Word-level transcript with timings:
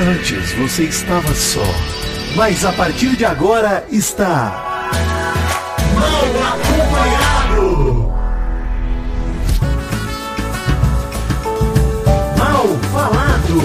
Antes 0.00 0.52
você 0.52 0.84
estava 0.84 1.34
só, 1.34 1.64
mas 2.36 2.64
a 2.64 2.72
partir 2.72 3.16
de 3.16 3.24
agora 3.24 3.84
está. 3.90 4.92
Mal 5.92 6.24
acompanhado! 6.52 8.12
Mal 12.38 12.68
falado! 12.92 13.60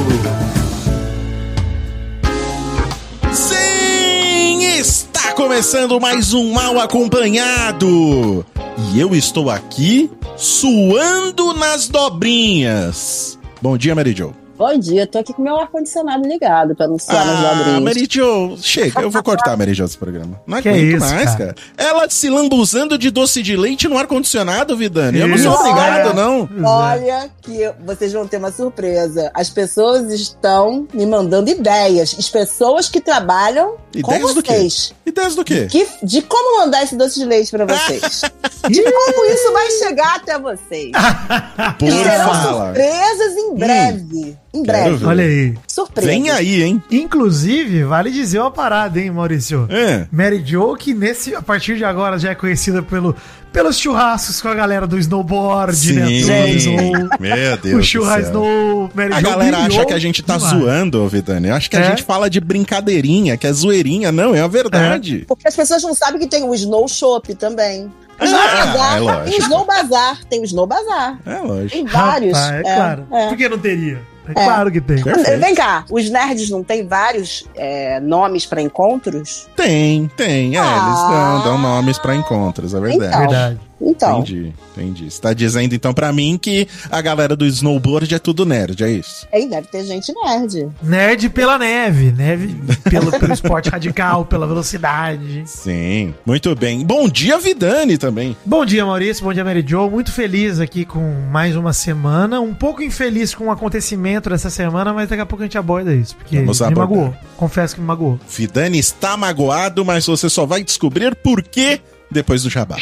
Sim, 3.32 4.66
está 4.80 5.34
começando 5.34 6.02
mais 6.02 6.34
um 6.34 6.52
Mal 6.52 6.80
Acompanhado. 6.80 8.44
E 8.92 9.00
eu 9.00 9.14
estou 9.14 9.52
aqui 9.52 10.10
suando 10.36 11.54
nas 11.54 11.88
dobrinhas. 11.88 13.38
Bom 13.62 13.78
dia, 13.78 13.94
Mary. 13.94 14.16
Bom 14.64 14.78
dia, 14.78 15.06
tô 15.06 15.20
aqui 15.20 15.34
com 15.34 15.42
meu 15.42 15.58
ar-condicionado 15.58 16.26
ligado 16.26 16.74
pra 16.74 16.88
nas 16.88 17.10
Ah, 17.10 17.54
dobrinhas. 17.58 17.82
Mary 17.84 18.08
Jo, 18.10 18.56
chega, 18.62 19.02
eu 19.02 19.12
vou 19.12 19.22
cortar 19.24 19.52
a 19.52 19.58
Mary 19.58 19.74
Jo 19.74 19.84
desse 19.84 19.98
programa. 19.98 20.40
Não 20.48 20.62
Que 20.62 20.70
aguento 20.70 20.84
isso, 20.96 21.00
mais, 21.14 21.36
cara? 21.36 21.54
cara. 21.54 21.56
Ela 21.78 22.10
se 22.10 22.30
lambuzando 22.30 22.98
de 22.98 23.12
doce 23.12 23.44
de 23.44 23.58
leite 23.58 23.90
no 23.90 23.98
ar-condicionado, 23.98 24.78
Vidani. 24.78 25.20
Eu 25.20 25.28
não 25.28 25.38
sou 25.38 25.52
obrigado, 25.52 26.06
Olha. 26.08 26.14
não. 26.14 26.50
Olha 26.66 27.30
que 27.42 27.70
vocês 27.86 28.14
vão 28.14 28.26
ter 28.26 28.38
uma 28.38 28.54
surpresa. 28.54 29.30
As 29.34 29.50
pessoas 29.50 30.10
estão 30.14 30.88
me 30.94 31.06
mandando 31.06 31.50
ideias. 31.50 32.16
As 32.18 32.30
pessoas 32.30 32.88
que 32.88 33.02
trabalham 33.02 33.76
com 34.02 34.14
Ideias 34.14 34.34
do 34.34 34.42
quê? 34.42 34.54
vocês. 34.54 34.94
Ideias 35.06 35.36
do 35.36 35.44
quê? 35.44 35.68
Que- 35.70 35.88
de 36.02 36.22
como 36.22 36.60
mandar 36.62 36.84
esse 36.84 36.96
doce 36.96 37.20
de 37.20 37.26
leite 37.26 37.52
pra 37.52 37.66
vocês. 37.66 38.22
de 38.70 38.82
como 38.82 39.26
isso 39.26 39.52
vai 39.52 39.70
chegar 39.72 40.16
até 40.16 40.40
vocês. 40.40 40.92
Por 41.78 41.92
Serão 41.92 42.30
fala. 42.30 42.66
surpresas 42.68 43.36
em 43.38 43.56
breve. 43.56 44.38
Em 44.54 44.62
breve. 44.64 45.04
Olha 45.06 45.24
aí. 45.24 45.56
Surpresa. 45.68 46.08
Vem 46.08 46.30
aí, 46.30 46.62
hein? 46.62 46.84
Inclusive, 46.92 47.84
vale 47.84 48.12
dizer 48.12 48.40
uma 48.40 48.52
parada, 48.52 49.00
hein, 49.00 49.10
Maurício? 49.10 49.66
É. 49.70 50.06
Mary 50.12 50.44
Jo, 50.46 50.76
que 50.76 50.94
nesse, 50.94 51.34
a 51.36 51.42
partir 51.42 51.76
de 51.78 51.84
agora 51.84 52.20
já 52.20 52.30
é 52.32 52.36
conhecida 52.36 52.84
pelo, 52.84 53.16
pelos 53.52 53.78
churrascos 53.80 54.40
com 54.42 54.50
a 54.50 54.54
galera 54.54 54.86
do 54.86 55.00
snowboard, 55.00 55.94
né? 55.94 56.06
Sim. 56.06 56.56
Snow, 56.58 57.10
Meu 57.20 57.58
Deus 57.58 57.74
o 57.74 57.78
do 57.78 57.84
churras 57.84 58.14
céu. 58.14 58.26
Snow, 58.28 58.92
Mary 58.94 59.14
A 59.14 59.20
Jo 59.22 59.30
galera 59.30 59.58
acha 59.58 59.86
que 59.86 59.94
a 59.94 60.00
gente 60.00 60.22
tá 60.22 60.38
demais. 60.38 60.56
zoando, 60.60 61.08
Vidani. 61.08 61.48
Eu 61.48 61.56
acho 61.56 61.70
que 61.70 61.76
a 61.78 61.80
É? 61.82 61.90
gente 61.90 62.04
fala 62.04 62.30
de 62.30 62.40
brincadeirinha, 62.40 63.36
que 63.38 63.48
é 63.48 63.54
zoeirinha. 63.54 64.12
Não, 64.12 64.36
é 64.36 64.42
a 64.42 64.48
verdade. 64.48 65.26
Porque 65.28 65.48
as 65.48 65.56
pessoas 65.56 65.82
não 65.82 65.96
sabem 65.96 66.20
que 66.20 66.28
tem 66.28 66.44
o 66.44 66.54
Snow 66.54 66.88
Shop 66.88 67.34
também. 67.36 67.86
O 67.86 67.92
Ah, 68.20 68.26
Snow 68.26 68.40
é 68.40 68.66
Bazar, 68.66 69.02
lógico. 69.04 69.24
tem 69.32 69.34
o 69.40 69.42
Snow 69.42 69.66
Bazar, 69.66 70.20
tem 70.30 70.42
o 70.42 70.44
Snow 70.46 70.68
Bazar. 70.68 71.20
É, 71.26 71.38
lógico. 71.40 71.70
Tem 71.72 71.86
vários. 71.86 72.38
Rapaz, 72.38 72.54
é, 72.66 72.76
claro. 72.76 73.08
é. 73.12 73.28
Por 73.30 73.38
que 73.38 73.50
não 73.50 73.58
teria? 73.58 74.13
É, 74.28 74.34
claro 74.34 74.72
que 74.72 74.80
tem. 74.80 75.04
Perfeito. 75.04 75.40
Vem 75.40 75.54
cá, 75.56 75.84
os 75.90 76.10
nerds 76.10 76.50
não 76.50 76.64
têm 76.64 76.88
vários 76.88 77.46
é, 77.56 78.00
nomes 78.00 78.46
pra 78.46 78.62
encontros? 78.62 79.48
Tem, 79.56 80.10
tem. 80.16 80.56
É, 80.56 80.60
eles 80.60 80.60
Ah. 80.60 81.42
dão, 81.44 81.44
dão 81.54 81.58
nomes 81.58 81.98
pra 81.98 82.16
encontros, 82.16 82.74
é 82.74 82.80
verdade. 82.80 83.06
Então. 83.08 83.20
Verdade. 83.20 83.60
Então, 83.86 84.20
Entendi, 84.22 84.54
entendi. 84.72 85.12
Você 85.12 85.22
tá 85.22 85.34
dizendo 85.34 85.76
então 85.76 85.94
pra 85.94 86.14
mim 86.14 86.38
que 86.42 86.68
a 86.90 87.02
galera 87.02 87.36
do 87.36 87.46
snowboard 87.46 88.16
é 88.16 88.20
tudo 88.20 88.46
nerd, 88.46 88.82
é 88.84 88.90
isso? 88.90 89.28
aí 89.34 89.48
deve 89.50 89.68
ter 89.68 89.84
gente 89.86 90.14
nerd. 90.14 90.70
Nerd 90.82 91.30
pela 91.30 91.58
neve, 91.60 92.12
neve 92.12 92.56
pelo, 92.90 93.12
pelo 93.12 93.34
esporte 93.34 93.70
radical, 93.70 94.26
pela 94.26 94.48
velocidade. 94.48 95.44
Sim, 95.46 96.14
muito 96.26 96.56
bem. 96.56 96.86
Bom 96.86 97.08
dia, 97.10 97.38
Vidani, 97.40 97.98
também. 97.98 98.36
Bom 98.46 98.66
dia, 98.66 98.86
Maurício. 98.86 99.24
Bom 99.24 99.34
dia, 99.34 99.44
Mary 99.44 99.64
Jo. 99.68 99.90
Muito 99.90 100.12
feliz 100.12 100.60
aqui 100.60 100.86
com 100.86 101.02
mais 101.32 101.56
uma 101.56 101.74
semana. 101.74 102.40
Um 102.40 102.54
pouco 102.54 102.82
infeliz 102.82 103.36
com 103.36 103.48
o 103.48 103.52
acontecimento 103.52 104.30
dessa 104.30 104.50
semana, 104.50 104.94
mas 104.94 105.10
daqui 105.10 105.22
a 105.22 105.26
pouco 105.26 105.44
a 105.44 105.46
gente 105.46 105.58
aborda 105.58 105.94
isso. 105.94 106.16
Porque 106.16 106.38
Vamos 106.40 106.60
me 106.60 106.68
abordar. 106.68 106.90
magoou. 106.90 107.14
Confesso 107.36 107.76
que 107.76 107.82
me 107.82 107.88
magoou. 107.88 108.20
Vidani 108.30 108.80
está 108.80 109.18
magoado, 109.18 109.84
mas 109.84 110.06
você 110.06 110.30
só 110.30 110.46
vai 110.46 110.64
descobrir 110.64 111.16
por 111.16 111.44
quê 111.44 111.82
depois 112.10 112.44
do 112.44 112.50
jabá. 112.50 112.78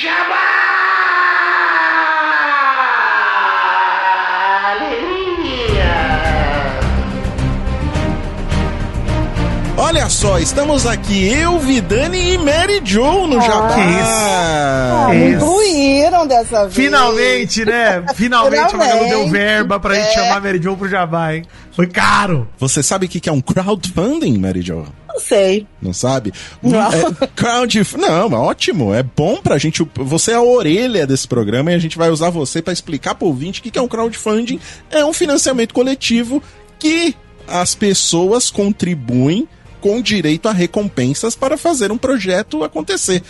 Olha 9.92 10.08
só, 10.10 10.40
estamos 10.40 10.86
aqui, 10.88 11.28
eu, 11.28 11.60
Vidani 11.60 12.36
e 12.36 12.38
Mary 12.38 12.82
Jo 12.82 13.28
no 13.28 13.42
jabá. 13.42 13.74
que 13.74 13.82
isso. 13.82 14.00
Ah, 14.10 15.08
É 15.12 15.14
me 15.18 15.32
incluíram 15.36 16.26
dessa 16.26 16.62
vez. 16.64 16.74
Finalmente, 16.76 17.66
né? 17.66 18.02
Finalmente, 18.16 18.74
a 18.74 18.78
Magalu 18.78 19.00
deu 19.00 19.08
Finalmente. 19.10 19.32
verba 19.32 19.80
pra 19.82 19.96
gente 19.96 20.08
É. 20.08 20.14
chamar 20.14 20.38
a 20.38 20.40
Mary 20.40 20.64
Jo 20.64 20.78
pro 20.78 20.88
Jabá, 20.88 21.36
hein? 21.36 21.44
Foi 21.74 21.88
caro. 21.88 22.48
Você 22.58 22.82
sabe 22.82 23.06
o 23.08 23.10
que 23.10 23.28
é 23.28 23.34
um 23.34 23.42
crowdfunding, 23.42 24.38
Mary 24.38 24.62
Jo? 24.62 24.86
Não 25.10 25.20
sei. 25.20 25.68
Não 25.82 25.92
sabe? 25.92 26.32
Não. 26.64 26.80
É, 26.90 27.28
crowd... 27.36 27.82
Não, 27.98 28.32
ótimo. 28.32 28.94
É 28.94 29.04
bom 29.04 29.42
pra 29.44 29.58
gente. 29.58 29.86
Você 29.96 30.32
é 30.32 30.36
a 30.36 30.42
orelha 30.42 31.06
desse 31.06 31.28
programa 31.28 31.70
e 31.70 31.76
a 31.76 31.80
gente 31.80 31.98
vai 31.98 32.10
usar 32.10 32.30
você 32.30 32.62
pra 32.62 32.72
explicar 32.72 33.16
pro 33.16 33.28
ouvinte 33.28 33.60
o 33.60 33.64
que 33.64 33.70
que 33.70 33.78
é 33.78 33.82
um 33.82 33.90
crowdfunding. 33.90 34.58
É 34.90 35.04
um 35.04 35.12
financiamento 35.12 35.74
coletivo 35.74 36.42
que 36.80 37.14
as 37.46 37.76
pessoas 37.76 38.50
contribuem 38.50 39.50
com 39.82 40.02
direito 40.02 40.48
a 40.48 40.54
recompensas 40.54 41.36
para 41.36 41.58
fazer 41.58 41.92
um 41.92 41.98
projeto 41.98 42.64
acontecer. 42.64 43.22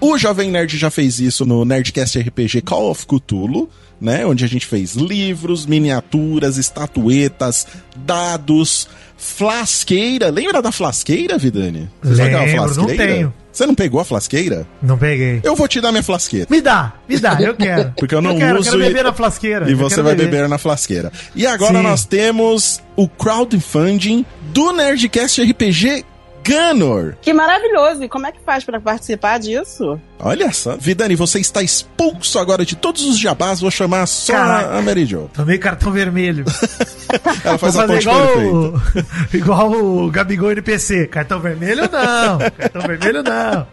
O 0.00 0.16
Jovem 0.16 0.50
Nerd 0.50 0.76
já 0.78 0.90
fez 0.90 1.18
isso 1.18 1.44
no 1.44 1.64
Nerdcast 1.64 2.20
RPG 2.20 2.62
Call 2.62 2.90
of 2.90 3.04
Cthulhu, 3.04 3.68
né? 4.00 4.24
Onde 4.24 4.44
a 4.44 4.48
gente 4.48 4.64
fez 4.64 4.94
livros, 4.94 5.66
miniaturas, 5.66 6.56
estatuetas, 6.56 7.66
dados, 7.96 8.88
flasqueira. 9.16 10.30
Lembra 10.30 10.62
da 10.62 10.70
flasqueira, 10.70 11.36
Vidani? 11.36 11.90
Você 12.00 12.22
aquela 12.22 12.44
Lembro, 12.44 12.74
não 12.76 12.86
tenho. 12.86 13.34
Você 13.50 13.66
não 13.66 13.74
pegou 13.74 13.98
a 14.00 14.04
flasqueira? 14.04 14.68
Não 14.80 14.96
peguei. 14.96 15.40
Eu 15.42 15.56
vou 15.56 15.66
te 15.66 15.80
dar 15.80 15.90
minha 15.90 16.02
flasqueira. 16.04 16.46
Me 16.48 16.60
dá, 16.60 16.92
me 17.08 17.18
dá, 17.18 17.36
eu 17.40 17.54
quero. 17.58 17.92
Porque 17.96 18.14
eu 18.14 18.22
não 18.22 18.38
quero, 18.38 18.60
uso 18.60 18.70
quero 18.70 18.82
e- 18.84 18.86
beber 18.86 19.02
na 19.02 19.12
flasqueira. 19.12 19.68
E 19.68 19.72
eu 19.72 19.78
você 19.78 19.96
quero 19.96 20.06
vai 20.06 20.14
beber 20.14 20.48
na 20.48 20.58
flasqueira. 20.58 21.10
E 21.34 21.44
agora 21.44 21.78
Sim. 21.78 21.82
nós 21.82 22.04
temos 22.04 22.80
o 22.94 23.08
crowdfunding 23.08 24.24
do 24.52 24.72
Nerdcast 24.72 25.42
RPG 25.42 26.04
Gunor. 26.48 27.14
Que 27.20 27.32
maravilhoso. 27.32 28.02
E 28.04 28.08
como 28.08 28.26
é 28.26 28.32
que 28.32 28.40
faz 28.44 28.64
pra 28.64 28.80
participar 28.80 29.38
disso? 29.38 30.00
Olha 30.18 30.52
só. 30.52 30.76
Vidani, 30.76 31.14
você 31.14 31.38
está 31.40 31.62
expulso 31.62 32.38
agora 32.38 32.64
de 32.64 32.74
todos 32.76 33.04
os 33.04 33.18
jabás. 33.18 33.60
Vou 33.60 33.70
chamar 33.70 34.06
só 34.06 34.32
Caraca. 34.32 34.78
a 34.78 34.82
Mary 34.82 35.04
Jo. 35.06 35.30
Tomei 35.34 35.58
cartão 35.58 35.92
vermelho. 35.92 36.44
Ela 37.44 37.58
faz 37.58 37.76
a 37.76 37.86
ponte 37.86 38.02
igual, 38.02 38.26
perfeita. 38.26 38.52
o, 38.52 39.36
igual 39.36 39.72
o 39.72 40.10
Gabigol 40.10 40.52
NPC. 40.52 41.06
Cartão 41.06 41.40
vermelho 41.40 41.82
não. 41.90 42.38
Cartão 42.38 42.82
vermelho 42.82 43.22
não. 43.22 43.66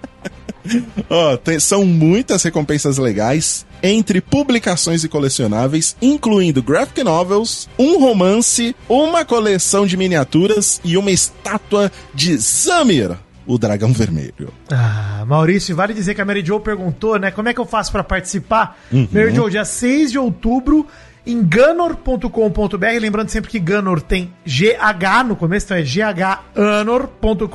Ó, 1.09 1.37
tem- 1.37 1.59
são 1.59 1.85
muitas 1.85 2.41
recompensas 2.43 2.97
legais 2.97 3.65
entre 3.85 4.19
publicações 4.19 5.03
e 5.03 5.09
colecionáveis, 5.09 5.95
incluindo 6.01 6.63
graphic 6.63 7.03
novels, 7.03 7.69
um 7.77 7.99
romance, 7.99 8.75
uma 8.89 9.23
coleção 9.23 9.85
de 9.85 9.95
miniaturas 9.95 10.81
e 10.83 10.97
uma 10.97 11.11
estátua 11.11 11.91
de 12.13 12.35
Zamir, 12.37 13.11
o 13.45 13.59
dragão 13.59 13.93
vermelho. 13.93 14.51
Ah, 14.71 15.23
Maurício, 15.27 15.75
vale 15.75 15.93
dizer 15.93 16.15
que 16.15 16.21
a 16.21 16.25
Mary 16.25 16.43
Jo 16.43 16.59
perguntou, 16.59 17.19
né? 17.19 17.29
Como 17.29 17.47
é 17.47 17.53
que 17.53 17.59
eu 17.59 17.65
faço 17.65 17.91
pra 17.91 18.03
participar? 18.03 18.79
Uhum. 18.91 19.07
Mary 19.11 19.35
Jo, 19.35 19.49
dia 19.49 19.63
6 19.63 20.11
de 20.11 20.17
outubro, 20.17 20.87
em 21.25 21.43
ganor.com.br. 21.43 22.85
Lembrando 22.99 23.29
sempre 23.29 23.49
que 23.49 23.59
Ganor 23.59 24.01
tem 24.01 24.31
GH 24.45 25.27
no 25.27 25.35
começo, 25.35 25.65
então 25.65 25.77
é 25.77 25.83
ghanor.com.br. 25.83 27.45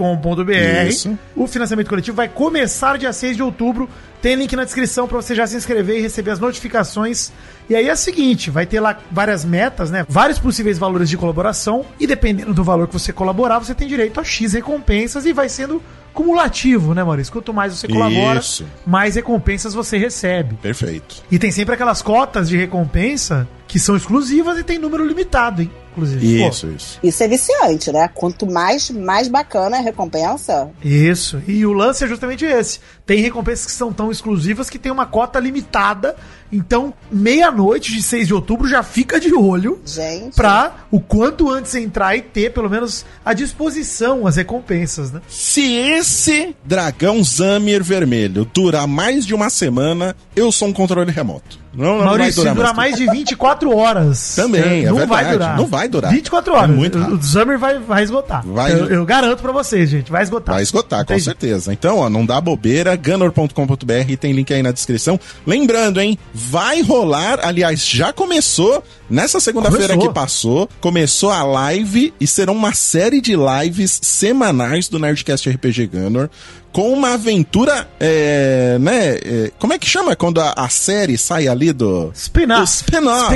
O 1.37 1.47
financiamento 1.47 1.89
coletivo 1.89 2.17
vai 2.17 2.29
começar 2.29 2.99
dia 2.99 3.13
6 3.13 3.37
de 3.37 3.43
outubro. 3.43 3.89
Tem 4.21 4.35
link 4.35 4.55
na 4.55 4.65
descrição 4.65 5.09
para 5.09 5.17
você 5.17 5.35
já 5.35 5.47
se 5.47 5.57
inscrever 5.57 5.99
e 5.99 6.03
receber 6.03 6.33
as 6.33 6.39
notificações. 6.39 7.33
E 7.71 7.75
aí 7.75 7.89
é 7.89 7.93
o 7.93 7.97
seguinte, 7.97 8.51
vai 8.51 8.67
ter 8.67 8.81
lá 8.81 8.99
várias 9.11 9.45
metas, 9.45 9.91
né? 9.91 10.05
Vários 10.09 10.39
possíveis 10.39 10.77
valores 10.77 11.09
de 11.09 11.17
colaboração 11.17 11.87
e 11.99 12.07
dependendo 12.07 12.53
do 12.53 12.63
valor 12.63 12.87
que 12.87 12.93
você 12.93 13.13
colaborar, 13.13 13.61
você 13.61 13.75
tem 13.75 13.89
direito 13.89 14.21
a 14.21 14.25
X 14.25 14.53
recompensas 14.53 15.25
e 15.25 15.33
vai 15.33 15.49
sendo 15.49 15.83
cumulativo, 16.13 16.93
né, 16.93 17.03
Maurício? 17.03 17.33
Quanto 17.33 17.55
mais 17.55 17.73
você 17.73 17.89
colabora, 17.89 18.41
Isso. 18.41 18.67
mais 18.85 19.15
recompensas 19.15 19.73
você 19.73 19.97
recebe. 19.97 20.57
Perfeito. 20.57 21.23
E 21.31 21.39
tem 21.39 21.51
sempre 21.51 21.75
aquelas 21.75 22.03
cotas 22.03 22.49
de 22.49 22.57
recompensa 22.57 23.49
que 23.71 23.79
são 23.79 23.95
exclusivas 23.95 24.59
e 24.59 24.65
tem 24.65 24.81
número 24.81 25.07
limitado, 25.07 25.63
hein? 25.63 25.71
Inclusive. 25.93 26.41
Pô, 26.41 26.49
Isso, 26.49 26.67
isso. 26.69 26.99
Isso 27.03 27.23
é 27.23 27.29
viciante, 27.29 27.93
né? 27.93 28.09
Quanto 28.13 28.51
mais, 28.51 28.91
mais 28.91 29.29
bacana 29.29 29.77
a 29.77 29.81
recompensa. 29.81 30.71
Isso. 30.85 31.41
E 31.47 31.65
o 31.65 31.73
lance 31.73 32.03
é 32.03 32.09
justamente 32.09 32.45
esse. 32.45 32.81
Tem 33.05 33.21
recompensas 33.21 33.67
que 33.67 33.73
são 33.73 33.93
tão 33.93 34.11
exclusivas 34.11 34.71
que 34.71 34.79
tem 34.79 34.91
uma 34.91 35.07
cota 35.07 35.39
limitada. 35.39 36.17
Então, 36.53 36.93
meia-noite 37.11 37.93
de 37.93 38.03
6 38.03 38.27
de 38.29 38.35
outubro 38.35 38.69
já 38.69 38.83
fica 38.83 39.21
de 39.21 39.33
olho 39.35 39.81
Gente. 39.85 40.35
pra 40.35 40.87
o 40.91 41.01
quanto 41.01 41.49
antes 41.49 41.75
entrar 41.77 42.17
e 42.17 42.23
ter, 42.23 42.53
pelo 42.53 42.69
menos, 42.69 43.05
à 43.25 43.33
disposição 43.33 44.27
as 44.27 44.37
recompensas, 44.37 45.13
né? 45.13 45.21
Se 45.29 45.75
esse 45.75 46.55
dragão 46.65 47.23
Zamir 47.23 47.85
vermelho 47.85 48.49
durar 48.53 48.87
mais 48.89 49.25
de 49.25 49.35
uma 49.35 49.49
semana, 49.49 50.17
eu 50.35 50.51
sou 50.51 50.69
um 50.69 50.73
controle 50.73 51.13
remoto. 51.13 51.61
Não, 51.73 51.99
não 51.99 52.05
Maurício, 52.05 52.43
se 52.43 52.51
durar 52.51 52.75
mais 52.75 52.97
de 52.97 53.07
24 53.07 53.60
24 53.69 53.77
horas. 53.77 54.35
Também, 54.37 54.85
é 54.85 54.87
não 54.89 54.97
verdade, 54.97 55.09
vai 55.25 55.33
durar. 55.33 55.57
não 55.57 55.67
vai 55.67 55.89
durar. 55.89 56.13
24 56.13 56.55
horas. 56.55 56.71
É 56.71 56.73
muito 56.73 56.99
o, 56.99 57.01
rápido. 57.01 57.19
o 57.21 57.23
Summer 57.23 57.59
vai, 57.59 57.79
vai 57.79 58.03
esgotar. 58.03 58.47
Vai- 58.47 58.73
Eu, 58.73 58.87
eu 58.89 59.05
garanto 59.05 59.41
pra 59.43 59.53
vocês, 59.53 59.91
gente. 59.91 60.11
Vai 60.11 60.23
esgotar. 60.23 60.55
Vai 60.55 60.63
esgotar, 60.63 61.05
com 61.05 61.13
Entendi. 61.13 61.25
certeza. 61.25 61.73
Então, 61.73 61.99
ó, 61.99 62.09
não 62.09 62.25
dá 62.25 62.41
bobeira, 62.41 62.97
gunner.com.br, 62.97 64.17
tem 64.19 64.33
link 64.33 64.53
aí 64.53 64.63
na 64.63 64.73
descrição. 64.73 65.19
Lembrando, 65.47 66.01
hein, 66.01 66.19
vai 66.35 66.83
rolar, 66.83 67.41
aliás, 67.43 67.87
já 67.87 68.13
começou, 68.13 68.83
nessa 69.09 69.41
segunda-feira 69.41 69.97
que 69.97 70.09
passou, 70.13 70.69
começou 70.81 71.31
a 71.31 71.43
live 71.43 72.13
e 72.21 72.27
serão 72.27 72.55
uma 72.55 72.73
série 72.75 73.21
de 73.21 73.35
lives 73.37 73.99
semanais 74.03 74.89
do 74.89 74.99
Nerdcast 74.99 75.49
RPG 75.51 75.87
Gunner, 75.87 76.31
com 76.73 76.93
uma 76.93 77.15
aventura, 77.15 77.89
é, 77.99 78.79
né, 78.81 79.17
é, 79.17 79.53
como 79.59 79.73
é 79.73 79.79
que 79.79 79.87
chama 79.89 80.15
quando 80.15 80.41
a, 80.41 80.53
a 80.57 80.69
série 80.69 81.19
sai 81.19 81.49
ali 81.49 81.73
do... 81.73 82.11
Spin-off. 82.15 82.65
Spin-off. 82.65 83.35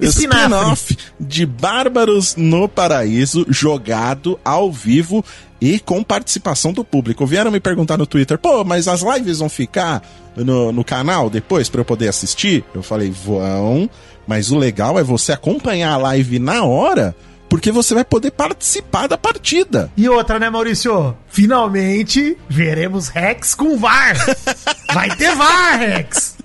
Spin-off. 0.00 0.96
De 1.18 1.46
Bárbaros 1.46 2.36
no 2.36 2.68
Paraíso, 2.68 3.46
jogado 3.48 4.38
ao 4.44 4.70
vivo 4.72 5.24
e 5.60 5.78
com 5.78 6.02
participação 6.02 6.72
do 6.72 6.84
público. 6.84 7.24
Vieram 7.24 7.50
me 7.50 7.60
perguntar 7.60 7.96
no 7.96 8.06
Twitter, 8.06 8.38
pô, 8.38 8.64
mas 8.64 8.88
as 8.88 9.02
lives 9.02 9.38
vão 9.38 9.48
ficar 9.48 10.02
no, 10.34 10.72
no 10.72 10.84
canal 10.84 11.30
depois 11.30 11.68
pra 11.68 11.80
eu 11.80 11.84
poder 11.84 12.08
assistir? 12.08 12.64
Eu 12.74 12.82
falei, 12.82 13.10
vão, 13.10 13.88
mas 14.26 14.50
o 14.50 14.58
legal 14.58 14.98
é 14.98 15.02
você 15.04 15.32
acompanhar 15.32 15.92
a 15.92 15.98
live 15.98 16.38
na 16.38 16.64
hora, 16.64 17.14
porque 17.52 17.70
você 17.70 17.92
vai 17.94 18.02
poder 18.02 18.30
participar 18.30 19.06
da 19.06 19.18
partida. 19.18 19.92
E 19.94 20.08
outra, 20.08 20.38
né, 20.38 20.48
Maurício? 20.48 21.14
Finalmente 21.28 22.34
veremos 22.48 23.08
Rex 23.08 23.54
com 23.54 23.76
VAR. 23.76 24.16
Vai 24.90 25.14
ter 25.16 25.34
VAR, 25.34 25.78
Rex. 25.78 26.36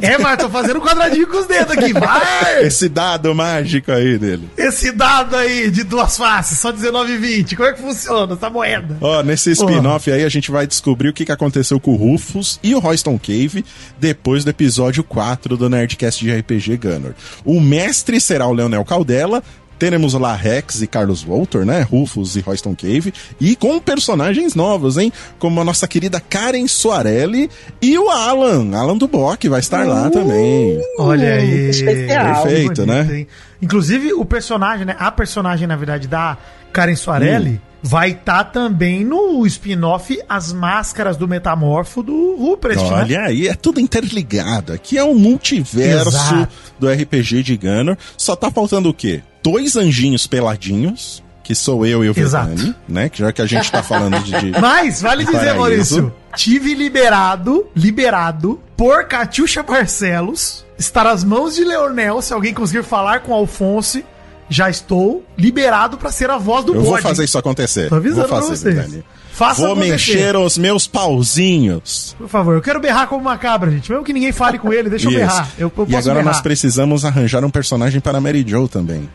É, 0.00 0.18
mas 0.18 0.38
tô 0.38 0.48
fazendo 0.48 0.78
um 0.78 0.82
quadradinho 0.82 1.26
com 1.26 1.38
os 1.38 1.46
dedos 1.46 1.76
aqui. 1.76 1.92
VAR! 1.92 2.62
Esse 2.62 2.88
dado 2.88 3.34
mágico 3.34 3.92
aí 3.92 4.18
dele. 4.18 4.48
Esse 4.56 4.90
dado 4.90 5.36
aí 5.36 5.70
de 5.70 5.84
duas 5.84 6.16
faces, 6.16 6.58
só 6.58 6.72
19,20. 6.72 7.56
Como 7.56 7.68
é 7.68 7.72
que 7.72 7.80
funciona 7.80 8.34
essa 8.34 8.50
moeda? 8.50 8.96
Ó, 9.00 9.22
nesse 9.22 9.52
spin-off 9.52 10.10
aí 10.10 10.24
a 10.24 10.28
gente 10.28 10.50
vai 10.50 10.66
descobrir 10.66 11.10
o 11.10 11.12
que, 11.12 11.24
que 11.24 11.32
aconteceu 11.32 11.78
com 11.78 11.92
o 11.92 11.96
Rufus 11.96 12.58
e 12.62 12.74
o 12.74 12.78
Royston 12.78 13.18
Cave 13.18 13.64
depois 13.98 14.44
do 14.44 14.50
episódio 14.50 15.04
4 15.04 15.56
do 15.56 15.68
Nerdcast 15.68 16.24
de 16.24 16.34
RPG 16.34 16.76
Gunner. 16.76 17.14
O 17.44 17.60
mestre 17.60 18.20
será 18.20 18.46
o 18.46 18.52
Leonel 18.52 18.84
Caldela. 18.84 19.42
Teremos 19.80 20.12
lá 20.12 20.36
Rex 20.36 20.82
e 20.82 20.86
Carlos 20.86 21.22
Walter, 21.22 21.64
né? 21.64 21.80
Rufus 21.80 22.36
e 22.36 22.40
Royston 22.40 22.76
Cave. 22.76 23.14
E 23.40 23.56
com 23.56 23.80
personagens 23.80 24.54
novos, 24.54 24.98
hein? 24.98 25.10
Como 25.38 25.58
a 25.58 25.64
nossa 25.64 25.88
querida 25.88 26.20
Karen 26.20 26.68
Soarelli 26.68 27.48
e 27.80 27.98
o 27.98 28.10
Alan. 28.10 28.76
Alan 28.76 28.98
do 28.98 29.08
Bock 29.08 29.48
vai 29.48 29.60
estar 29.60 29.86
lá 29.86 30.10
também. 30.10 30.78
Olha 30.98 31.36
aí. 31.36 31.70
especial. 31.70 32.42
Perfeito, 32.42 32.84
né? 32.84 33.08
hein? 33.10 33.26
Inclusive, 33.62 34.12
o 34.12 34.24
personagem, 34.24 34.84
né? 34.86 34.96
A 34.98 35.10
personagem, 35.10 35.66
na 35.66 35.76
verdade, 35.76 36.08
da 36.08 36.36
Karen 36.72 36.96
Soarelli 36.96 37.60
vai 37.82 38.10
estar 38.10 38.44
também 38.44 39.04
no 39.04 39.46
spin-off 39.46 40.18
As 40.28 40.52
Máscaras 40.52 41.16
do 41.16 41.26
Metamorfo 41.26 42.02
do 42.02 42.36
Ruprecht, 42.36 42.82
né? 42.84 42.90
Olha 42.92 43.20
aí, 43.22 43.48
é 43.48 43.54
tudo 43.54 43.80
interligado. 43.80 44.72
Aqui 44.72 44.98
é 44.98 45.04
um 45.04 45.14
multiverso 45.14 46.08
Exato. 46.08 46.48
do 46.78 46.88
RPG 46.90 47.42
de 47.42 47.56
Gunner. 47.56 47.96
Só 48.16 48.36
tá 48.36 48.50
faltando 48.50 48.88
o 48.90 48.94
quê? 48.94 49.22
Dois 49.42 49.76
anjinhos 49.76 50.26
peladinhos, 50.26 51.22
que 51.42 51.54
sou 51.54 51.86
eu 51.86 52.04
e 52.04 52.10
o. 52.10 52.14
Vedani, 52.14 52.74
né? 52.86 53.08
Que 53.08 53.18
já 53.20 53.32
que 53.32 53.40
a 53.40 53.46
gente 53.46 53.70
tá 53.72 53.82
falando 53.82 54.18
de... 54.22 54.30
de- 54.52 54.52
Mas, 54.60 55.00
vale 55.00 55.24
dizer, 55.24 55.38
Paraíso. 55.38 55.56
Maurício, 55.58 56.14
tive 56.36 56.74
liberado, 56.74 57.66
liberado, 57.74 58.60
por 58.76 59.04
Catiuxa 59.04 59.62
Barcelos, 59.62 60.64
estar 60.80 61.06
às 61.06 61.22
mãos 61.22 61.54
de 61.54 61.62
Leonel, 61.62 62.22
se 62.22 62.32
alguém 62.32 62.54
conseguir 62.54 62.82
falar 62.82 63.20
com 63.20 63.34
Alfonso, 63.34 64.02
já 64.48 64.70
estou 64.70 65.22
liberado 65.36 65.98
pra 65.98 66.10
ser 66.10 66.30
a 66.30 66.38
voz 66.38 66.64
do 66.64 66.74
Eu 66.74 66.82
vou 66.82 66.98
fazer 66.98 67.24
isso 67.24 67.38
acontecer. 67.38 67.88
Tô 67.90 67.96
avisando 67.96 68.26
vou 68.26 68.28
pra 68.28 68.40
fazer, 68.40 68.56
vocês. 68.56 68.74
Vedani. 68.74 69.04
Faça 69.40 69.66
Vou 69.66 69.74
mexer 69.74 70.36
os 70.36 70.58
meus 70.58 70.86
pauzinhos. 70.86 72.14
Por 72.18 72.28
favor, 72.28 72.56
eu 72.56 72.60
quero 72.60 72.78
berrar 72.78 73.06
como 73.06 73.22
uma 73.22 73.38
cabra, 73.38 73.70
gente. 73.70 73.90
Mesmo 73.90 74.04
que 74.04 74.12
ninguém 74.12 74.32
fale 74.32 74.58
com 74.58 74.70
ele, 74.70 74.90
deixa 74.90 75.08
eu 75.08 75.12
berrar. 75.12 75.50
Eu, 75.58 75.72
eu 75.74 75.86
e 75.88 75.96
agora 75.96 76.16
berrar. 76.16 76.24
nós 76.34 76.42
precisamos 76.42 77.06
arranjar 77.06 77.42
um 77.42 77.48
personagem 77.48 78.02
para 78.02 78.18
a 78.18 78.20
Mary 78.20 78.44
Jo 78.46 78.68
também. 78.68 79.08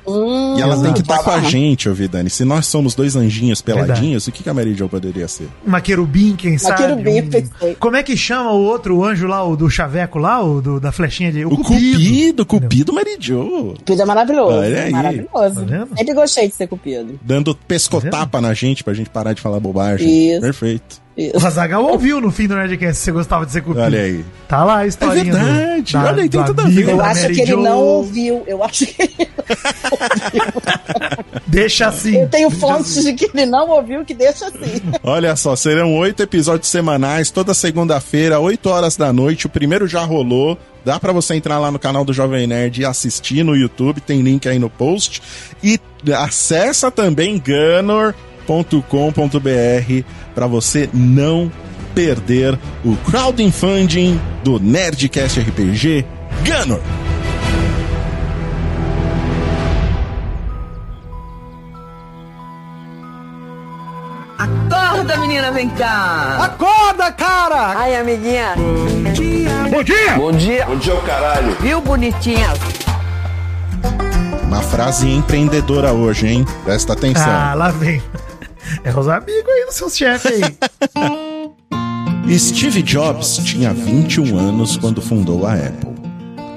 e 0.58 0.62
ela 0.62 0.82
tem 0.82 0.94
que 0.94 1.02
estar 1.02 1.20
com 1.20 1.30
a 1.30 1.42
gente, 1.42 1.88
ô 1.88 1.94
Vidani. 1.94 2.32
Se 2.32 2.44
nós 2.44 2.66
somos 2.66 2.96
dois 2.96 3.16
anjinhos 3.16 3.62
peladinhos, 3.62 4.26
o 4.26 4.32
que, 4.32 4.42
que 4.42 4.50
a 4.50 4.54
Mary 4.56 4.74
Jo 4.74 4.90
poderia 4.90 5.28
ser? 5.28 5.48
Uma 5.64 5.80
querubim, 5.80 6.36
quem 6.36 6.58
sabe? 6.58 6.78
querubim, 6.82 7.22
um- 7.22 7.30
pensei. 7.30 7.76
Como 7.80 7.96
é 7.96 8.02
que 8.02 8.18
chama 8.18 8.52
o 8.52 8.64
outro 8.64 8.98
o 8.98 9.06
anjo 9.06 9.28
lá, 9.28 9.44
o 9.44 9.56
do 9.56 9.70
chaveco 9.70 10.18
lá, 10.18 10.42
o 10.44 10.60
do, 10.60 10.80
da 10.80 10.92
flechinha 10.92 11.32
de... 11.32 11.46
O 11.46 11.52
Cupido, 11.52 12.48
Cupido 12.48 12.92
Mary 12.92 13.16
Jo. 13.20 13.76
Cupido 13.78 14.02
é 14.02 14.06
maravilhoso. 14.06 14.58
Olha 14.58 14.84
aí. 14.86 14.92
Maravilhoso. 14.92 15.66
Tá? 15.68 15.88
Sempre 15.96 16.14
gostei 16.16 16.48
de 16.48 16.56
ser 16.56 16.66
Cupido. 16.66 17.20
Dando 17.22 17.54
pescotapa 17.54 18.42
na 18.42 18.56
gente 18.56 18.84
pra 18.84 18.92
gente 18.96 19.12
parar 19.12 19.34
de 19.34 19.42
falar 19.42 19.60
bobagem. 19.60 20.15
Isso. 20.16 20.42
Perfeito. 20.42 21.06
O 21.34 21.46
Azagal 21.48 21.82
ouviu 21.86 22.20
no 22.20 22.30
fim 22.30 22.46
do 22.46 22.56
Nerdcast 22.58 22.96
se 22.98 23.06
você 23.06 23.12
gostava 23.14 23.46
de 23.46 23.52
ser 23.54 23.62
cupido. 23.62 23.86
Olha 23.86 24.02
aí. 24.02 24.26
Tá 24.50 24.66
lá 24.66 24.80
a 24.80 24.88
historinha. 24.88 25.32
É 25.32 25.36
verdade. 25.82 25.94
do- 25.94 25.98
Olha 26.00 26.24
aí, 26.24 26.30
tem 26.30 26.44
tudo 26.44 26.62
a 26.62 26.66
ver. 26.66 26.90
Eu 26.90 26.98
da 26.98 27.06
acho 27.06 27.28
que 27.30 27.42
ele 27.42 27.56
não 27.56 27.78
ouviu. 27.80 28.44
Eu 28.46 28.62
acho 28.62 28.86
que 28.86 29.10
Deixa 31.48 31.88
assim. 31.88 32.18
eu 32.22 32.28
tenho 32.28 32.50
fontes 32.50 32.98
assim. 32.98 33.14
de 33.16 33.28
que 33.28 33.38
ele 33.38 33.46
não 33.46 33.70
ouviu, 33.70 34.04
que 34.04 34.14
deixa 34.14 34.48
assim. 34.48 34.82
Olha 35.04 35.36
só, 35.36 35.56
serão 35.56 35.96
oito 35.98 36.22
episódios 36.24 36.70
semanais, 36.70 37.32
toda 37.32 37.54
segunda-feira, 37.54 38.40
8 38.40 38.68
horas 38.70 38.98
da 38.98 39.14
noite. 39.14 39.46
O 39.46 39.50
primeiro 39.50 39.88
já 39.88 40.04
rolou. 40.04 40.58
Dá 40.84 41.00
pra 41.00 41.12
você 41.12 41.34
entrar 41.34 41.58
lá 41.60 41.72
no 41.72 41.80
canal 41.80 42.06
do 42.06 42.14
Jovem 42.14 42.46
Nerd 42.46 42.82
e 42.82 42.86
assistir 42.86 43.42
no 43.44 43.56
YouTube, 43.56 44.00
tem 44.02 44.22
link 44.22 44.48
aí 44.48 44.60
no 44.60 44.70
post. 44.70 45.22
E 45.64 45.80
acessa 46.14 46.92
também 46.92 47.40
gunner.com.br 48.46 50.04
pra 50.34 50.48
você 50.48 50.90
não 50.94 51.52
perder 51.94 52.58
o 52.84 52.96
crowdfunding 52.98 54.20
do 54.44 54.60
Nerdcast 54.60 55.40
RPG 55.40 56.06
Gunner. 56.44 56.82
Acorda, 64.38 65.18
menina, 65.18 65.52
vem 65.52 65.70
cá. 65.70 66.38
Acorda, 66.44 67.12
cara! 67.12 67.78
Ai, 67.78 67.96
amiguinha. 67.96 68.56
Bom 68.58 69.84
dia! 69.84 70.16
Bom 70.18 70.32
dia. 70.32 70.66
Bom 70.66 70.76
dia, 70.78 70.96
o 70.96 71.02
caralho. 71.02 71.56
Viu, 71.62 71.80
bonitinha? 71.82 72.54
Uma 74.44 74.62
frase 74.62 75.10
empreendedora 75.10 75.94
hoje, 75.94 76.28
hein? 76.28 76.46
Presta 76.64 76.94
atenção. 76.94 77.26
Ah, 77.28 77.54
lá 77.54 77.70
vem. 77.70 78.02
É 78.84 78.98
os 78.98 79.08
amigos 79.08 79.50
aí 79.52 79.66
dos 79.66 79.76
seus 79.76 79.96
chefes 79.98 80.32
aí. 80.32 80.58
Steve 82.40 82.82
Jobs 82.82 83.38
tinha 83.38 83.74
21 83.74 84.38
anos 84.38 84.78
quando 84.78 85.02
fundou 85.02 85.46
a 85.46 85.54
Apple. 85.54 85.94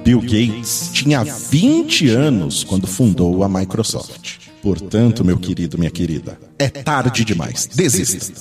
Bill 0.02 0.20
Gates 0.22 0.90
tinha 0.92 1.22
20 1.22 2.08
anos 2.08 2.64
quando 2.64 2.86
fundou 2.86 3.44
a 3.44 3.48
Microsoft. 3.48 4.38
Portanto, 4.62 5.24
meu 5.24 5.38
querido, 5.38 5.76
minha 5.78 5.90
querida, 5.90 6.38
é 6.58 6.68
tarde 6.68 7.24
demais. 7.24 7.66
Desista. 7.66 8.32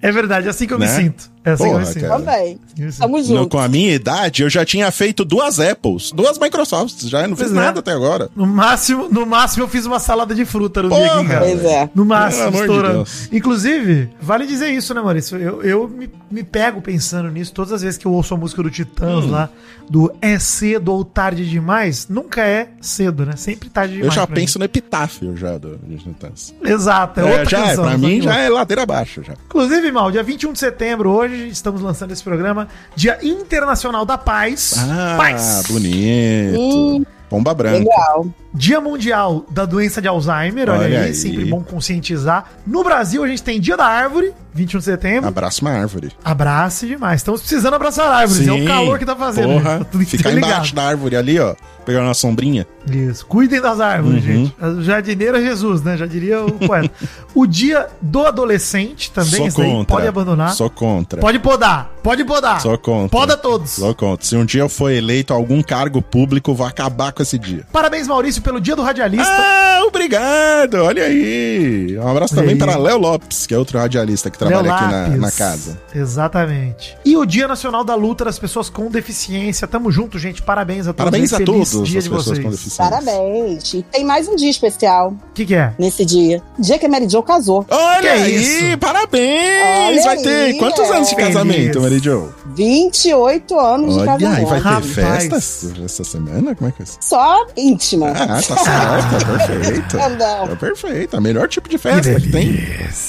É 0.00 0.10
verdade, 0.12 0.46
é 0.46 0.50
assim 0.50 0.66
que 0.66 0.72
eu 0.74 0.78
me 0.78 0.86
Né? 0.86 0.96
sinto. 0.96 1.31
É 1.44 1.50
assim 1.50 1.64
eu 1.64 1.68
Porra, 1.70 1.80
me 1.80 1.86
sinto. 1.86 2.00
cara. 2.02 2.18
Também. 2.20 2.58
Isso. 2.78 2.98
Tamo 3.00 3.18
No- 3.18 3.24
junto. 3.24 3.48
com 3.48 3.58
a 3.58 3.68
minha 3.68 3.92
idade, 3.94 4.42
eu 4.42 4.50
já 4.50 4.64
tinha 4.64 4.90
feito 4.92 5.24
duas 5.24 5.58
Apples, 5.58 6.12
duas 6.12 6.38
Microsofts, 6.38 7.08
já 7.08 7.26
não 7.26 7.34
fiz 7.36 7.48
Pois 7.48 7.56
é. 7.58 7.60
nada 7.64 7.80
até 7.80 7.90
agora. 7.92 8.30
No 8.36 8.46
máximo, 8.46 9.08
no 9.10 9.26
máximo 9.26 9.64
eu 9.64 9.68
fiz 9.68 9.84
uma 9.84 9.98
salada 9.98 10.34
de 10.34 10.44
fruta 10.44 10.82
no 10.82 10.88
dia 10.90 10.98
aqui 11.06 11.16
Porra, 11.16 11.28
casa. 11.28 11.40
Pois 11.46 11.64
é. 11.64 11.90
No 11.94 12.04
máximo, 12.04 12.44
Pelo 12.44 12.52
de 12.56 12.60
estourando. 12.60 12.94
Deus. 12.94 13.28
Inclusive, 13.32 14.10
vale 14.20 14.46
dizer 14.46 14.70
isso, 14.70 14.94
né, 14.94 15.00
Maurício? 15.02 15.36
Eu, 15.36 15.62
eu 15.62 15.88
me, 15.88 16.08
me 16.30 16.44
pego 16.44 16.80
pensando 16.80 17.28
nisso 17.30 17.52
todas 17.52 17.72
as 17.72 17.82
vezes 17.82 17.98
que 17.98 18.06
eu 18.06 18.12
ouço 18.12 18.34
a 18.34 18.36
música 18.36 18.62
do 18.62 18.70
Titãs 18.70 19.24
Hum. 19.24 19.30
lá, 19.30 19.48
do 19.90 20.12
é 20.22 20.38
cedo 20.38 20.92
ou 20.92 21.04
tarde 21.04 21.48
demais. 21.48 22.06
Nunca 22.08 22.40
é 22.42 22.68
cedo, 22.80 23.26
né? 23.26 23.34
Sempre 23.36 23.68
tarde 23.68 23.94
Eu 23.94 24.00
demais. 24.02 24.14
já 24.14 24.26
pra 24.26 24.34
mim. 24.36 24.40
penso 24.42 24.58
no 24.58 24.64
epitáfio 24.64 25.36
já 25.36 25.58
do 25.58 25.76
do 25.76 25.96
Titãs. 25.98 26.54
Exato, 26.64 27.20
é, 27.20 27.22
É, 27.22 27.26
outra 27.30 27.44
já 27.46 27.58
é, 27.58 27.62
canção. 27.70 27.84
pra 27.84 27.92
só 27.92 27.98
mim 27.98 28.20
já 28.22 28.36
é 28.36 28.48
ladeira 28.48 28.82
abaixo 28.84 29.22
já. 29.24 29.34
Inclusive, 29.46 29.90
Mal, 29.92 30.10
dia 30.12 30.22
21 30.22 30.52
de 30.52 30.58
setembro, 30.58 31.10
hoje, 31.10 31.31
estamos 31.32 31.80
lançando 31.80 32.12
esse 32.12 32.22
programa, 32.22 32.68
Dia 32.94 33.18
Internacional 33.22 34.04
da 34.04 34.16
Paz. 34.18 34.74
Ah, 34.78 35.14
Paz! 35.16 35.64
bonito. 35.68 36.60
Hum, 36.60 37.04
Pomba 37.28 37.54
branca. 37.54 37.78
legal. 37.78 38.26
Dia 38.52 38.80
Mundial 38.80 39.46
da 39.50 39.64
Doença 39.64 40.02
de 40.02 40.08
Alzheimer, 40.08 40.68
olha, 40.68 40.80
Olha 40.80 40.98
aí, 41.00 41.06
aí. 41.06 41.14
sempre 41.14 41.46
bom 41.46 41.62
conscientizar. 41.62 42.50
No 42.66 42.84
Brasil, 42.84 43.24
a 43.24 43.28
gente 43.28 43.42
tem 43.42 43.58
Dia 43.58 43.76
da 43.76 43.86
Árvore, 43.86 44.32
21 44.54 44.78
de 44.78 44.84
setembro. 44.84 45.28
Abraço 45.28 45.62
uma 45.62 45.70
árvore. 45.72 46.10
Abrace 46.24 46.86
demais. 46.86 47.20
Estamos 47.20 47.40
precisando 47.40 47.74
abraçar 47.74 48.06
árvores. 48.10 48.46
é 48.46 48.52
o 48.52 48.64
calor 48.66 48.98
que 48.98 49.06
tá 49.06 49.16
fazendo. 49.16 49.48
Porra, 49.54 49.78
Tá 49.78 49.84
tudo 49.90 50.04
ficar 50.06 50.32
embaixo 50.32 50.74
da 50.74 50.82
árvore 50.84 51.16
ali, 51.16 51.38
ó. 51.38 51.54
Pegar 51.84 52.02
uma 52.02 52.14
sombrinha. 52.14 52.64
Isso. 52.88 53.26
Cuidem 53.26 53.60
das 53.60 53.80
árvores, 53.80 54.22
Uhum. 54.24 54.32
gente. 54.32 54.56
A 54.60 54.82
jardineira 54.82 55.38
é 55.38 55.42
Jesus, 55.42 55.82
né? 55.82 55.96
Já 55.96 56.06
diria 56.06 56.40
o 56.44 56.52
poeta. 56.52 56.90
o 57.34 57.44
dia 57.44 57.88
do 58.00 58.24
adolescente 58.24 59.10
também, 59.10 59.50
Sou 59.50 59.64
contra. 59.64 59.96
pode 59.96 60.06
abandonar. 60.06 60.52
Sou 60.54 60.70
contra. 60.70 61.20
Pode 61.20 61.38
podar. 61.40 61.90
Pode 62.02 62.24
podar. 62.24 62.60
Sou 62.60 62.78
contra. 62.78 63.08
Poda 63.08 63.36
todos. 63.36 63.70
Sou 63.70 63.94
contra. 63.96 64.24
Se 64.24 64.36
um 64.36 64.44
dia 64.44 64.60
eu 64.62 64.68
for 64.68 64.90
eleito 64.90 65.32
a 65.32 65.36
algum 65.36 65.60
cargo 65.60 66.00
público, 66.00 66.54
vou 66.54 66.66
acabar 66.66 67.12
com 67.12 67.22
esse 67.22 67.36
dia. 67.38 67.64
Parabéns, 67.72 68.06
Maurício, 68.06 68.42
pelo 68.42 68.60
dia 68.60 68.76
do 68.76 68.82
radialista. 68.82 69.26
Ah, 69.28 69.80
obrigado! 69.86 70.74
Olha 70.84 71.04
aí! 71.04 71.96
Um 71.98 72.06
abraço 72.08 72.34
também 72.34 72.52
aí. 72.52 72.58
para 72.58 72.76
Léo 72.76 72.98
Lopes, 72.98 73.44
que 73.46 73.54
é 73.54 73.58
outro 73.58 73.78
radialista 73.78 74.30
que 74.30 74.38
trabalha 74.46 74.62
Léo 74.62 74.74
aqui 74.74 74.84
na, 74.92 75.00
Lápis. 75.02 75.20
na 75.20 75.30
casa. 75.32 75.80
Exatamente. 75.94 76.96
E 77.04 77.16
o 77.16 77.24
Dia 77.26 77.48
Nacional 77.48 77.84
da 77.84 77.94
Luta 77.94 78.24
das 78.24 78.38
Pessoas 78.38 78.68
com 78.70 78.90
Deficiência. 78.90 79.66
Tamo 79.66 79.90
junto, 79.90 80.18
gente. 80.18 80.42
Parabéns 80.42 80.86
a 80.86 80.92
todos. 80.92 80.96
Parabéns 81.10 81.32
a 81.32 81.36
Feliz 81.38 81.46
todos 81.70 81.88
dia 81.88 81.98
as 81.98 82.04
de 82.04 82.10
pessoas 82.10 82.24
vocês. 82.26 82.44
com 82.44 82.50
deficiência. 82.50 82.84
Parabéns. 82.84 83.74
E 83.74 83.82
tem 83.82 84.04
mais 84.04 84.28
um 84.28 84.36
dia 84.36 84.50
especial 84.50 85.08
O 85.10 85.32
que, 85.34 85.44
que 85.46 85.54
é? 85.54 85.72
nesse 85.78 86.04
dia. 86.04 86.42
Dia 86.58 86.78
que 86.78 86.86
a 86.86 86.88
Mary 86.88 87.08
Jo 87.08 87.22
casou. 87.22 87.66
Olha 87.70 88.00
Que 88.00 88.08
aí! 88.08 88.34
isso? 88.36 88.78
Parabéns! 88.78 89.88
Olha 89.88 90.02
vai 90.02 90.16
ter 90.18 90.28
aí, 90.44 90.58
quantos 90.58 90.80
é. 90.90 90.96
anos 90.96 91.08
de 91.08 91.16
casamento, 91.16 91.80
Feliz. 91.80 91.82
Mary 91.82 91.98
Jo? 91.98 92.32
28 92.54 93.58
anos 93.58 93.94
de 93.94 94.00
Olha 94.00 94.12
aí, 94.12 94.18
casamento. 94.20 94.48
vai 94.48 94.58
ter 94.60 94.64
Rapaz. 94.68 94.86
festas 94.94 95.72
essa 95.84 96.04
semana? 96.04 96.54
Como 96.54 96.68
é 96.68 96.72
que 96.72 96.82
é 96.82 96.84
isso? 96.84 96.98
Só 97.00 97.46
íntima. 97.56 98.10
Ah, 98.10 98.26
tá 98.26 98.40
certo, 98.42 99.24
tá 99.24 99.36
perfeito. 99.48 99.96
Não. 99.96 100.48
Tá 100.48 100.56
perfeito. 100.56 101.16
A 101.16 101.20
melhor 101.20 101.48
tipo 101.48 101.68
de 101.68 101.78
festa 101.78 102.20
que 102.20 102.30
tem. 102.30 102.48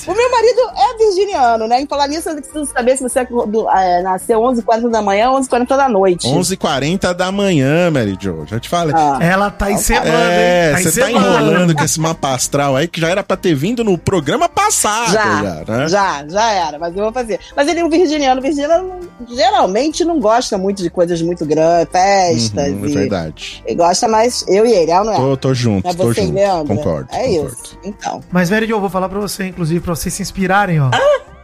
O 0.07 0.13
meu 0.13 0.31
marido 0.31 0.61
é 0.75 0.97
virginiano, 0.97 1.22
né? 1.67 1.81
Em 1.81 1.87
falar 1.87 2.07
nisso, 2.07 2.29
eu 2.29 2.35
preciso 2.35 2.65
saber 2.65 2.97
se 2.97 3.03
você 3.03 3.19
é 3.19 3.25
do- 3.25 3.69
é, 3.69 4.01
nasceu 4.01 4.39
11h40 4.41 4.89
da 4.89 5.01
manhã 5.01 5.29
ou 5.29 5.37
11h40 5.39 5.77
da 5.77 5.89
noite. 5.89 6.27
11h40 6.27 7.13
da 7.13 7.31
manhã, 7.31 7.89
Mary 7.91 8.17
Jo. 8.19 8.45
Já 8.47 8.59
te 8.59 8.69
falei. 8.69 8.93
Ah. 8.97 9.17
Ela 9.21 9.49
tá 9.49 9.71
encebando, 9.71 10.07
É, 10.09 10.71
hein? 10.71 10.77
você 10.83 10.99
tá 11.01 11.11
encebando. 11.11 11.27
enrolando 11.43 11.75
com 11.75 11.83
esse 11.83 11.99
mapa 11.99 12.33
astral 12.33 12.75
aí 12.75 12.87
que 12.87 12.99
já 13.01 13.09
era 13.09 13.23
pra 13.23 13.35
ter 13.37 13.53
vindo 13.55 13.83
no 13.83 13.97
programa 13.97 14.47
passado, 14.49 15.11
já, 15.11 15.43
Já, 15.43 15.63
né? 15.67 15.87
já, 15.87 16.25
já 16.27 16.51
era, 16.51 16.79
mas 16.79 16.95
eu 16.95 17.03
vou 17.03 17.11
fazer. 17.13 17.39
Mas 17.55 17.67
ele 17.67 17.79
é 17.79 17.85
um 17.85 17.89
virginiano. 17.89 18.41
Virginiano 18.41 18.91
geralmente 19.29 20.03
não 20.05 20.19
gosta 20.19 20.57
muito 20.57 20.81
de 20.81 20.89
coisas 20.89 21.21
muito 21.21 21.45
grandes, 21.45 21.91
festas. 21.91 22.71
Uhum, 22.73 22.85
é 22.85 22.89
e, 22.89 22.93
verdade. 22.93 23.63
Ele 23.65 23.75
gosta 23.75 24.07
mais 24.07 24.43
eu 24.47 24.65
e 24.65 24.71
ele, 24.73 24.91
ela 24.91 25.03
não 25.05 25.13
é? 25.13 25.17
Tô, 25.17 25.37
tô 25.37 25.53
junto, 25.53 25.87
é 25.87 25.93
tô 25.93 26.05
você 26.05 26.21
junto. 26.21 26.33
Leandro? 26.33 26.75
Concordo. 26.75 27.07
É 27.11 27.27
concordo. 27.27 27.53
isso. 27.63 27.79
Então. 27.83 28.21
Mas, 28.31 28.49
Mary 28.49 28.65
Jo, 28.67 28.73
eu 28.75 28.81
vou 28.81 28.89
falar 28.89 29.09
pra 29.09 29.19
você, 29.19 29.45
inclusive, 29.47 29.79
pra 29.79 29.95
vocês 29.95 30.13
se 30.13 30.21
inspirarem, 30.21 30.79
ó. 30.81 30.89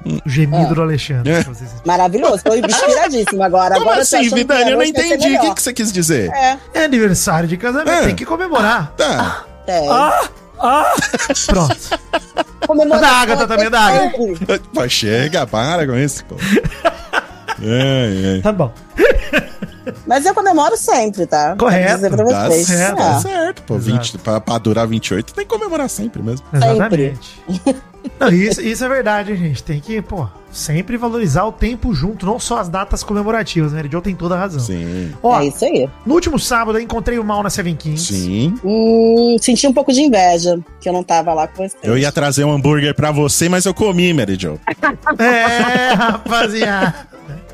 O 0.06 0.29
gemido 0.29 0.72
Ah. 0.72 0.74
do 0.74 0.82
Alexandre. 0.82 1.32
É. 1.34 1.44
pra. 1.44 1.53
Maravilhoso. 1.86 2.44
Tô 2.44 2.56
inspiradíssimo 2.56 3.44
agora. 3.44 3.75
Como 3.75 3.86
agora 3.88 4.01
assim, 4.01 4.29
Vidani? 4.29 4.63
Eu 4.63 4.70
não 4.72 4.77
vai 4.77 4.86
ser 4.88 4.91
entendi. 5.15 5.36
O 5.38 5.41
que, 5.41 5.53
que 5.56 5.62
você 5.62 5.74
quis 5.74 5.91
dizer? 5.91 6.32
É, 6.32 6.58
É 6.74 6.84
aniversário 6.86 7.48
de 7.50 7.58
casamento, 7.58 7.89
É. 7.91 8.06
tem 8.06 8.15
que 8.15 8.25
comemorar. 8.25 8.94
Tá. 8.96 9.44
tem. 9.65 9.88
Pronto. 11.48 11.77
Comemoração 12.68 13.01
Da 13.10 13.15
Agatha 13.22 13.48
também, 13.48 13.70
da 13.70 13.79
Agatha. 13.82 14.18
sempre. 14.18 14.60
Pô, 14.74 14.89
chega, 14.89 15.48
para 15.48 15.86
com 15.88 15.96
isso, 15.98 16.24
pô. 16.25 16.36
É, 17.62 18.38
é. 18.38 18.41
Tá 18.41 18.51
bom. 18.51 18.72
Mas 20.06 20.25
eu 20.25 20.34
comemoro 20.36 20.77
sempre, 20.77 21.25
tá? 21.25 21.56
Correto. 21.58 21.88
Vou 22.00 22.10
dizer 22.10 22.10
pra 22.15 22.25
Tá 22.25 22.48
vocês. 22.50 22.68
certo, 22.68 23.00
É. 23.00 23.03
tá 23.03 23.20
certo, 23.20 23.62
pô. 23.63 23.75
Exato. 23.75 23.91
20, 23.98 24.18
pra, 24.20 24.39
pra 24.41 24.58
durar 24.58 24.88
28, 24.88 25.34
tem 25.34 25.46
que 25.46 25.50
comemorar 25.50 25.89
sempre 25.89 26.22
mesmo. 26.22 26.46
Exatamente. 26.53 27.44
Não, 28.20 28.29
isso, 28.29 28.62
isso 28.62 28.84
é 28.84 28.89
verdade, 28.89 29.32
hein, 29.32 29.38
gente. 29.38 29.63
Tem 29.63 29.79
que, 29.79 30.01
pô, 30.01 30.27
sempre 30.51 30.98
valorizar 30.98 31.44
o 31.46 31.51
tempo 31.51 31.94
junto, 31.94 32.25
não 32.25 32.39
só 32.39 32.58
as 32.60 32.70
datas 32.70 33.03
comemorativas, 33.03 33.72
né? 33.72 33.77
Mary 33.79 33.89
Jo 33.91 34.01
tem 34.01 34.15
toda 34.15 34.36
a 34.36 34.39
razão. 34.39 34.60
Sim. 34.60 35.12
Ó, 35.22 35.39
É 35.39 35.46
isso 35.48 35.65
aí. 35.65 35.89
no 36.06 36.13
último 36.13 36.39
sábado 36.39 36.77
eu 36.77 36.82
encontrei 36.82 37.20
o 37.20 37.24
Mal 37.24 37.44
na 37.44 37.50
Seven 37.50 37.75
Kings. 37.75 38.13
Sim. 38.13 38.56
Hum, 38.63 39.36
senti 39.41 39.68
um 39.68 39.74
pouco 39.74 39.91
de 39.94 40.01
inveja 40.01 40.60
que 40.79 40.88
eu 40.89 40.94
não 40.94 41.03
tava 41.03 41.34
lá 41.34 41.48
com 41.48 41.58
vocês. 41.58 41.75
Eu 41.84 41.98
ia 41.98 42.12
trazer 42.12 42.44
um 42.46 42.51
hambúrguer 42.51 42.94
pra 42.96 43.12
você, 43.12 43.48
mas 43.50 43.65
eu 43.65 43.74
comi, 43.74 44.13
Mary 44.13 44.38
Jo. 44.39 44.60
É, 45.18 45.94
rapaziada. 45.94 47.08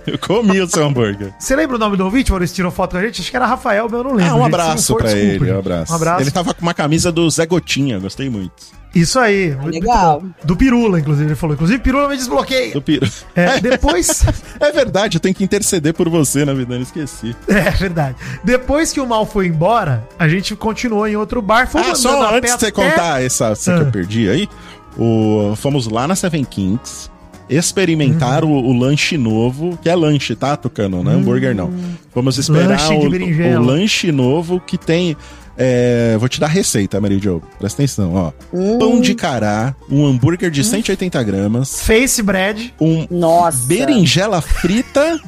Eu 0.07 0.19
comi 0.19 0.61
o 0.61 0.67
seu 0.67 0.85
hambúrguer. 0.85 1.33
Você 1.39 1.55
lembra 1.55 1.77
o 1.77 1.79
nome 1.79 1.97
do 1.97 2.05
ouvinte, 2.05 2.29
Maurício? 2.29 2.55
Tirou 2.55 2.69
foto 2.71 2.91
com 2.91 2.97
a 2.97 3.01
gente? 3.01 3.21
Acho 3.21 3.31
que 3.31 3.35
era 3.35 3.47
Rafael, 3.47 3.85
mas 3.89 3.93
eu 3.93 4.03
não 4.03 4.13
lembro. 4.13 4.31
Ah, 4.33 4.35
um 4.35 4.43
gente. 4.43 4.53
Abraço 4.53 4.93
for, 4.93 4.97
pra 5.01 5.07
desculpa, 5.07 5.27
ele, 5.33 5.43
um 5.43 5.47
gente. 5.47 5.57
abraço. 5.57 5.91
Um 5.91 5.95
abraço. 5.95 6.21
Ele 6.21 6.31
tava 6.31 6.53
com 6.53 6.61
uma 6.61 6.73
camisa 6.75 7.11
do 7.11 7.27
Zé 7.29 7.45
Gotinha, 7.47 7.97
gostei 7.97 8.29
muito. 8.29 8.53
Isso 8.95 9.19
aí. 9.19 9.53
muito- 9.55 9.73
legal. 9.75 10.23
Do 10.43 10.55
Pirula, 10.55 10.99
inclusive, 10.99 11.27
ele 11.27 11.35
falou. 11.35 11.53
Inclusive, 11.55 11.79
Pirula 11.79 12.07
me 12.07 12.15
desbloqueia. 12.15 12.73
Do 12.73 12.81
Piro. 12.81 13.05
É, 13.35 13.59
depois... 13.59 14.23
É 14.59 14.71
verdade, 14.71 15.17
eu 15.17 15.21
tenho 15.21 15.35
que 15.35 15.43
interceder 15.43 15.93
por 15.93 16.07
você, 16.09 16.45
na 16.45 16.53
vida, 16.53 16.75
eu 16.75 16.81
esqueci. 16.81 17.35
é 17.47 17.69
verdade. 17.71 18.15
Depois 18.43 18.93
que 18.93 19.01
o 19.01 19.05
Mal 19.05 19.25
foi 19.25 19.47
embora, 19.47 20.07
a 20.17 20.27
gente 20.29 20.55
continuou 20.55 21.05
em 21.07 21.15
outro 21.17 21.41
bar. 21.41 21.67
Fomos 21.67 21.87
Ah, 21.87 21.89
andando 21.91 22.01
só 22.23 22.35
antes 22.37 22.53
de 22.53 22.59
você 22.59 22.65
até- 22.67 22.71
contar 22.71 23.21
essa, 23.21 23.47
essa 23.49 23.73
que 23.73 23.79
Ah. 23.79 23.83
eu 23.83 23.91
perdi 23.91 24.29
aí, 24.29 24.49
o, 24.97 25.53
fomos 25.57 25.87
lá 25.87 26.07
na 26.07 26.15
Seven 26.15 26.45
Kings 26.45 27.09
experimentar 27.49 28.43
Uhum. 28.43 28.51
o, 28.51 28.69
o 28.69 28.79
lanche 28.79 29.17
novo, 29.17 29.77
que 29.81 29.89
é 29.89 29.95
lanche, 29.95 30.35
tá, 30.35 30.55
Tucano? 30.55 31.03
Não 31.03 31.11
é 31.11 31.15
hambúrguer, 31.15 31.53
não. 31.55 31.71
Fomos 32.13 32.37
esperar 32.37 32.69
Lanche 32.69 32.97
de 32.97 33.43
o, 33.43 33.59
o 33.59 33.63
lanche 33.63 34.11
novo 34.11 34.59
que 34.59 34.77
tem. 34.77 35.15
É, 35.57 36.15
vou 36.19 36.27
te 36.27 36.39
dar 36.39 36.47
a 36.47 36.49
receita, 36.49 36.99
Mary 36.99 37.19
Jo. 37.19 37.41
Presta 37.59 37.81
atenção, 37.81 38.13
ó. 38.13 38.31
Hum. 38.53 38.77
Pão 38.77 39.01
de 39.01 39.15
cará, 39.15 39.75
um 39.89 40.05
hambúrguer 40.05 40.49
de 40.51 40.63
180 40.63 41.23
gramas, 41.23 41.81
Face 41.81 42.21
Bread. 42.21 42.73
um 42.79 43.07
Nossa. 43.09 43.65
berinjela 43.67 44.41
frita 44.41 45.19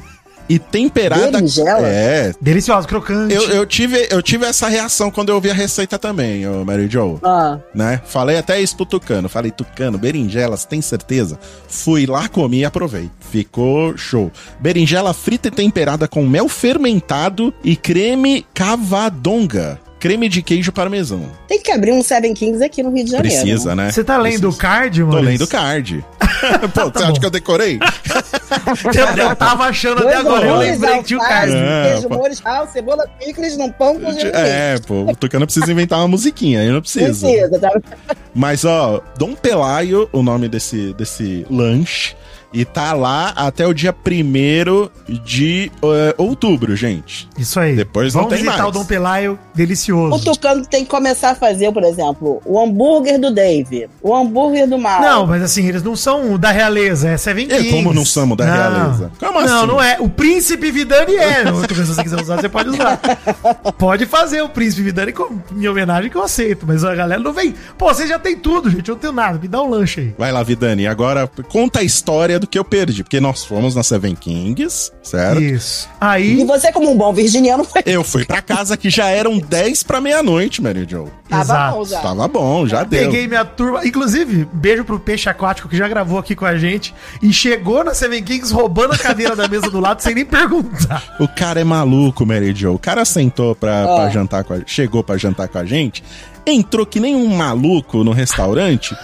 e 0.48 0.58
temperada. 0.58 1.32
Berinjela? 1.32 1.86
É. 1.86 2.32
Delicioso, 2.40 2.88
crocante. 2.88 3.34
Eu, 3.34 3.42
eu, 3.50 3.66
tive, 3.66 4.08
eu 4.10 4.22
tive 4.22 4.46
essa 4.46 4.66
reação 4.68 5.10
quando 5.10 5.28
eu 5.28 5.34
ouvi 5.34 5.50
a 5.50 5.54
receita 5.54 5.98
também, 5.98 6.48
ô 6.48 6.64
Mary 6.64 6.88
Jo. 6.88 7.20
Ah, 7.22 7.58
Né? 7.74 8.00
Falei 8.06 8.38
até 8.38 8.58
isso 8.60 8.74
pro 8.76 8.86
Tucano. 8.86 9.28
Falei, 9.28 9.50
Tucano, 9.50 9.98
berinjelas, 9.98 10.64
tem 10.64 10.80
certeza? 10.80 11.38
Fui 11.68 12.06
lá, 12.06 12.28
comi 12.28 12.60
e 12.60 12.64
aprovei. 12.64 13.10
Ficou 13.30 13.96
show. 13.96 14.32
Berinjela 14.58 15.12
frita 15.12 15.48
e 15.48 15.50
temperada 15.50 16.08
com 16.08 16.26
mel 16.26 16.48
fermentado 16.48 17.52
e 17.62 17.76
creme 17.76 18.46
cavadonga. 18.54 19.78
Creme 19.98 20.28
de 20.28 20.42
queijo 20.42 20.70
parmesão. 20.72 21.22
tem 21.48 21.60
que 21.60 21.72
abrir 21.72 21.92
um 21.92 22.02
Seven 22.02 22.32
Kings 22.34 22.62
aqui 22.62 22.82
no 22.82 22.90
Rio 22.90 23.04
de 23.04 23.10
Janeiro. 23.10 23.40
Precisa, 23.42 23.74
né? 23.74 23.90
Você 23.90 24.04
tá 24.04 24.16
lendo 24.16 24.48
o 24.48 24.54
card, 24.54 25.02
mano? 25.02 25.16
Tô 25.16 25.20
lendo 25.20 25.42
o 25.42 25.48
card. 25.48 26.04
Pô, 26.72 26.84
você 26.84 26.90
Tá 26.92 27.00
acha 27.00 27.12
bom. 27.12 27.20
que 27.20 27.26
eu 27.26 27.30
decorei? 27.30 27.78
Eu, 29.18 29.24
eu 29.28 29.36
tava 29.36 29.64
achando 29.64 29.98
até 29.98 30.14
Dois 30.14 30.26
agora, 30.26 30.46
eu 30.46 30.56
lembrei 30.56 30.98
que 30.98 31.04
tinha 31.04 31.18
o 31.18 31.22
card. 31.22 31.52
É, 31.54 31.90
queijo 31.92 32.08
pô. 32.08 32.14
molho, 32.16 32.34
sal, 32.34 32.68
cebola, 32.68 33.06
picles 33.18 33.56
num 33.56 33.70
pão 33.70 33.94
com 33.94 34.10
gelo 34.12 34.32
quente. 34.32 34.36
É, 34.36 34.78
pô, 34.86 35.02
o 35.10 35.16
Tucano 35.16 35.46
precisa 35.46 35.70
inventar 35.70 35.98
uma 36.00 36.08
musiquinha, 36.08 36.62
eu 36.64 36.72
não 36.74 36.80
preciso. 36.80 37.26
Precisa, 37.26 37.58
tá? 37.58 37.70
Mas, 38.34 38.64
ó, 38.64 39.02
Dom 39.16 39.34
Pelaio, 39.34 40.08
o 40.12 40.22
nome 40.22 40.48
desse, 40.48 40.92
desse 40.94 41.46
lanche, 41.50 42.14
e 42.52 42.64
tá 42.64 42.92
lá 42.92 43.32
até 43.36 43.66
o 43.66 43.74
dia 43.74 43.94
1 43.94 44.88
de 45.22 45.70
eh, 45.82 46.14
outubro, 46.16 46.74
gente. 46.74 47.28
Isso 47.38 47.58
aí. 47.60 47.76
Depois 47.76 48.14
não 48.14 48.22
Vamos 48.22 48.34
tem 48.36 48.44
visitar 48.44 48.62
mais. 48.64 48.74
o 48.74 48.78
Dom 48.78 48.84
Pelaio, 48.84 49.38
O 49.54 49.56
delicioso. 49.56 50.24
Tucano 50.24 50.64
tem 50.66 50.84
que 50.84 50.90
começar 50.90 51.30
a 51.30 51.34
fazer, 51.34 51.72
por 51.72 51.82
exemplo, 51.84 52.40
o 52.44 52.58
hambúrguer 52.60 53.18
do 53.20 53.32
Dave, 53.32 53.88
o 54.02 54.14
hambúrguer 54.14 54.66
do 54.68 54.78
Mal. 54.78 55.00
Não, 55.00 55.26
mas 55.26 55.42
assim, 55.42 55.66
eles 55.66 55.82
não 55.82 55.94
são 55.96 56.38
da 56.38 56.50
realeza, 56.50 57.08
é 57.10 57.16
Seven 57.16 57.46
É, 57.50 57.58
Kings. 57.58 57.70
como 57.70 57.92
não 57.92 58.04
somos 58.04 58.36
da 58.36 58.44
realeza? 58.44 59.10
Como 59.18 59.40
não, 59.40 59.58
assim? 59.58 59.66
não 59.66 59.82
é. 59.82 59.96
O 60.00 60.08
Príncipe 60.08 60.70
Vidani 60.70 61.16
é. 61.16 61.44
Se 61.44 61.74
você 61.84 62.02
quiser 62.02 62.20
usar, 62.20 62.36
você 62.40 62.48
pode 62.48 62.70
usar. 62.70 62.98
Pode 63.78 64.06
fazer 64.06 64.42
o 64.42 64.48
Príncipe 64.48 64.82
Vidani 64.82 65.12
com 65.12 65.38
minha 65.52 65.70
homenagem 65.70 66.10
que 66.10 66.16
eu 66.16 66.22
aceito, 66.22 66.64
mas 66.66 66.84
a 66.84 66.94
galera 66.94 67.20
não 67.20 67.32
vem. 67.32 67.54
Pô, 67.76 67.92
você 67.92 68.06
já 68.06 68.18
tem 68.18 68.36
tudo, 68.36 68.70
gente, 68.70 68.88
eu 68.88 68.94
não 68.94 69.00
tenho 69.00 69.12
nada, 69.12 69.38
me 69.38 69.46
dá 69.48 69.62
um 69.62 69.68
lanche 69.70 70.00
aí. 70.00 70.14
Vai 70.18 70.32
lá, 70.32 70.42
Vidani, 70.42 70.86
agora 70.86 71.30
conta 71.48 71.80
a 71.80 71.82
história 71.82 72.37
do 72.38 72.46
que 72.46 72.58
eu 72.58 72.64
perdi, 72.64 73.02
porque 73.02 73.20
nós 73.20 73.44
fomos 73.44 73.74
na 73.74 73.82
Seven 73.82 74.14
Kings, 74.14 74.92
certo? 75.02 75.40
Isso. 75.42 75.86
E 75.86 75.96
Aí, 76.00 76.44
você, 76.44 76.72
como 76.72 76.90
um 76.90 76.96
bom 76.96 77.12
virginiano, 77.12 77.64
foi. 77.64 77.82
Eu 77.86 78.02
fui 78.04 78.24
pra 78.24 78.40
casa 78.42 78.76
que 78.76 78.88
já 78.90 79.06
eram 79.08 79.38
10 79.40 79.82
pra 79.82 80.00
meia-noite, 80.00 80.62
Mary 80.62 80.86
Jo. 80.88 81.08
Tava 81.28 81.42
Exato. 81.42 81.76
bom 81.76 81.84
já. 81.84 82.00
Tava 82.00 82.28
bom, 82.28 82.66
já 82.66 82.84
deu. 82.84 83.04
peguei 83.10 83.26
minha 83.28 83.44
turma. 83.44 83.86
Inclusive, 83.86 84.48
beijo 84.52 84.84
pro 84.84 84.98
Peixe 84.98 85.28
Aquático 85.28 85.68
que 85.68 85.76
já 85.76 85.86
gravou 85.88 86.18
aqui 86.18 86.34
com 86.34 86.46
a 86.46 86.56
gente 86.56 86.94
e 87.22 87.32
chegou 87.32 87.84
na 87.84 87.92
Seven 87.94 88.22
Kings 88.22 88.52
roubando 88.52 88.94
a 88.94 88.98
cadeira 88.98 89.36
da 89.36 89.46
mesa 89.48 89.70
do 89.70 89.78
lado 89.80 90.00
sem 90.02 90.14
nem 90.14 90.24
perguntar. 90.24 91.16
O 91.20 91.28
cara 91.28 91.60
é 91.60 91.64
maluco, 91.64 92.24
Mary 92.24 92.54
Jo. 92.54 92.72
O 92.74 92.78
cara 92.78 93.04
sentou 93.04 93.54
pra, 93.54 93.84
Ó. 93.86 93.96
pra 93.96 94.10
jantar 94.10 94.44
com 94.44 94.54
a, 94.54 94.60
chegou 94.66 95.02
pra 95.04 95.16
jantar 95.18 95.48
com 95.48 95.58
a 95.58 95.64
gente, 95.64 96.02
entrou 96.46 96.86
que 96.86 96.98
nem 97.00 97.14
um 97.14 97.28
maluco 97.36 98.02
no 98.02 98.12
restaurante 98.12 98.96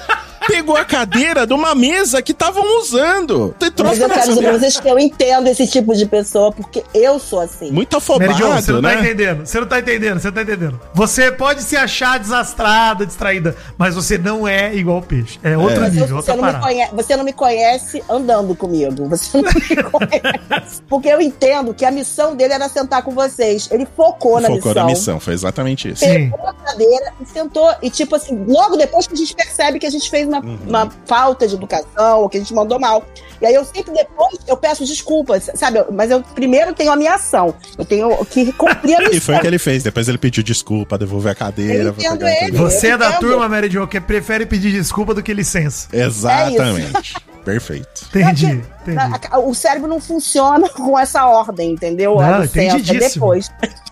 pegou 0.47 0.77
a 0.77 0.85
cadeira 0.85 1.47
de 1.47 1.53
uma 1.53 1.75
mesa 1.75 2.21
que 2.23 2.33
estavam 2.33 2.79
usando. 2.81 3.55
Tem 3.59 3.69
Mas 3.69 3.75
troço 3.77 3.95
eu 3.95 4.09
quero 4.09 4.15
nessa 4.21 4.29
dizer 4.29 4.43
pra 4.43 4.53
vocês 4.59 4.81
que 4.81 4.89
eu 4.89 4.99
entendo 4.99 5.47
esse 5.49 5.67
tipo 5.67 5.95
de 5.95 6.07
pessoa, 6.07 6.53
porque 6.53 6.83
eu 6.95 7.19
sou 7.19 7.41
assim. 7.41 7.71
Muito 7.71 7.95
Mary 7.95 8.33
Jo, 8.35 8.39
você 8.47 8.71
afobado, 8.71 8.73
não 8.73 8.83
tá 8.83 8.89
né? 8.95 9.01
entendendo. 9.01 9.47
Você 9.47 9.61
não 9.61 9.67
tá 9.67 9.79
entendendo, 9.79 10.21
você 10.21 10.27
não 10.29 10.35
tá 10.35 10.43
entendendo. 10.43 10.81
Você 10.95 11.31
pode 11.33 11.63
se 11.63 11.77
achar 11.77 12.19
desastrada, 12.19 13.07
distraída, 13.07 13.57
mas 13.79 13.95
você 13.95 14.19
não 14.19 14.47
é 14.47 14.75
igual 14.75 14.99
o 14.99 15.03
peixe. 15.03 15.39
É 15.43 15.57
outro 15.57 15.81
Mas 15.81 15.95
eu- 15.95 16.01
nível, 16.03 16.17
você, 16.23 16.31
outra 16.33 16.37
não 16.37 16.43
me 16.45 16.53
parada. 16.53 16.65
conhece, 16.65 16.95
você 16.95 17.17
não 17.17 17.25
me 17.25 17.33
conhece 17.33 18.03
andando 18.09 18.55
comigo. 18.55 19.09
Você 19.09 19.41
não 19.41 19.51
me 19.53 19.83
conhece. 19.91 20.83
Porque 20.89 21.09
eu 21.09 21.21
entendo 21.21 21.75
que 21.75 21.85
a 21.85 21.91
missão 21.91 22.35
dele 22.37 22.53
era 22.55 22.69
sentar 22.69 23.03
com 23.03 23.11
vocês. 23.13 23.69
Ele 23.71 23.87
focou 23.97 24.41
na 24.41 24.49
Focou 24.49 24.69
missão. 24.71 24.75
na 24.75 24.85
missão, 24.91 25.21
foi 25.21 25.35
exatamente 25.35 25.89
isso. 25.91 26.05
Sim. 26.05 26.31
Pegou 26.31 26.47
a 26.49 26.55
cadeira 26.55 27.13
e 27.21 27.27
sentou. 27.27 27.75
E, 27.83 27.91
tipo 27.91 28.15
assim, 28.17 28.45
logo 28.47 28.77
depois 28.77 29.07
que 29.07 29.15
a 29.15 29.17
gente 29.17 29.35
percebe 29.35 29.79
que 29.79 29.87
a 29.87 29.91
gente 29.91 30.09
fez 30.11 30.27
uma, 30.27 30.34
Uhum. 30.41 30.59
uma 30.69 30.91
falta 31.07 31.47
de 31.47 31.55
educação, 31.55 32.21
ou 32.21 32.29
que 32.29 32.37
a 32.37 32.41
gente 32.41 32.55
mandou 32.55 32.79
mal. 32.81 33.05
E 33.43 33.47
aí 33.47 33.55
eu 33.55 33.64
sempre 33.64 33.93
depois 33.93 34.38
eu 34.47 34.57
peço 34.57 34.85
desculpas, 34.85 35.50
sabe? 35.55 35.85
Mas 35.93 36.11
eu 36.11 36.23
primeiro 36.23 36.73
tenho 36.73 36.93
a 36.93 36.97
minha 36.97 37.14
ação. 37.14 37.55
Eu 37.76 37.85
tenho 37.85 38.25
que 38.26 38.53
cumprir 38.53 38.97
a 38.97 39.03
E 39.05 39.09
missão. 39.09 39.21
foi 39.21 39.37
o 39.37 39.41
que 39.41 39.47
ele 39.47 39.59
fez. 39.59 39.83
Depois 39.83 40.09
ele 40.09 40.19
pediu 40.19 40.43
desculpa, 40.43 40.97
devolver 40.97 41.33
a 41.33 41.35
cadeira. 41.35 41.95
Ele. 41.99 42.53
Você 42.53 42.88
é 42.88 42.97
da 42.97 43.09
entendo. 43.09 43.21
turma, 43.21 43.49
Mary 43.49 43.69
Jo, 43.71 43.87
que 43.87 44.00
prefere 44.00 44.47
pedir 44.47 44.73
desculpa 44.73 45.12
do 45.14 45.23
que 45.23 45.35
licença. 45.35 45.88
Exatamente. 45.93 47.14
Perfeito. 47.45 48.07
Entendi, 48.14 48.47
entendi. 48.83 48.99
O 49.45 49.55
cérebro 49.55 49.87
não 49.87 50.00
funciona 50.00 50.67
com 50.73 50.99
essa 50.99 51.26
ordem, 51.26 51.73
entendeu? 51.73 52.14
Não, 52.17 52.23
A 52.23 52.38
licença, 52.38 52.79
depois. 52.95 53.50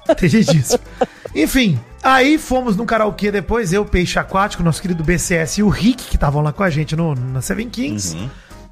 Entendi 0.08 0.42
disso. 0.44 0.78
Enfim, 1.34 1.78
aí 2.02 2.38
fomos 2.38 2.76
num 2.76 2.84
karaokê 2.84 3.30
depois, 3.30 3.72
eu, 3.72 3.84
Peixe 3.84 4.18
Aquático, 4.18 4.62
nosso 4.62 4.82
querido 4.82 5.04
BCS 5.04 5.58
e 5.58 5.62
o 5.62 5.68
Rick, 5.68 6.04
que 6.04 6.16
estavam 6.16 6.42
lá 6.42 6.52
com 6.52 6.62
a 6.62 6.70
gente 6.70 6.96
no, 6.96 7.14
na 7.14 7.40
Seven 7.40 7.68
Kings. 7.68 8.16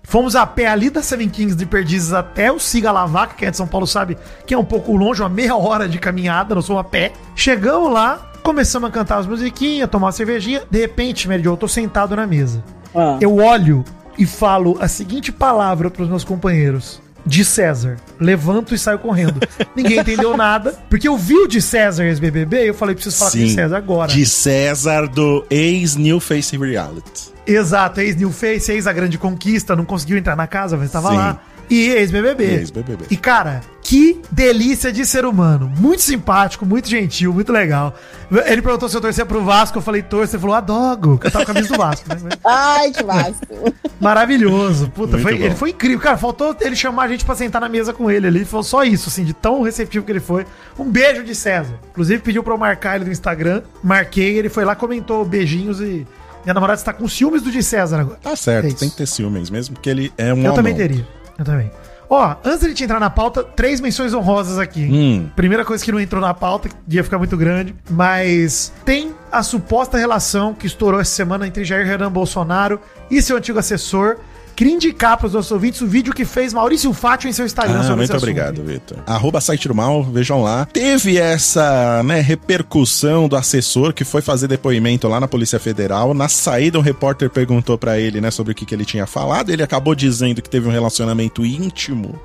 Fomos 0.02 0.34
a 0.34 0.44
pé 0.44 0.66
ali 0.66 0.90
da 0.90 1.02
Seven 1.02 1.28
Kings 1.28 1.54
de 1.54 1.64
Perdizes 1.64 2.12
até 2.12 2.50
o 2.50 2.58
Siga 2.58 2.90
Lavaca, 2.90 3.34
quem 3.36 3.46
é 3.46 3.50
de 3.50 3.56
São 3.56 3.66
Paulo 3.66 3.86
sabe 3.86 4.18
que 4.46 4.52
é 4.52 4.58
um 4.58 4.64
pouco 4.64 4.96
longe, 4.96 5.22
uma 5.22 5.28
meia 5.28 5.54
hora 5.54 5.88
de 5.88 5.98
caminhada, 5.98 6.54
nós 6.54 6.66
fomos 6.66 6.80
a 6.80 6.84
pé. 6.84 7.12
Chegamos 7.36 7.92
lá, 7.92 8.30
começamos 8.42 8.88
a 8.88 8.92
cantar 8.92 9.18
as 9.18 9.26
musiquinhas, 9.26 9.88
tomar 9.88 10.06
uma 10.06 10.12
cervejinha. 10.12 10.62
De 10.68 10.80
repente, 10.80 11.28
Mary 11.28 11.42
Jo, 11.42 11.50
eu 11.50 11.56
tô 11.56 11.68
sentado 11.68 12.16
na 12.16 12.26
mesa. 12.26 12.64
Ah. 12.94 13.18
Eu 13.20 13.36
olho 13.36 13.84
e 14.18 14.26
falo 14.26 14.76
a 14.80 14.88
seguinte 14.88 15.30
palavra 15.30 15.90
pros 15.90 16.08
meus 16.08 16.24
companheiros. 16.24 17.00
De 17.24 17.44
César. 17.44 17.96
Levanto 18.18 18.74
e 18.74 18.78
saio 18.78 18.98
correndo. 18.98 19.40
Ninguém 19.76 19.98
entendeu 19.98 20.36
nada. 20.36 20.78
Porque 20.88 21.08
eu 21.08 21.16
vi 21.16 21.34
o 21.34 21.46
de 21.46 21.60
César 21.60 22.04
ex-BBB 22.04 22.64
e 22.64 22.68
eu 22.68 22.74
falei, 22.74 22.94
preciso 22.94 23.18
falar 23.18 23.30
com 23.30 23.38
o 23.38 23.40
de 23.40 23.54
César 23.54 23.76
agora. 23.76 24.12
De 24.12 24.26
César 24.26 25.06
do 25.06 25.44
ex-New 25.50 26.20
Face 26.20 26.56
Reality. 26.56 27.30
Exato, 27.46 28.00
ex-New 28.00 28.30
Face, 28.30 28.70
ex 28.70 28.86
A 28.86 28.92
Grande 28.92 29.18
Conquista, 29.18 29.74
não 29.74 29.84
conseguiu 29.84 30.16
entrar 30.16 30.36
na 30.36 30.46
casa, 30.46 30.76
mas 30.76 30.90
tava 30.90 31.10
Sim. 31.10 31.16
lá. 31.16 31.40
E 31.70 31.88
ex-BBB. 31.90 32.44
Ex-BBB. 32.44 33.04
E 33.10 33.16
cara, 33.16 33.60
que 33.82 34.20
delícia 34.30 34.90
de 34.92 35.06
ser 35.06 35.24
humano. 35.24 35.72
Muito 35.78 36.02
simpático, 36.02 36.66
muito 36.66 36.88
gentil, 36.88 37.32
muito 37.32 37.52
legal. 37.52 37.94
Ele 38.46 38.60
perguntou 38.60 38.88
se 38.88 38.96
eu 38.96 39.00
torcia 39.00 39.24
pro 39.24 39.42
Vasco, 39.44 39.78
eu 39.78 39.82
falei 39.82 40.02
torço, 40.02 40.34
ele 40.34 40.40
falou 40.40 40.56
adogo, 40.56 41.16
que 41.18 41.28
eu 41.28 41.30
tava 41.30 41.44
com 41.44 41.52
a 41.52 41.54
camisa 41.54 41.72
do 41.72 41.78
Vasco, 41.78 42.08
né? 42.08 42.16
Ai, 42.44 42.90
que 42.90 43.04
massa. 43.04 43.34
Maravilhoso. 44.00 44.90
Puta, 44.90 45.18
foi, 45.18 45.34
ele 45.34 45.54
foi 45.54 45.70
incrível. 45.70 46.00
Cara, 46.00 46.16
faltou 46.16 46.56
ele 46.60 46.74
chamar 46.74 47.04
a 47.04 47.08
gente 47.08 47.24
pra 47.24 47.34
sentar 47.34 47.60
na 47.60 47.68
mesa 47.68 47.92
com 47.92 48.10
ele 48.10 48.26
ali. 48.26 48.44
Foi 48.44 48.62
só 48.62 48.82
isso, 48.82 49.08
assim, 49.08 49.24
de 49.24 49.32
tão 49.34 49.62
receptivo 49.62 50.04
que 50.04 50.10
ele 50.12 50.20
foi. 50.20 50.46
Um 50.78 50.90
beijo 50.90 51.22
de 51.22 51.34
César. 51.34 51.74
Inclusive, 51.90 52.20
pediu 52.22 52.42
pra 52.42 52.54
eu 52.54 52.58
marcar 52.58 52.96
ele 52.96 53.04
no 53.04 53.12
Instagram. 53.12 53.62
Marquei, 53.82 54.38
ele 54.38 54.48
foi 54.48 54.64
lá, 54.64 54.74
comentou 54.74 55.24
beijinhos 55.24 55.80
e. 55.80 56.06
Minha 56.42 56.54
namorada 56.54 56.80
está 56.80 56.92
com 56.92 57.06
ciúmes 57.06 57.42
do 57.42 57.50
de 57.50 57.62
César 57.62 58.00
agora. 58.00 58.18
Tá 58.22 58.34
certo, 58.34 58.66
É 58.68 58.72
tem 58.72 58.88
que 58.88 58.96
ter 58.96 59.06
ciúmes 59.06 59.50
mesmo, 59.50 59.74
porque 59.74 59.90
ele 59.90 60.10
é 60.16 60.32
um 60.32 60.42
Eu 60.42 60.54
também 60.54 60.72
homão. 60.72 60.86
teria. 60.88 61.06
Eu 61.40 61.44
também. 61.44 61.70
Ó, 62.08 62.36
antes 62.44 62.60
de 62.60 62.68
gente 62.68 62.84
entrar 62.84 63.00
na 63.00 63.08
pauta, 63.08 63.42
três 63.42 63.80
menções 63.80 64.12
honrosas 64.12 64.58
aqui. 64.58 64.86
Hum. 64.92 65.30
Primeira 65.34 65.64
coisa 65.64 65.82
que 65.82 65.90
não 65.90 65.98
entrou 65.98 66.20
na 66.20 66.34
pauta, 66.34 66.68
que 66.68 66.74
ia 66.90 67.02
ficar 67.02 67.16
muito 67.18 67.36
grande, 67.36 67.74
mas 67.88 68.72
tem 68.84 69.14
a 69.32 69.42
suposta 69.42 69.96
relação 69.96 70.52
que 70.52 70.66
estourou 70.66 71.00
essa 71.00 71.12
semana 71.12 71.46
entre 71.46 71.64
Jair 71.64 71.86
Renan 71.86 72.12
Bolsonaro 72.12 72.78
e 73.10 73.22
seu 73.22 73.38
antigo 73.38 73.58
assessor. 73.58 74.18
Queria 74.60 74.74
indicar 74.74 75.16
para 75.16 75.26
os 75.26 75.32
nossos 75.32 75.50
ouvintes 75.50 75.80
o 75.80 75.86
vídeo 75.86 76.12
que 76.12 76.22
fez 76.22 76.52
Maurício 76.52 76.92
Fátio 76.92 77.30
em 77.30 77.32
seu 77.32 77.46
Instagram 77.46 77.80
Ah, 77.80 77.82
sobre 77.82 77.96
muito 77.96 78.14
obrigado, 78.14 78.62
Vitor. 78.62 78.98
Arroba 79.06 79.40
site 79.40 79.66
do 79.66 79.74
mal, 79.74 80.02
vejam 80.02 80.42
lá. 80.42 80.66
Teve 80.66 81.16
essa 81.16 82.02
né, 82.02 82.20
repercussão 82.20 83.26
do 83.26 83.36
assessor 83.36 83.94
que 83.94 84.04
foi 84.04 84.20
fazer 84.20 84.48
depoimento 84.48 85.08
lá 85.08 85.18
na 85.18 85.26
Polícia 85.26 85.58
Federal. 85.58 86.12
Na 86.12 86.28
saída, 86.28 86.78
um 86.78 86.82
repórter 86.82 87.30
perguntou 87.30 87.78
pra 87.78 87.98
ele 87.98 88.20
né, 88.20 88.30
sobre 88.30 88.52
o 88.52 88.54
que, 88.54 88.66
que 88.66 88.74
ele 88.74 88.84
tinha 88.84 89.06
falado. 89.06 89.48
Ele 89.48 89.62
acabou 89.62 89.94
dizendo 89.94 90.42
que 90.42 90.50
teve 90.50 90.68
um 90.68 90.72
relacionamento 90.72 91.42
íntimo 91.42 92.20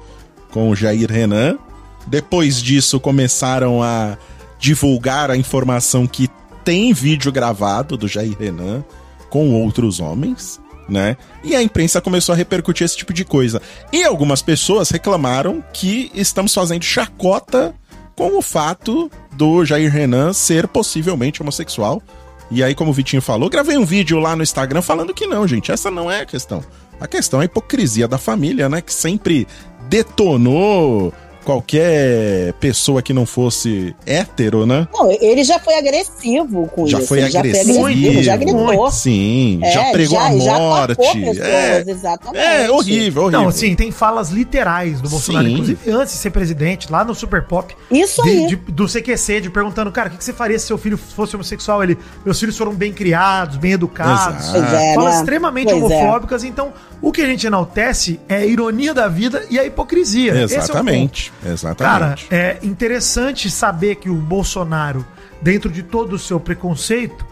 com 0.52 0.70
o 0.70 0.76
Jair 0.76 1.10
Renan. 1.10 1.58
Depois 2.06 2.62
disso, 2.62 3.00
começaram 3.00 3.82
a 3.82 4.18
divulgar 4.60 5.32
a 5.32 5.38
informação 5.38 6.06
que 6.06 6.30
tem 6.66 6.92
vídeo 6.92 7.32
gravado 7.32 7.96
do 7.96 8.10
Jair 8.10 8.36
Renan 8.38 8.84
com 9.30 9.54
outros 9.54 10.02
homens, 10.02 10.60
né? 10.88 11.18
E 11.44 11.56
a 11.56 11.62
imprensa 11.62 12.02
começou 12.02 12.34
a 12.34 12.36
repercutir 12.36 12.86
esse 12.86 12.98
tipo 12.98 13.14
de 13.14 13.26
coisa. 13.26 13.62
E 13.92 14.04
algumas 14.04 14.42
pessoas 14.42 14.90
reclamaram 14.90 15.64
que 15.74 16.12
estamos 16.14 16.54
fazendo 16.54 16.84
chacota 16.84 17.74
com 18.16 18.38
o 18.38 18.42
fato 18.42 19.12
do 19.34 19.66
Jair 19.66 19.92
Renan 19.92 20.34
ser 20.34 20.68
possivelmente 20.68 21.42
homossexual. 21.42 22.02
E 22.50 22.64
aí, 22.64 22.76
como 22.76 22.92
o 22.92 22.94
Vitinho 22.94 23.22
falou, 23.22 23.50
gravei 23.50 23.78
um 23.78 23.86
vídeo 23.86 24.20
lá 24.20 24.36
no 24.36 24.44
Instagram 24.44 24.82
falando 24.82 25.14
que 25.14 25.26
não, 25.28 25.48
gente, 25.48 25.72
essa 25.72 25.90
não 25.90 26.10
é 26.10 26.22
a 26.22 26.26
questão. 26.26 26.64
A 27.00 27.08
questão 27.08 27.42
é 27.42 27.44
a 27.44 27.46
hipocrisia 27.46 28.08
da 28.08 28.18
família, 28.18 28.70
né? 28.70 28.82
Que 28.82 28.94
sempre 28.94 29.48
detonou 29.90 31.14
qualquer 31.46 32.54
pessoa 32.60 33.02
que 33.02 33.14
não 33.14 33.26
fosse 33.26 33.96
hétero, 34.06 34.66
né? 34.66 34.88
Não, 34.94 35.12
ele 35.12 35.44
já 35.44 35.60
foi 35.60 35.76
agressivo 35.78 36.68
com 36.68 36.88
Já 36.88 36.98
isso. 37.00 37.08
foi 37.08 37.20
ele 37.22 37.38
agressivo. 37.38 38.24
já 38.24 38.36
gritou. 38.36 38.92
Sim, 38.92 39.60
É, 39.64 39.72
já 39.72 39.84
pregou 39.92 40.20
a 40.20 40.38
já 40.38 40.58
morte. 40.58 40.92
atacou 40.94 41.14
pessoas, 41.14 41.40
é, 41.40 41.84
exatamente. 41.88 42.44
é 42.46 42.72
horrível, 42.72 43.24
horrível. 43.24 43.32
Não, 43.42 43.52
sim, 43.52 43.76
tem 43.76 43.92
falas 43.92 44.30
literais 44.30 45.00
do 45.02 45.10
Bolsonaro, 45.10 45.46
Sim. 45.46 45.54
inclusive 45.54 45.92
antes 45.92 46.14
de 46.14 46.20
ser 46.20 46.30
presidente, 46.32 46.92
lá 46.92 47.04
no 47.06 47.14
Super 47.16 47.44
Pop. 47.44 47.76
Isso 47.92 48.22
de- 48.24 48.30
aí. 48.30 48.48
de- 48.48 48.56
do 48.56 48.88
CQC, 48.88 49.42
de 49.42 49.50
perguntando, 49.50 49.92
cara, 49.92 50.08
o 50.10 50.12
que, 50.12 50.18
que 50.18 50.24
você 50.24 50.34
faria 50.34 50.58
se 50.60 50.66
seu 50.66 50.78
filho 50.78 50.98
fosse 50.98 51.36
homossexual? 51.36 51.84
Ele, 51.84 51.98
meus 52.26 52.40
filhos 52.40 52.58
foram 52.58 52.74
bem 52.74 52.92
criados, 52.92 53.58
bem 53.58 53.74
educados. 53.74 54.54
É, 54.56 54.96
Falas 54.96 55.14
né? 55.16 55.20
extremamente 55.20 55.72
Pois 55.72 55.92
é. 55.92 55.96
homofóbicas. 55.96 56.44
Então, 56.44 56.74
o 57.02 57.12
que 57.12 57.22
a 57.22 57.26
gente 57.26 57.46
enaltece 57.46 58.20
é 58.28 58.36
a 58.38 58.46
ironia 58.46 58.94
da 58.94 59.08
vida 59.08 59.46
e 59.50 59.60
a 59.60 59.66
hipocrisia. 59.66 60.44
Esse 60.44 60.56
é 60.56 60.64
o 60.64 60.84
ponto. 60.84 61.32
Exatamente, 61.46 62.28
Cara, 62.28 62.36
é 62.36 62.58
interessante 62.64 63.50
saber 63.50 63.96
que 63.96 64.10
o 64.10 64.16
Bolsonaro, 64.16 65.06
dentro 65.42 65.70
de 65.70 65.84
todo 65.84 66.14
o 66.14 66.20
seu 66.20 66.40
preconceito, 66.40 67.26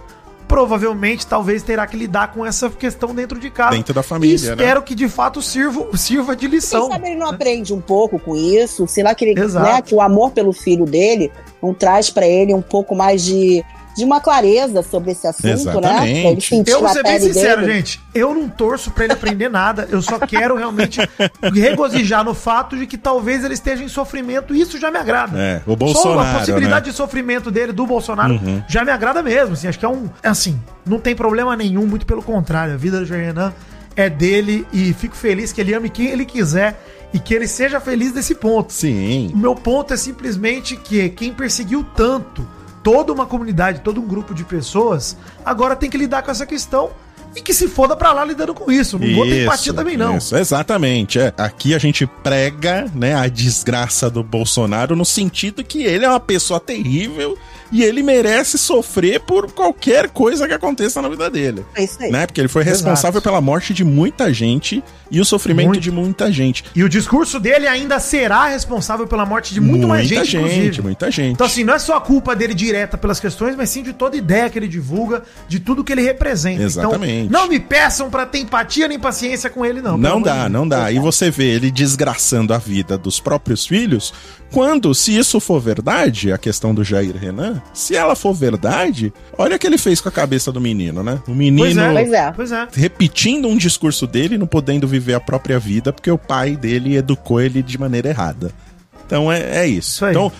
provavelmente 0.47 1.25
talvez 1.25 1.63
terá 1.63 1.87
que 1.87 1.97
lidar 1.97 2.31
com 2.31 2.45
essa 2.45 2.69
questão 2.69 3.15
dentro 3.15 3.39
de 3.39 3.49
casa. 3.49 3.71
Dentro 3.75 3.93
da 3.93 4.03
família, 4.03 4.33
E 4.33 4.35
espero 4.35 4.83
que 4.83 4.93
de 4.93 5.09
fato 5.09 5.41
sirva, 5.41 5.97
sirva 5.97 6.35
de 6.35 6.47
Quem 6.47 6.55
lição. 6.55 6.89
sabe 6.89 7.07
ele 7.07 7.15
não 7.19 7.27
aprende 7.27 7.73
um 7.73 7.81
pouco 7.81 8.19
com 8.19 8.35
isso? 8.35 8.87
Sei 8.87 9.03
lá 9.03 9.15
que, 9.15 9.25
ele, 9.25 9.47
né, 9.47 9.81
que 9.81 9.95
o 9.95 10.01
amor 10.01 10.31
pelo 10.31 10.53
filho 10.53 10.85
dele 10.85 11.31
não 11.61 11.73
traz 11.73 12.09
pra 12.11 12.27
ele 12.27 12.53
um 12.53 12.61
pouco 12.61 12.95
mais 12.95 13.23
de, 13.23 13.63
de 13.95 14.03
uma 14.03 14.19
clareza 14.19 14.81
sobre 14.81 15.11
esse 15.11 15.27
assunto, 15.27 15.45
né? 15.45 15.53
Exatamente. 15.53 16.47
Sentir 16.49 16.71
Eu 16.71 16.79
vou 16.79 16.89
ser 16.89 17.03
bem 17.03 17.19
sincero, 17.19 17.61
dele. 17.61 17.73
gente. 17.75 18.01
Eu 18.13 18.33
não 18.33 18.49
torço 18.49 18.89
pra 18.91 19.03
ele 19.03 19.13
aprender 19.13 19.49
nada. 19.49 19.87
Eu 19.91 20.01
só 20.01 20.17
quero 20.19 20.55
realmente 20.55 20.99
regozijar 21.51 22.23
no 22.23 22.33
fato 22.33 22.77
de 22.77 22.85
que 22.87 22.97
talvez 22.97 23.43
ele 23.43 23.53
esteja 23.53 23.83
em 23.83 23.87
sofrimento. 23.87 24.55
E 24.55 24.61
isso 24.61 24.79
já 24.79 24.89
me 24.91 24.97
agrada. 24.97 25.37
É, 25.37 25.61
o 25.65 25.71
Só 25.71 25.75
Bolsonaro, 25.75 26.19
a 26.35 26.39
possibilidade 26.39 26.85
né? 26.85 26.91
de 26.91 26.97
sofrimento 26.97 27.51
dele, 27.51 27.71
do 27.71 27.85
Bolsonaro, 27.85 28.33
Uhum. 28.33 28.63
já 28.67 28.83
me 28.83 28.91
agrada 28.91 29.21
mesmo. 29.21 29.53
Assim, 29.53 29.67
acho 29.67 29.77
que 29.79 29.85
é 29.85 29.89
um. 29.89 30.09
é 30.21 30.29
Assim, 30.29 30.59
não 30.85 30.99
tem 30.99 31.15
problema 31.15 31.55
nenhum, 31.55 31.85
muito 31.85 32.05
pelo 32.05 32.21
contrário. 32.23 32.73
A 32.73 32.77
vida 32.77 32.99
do 32.99 33.05
Jair 33.05 33.25
Renan 33.27 33.53
é 33.95 34.09
dele 34.09 34.65
e 34.73 34.91
fico 34.93 35.15
feliz 35.15 35.51
que 35.53 35.61
ele 35.61 35.73
ame 35.73 35.89
quem 35.89 36.07
ele 36.07 36.25
quiser 36.25 36.79
e 37.13 37.19
que 37.19 37.33
ele 37.33 37.47
seja 37.47 37.79
feliz 37.79 38.11
desse 38.11 38.33
ponto. 38.33 38.73
Sim. 38.73 39.29
O 39.33 39.37
meu 39.37 39.53
ponto 39.53 39.93
é 39.93 39.97
simplesmente 39.97 40.75
que 40.75 41.09
quem 41.09 41.31
perseguiu 41.31 41.85
tanto 41.95 42.47
toda 42.83 43.13
uma 43.13 43.25
comunidade, 43.25 43.79
todo 43.79 44.01
um 44.01 44.05
grupo 44.05 44.33
de 44.33 44.43
pessoas, 44.43 45.17
agora 45.43 45.75
tem 45.75 45.89
que 45.89 45.97
lidar 45.97 46.21
com 46.21 46.29
essa 46.29 46.45
questão 46.45 46.91
e 47.35 47.41
que 47.41 47.53
se 47.53 47.67
foda 47.67 47.95
pra 47.95 48.13
lá 48.13 48.23
lidando 48.23 48.53
com 48.53 48.71
isso. 48.71 48.99
Não 48.99 49.15
vou 49.15 49.25
ter 49.25 49.43
empatia 49.43 49.73
também, 49.73 49.97
não. 49.97 50.17
Isso, 50.17 50.35
exatamente. 50.35 51.19
É. 51.19 51.33
Aqui 51.37 51.73
a 51.73 51.79
gente 51.79 52.05
prega 52.05 52.85
né, 52.93 53.15
a 53.15 53.27
desgraça 53.27 54.09
do 54.09 54.23
Bolsonaro 54.23 54.95
no 54.95 55.05
sentido 55.05 55.63
que 55.63 55.83
ele 55.83 56.05
é 56.05 56.09
uma 56.09 56.19
pessoa 56.19 56.59
terrível 56.59 57.37
e 57.71 57.83
ele 57.83 58.03
merece 58.03 58.57
sofrer 58.57 59.19
por 59.21 59.51
qualquer 59.51 60.09
coisa 60.09 60.47
que 60.47 60.53
aconteça 60.53 61.01
na 61.01 61.09
vida 61.09 61.29
dele. 61.29 61.65
É 61.75 61.83
isso 61.83 62.01
aí. 62.01 62.11
Né? 62.11 62.25
Porque 62.25 62.41
ele 62.41 62.47
foi 62.47 62.63
responsável 62.63 63.17
Exato. 63.17 63.23
pela 63.23 63.41
morte 63.41 63.73
de 63.73 63.83
muita 63.83 64.33
gente 64.33 64.83
e 65.09 65.21
o 65.21 65.25
sofrimento 65.25 65.67
Muito. 65.67 65.81
de 65.81 65.91
muita 65.91 66.31
gente. 66.31 66.65
E 66.75 66.83
o 66.83 66.89
discurso 66.89 67.39
dele 67.39 67.67
ainda 67.67 67.99
será 67.99 68.47
responsável 68.47 69.05
pela 69.05 69.25
morte 69.25 69.53
de 69.53 69.61
muito 69.61 69.87
mais 69.87 70.07
gente, 70.07 70.31
gente, 70.31 70.37
inclusive. 70.37 70.81
muita 70.81 71.11
gente. 71.11 71.33
Então, 71.33 71.45
assim, 71.45 71.63
não 71.63 71.75
é 71.75 71.79
só 71.79 71.97
a 71.97 72.01
culpa 72.01 72.35
dele 72.35 72.55
direta 72.55 72.97
pelas 72.97 73.19
questões, 73.19 73.55
mas 73.55 73.69
sim 73.69 73.83
de 73.83 73.93
toda 73.93 74.17
ideia 74.17 74.49
que 74.49 74.57
ele 74.57 74.67
divulga, 74.67 75.21
de 75.47 75.59
tudo 75.59 75.83
que 75.83 75.91
ele 75.91 76.01
representa. 76.01 76.63
Exatamente. 76.63 77.27
Então, 77.27 77.41
não 77.41 77.47
me 77.47 77.59
peçam 77.59 78.09
pra 78.09 78.25
ter 78.25 78.39
empatia 78.39 78.87
nem 78.87 78.97
paciência 78.97 79.51
com 79.51 79.63
ele, 79.63 79.81
não. 79.81 79.97
Não 79.97 80.19
dá, 80.19 80.49
não 80.49 80.67
dá. 80.67 80.91
E 80.91 80.97
você 80.97 81.29
vê 81.29 81.45
ele 81.45 81.69
desgraçando 81.69 82.51
a 82.51 82.57
vida 82.57 82.97
dos 82.97 83.19
próprios 83.19 83.67
filhos, 83.67 84.11
quando, 84.51 84.93
se 84.95 85.15
isso 85.15 85.39
for 85.39 85.59
verdade, 85.59 86.31
a 86.31 86.37
questão 86.37 86.73
do 86.73 86.83
Jair 86.83 87.15
Renan, 87.15 87.52
se 87.73 87.95
ela 87.95 88.15
for 88.15 88.33
verdade, 88.33 89.13
olha 89.37 89.55
o 89.55 89.59
que 89.59 89.67
ele 89.67 89.77
fez 89.77 89.99
com 90.01 90.09
a 90.09 90.11
cabeça 90.11 90.51
do 90.51 90.61
menino, 90.61 91.03
né? 91.03 91.19
O 91.27 91.31
menino 91.31 91.59
Pois 91.59 91.77
é, 91.77 91.93
Pois 91.93 92.11
é. 92.11 92.31
Pois 92.31 92.51
é. 92.51 92.67
repetindo 92.73 93.47
um 93.47 93.57
discurso 93.57 94.07
dele, 94.07 94.37
não 94.37 94.47
podendo 94.47 94.87
viver 94.87 95.13
a 95.13 95.19
própria 95.19 95.59
vida, 95.59 95.91
porque 95.91 96.11
o 96.11 96.17
pai 96.17 96.55
dele 96.55 96.95
educou 96.95 97.41
ele 97.41 97.61
de 97.61 97.77
maneira 97.77 98.09
errada. 98.09 98.51
Então 99.05 99.31
é, 99.31 99.59
é 99.59 99.67
isso. 99.67 99.83
Isso. 99.83 100.07
Então, 100.07 100.31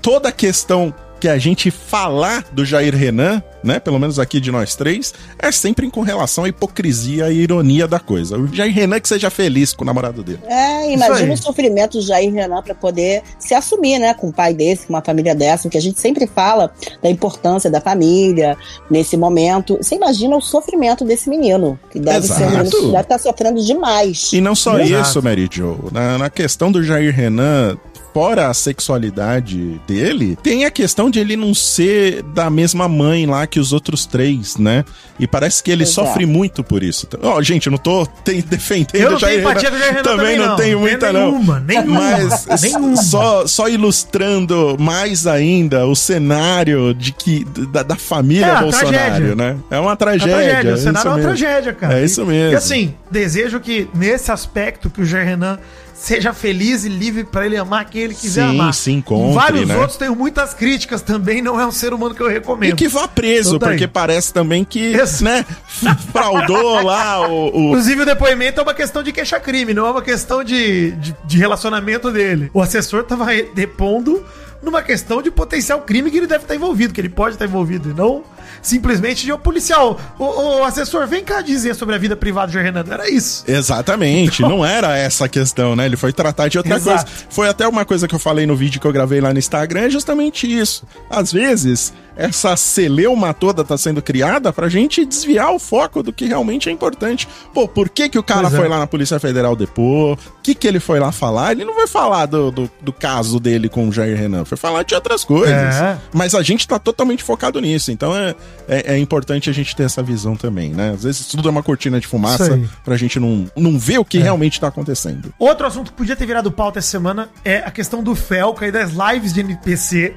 toda 0.00 0.28
a 0.28 0.32
questão 0.32 0.94
que 1.22 1.28
a 1.28 1.38
gente 1.38 1.70
falar 1.70 2.44
do 2.50 2.64
Jair 2.64 2.96
Renan, 2.96 3.40
né, 3.62 3.78
pelo 3.78 3.96
menos 3.96 4.18
aqui 4.18 4.40
de 4.40 4.50
nós 4.50 4.74
três, 4.74 5.14
é 5.38 5.52
sempre 5.52 5.88
com 5.88 6.00
relação 6.00 6.42
à 6.42 6.48
hipocrisia 6.48 7.30
e 7.30 7.36
ironia 7.36 7.86
da 7.86 8.00
coisa. 8.00 8.36
O 8.36 8.52
Jair 8.52 8.74
Renan 8.74 8.98
que 8.98 9.06
seja 9.06 9.30
feliz 9.30 9.72
com 9.72 9.84
o 9.84 9.86
namorado 9.86 10.24
dele. 10.24 10.40
É, 10.48 10.92
imagina 10.92 11.32
o 11.32 11.36
sofrimento 11.36 11.98
do 11.98 12.02
Jair 12.02 12.32
Renan 12.34 12.60
para 12.60 12.74
poder 12.74 13.22
se 13.38 13.54
assumir, 13.54 14.00
né, 14.00 14.14
com 14.14 14.30
um 14.30 14.32
pai 14.32 14.52
desse, 14.52 14.88
com 14.88 14.94
uma 14.94 15.00
família 15.00 15.32
dessa, 15.32 15.68
que 15.68 15.78
a 15.78 15.80
gente 15.80 16.00
sempre 16.00 16.26
fala 16.26 16.72
da 17.00 17.08
importância 17.08 17.70
da 17.70 17.80
família 17.80 18.56
nesse 18.90 19.16
momento. 19.16 19.76
Você 19.76 19.94
imagina 19.94 20.36
o 20.36 20.40
sofrimento 20.40 21.04
desse 21.04 21.30
menino, 21.30 21.78
que 21.88 22.00
deve 22.00 22.26
ser 22.26 22.32
um 22.32 22.46
menino 22.46 22.62
Exato. 22.62 22.76
que 22.78 22.86
deve 22.86 23.00
estar 23.00 23.18
sofrendo 23.18 23.64
demais. 23.64 24.32
E 24.32 24.40
não 24.40 24.56
só 24.56 24.76
Exato. 24.76 25.08
isso, 25.08 25.22
Mary 25.22 25.48
Jo. 25.48 25.88
Na, 25.92 26.18
na 26.18 26.28
questão 26.28 26.72
do 26.72 26.82
Jair 26.82 27.14
Renan, 27.14 27.78
fora 28.12 28.48
a 28.48 28.54
sexualidade 28.54 29.80
dele, 29.86 30.36
tem 30.42 30.64
a 30.64 30.70
questão 30.70 31.10
de 31.10 31.18
ele 31.18 31.36
não 31.36 31.54
ser 31.54 32.22
da 32.22 32.50
mesma 32.50 32.88
mãe 32.88 33.26
lá 33.26 33.46
que 33.46 33.58
os 33.58 33.72
outros 33.72 34.04
três, 34.06 34.56
né? 34.56 34.84
E 35.18 35.26
parece 35.26 35.62
que 35.62 35.70
ele 35.70 35.84
é. 35.84 35.86
sofre 35.86 36.26
muito 36.26 36.62
por 36.64 36.82
isso. 36.82 37.06
Ó, 37.22 37.40
gente, 37.42 37.66
eu 37.66 37.70
não 37.70 37.78
tô 37.78 38.04
te- 38.24 38.42
defendendo 38.42 38.96
Eu 39.02 39.10
não 39.12 39.18
Jair 39.18 39.38
Renan 39.46 39.54
também, 39.54 40.02
também, 40.02 40.38
não 40.38 40.46
não. 40.48 40.56
tenho 40.56 40.76
Tem 40.78 40.88
muita, 40.88 41.12
não. 41.12 41.30
nenhuma, 41.32 41.60
nenhuma, 41.60 42.00
Mas 42.00 42.46
nenhuma. 42.62 42.96
Só, 42.96 43.46
só 43.46 43.68
ilustrando 43.68 44.76
mais 44.78 45.26
ainda 45.26 45.86
o 45.86 45.94
cenário 45.94 46.92
de 46.94 47.12
que, 47.12 47.44
da, 47.70 47.82
da 47.82 47.96
família 47.96 48.46
É, 48.46 48.60
Bolsonaro, 48.60 48.90
tragédia. 48.92 49.34
né? 49.34 49.56
É 49.70 49.78
uma 49.78 49.96
tragédia. 49.96 50.34
tragédia, 50.34 50.70
é 50.70 50.74
o 50.74 50.76
cenário 50.78 51.06
é 51.08 51.10
uma 51.10 51.16
mesmo. 51.16 51.28
tragédia, 51.30 51.72
cara. 51.72 51.98
É 52.00 52.04
isso 52.04 52.22
E- 52.22 52.26
mesmo. 52.26 52.52
E 52.52 52.56
assim, 52.56 52.94
desejo 53.10 53.60
que 53.60 53.88
nesse 53.94 54.30
aspecto 54.32 54.90
que 54.90 55.00
o 55.02 55.04
Jair 55.04 55.26
Renan 55.26 55.58
seja 55.94 56.32
feliz 56.32 56.84
e 56.84 56.88
livre 56.88 57.24
pra 57.24 57.46
ele 57.46 57.56
amar 57.56 57.84
quem 57.84 58.02
ele 58.02 58.14
quiser 58.14 58.48
Sim, 58.48 58.58
amar. 58.60 58.72
encontre, 58.88 59.30
Em 59.30 59.34
vários 59.34 59.68
né? 59.68 59.76
outros 59.76 59.96
tenho 59.96 60.16
muitas 60.16 60.52
críticas 60.54 61.00
também, 61.02 61.40
não 61.42 61.60
é 61.60 61.66
um 61.66 61.70
ser 61.70 61.92
humano 61.94 62.14
que 62.14 62.20
eu 62.22 62.28
recomendo. 62.28 62.72
E 62.72 62.76
que 62.76 62.88
vá 62.88 63.06
preso, 63.06 63.56
Então 63.56 63.60
tá 63.60 63.66
porque 63.68 63.86
parece 63.86 64.32
também 64.32 64.64
que, 64.64 64.80
Isso. 64.80 65.22
né, 65.22 65.44
fraudou 66.12 66.82
lá 66.82 67.28
o... 67.28 67.50
o- 67.56 67.68
Inclusive, 67.68 68.02
o 68.02 68.06
depoimento 68.06 68.60
é 68.60 68.62
uma 68.62 68.74
questão 68.74 69.02
de 69.02 69.12
queixa-crime, 69.12 69.72
não 69.74 69.86
é 69.86 69.90
uma 69.90 70.02
questão 70.02 70.42
de, 70.42 70.92
de, 70.92 71.14
de 71.24 71.38
relacionamento 71.38 72.10
dele. 72.10 72.50
O 72.52 72.60
assessor 72.60 73.04
tava 73.04 73.26
depondo 73.54 74.24
numa 74.62 74.82
questão 74.82 75.20
de 75.20 75.30
potencial 75.30 75.80
crime 75.82 76.10
que 76.10 76.16
ele 76.18 76.26
deve 76.26 76.44
estar 76.44 76.54
envolvido, 76.54 76.94
que 76.94 77.00
ele 77.00 77.08
pode 77.08 77.34
estar 77.34 77.44
envolvido, 77.44 77.90
e 77.90 77.94
não 77.94 78.22
simplesmente 78.62 79.24
de 79.24 79.32
o 79.32 79.38
policial. 79.38 80.00
O, 80.18 80.24
o 80.60 80.64
assessor, 80.64 81.06
vem 81.06 81.24
cá 81.24 81.42
dizer 81.42 81.74
sobre 81.74 81.94
a 81.94 81.98
vida 81.98 82.16
privada 82.16 82.50
de 82.50 82.58
Renan. 82.58 82.84
Era 82.88 83.10
isso. 83.10 83.44
Exatamente, 83.46 84.40
não 84.42 84.64
era 84.64 84.96
essa 84.96 85.26
a 85.26 85.28
questão, 85.28 85.74
né? 85.76 85.86
Ele 85.86 85.96
foi 85.96 86.12
tratar 86.12 86.48
de 86.48 86.56
outra 86.56 86.76
Exato. 86.76 87.04
coisa. 87.04 87.26
Foi 87.28 87.48
até 87.48 87.66
uma 87.66 87.84
coisa 87.84 88.06
que 88.06 88.14
eu 88.14 88.18
falei 88.18 88.46
no 88.46 88.56
vídeo 88.56 88.80
que 88.80 88.86
eu 88.86 88.92
gravei 88.92 89.20
lá 89.20 89.32
no 89.32 89.38
Instagram, 89.38 89.82
é 89.82 89.90
justamente 89.90 90.46
isso. 90.46 90.84
Às 91.10 91.32
vezes, 91.32 91.92
essa 92.16 92.56
celeuma 92.56 93.32
toda 93.32 93.64
tá 93.64 93.76
sendo 93.78 94.02
criada 94.02 94.52
pra 94.52 94.68
gente 94.68 95.04
desviar 95.04 95.52
o 95.52 95.58
foco 95.58 96.02
do 96.02 96.12
que 96.12 96.26
realmente 96.26 96.68
é 96.68 96.72
importante. 96.72 97.26
Pô, 97.54 97.66
por 97.66 97.88
que 97.88 98.08
que 98.08 98.18
o 98.18 98.22
cara 98.22 98.42
Pois 98.42 98.54
é. 98.54 98.56
foi 98.56 98.68
lá 98.68 98.78
na 98.78 98.86
Polícia 98.86 99.18
Federal 99.18 99.56
depor? 99.56 100.14
O 100.14 100.42
que 100.42 100.54
que 100.54 100.66
ele 100.66 100.80
foi 100.80 100.98
lá 101.00 101.10
falar? 101.12 101.52
Ele 101.52 101.64
não 101.64 101.74
vai 101.74 101.86
falar 101.86 102.26
do, 102.26 102.50
do, 102.50 102.70
do 102.80 102.92
caso 102.92 103.38
dele 103.40 103.68
com 103.68 103.88
o 103.88 103.92
Jair 103.92 104.16
Renan, 104.16 104.44
foi 104.44 104.58
falar 104.58 104.82
de 104.82 104.94
outras 104.94 105.24
coisas. 105.24 105.52
É. 105.76 105.98
Mas 106.12 106.34
a 106.34 106.42
gente 106.42 106.66
tá 106.66 106.78
totalmente 106.78 107.22
focado 107.22 107.60
nisso, 107.60 107.90
então 107.90 108.14
é, 108.16 108.34
é, 108.68 108.94
é 108.94 108.98
importante 108.98 109.48
a 109.48 109.52
gente 109.52 109.74
ter 109.74 109.84
essa 109.84 110.02
visão 110.02 110.36
também, 110.36 110.70
né? 110.70 110.90
Às 110.94 111.04
vezes 111.04 111.26
tudo 111.26 111.48
é 111.48 111.50
uma 111.50 111.62
cortina 111.62 111.98
de 112.00 112.06
fumaça 112.06 112.60
pra 112.84 112.96
gente 112.96 113.18
não, 113.18 113.46
não 113.56 113.78
ver 113.78 113.98
o 113.98 114.04
que 114.04 114.18
É. 114.18 114.22
realmente 114.22 114.60
tá 114.60 114.68
acontecendo. 114.68 115.32
Outro 115.38 115.66
assunto 115.66 115.90
que 115.92 115.96
podia 115.96 116.16
ter 116.16 116.26
virado 116.26 116.50
pauta 116.52 116.78
essa 116.78 116.88
semana 116.88 117.28
é 117.44 117.58
a 117.58 117.70
questão 117.70 118.02
do 118.02 118.14
Felca 118.14 118.66
e 118.66 118.72
das 118.72 118.90
lives 118.92 119.32
de 119.32 119.40
NPC 119.40 120.14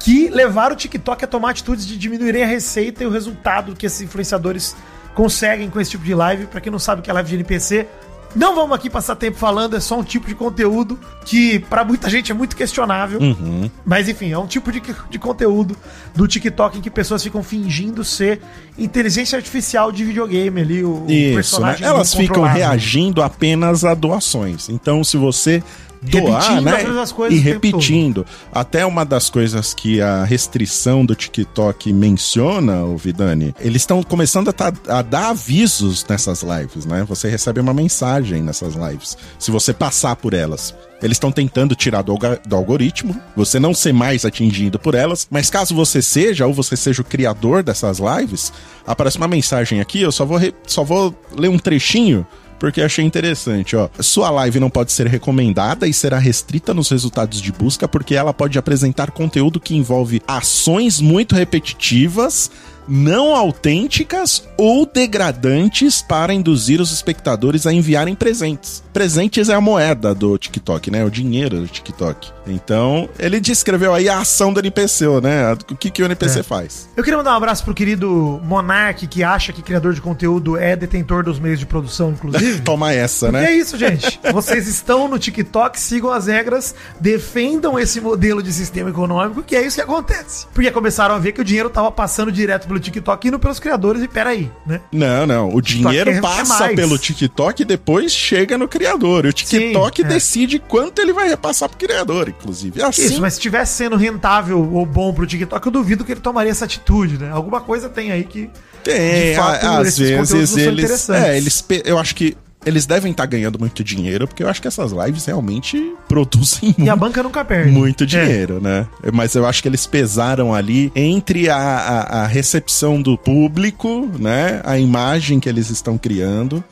que 0.00 0.28
levaram 0.30 0.74
o 0.74 0.76
TikTok 0.76 1.24
a 1.24 1.28
tomar 1.28 1.50
atitudes 1.50 1.86
de 1.86 1.96
diminuírem 1.96 2.42
a 2.42 2.46
receita 2.46 3.04
e 3.04 3.06
o 3.06 3.10
resultado 3.10 3.76
que 3.76 3.86
esses 3.86 4.00
influenciadores 4.00 4.74
conseguem 5.14 5.68
com 5.68 5.78
esse 5.78 5.92
tipo 5.92 6.04
de 6.04 6.14
live. 6.14 6.46
Pra 6.46 6.60
quem 6.60 6.72
não 6.72 6.78
sabe 6.78 7.00
o 7.00 7.04
que 7.04 7.10
é 7.10 7.12
live 7.12 7.28
de 7.28 7.34
NPC, 7.36 7.86
não 8.34 8.54
vamos 8.54 8.74
aqui 8.76 8.88
passar 8.88 9.16
tempo 9.16 9.36
falando, 9.36 9.76
é 9.76 9.80
só 9.80 9.98
um 9.98 10.04
tipo 10.04 10.26
de 10.26 10.34
conteúdo 10.34 10.98
que 11.24 11.58
pra 11.58 11.84
muita 11.84 12.08
gente 12.08 12.30
é 12.30 12.34
muito 12.34 12.54
questionável. 12.54 13.20
Uhum. 13.20 13.70
Mas 13.84 14.08
enfim, 14.08 14.30
é 14.30 14.38
um 14.38 14.46
tipo 14.46 14.70
de, 14.70 14.80
de 15.10 15.18
conteúdo 15.18 15.76
do 16.14 16.26
TikTok 16.28 16.78
em 16.78 16.80
que 16.80 16.90
pessoas 16.90 17.22
ficam 17.22 17.42
fingindo 17.42 18.04
ser 18.04 18.40
inteligência 18.78 19.36
artificial 19.36 19.90
de 19.90 20.04
videogame 20.04 20.60
ali, 20.60 20.84
o, 20.84 21.04
o 21.06 21.10
Isso, 21.10 21.60
né? 21.60 21.76
Elas 21.80 22.14
ficam 22.14 22.44
reagindo 22.44 23.20
apenas 23.20 23.84
a 23.84 23.94
doações. 23.94 24.68
Então, 24.68 25.02
se 25.02 25.16
você 25.16 25.62
doar, 26.02 26.40
Repetindo 26.42 26.64
né? 26.64 26.82
coisas 27.12 27.38
E 27.38 27.40
repetindo. 27.42 28.26
Até 28.52 28.86
uma 28.86 29.04
das 29.04 29.28
coisas 29.28 29.74
que 29.74 30.00
a 30.00 30.24
restrição 30.24 31.04
do 31.04 31.14
TikTok 31.14 31.92
menciona, 31.92 32.84
o 32.84 32.96
Vidani, 32.96 33.54
eles 33.60 33.82
estão 33.82 34.02
começando 34.02 34.48
a, 34.48 34.52
tá- 34.52 34.72
a 34.88 35.02
dar 35.02 35.30
avisos 35.30 36.04
nessas 36.08 36.42
lives, 36.42 36.84
né? 36.86 37.04
Você 37.08 37.28
recebe 37.28 37.60
uma 37.60 37.74
mensagem 37.74 38.42
nessas 38.42 38.74
lives. 38.74 39.16
Se 39.38 39.50
você 39.50 39.72
passar 39.72 40.16
por 40.16 40.34
elas. 40.34 40.74
Eles 41.02 41.16
estão 41.16 41.32
tentando 41.32 41.74
tirar 41.74 42.02
do, 42.02 42.14
do 42.46 42.54
algoritmo, 42.56 43.18
você 43.34 43.58
não 43.58 43.72
ser 43.72 43.90
mais 43.90 44.26
atingido 44.26 44.78
por 44.78 44.94
elas, 44.94 45.26
mas 45.30 45.48
caso 45.48 45.74
você 45.74 46.02
seja, 46.02 46.46
ou 46.46 46.52
você 46.52 46.76
seja 46.76 47.00
o 47.00 47.04
criador 47.04 47.62
dessas 47.62 47.98
lives, 47.98 48.52
aparece 48.86 49.16
uma 49.16 49.26
mensagem 49.26 49.80
aqui, 49.80 50.02
eu 50.02 50.12
só 50.12 50.26
vou, 50.26 50.36
re- 50.36 50.52
só 50.66 50.84
vou 50.84 51.14
ler 51.34 51.48
um 51.48 51.58
trechinho 51.58 52.26
porque 52.60 52.82
achei 52.82 53.04
interessante, 53.04 53.74
ó. 53.74 53.88
Sua 54.00 54.30
live 54.30 54.60
não 54.60 54.68
pode 54.68 54.92
ser 54.92 55.06
recomendada 55.06 55.88
e 55.88 55.94
será 55.94 56.18
restrita 56.18 56.74
nos 56.74 56.90
resultados 56.90 57.40
de 57.40 57.50
busca 57.50 57.88
porque 57.88 58.14
ela 58.14 58.34
pode 58.34 58.58
apresentar 58.58 59.10
conteúdo 59.10 59.58
que 59.58 59.74
envolve 59.74 60.22
ações 60.28 61.00
muito 61.00 61.34
repetitivas, 61.34 62.50
não 62.90 63.34
autênticas 63.36 64.42
ou 64.58 64.84
degradantes 64.84 66.02
para 66.02 66.34
induzir 66.34 66.80
os 66.80 66.90
espectadores 66.92 67.66
a 67.66 67.72
enviarem 67.72 68.14
presentes. 68.14 68.82
Presentes 68.92 69.48
é 69.48 69.54
a 69.54 69.60
moeda 69.60 70.14
do 70.14 70.36
TikTok, 70.36 70.90
né? 70.90 71.04
O 71.04 71.10
dinheiro 71.10 71.60
do 71.60 71.68
TikTok. 71.68 72.32
Então, 72.46 73.08
ele 73.18 73.38
descreveu 73.38 73.94
aí 73.94 74.08
a 74.08 74.18
ação 74.18 74.52
do 74.52 74.58
NPC, 74.58 75.06
né? 75.22 75.52
O 75.70 75.76
que, 75.76 75.88
que 75.90 76.02
o 76.02 76.06
NPC 76.06 76.40
É. 76.40 76.42
faz. 76.42 76.88
Eu 76.96 77.04
queria 77.04 77.16
mandar 77.16 77.32
um 77.34 77.36
abraço 77.36 77.62
pro 77.64 77.72
querido 77.72 78.40
Monark, 78.44 79.06
que 79.06 79.22
acha 79.22 79.52
que 79.52 79.62
criador 79.62 79.94
de 79.94 80.00
conteúdo 80.00 80.56
é 80.56 80.74
detentor 80.74 81.22
dos 81.22 81.38
meios 81.38 81.60
de 81.60 81.66
produção, 81.66 82.10
inclusive. 82.10 82.60
Toma 82.64 82.92
essa, 82.92 83.26
E 83.26 83.28
é 83.28 83.32
né? 83.32 83.52
isso, 83.52 83.78
gente. 83.78 84.18
Vocês 84.32 84.66
estão 84.66 85.06
no 85.06 85.18
TikTok, 85.18 85.78
sigam 85.78 86.10
as 86.10 86.26
regras, 86.26 86.74
defendam 86.98 87.78
esse 87.78 88.00
modelo 88.00 88.42
de 88.42 88.52
sistema 88.52 88.90
econômico, 88.90 89.42
que 89.44 89.54
é 89.54 89.64
isso 89.64 89.76
que 89.76 89.82
acontece. 89.82 90.46
Porque 90.52 90.70
começaram 90.72 91.14
a 91.14 91.18
ver 91.18 91.32
que 91.32 91.40
o 91.40 91.44
dinheiro 91.44 91.70
tava 91.70 91.92
passando 91.92 92.32
direto 92.32 92.66
pelo 92.66 92.79
TikTok, 92.80 93.28
indo 93.28 93.38
pelos 93.38 93.58
criadores, 93.60 94.02
e 94.02 94.08
peraí, 94.08 94.50
né? 94.66 94.80
Não, 94.92 95.26
não. 95.26 95.54
O 95.54 95.60
dinheiro 95.60 96.20
passa 96.20 96.58
mais. 96.64 96.76
pelo 96.76 96.98
TikTok 96.98 97.62
e 97.62 97.64
depois 97.64 98.12
chega 98.12 98.56
no 98.58 98.66
criador. 98.68 99.24
E 99.24 99.28
o 99.28 99.32
TikTok 99.32 100.02
Sim, 100.02 100.06
é. 100.06 100.08
decide 100.08 100.58
quanto 100.58 101.00
ele 101.00 101.12
vai 101.12 101.28
repassar 101.28 101.68
pro 101.68 101.78
criador, 101.78 102.28
inclusive. 102.28 102.82
Assim, 102.82 103.04
Isso, 103.04 103.20
mas 103.20 103.34
se 103.34 103.40
tivesse 103.40 103.74
sendo 103.74 103.96
rentável 103.96 104.58
ou 104.72 104.84
bom 104.86 105.12
pro 105.12 105.26
TikTok, 105.26 105.64
eu 105.66 105.72
duvido 105.72 106.04
que 106.04 106.12
ele 106.12 106.20
tomaria 106.20 106.50
essa 106.50 106.64
atitude, 106.64 107.18
né? 107.18 107.30
Alguma 107.30 107.60
coisa 107.60 107.88
tem 107.88 108.10
aí 108.12 108.24
que. 108.24 108.50
tem. 108.82 109.30
de 109.32 109.36
fato, 109.36 109.64
a- 109.66 109.78
às 109.78 109.98
vezes 109.98 110.56
eles. 110.56 111.08
É, 111.10 111.36
eles. 111.36 111.64
Eu 111.84 111.98
acho 111.98 112.14
que. 112.14 112.36
Eles 112.64 112.84
devem 112.86 113.10
estar 113.12 113.24
ganhando 113.26 113.58
muito 113.58 113.82
dinheiro, 113.82 114.28
porque 114.28 114.42
eu 114.42 114.48
acho 114.48 114.60
que 114.60 114.68
essas 114.68 114.92
lives 114.92 115.24
realmente 115.24 115.94
produzem 116.06 116.74
E 116.78 116.82
a 116.82 116.94
muito, 116.94 116.96
banca 117.00 117.22
nunca 117.22 117.44
perde. 117.44 117.70
muito 117.70 118.04
É. 118.04 118.06
dinheiro, 118.06 118.60
né? 118.60 118.86
Mas 119.12 119.34
eu 119.34 119.46
acho 119.46 119.62
que 119.62 119.68
eles 119.68 119.86
pesaram 119.86 120.52
ali 120.54 120.92
entre 120.94 121.48
a, 121.48 121.56
a, 121.56 122.22
a 122.22 122.26
recepção 122.26 123.00
do 123.00 123.16
público, 123.16 124.10
né? 124.18 124.60
A 124.64 124.78
imagem 124.78 125.40
que 125.40 125.48
eles 125.48 125.70
estão 125.70 125.96
criando. 125.96 126.62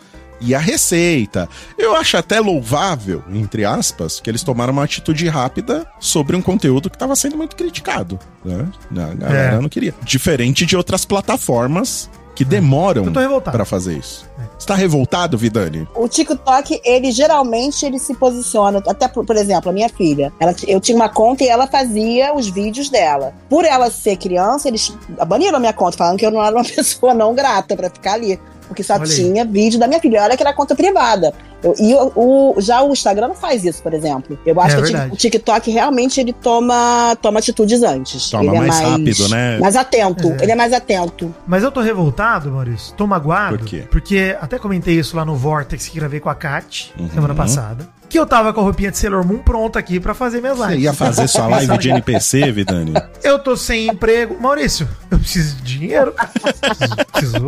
e 0.41 0.55
a 0.55 0.59
receita. 0.61 1.49
Eu 1.77 1.97
acho 1.97 2.17
até 2.17 2.39
louvável, 2.39 3.25
entre 3.33 3.65
aspas, 3.65 4.21
que 4.21 4.31
eles 4.31 4.45
tomaram 4.45 4.73
uma 4.73 4.85
atitude 4.85 5.27
rápida 5.27 5.85
sobre 5.99 6.37
um 6.37 6.41
conteúdo 6.41 6.89
que 6.89 6.95
estava 6.95 7.17
sendo 7.17 7.37
muito 7.37 7.57
criticado. 7.57 8.21
Né? 8.45 8.69
A 8.93 9.15
galera 9.15 9.57
É. 9.57 9.61
não 9.61 9.69
queria. 9.69 9.93
Diferente 10.05 10.65
de 10.65 10.77
outras 10.77 11.05
plataformas 11.05 12.09
que 12.39 12.45
demoram 12.45 13.13
pra 13.43 13.65
fazer 13.65 13.99
isso. 13.99 14.25
Você 14.57 14.65
tá 14.65 14.77
revoltado, 14.77 15.37
Vidani? 15.37 15.89
O 15.93 16.07
TikTok, 16.07 16.81
ele 16.85 17.11
geralmente 17.11 17.85
ele 17.85 17.99
se 17.99 18.15
posiciona, 18.15 18.81
até 18.87 19.09
por, 19.09 19.27
por 19.27 19.35
exemplo, 19.35 19.71
a 19.71 19.73
minha 19.73 19.89
filha, 19.89 20.33
ela, 20.39 20.55
eu 20.69 20.81
tinha 20.81 20.95
uma 20.95 21.09
conta 21.09 21.43
e 21.43 21.49
ela 21.49 21.67
fazia 21.67 22.33
os 22.33 22.47
vídeos 22.47 22.91
dela. 22.91 23.35
Por 23.49 23.65
ela 23.65 23.91
ser 23.91 24.17
criança, 24.17 24.69
eles 24.69 24.97
baniram 25.27 25.57
a 25.57 25.61
minha 25.61 25.73
conta, 25.73 25.97
falando 25.97 26.17
que 26.17 26.25
eu 26.25 26.31
não 26.31 26.41
era 26.41 26.55
uma 26.55 26.63
pessoa 26.65 27.13
não 27.13 27.35
grata 27.35 27.75
pra 27.77 27.91
ficar 27.91 28.13
ali. 28.13 28.39
Porque 28.69 28.83
só 28.83 28.95
Olha 28.95 29.03
aí. 29.05 29.09
tinha 29.09 29.45
vídeo 29.45 29.79
da 29.81 29.89
minha 29.89 29.99
filha. 30.01 30.23
Olha 30.23 30.37
que 30.37 30.43
era 30.43 30.53
conta 30.53 30.75
privada. 30.77 31.33
Eu- 31.63 31.75
e 31.81 31.93
o, 31.95 32.13
o- 32.57 32.61
já 32.61 32.83
o 32.83 32.93
Instagram 32.93 33.29
não 33.29 33.35
faz 33.35 33.65
isso, 33.65 33.83
por 33.83 33.93
exemplo. 33.93 34.39
Eu 34.47 34.61
acho 34.61 34.75
É 34.77 34.77
que 34.77 34.83
verdade. 34.83 35.13
o 35.13 35.17
TikTok 35.17 35.71
realmente 35.71 36.21
ele 36.21 36.33
toma, 36.33 37.17
toma 37.21 37.39
atitudes 37.41 37.83
antes. 37.83 38.31
Toma 38.31 38.45
ele 38.45 38.57
é 38.57 38.61
mais 38.61 38.79
rápido, 38.81 39.29
né? 39.29 39.59
Mais 39.59 39.75
atento. 39.75 40.29
É. 40.39 40.43
Ele 40.45 40.53
é 40.53 40.55
mais 40.55 40.73
atento. 40.73 41.35
Mas 41.47 41.63
eu 41.65 41.73
tô 41.73 41.81
revoltado, 41.81 42.51
Maurício. 42.53 42.95
Tô 42.95 43.07
magoado. 43.07 43.59
Por 43.59 43.67
quê? 43.67 43.85
Porque 43.91 44.37
até 44.41 44.59
comentei 44.59 44.95
isso 44.99 45.17
lá 45.17 45.25
no 45.25 45.35
Vortex 45.35 45.89
que 45.89 45.99
gravei 45.99 46.21
com 46.21 46.29
a 46.29 46.35
Kat 46.35 46.93
Uhum. 46.99 47.09
semana 47.11 47.35
passada. 47.35 47.89
Que 48.09 48.19
eu 48.19 48.25
tava 48.27 48.53
com 48.55 48.61
a 48.61 48.63
roupinha 48.65 48.91
de 48.91 48.97
Sailor 48.97 49.27
Moon 49.27 49.39
pronta 49.39 49.79
aqui 49.79 50.01
pra 50.01 50.15
fazer 50.15 50.41
minhas 50.41 50.57
Você 50.57 50.67
lives. 50.69 50.85
ia 50.85 50.93
fazer 50.95 51.29
sua 51.29 51.47
live 51.49 51.77
de 51.79 51.91
NPC, 51.91 52.51
Vidani? 52.53 52.95
Eu 53.23 53.39
tô 53.39 53.55
sem 53.57 53.89
emprego. 53.89 54.37
Maurício, 54.41 54.89
eu 55.11 55.19
preciso 55.19 55.57
de 55.57 55.79
dinheiro. 55.79 56.15
Preciso. 56.15 56.97
preciso 57.13 57.41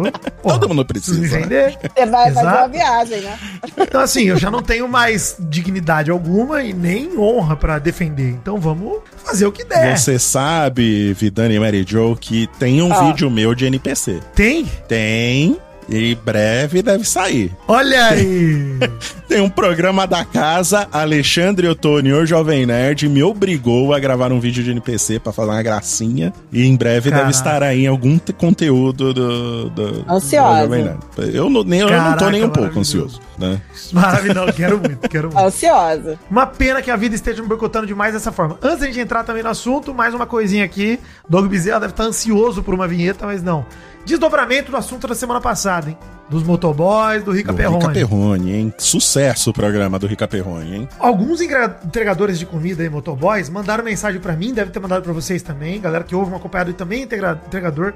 porra, 0.42 0.58
Todo 0.58 0.68
mundo 0.68 0.84
preciso 0.84 1.18
precisa, 1.18 1.40
me 1.40 1.46
né? 1.46 1.66
vender. 1.68 1.78
Você 1.96 2.06
vai 2.06 2.24
fazer 2.32 2.40
Exato. 2.40 2.58
uma 2.58 2.68
viagem, 2.68 3.20
né? 3.22 3.38
Então, 3.78 4.00
assim, 4.02 4.24
eu 4.24 4.36
já 4.36 4.50
não 4.50 4.60
tenho 4.62 4.86
mais 4.86 5.36
dignidade 5.40 6.10
alguma 6.10 6.62
e 6.62 6.74
nem 6.74 7.18
honra 7.18 7.56
pra 7.56 7.78
defender. 7.78 8.28
Então 8.28 8.58
vamos 8.60 8.98
fazer 9.24 9.46
o 9.46 9.52
que 9.52 9.64
der. 9.64 9.96
Você 9.96 10.18
sabe, 10.18 11.14
Vidani 11.14 11.54
e 11.54 11.58
Mary 11.60 11.84
Jo, 11.88 12.14
que 12.20 12.46
tem 12.58 12.82
um 12.82 12.92
Ah. 12.92 13.04
vídeo 13.06 13.30
meu 13.30 13.54
de 13.54 13.64
NPC. 13.64 14.20
Tem? 14.34 14.64
Tem. 14.86 15.56
E 15.88 16.14
breve 16.14 16.82
deve 16.82 17.04
sair. 17.04 17.52
Olha 17.66 18.06
aí! 18.06 18.78
Tem 19.26 19.40
um 19.40 19.48
programa 19.50 20.06
da 20.06 20.24
casa, 20.24 20.88
Alexandre 20.92 21.68
Ottoni, 21.68 22.12
o 22.12 22.26
Jovem 22.26 22.66
Nerd, 22.66 23.08
me 23.08 23.22
obrigou 23.22 23.94
a 23.94 23.98
gravar 24.00 24.32
um 24.32 24.40
vídeo 24.40 24.62
de 24.64 24.70
NPC 24.72 25.20
pra 25.20 25.32
fazer 25.32 25.50
uma 25.50 25.62
gracinha. 25.62 26.32
E 26.52 26.64
em 26.66 26.76
breve 26.76 27.10
Caraca. 27.10 27.26
deve 27.26 27.36
estar 27.36 27.62
aí 27.62 27.84
em 27.84 27.86
algum 27.86 28.18
te- 28.18 28.32
conteúdo 28.32 29.14
do, 29.14 29.70
do, 29.70 30.04
Ansiosa. 30.08 30.56
do 30.56 30.62
Jovem 30.62 30.84
Nerd. 30.84 30.98
Eu, 31.36 31.48
não- 31.48 31.62
nem, 31.64 31.80
eu 31.80 31.88
não 31.88 31.94
tô 31.96 32.02
Caraca, 32.02 32.30
nem 32.30 32.44
um 32.44 32.50
pouco 32.50 32.78
ansioso. 32.80 33.20
Né? 33.38 33.60
Maravilhoso, 33.92 34.52
quero 34.52 34.78
muito, 34.78 35.08
quero 35.08 35.28
muito. 35.32 35.38
Ansiosa. 35.46 36.18
Uma 36.30 36.46
pena 36.46 36.82
que 36.82 36.90
a 36.90 36.96
vida 36.96 37.14
esteja 37.14 37.40
me 37.40 37.48
boicotando 37.48 37.86
demais 37.86 38.12
dessa 38.12 38.30
forma. 38.32 38.58
Antes 38.62 38.80
da 38.80 38.86
gente 38.86 39.00
entrar 39.00 39.22
também 39.24 39.42
no 39.42 39.48
assunto, 39.48 39.94
mais 39.94 40.12
uma 40.12 40.26
coisinha 40.26 40.64
aqui. 40.64 40.98
Doug 41.28 41.46
Bezerra 41.48 41.80
deve 41.80 41.92
estar 41.92 42.04
ansioso 42.04 42.62
por 42.62 42.74
uma 42.74 42.86
vinheta, 42.88 43.24
mas 43.26 43.42
não. 43.42 43.64
Desdobramento 44.04 44.70
do 44.70 44.76
assunto 44.76 45.06
da 45.06 45.14
semana 45.14 45.40
passada, 45.40 45.90
hein? 45.90 45.98
Dos 46.28 46.42
motoboys, 46.42 47.24
do 47.24 47.32
Rica 47.32 47.52
Do 47.52 47.56
Perrone. 47.56 47.78
Rica 47.78 47.92
Perrone, 47.92 48.52
hein? 48.52 48.74
Sucesso 48.78 49.50
o 49.50 49.52
programa 49.52 49.98
do 49.98 50.06
Rica 50.06 50.28
Perrone, 50.28 50.76
hein? 50.76 50.88
Alguns 50.98 51.40
entregadores 51.40 52.38
de 52.38 52.46
comida 52.46 52.84
e 52.84 52.88
motoboys 52.88 53.48
mandaram 53.48 53.82
mensagem 53.84 54.20
pra 54.20 54.34
mim, 54.34 54.54
deve 54.54 54.70
ter 54.70 54.80
mandado 54.80 55.02
pra 55.02 55.12
vocês 55.12 55.42
também, 55.42 55.80
galera 55.80 56.04
que 56.04 56.14
ouve 56.14 56.32
um 56.32 56.36
acompanhado 56.36 56.70
e 56.70 56.74
também 56.74 57.02
entregador, 57.02 57.92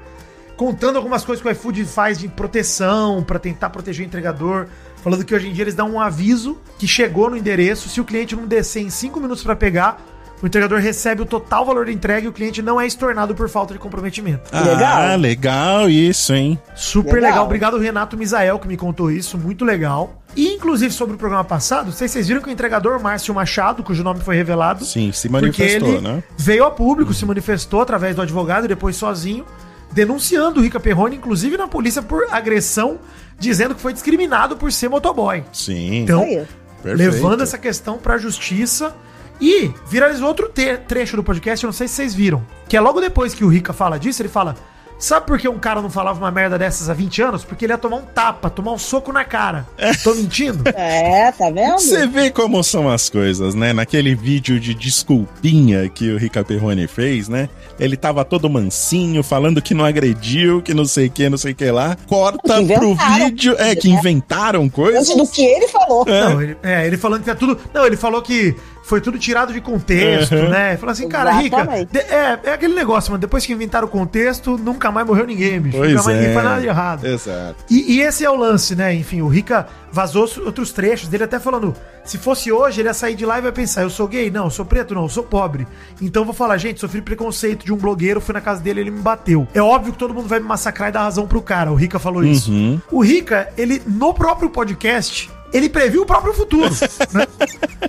contando 0.57 0.97
algumas 0.97 1.23
coisas 1.23 1.41
que 1.41 1.47
o 1.47 1.51
iFood 1.51 1.85
faz 1.85 2.17
de 2.17 2.27
proteção 2.27 3.23
pra 3.23 3.39
tentar 3.39 3.69
proteger 3.69 4.05
o 4.05 4.07
entregador, 4.07 4.67
falando 5.01 5.23
que 5.23 5.33
hoje 5.33 5.49
em 5.49 5.53
dia 5.53 5.63
eles 5.63 5.75
dão 5.75 5.91
um 5.91 5.99
aviso 5.99 6.57
que 6.77 6.87
chegou 6.87 7.29
no 7.29 7.37
endereço, 7.37 7.87
se 7.89 8.01
o 8.01 8.05
cliente 8.05 8.35
não 8.35 8.45
descer 8.45 8.81
em 8.81 8.89
5 8.89 9.19
minutos 9.19 9.43
pra 9.43 9.55
pegar, 9.55 10.01
o 10.45 10.47
entregador 10.47 10.79
recebe 10.79 11.23
o 11.23 11.25
total 11.25 11.65
valor 11.65 11.87
da 11.87 11.91
entrega 11.91 12.27
e 12.27 12.29
o 12.29 12.31
cliente 12.31 12.61
não 12.61 12.79
é 12.79 12.85
estornado 12.85 13.33
por 13.33 13.49
falta 13.49 13.73
de 13.73 13.79
comprometimento. 13.79 14.43
Legal. 14.55 15.01
Ah, 15.01 15.15
legal 15.15 15.89
isso, 15.89 16.35
hein? 16.35 16.59
Super 16.75 17.15
legal. 17.15 17.29
Legal. 17.31 17.45
Obrigado, 17.45 17.77
Renato 17.79 18.15
Misael, 18.15 18.59
que 18.59 18.67
me 18.67 18.77
contou 18.77 19.09
isso. 19.09 19.39
Muito 19.39 19.65
legal. 19.65 20.21
E, 20.35 20.53
inclusive, 20.53 20.93
sobre 20.93 21.15
o 21.15 21.17
programa 21.17 21.43
passado, 21.43 21.91
se 21.91 22.07
vocês 22.07 22.27
viram 22.27 22.41
que 22.43 22.47
o 22.47 22.51
entregador 22.51 23.01
Márcio 23.01 23.33
Machado, 23.33 23.81
cujo 23.81 24.03
nome 24.03 24.19
foi 24.19 24.35
revelado, 24.35 24.85
Sim, 24.85 25.11
se 25.11 25.27
manifestou, 25.27 25.89
ele 25.89 26.01
né? 26.01 26.23
veio 26.37 26.63
a 26.63 26.69
público, 26.69 27.11
se 27.11 27.25
manifestou 27.25 27.81
através 27.81 28.15
do 28.15 28.21
advogado 28.21 28.65
e 28.65 28.67
depois 28.67 28.95
sozinho, 28.95 29.47
denunciando 29.93 30.59
o 30.59 30.63
Rica 30.63 30.79
Perrone, 30.79 31.15
inclusive 31.15 31.57
na 31.57 31.67
polícia, 31.67 32.03
por 32.03 32.27
agressão, 32.31 32.99
dizendo 33.39 33.73
que 33.73 33.81
foi 33.81 33.93
discriminado 33.93 34.55
por 34.55 34.71
ser 34.71 34.89
motoboy. 34.89 35.43
Sim. 35.51 36.03
Então, 36.03 36.21
Aí. 36.21 36.45
Perfeito. 36.83 36.97
levando 36.97 37.41
essa 37.41 37.57
questão 37.57 37.97
pra 37.97 38.19
justiça. 38.19 38.93
E 39.39 39.71
viralizou 39.87 40.27
outro 40.27 40.51
trecho 40.87 41.15
do 41.15 41.23
podcast, 41.23 41.63
eu 41.63 41.67
não 41.67 41.73
sei 41.73 41.87
se 41.87 41.95
vocês 41.95 42.13
viram. 42.13 42.45
Que 42.67 42.77
é 42.77 42.81
logo 42.81 43.01
depois 43.01 43.33
que 43.33 43.43
o 43.43 43.47
Rica 43.47 43.73
fala 43.73 43.99
disso, 43.99 44.21
ele 44.21 44.29
fala: 44.29 44.55
Sabe 44.97 45.25
por 45.27 45.37
que 45.37 45.47
um 45.47 45.59
cara 45.59 45.81
não 45.81 45.89
falava 45.89 46.17
uma 46.17 46.31
merda 46.31 46.57
dessas 46.57 46.89
há 46.89 46.93
20 46.93 47.21
anos? 47.21 47.43
Porque 47.43 47.65
ele 47.65 47.73
ia 47.73 47.77
tomar 47.77 47.97
um 47.97 48.01
tapa, 48.05 48.49
tomar 48.49 48.71
um 48.71 48.77
soco 48.77 49.11
na 49.11 49.25
cara. 49.25 49.67
Tô 50.03 50.13
mentindo? 50.15 50.63
É, 50.75 51.31
tá 51.31 51.49
vendo? 51.49 51.79
Você 51.79 52.05
vê 52.05 52.29
como 52.29 52.63
são 52.63 52.89
as 52.89 53.09
coisas, 53.09 53.55
né? 53.55 53.73
Naquele 53.73 54.13
vídeo 54.13 54.59
de 54.59 54.73
desculpinha 54.73 55.89
que 55.89 56.11
o 56.11 56.17
Rica 56.17 56.43
Perrone 56.43 56.87
fez, 56.87 57.27
né? 57.27 57.49
Ele 57.79 57.97
tava 57.97 58.23
todo 58.23 58.49
mansinho, 58.49 59.23
falando 59.23 59.61
que 59.61 59.73
não 59.73 59.83
agrediu, 59.83 60.61
que 60.61 60.73
não 60.73 60.85
sei 60.85 61.07
o 61.07 61.11
que, 61.11 61.29
não 61.29 61.37
sei 61.37 61.53
o 61.53 61.55
que 61.55 61.69
lá. 61.71 61.97
Corta 62.07 62.63
Que 62.63 62.73
pro 62.73 62.95
vídeo. 62.95 63.55
É, 63.57 63.75
que 63.75 63.89
né? 63.89 63.95
inventaram 63.95 64.69
coisas. 64.69 65.09
Antes 65.09 65.15
do 65.15 65.27
que 65.27 65.43
ele 65.43 65.67
falou. 65.67 66.05
Não, 66.05 66.41
ele, 66.41 66.57
é, 66.61 66.85
ele 66.85 66.97
falando 66.97 67.23
que 67.23 67.29
é 67.29 67.35
tudo. 67.35 67.57
Não, 67.73 67.85
ele 67.85 67.97
falou 67.97 68.21
que 68.21 68.55
foi 68.85 69.01
tudo 69.01 69.17
tirado 69.17 69.51
de 69.51 69.59
contexto, 69.61 70.35
Uhum. 70.35 70.49
né? 70.49 70.77
Falou 70.77 70.91
assim, 70.93 71.09
cara, 71.09 71.31
Rica, 71.39 71.57
Exatamente. 71.57 71.91
de- 71.91 71.99
é, 71.99 72.39
é 72.43 72.53
aquele 72.53 72.75
negócio, 72.75 73.11
mano. 73.11 73.19
Depois 73.19 73.43
que 73.45 73.51
inventaram 73.51 73.87
o 73.87 73.89
contexto, 73.89 74.57
nunca 74.59 74.91
mais 74.91 75.07
morreu 75.07 75.25
ninguém, 75.25 75.59
bicho. 75.59 75.77
Pois 75.77 75.91
nunca 75.91 76.03
mais 76.03 76.15
ninguém 76.17 76.31
é. 76.31 76.33
faz 76.35 76.45
nada 76.45 76.61
de 76.61 76.67
errado. 76.67 77.05
Exato. 77.07 77.55
E, 77.69 77.95
e 77.95 78.01
esse 78.01 78.23
é 78.23 78.29
o 78.29 78.35
lance, 78.35 78.75
né? 78.75 78.93
Enfim, 78.93 79.21
o 79.21 79.27
Rica 79.27 79.65
vazou 79.91 80.29
outros 80.45 80.71
trechos 80.71 81.07
dele 81.09 81.23
até 81.23 81.39
falando: 81.39 81.73
se 82.03 82.17
fosse 82.19 82.51
hoje, 82.51 82.81
ele 82.81 82.87
ia 82.89 82.93
sair 82.93 83.15
de 83.15 83.25
lá 83.25 83.39
e 83.39 83.41
vai 83.41 83.51
pensar: 83.51 83.81
eu 83.81 83.89
sou 83.89 84.07
gay? 84.07 84.29
Não, 84.29 84.45
eu 84.45 84.49
sou 84.51 84.63
preto? 84.65 84.93
Não, 84.93 85.03
eu 85.03 85.09
sou 85.09 85.23
pobre. 85.23 85.65
Então 85.99 86.21
eu 86.21 86.25
vou 86.25 86.33
falar, 86.35 86.55
gente, 86.57 86.79
sofri 86.79 87.01
preconceito 87.01 87.65
de 87.65 87.73
um 87.73 87.77
blogueiro, 87.77 88.21
fui 88.21 88.33
na 88.33 88.41
casa 88.41 88.61
dele 88.61 88.81
ele 88.81 88.91
me 88.91 89.01
bateu. 89.01 89.47
É 89.53 89.61
óbvio 89.61 89.93
que 89.93 89.97
todo 89.99 90.13
mundo 90.13 90.27
vai 90.27 90.39
me 90.39 90.45
massacrar 90.45 90.89
e 90.89 90.91
dar 90.91 91.01
razão 91.01 91.25
pro 91.27 91.41
cara. 91.41 91.71
O 91.71 91.75
Rica 91.75 91.97
falou 91.97 92.23
isso. 92.23 92.51
Uhum. 92.51 92.79
O 92.91 93.03
Rica, 93.03 93.49
ele, 93.57 93.81
no 93.87 94.13
próprio 94.13 94.47
podcast. 94.49 95.31
Ele 95.55 95.69
previu 95.69 96.01
o 96.01 96.05
próprio 96.05 96.33
futuro, 96.33 96.69
né? 97.13 97.25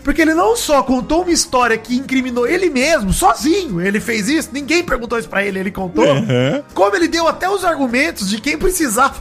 Porque 0.04 0.22
ele 0.22 0.34
não 0.34 0.54
só 0.54 0.84
contou 0.84 1.22
uma 1.22 1.32
história 1.32 1.76
que 1.76 1.96
incriminou 1.96 2.46
ele 2.46 2.70
mesmo, 2.70 3.12
sozinho. 3.12 3.80
Ele 3.80 3.98
fez 3.98 4.28
isso, 4.28 4.50
ninguém 4.52 4.84
perguntou 4.84 5.18
isso 5.18 5.28
pra 5.28 5.44
ele, 5.44 5.58
ele 5.58 5.72
contou. 5.72 6.06
Uhum. 6.06 6.62
Como 6.72 6.94
ele 6.94 7.08
deu 7.08 7.26
até 7.26 7.50
os 7.50 7.64
argumentos 7.64 8.30
de 8.30 8.40
quem 8.40 8.56
precisava 8.56 9.16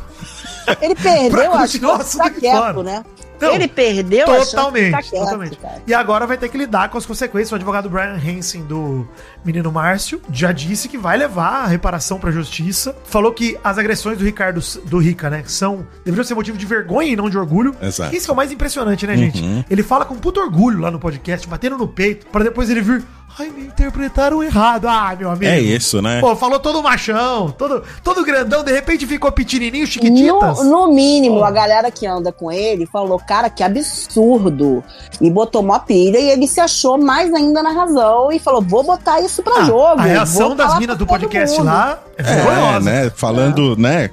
Ele 0.79 0.95
perdeu, 0.95 1.51
tá 1.51 1.95
assunto 1.95 2.21
aqui 2.21 2.41
quieto, 2.41 2.83
né? 2.83 3.03
Não, 3.39 3.53
ele 3.55 3.67
perdeu 3.67 4.25
a 4.25 4.35
chance 4.35 4.45
de 4.51 4.55
Totalmente, 4.55 4.85
ficar 4.85 5.01
quieto, 5.03 5.23
totalmente. 5.23 5.57
cara. 5.57 5.81
E 5.87 5.93
agora 5.93 6.27
vai 6.27 6.37
ter 6.37 6.49
que 6.49 6.57
lidar 6.57 6.89
com 6.89 6.97
as 6.97 7.05
consequências. 7.05 7.51
O 7.51 7.55
advogado 7.55 7.89
Brian 7.89 8.15
Hansen 8.15 8.63
do 8.63 9.07
menino 9.43 9.71
Márcio 9.71 10.21
já 10.31 10.51
disse 10.51 10.87
que 10.87 10.97
vai 10.97 11.17
levar 11.17 11.63
a 11.63 11.67
reparação 11.67 12.19
pra 12.19 12.31
justiça. 12.31 12.95
Falou 13.05 13.31
que 13.31 13.57
as 13.63 13.77
agressões 13.77 14.17
do 14.17 14.23
Ricardo, 14.23 14.61
do 14.85 14.97
Rica, 14.97 15.29
né, 15.29 15.43
são 15.45 15.85
deveriam 16.03 16.23
ser 16.25 16.35
motivo 16.35 16.57
de 16.57 16.65
vergonha 16.65 17.09
e 17.11 17.15
não 17.15 17.29
de 17.29 17.37
orgulho. 17.37 17.75
Exato. 17.81 18.15
Isso 18.15 18.25
que 18.25 18.31
é 18.31 18.33
o 18.33 18.37
mais 18.37 18.51
impressionante, 18.51 19.05
né, 19.07 19.15
gente? 19.17 19.65
Ele 19.69 19.83
fala 19.83 20.05
com 20.05 20.15
puto 20.15 20.39
orgulho 20.39 20.79
lá 20.79 20.89
no 20.91 20.99
podcast, 20.99 21.47
batendo 21.47 21.77
no 21.77 21.87
peito, 21.87 22.25
pra 22.27 22.43
depois 22.43 22.69
ele 22.69 22.81
vir. 22.81 23.03
Ai, 23.37 23.49
me 23.49 23.65
interpretaram 23.65 24.41
errado. 24.41 24.87
Ah, 24.87 25.13
meu 25.17 25.29
amigo. 25.29 25.45
É 25.51 25.59
isso, 25.59 26.01
né? 26.01 26.21
Pô, 26.21 26.35
falou 26.37 26.57
todo 26.57 26.81
machão, 26.81 27.51
todo, 27.51 27.83
todo 28.01 28.23
grandão, 28.23 28.63
de 28.63 28.71
repente 28.71 29.05
ficou 29.05 29.29
pequenininho, 29.29 29.85
chiquititas. 29.85 30.59
No, 30.59 30.87
no 30.87 30.93
mínimo, 30.93 31.43
a 31.43 31.51
galera 31.51 31.91
que 31.91 32.07
anda 32.07 32.31
com 32.31 32.49
ele 32.49 32.85
falou, 32.85 33.19
cara, 33.19 33.49
que 33.49 33.61
absurdo. 33.61 34.81
E 35.19 35.29
botou 35.29 35.61
uma 35.61 35.79
pilha 35.79 36.17
e 36.17 36.29
ele 36.29 36.47
se 36.47 36.61
achou 36.61 36.97
mais 36.97 37.33
ainda 37.33 37.61
na 37.61 37.71
razão 37.71 38.31
e 38.31 38.39
falou: 38.39 38.61
vou 38.61 38.83
botar 38.83 39.19
isso 39.19 39.43
pra 39.43 39.61
Ah, 39.61 39.65
jogo. 39.65 39.99
a 39.99 40.03
reação 40.03 40.55
das 40.55 40.79
minas 40.79 40.97
do 40.97 41.05
podcast 41.05 41.57
mundo." 41.57 41.65
lá 41.67 41.99
é 42.17 42.23
É, 42.23 42.79
né? 42.79 43.11
Falando, 43.13 43.75
né? 43.75 44.09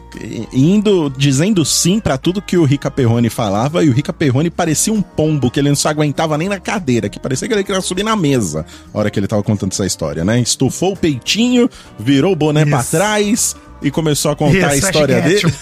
Indo, 0.53 1.09
dizendo 1.11 1.65
sim 1.65 2.01
pra 2.01 2.19
tudo 2.19 2.43
que 2.43 2.57
o 2.57 2.65
Rica 2.65 2.91
Perrone 2.91 3.31
falava, 3.31 3.85
e 3.85 3.89
o 3.89 3.93
Rica 3.93 4.13
Perrone 4.13 4.51
parecia 4.51 4.93
um 4.93 5.01
pombo, 5.01 5.51
que 5.51 5.61
ele 5.61 5.69
não 5.69 5.77
se 5.77 5.87
aguentava 5.87 6.37
nem 6.37 6.49
na 6.49 6.59
cadeira, 6.59 7.09
que 7.09 7.21
parecia 7.21 7.47
que 7.47 7.55
ele 7.55 7.63
queria 7.65 7.81
subir 7.81 8.03
na 8.03 8.17
mesa 8.17 8.67
hora 8.93 9.12
que 9.13 9.21
ele 9.21 9.29
tava 9.29 9.43
contando 9.43 9.73
essa 9.73 9.87
história, 9.87 10.25
né? 10.25 10.41
Estufou 10.41 10.93
o 10.93 10.97
peitinho, 10.97 11.69
virou 11.99 12.33
o 12.33 12.37
boné 12.37 12.63
Isso. 12.63 12.71
pra 12.71 12.83
trás, 12.83 13.57
e 13.83 13.91
começou 13.91 14.31
a 14.31 14.37
contar 14.37 14.69
a 14.69 14.77
Isso, 14.77 14.87
história 14.87 15.21
dele. 15.21 15.43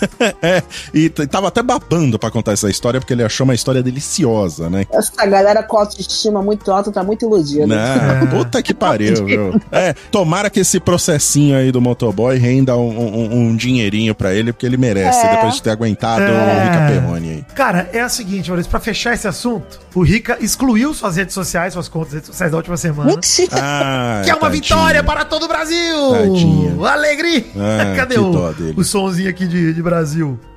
É, 0.42 0.62
e 0.94 1.08
tava 1.10 1.48
até 1.48 1.62
babando 1.62 2.18
pra 2.18 2.30
contar 2.30 2.52
essa 2.52 2.68
história, 2.70 3.00
porque 3.00 3.12
ele 3.12 3.22
achou 3.24 3.44
uma 3.44 3.54
história 3.54 3.82
deliciosa, 3.82 4.68
né? 4.70 4.86
Essa 4.92 5.26
galera 5.26 5.62
com 5.62 5.76
autoestima 5.78 6.42
muito 6.42 6.70
alta 6.70 6.90
tá 6.90 7.02
muito 7.02 7.24
iludida. 7.24 7.66
Não, 7.66 8.26
puta 8.28 8.62
que 8.62 8.72
pariu, 8.74 9.24
viu? 9.24 9.60
É, 9.72 9.94
tomara 10.10 10.48
que 10.50 10.60
esse 10.60 10.78
processinho 10.80 11.56
aí 11.56 11.70
do 11.72 11.80
motoboy 11.80 12.36
renda 12.38 12.76
um, 12.76 12.88
um- 12.98 13.38
um 13.50 13.56
dinheirinho 13.56 14.14
pra 14.14 14.32
ele, 14.34 14.52
porque 14.52 14.66
ele 14.66 14.76
merece, 14.76 15.24
É. 15.26 15.30
depois 15.36 15.54
de 15.54 15.62
ter 15.62 15.70
aguentado 15.70 16.22
É. 16.22 16.26
o 16.26 16.64
Rica 16.64 16.86
Perrone 17.00 17.30
aí. 17.30 17.44
Cara, 17.54 17.88
é 17.92 18.00
a 18.00 18.08
seguinte, 18.08 18.48
Maurício, 18.50 18.70
pra 18.70 18.80
fechar 18.80 19.14
esse 19.14 19.26
assunto, 19.28 19.78
o 19.94 20.02
Rica 20.02 20.36
excluiu 20.40 20.92
suas 20.94 21.16
redes 21.16 21.34
sociais, 21.34 21.72
suas 21.72 21.88
contas 21.88 22.12
redes 22.14 22.26
sociais 22.28 22.50
da 22.52 22.56
última 22.58 22.76
semana. 22.76 23.10
Mentira. 23.10 23.50
Ah, 23.52 24.22
Que 24.24 24.30
é 24.30 24.34
uma 24.34 24.40
tadinho. 24.42 24.62
vitória 24.62 25.02
para 25.02 25.24
todo 25.24 25.44
o 25.44 25.48
Brasil! 25.48 26.10
Tadinho. 26.12 26.84
Alegria! 26.84 27.44
Ah, 27.56 27.94
Cadê 28.14 28.72
que 28.72 28.78
o, 28.78 28.80
o 28.80 28.84
somzinho 28.84 29.30
aqui 29.30 29.46
de, 29.46 29.72
de 29.72 29.82
Brasil? 29.82 30.38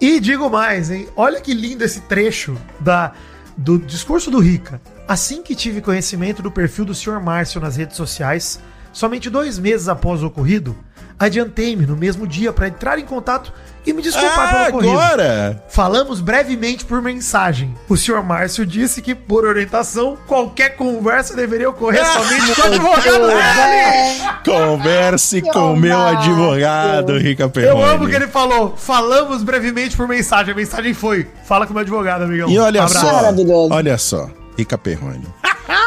E 0.00 0.20
digo 0.20 0.50
mais, 0.50 0.90
hein? 0.90 1.08
Olha 1.16 1.40
que 1.40 1.54
lindo 1.54 1.82
esse 1.82 2.00
trecho 2.00 2.58
da, 2.78 3.12
do 3.56 3.78
discurso 3.78 4.30
do 4.30 4.38
Rica. 4.38 4.78
Assim 5.08 5.42
que 5.42 5.54
tive 5.54 5.80
conhecimento 5.80 6.42
do 6.42 6.50
perfil 6.50 6.84
do 6.84 6.94
Sr. 6.94 7.22
Márcio 7.22 7.58
nas 7.58 7.76
redes 7.76 7.96
sociais, 7.96 8.60
somente 8.92 9.30
dois 9.30 9.58
meses 9.58 9.88
após 9.88 10.22
o 10.22 10.26
ocorrido, 10.26 10.76
adiantei-me 11.18 11.86
no 11.86 11.96
mesmo 11.96 12.26
dia 12.26 12.52
para 12.52 12.68
entrar 12.68 12.98
em 12.98 13.04
contato 13.04 13.52
e 13.86 13.92
me 13.92 14.00
desculpar 14.02 14.48
Ah, 14.48 14.64
pelo 14.66 14.68
ocorrido. 14.78 14.92
agora! 14.98 15.64
Falamos 15.68 16.20
brevemente 16.20 16.84
por 16.86 17.02
mensagem. 17.02 17.74
O 17.88 17.96
Sr. 17.96 18.22
Márcio 18.22 18.64
disse 18.64 19.02
que, 19.02 19.14
por 19.14 19.44
orientação, 19.44 20.16
qualquer 20.26 20.70
conversa 20.76 21.36
deveria 21.36 21.68
ocorrer 21.68 22.02
Ah, 22.02 22.06
somente 22.22 22.54
com 22.54 22.62
o 22.62 22.64
advogado 22.72 23.26
dele. 23.26 23.40
É, 23.40 24.34
Converse 24.44 25.42
Que 25.42 25.50
com 25.50 25.76
meu 25.76 25.98
Márcio. 25.98 26.18
advogado, 26.32 27.18
Rica 27.18 27.44
Eu 27.44 27.50
Perrone. 27.50 27.82
amo 27.84 28.06
que 28.08 28.14
ele 28.14 28.26
falou. 28.28 28.74
Falamos 28.76 29.42
brevemente 29.42 29.96
por 29.96 30.08
mensagem. 30.08 30.52
A 30.52 30.56
mensagem 30.56 30.94
foi: 30.94 31.26
fala 31.44 31.66
com 31.66 31.72
o 31.72 31.74
meu 31.74 31.82
advogado, 31.82 32.22
amigão. 32.24 32.48
E 32.48 32.58
olha 32.58 32.82
Abraço. 32.84 33.06
só, 33.06 33.34
olha 33.70 33.98
só, 33.98 34.30
Rica 34.56 34.78
Perrone. 34.78 35.26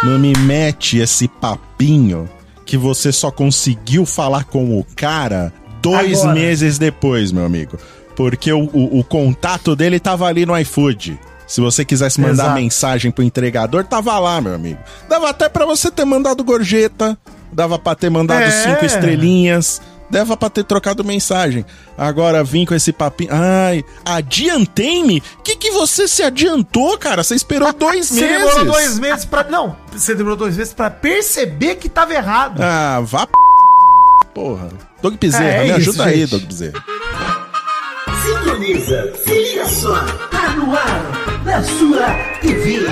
não 0.04 0.20
me 0.20 0.34
mete 0.38 0.98
esse 1.00 1.28
papinho 1.28 2.30
que 2.68 2.78
você 2.78 3.12
só 3.12 3.32
conseguiu 3.32 4.06
falar 4.06 4.44
com 4.44 4.78
o 4.80 4.86
cara 4.96 5.52
dois 5.82 6.20
Agora. 6.20 6.34
meses 6.36 6.78
depois, 6.78 7.32
meu 7.32 7.46
amigo. 7.46 7.78
Porque 8.16 8.52
o, 8.52 8.66
o- 8.66 9.00
o 9.00 9.04
contato 9.04 9.76
dele 9.76 10.00
tava 10.00 10.26
ali 10.28 10.46
no 10.46 10.56
iFood. 10.60 11.18
Se 11.48 11.62
você 11.62 11.86
quisesse 11.86 12.20
mandar 12.20 12.44
Exato. 12.44 12.54
mensagem 12.56 13.10
pro 13.10 13.24
entregador, 13.24 13.86
tava 13.86 14.20
lá, 14.20 14.42
meu 14.42 14.54
amigo. 14.54 14.80
Dava 15.08 15.30
até 15.30 15.48
pra 15.48 15.66
você 15.66 15.90
ter 15.90 16.04
mandado 16.04 16.44
gorjeta, 16.44 17.18
dava 17.54 17.80
pra 17.80 17.96
ter 17.96 18.10
mandado 18.10 18.42
É. 18.44 18.52
cinco 18.52 18.84
estrelinhas, 18.86 19.82
dava 20.10 20.36
pra 20.38 20.50
ter 20.50 20.64
trocado 20.64 21.04
mensagem. 21.04 21.66
Agora 21.98 22.44
vim 22.44 22.66
com 22.66 22.74
esse 22.76 22.92
papinho. 22.94 23.30
Ai, 23.34 23.84
adiantei-me? 24.06 25.22
Que 25.44 25.56
que 25.56 25.72
você 25.72 26.08
se 26.08 26.24
adiantou, 26.24 26.98
cara? 26.98 27.24
Você 27.24 27.36
esperou 27.36 27.72
dois 27.74 28.08
Você 28.08 28.22
meses. 28.22 28.38
demorou 28.38 28.66
dois 28.66 29.00
meses 29.00 29.26
pra. 29.26 29.44
Não, 29.44 29.76
você 29.92 30.16
demorou 30.16 30.38
dois 30.38 30.56
meses 30.58 30.74
pra 30.74 30.90
perceber 30.90 31.76
que 31.76 31.90
tava 31.90 32.14
errado. 32.14 32.62
Ah, 32.62 33.00
vá 33.04 33.26
p... 33.28 33.34
Porra. 34.34 34.70
Doug 35.02 35.16
Bezerra, 35.16 35.44
É, 35.46 35.58
é 35.58 35.64
me 35.74 35.80
isso, 35.80 35.90
ajuda 35.90 36.06
aí, 36.06 36.20
gente. 36.22 36.30
Doug 36.32 36.44
Bezerra. 36.44 36.84
Sintoniza, 38.24 39.14
se 39.24 39.30
liga 39.30 39.68
só, 39.68 39.96
tá 40.32 40.50
no 40.56 40.76
ar, 40.76 41.44
na 41.46 41.64
sua 41.64 42.08
TV. 42.42 42.86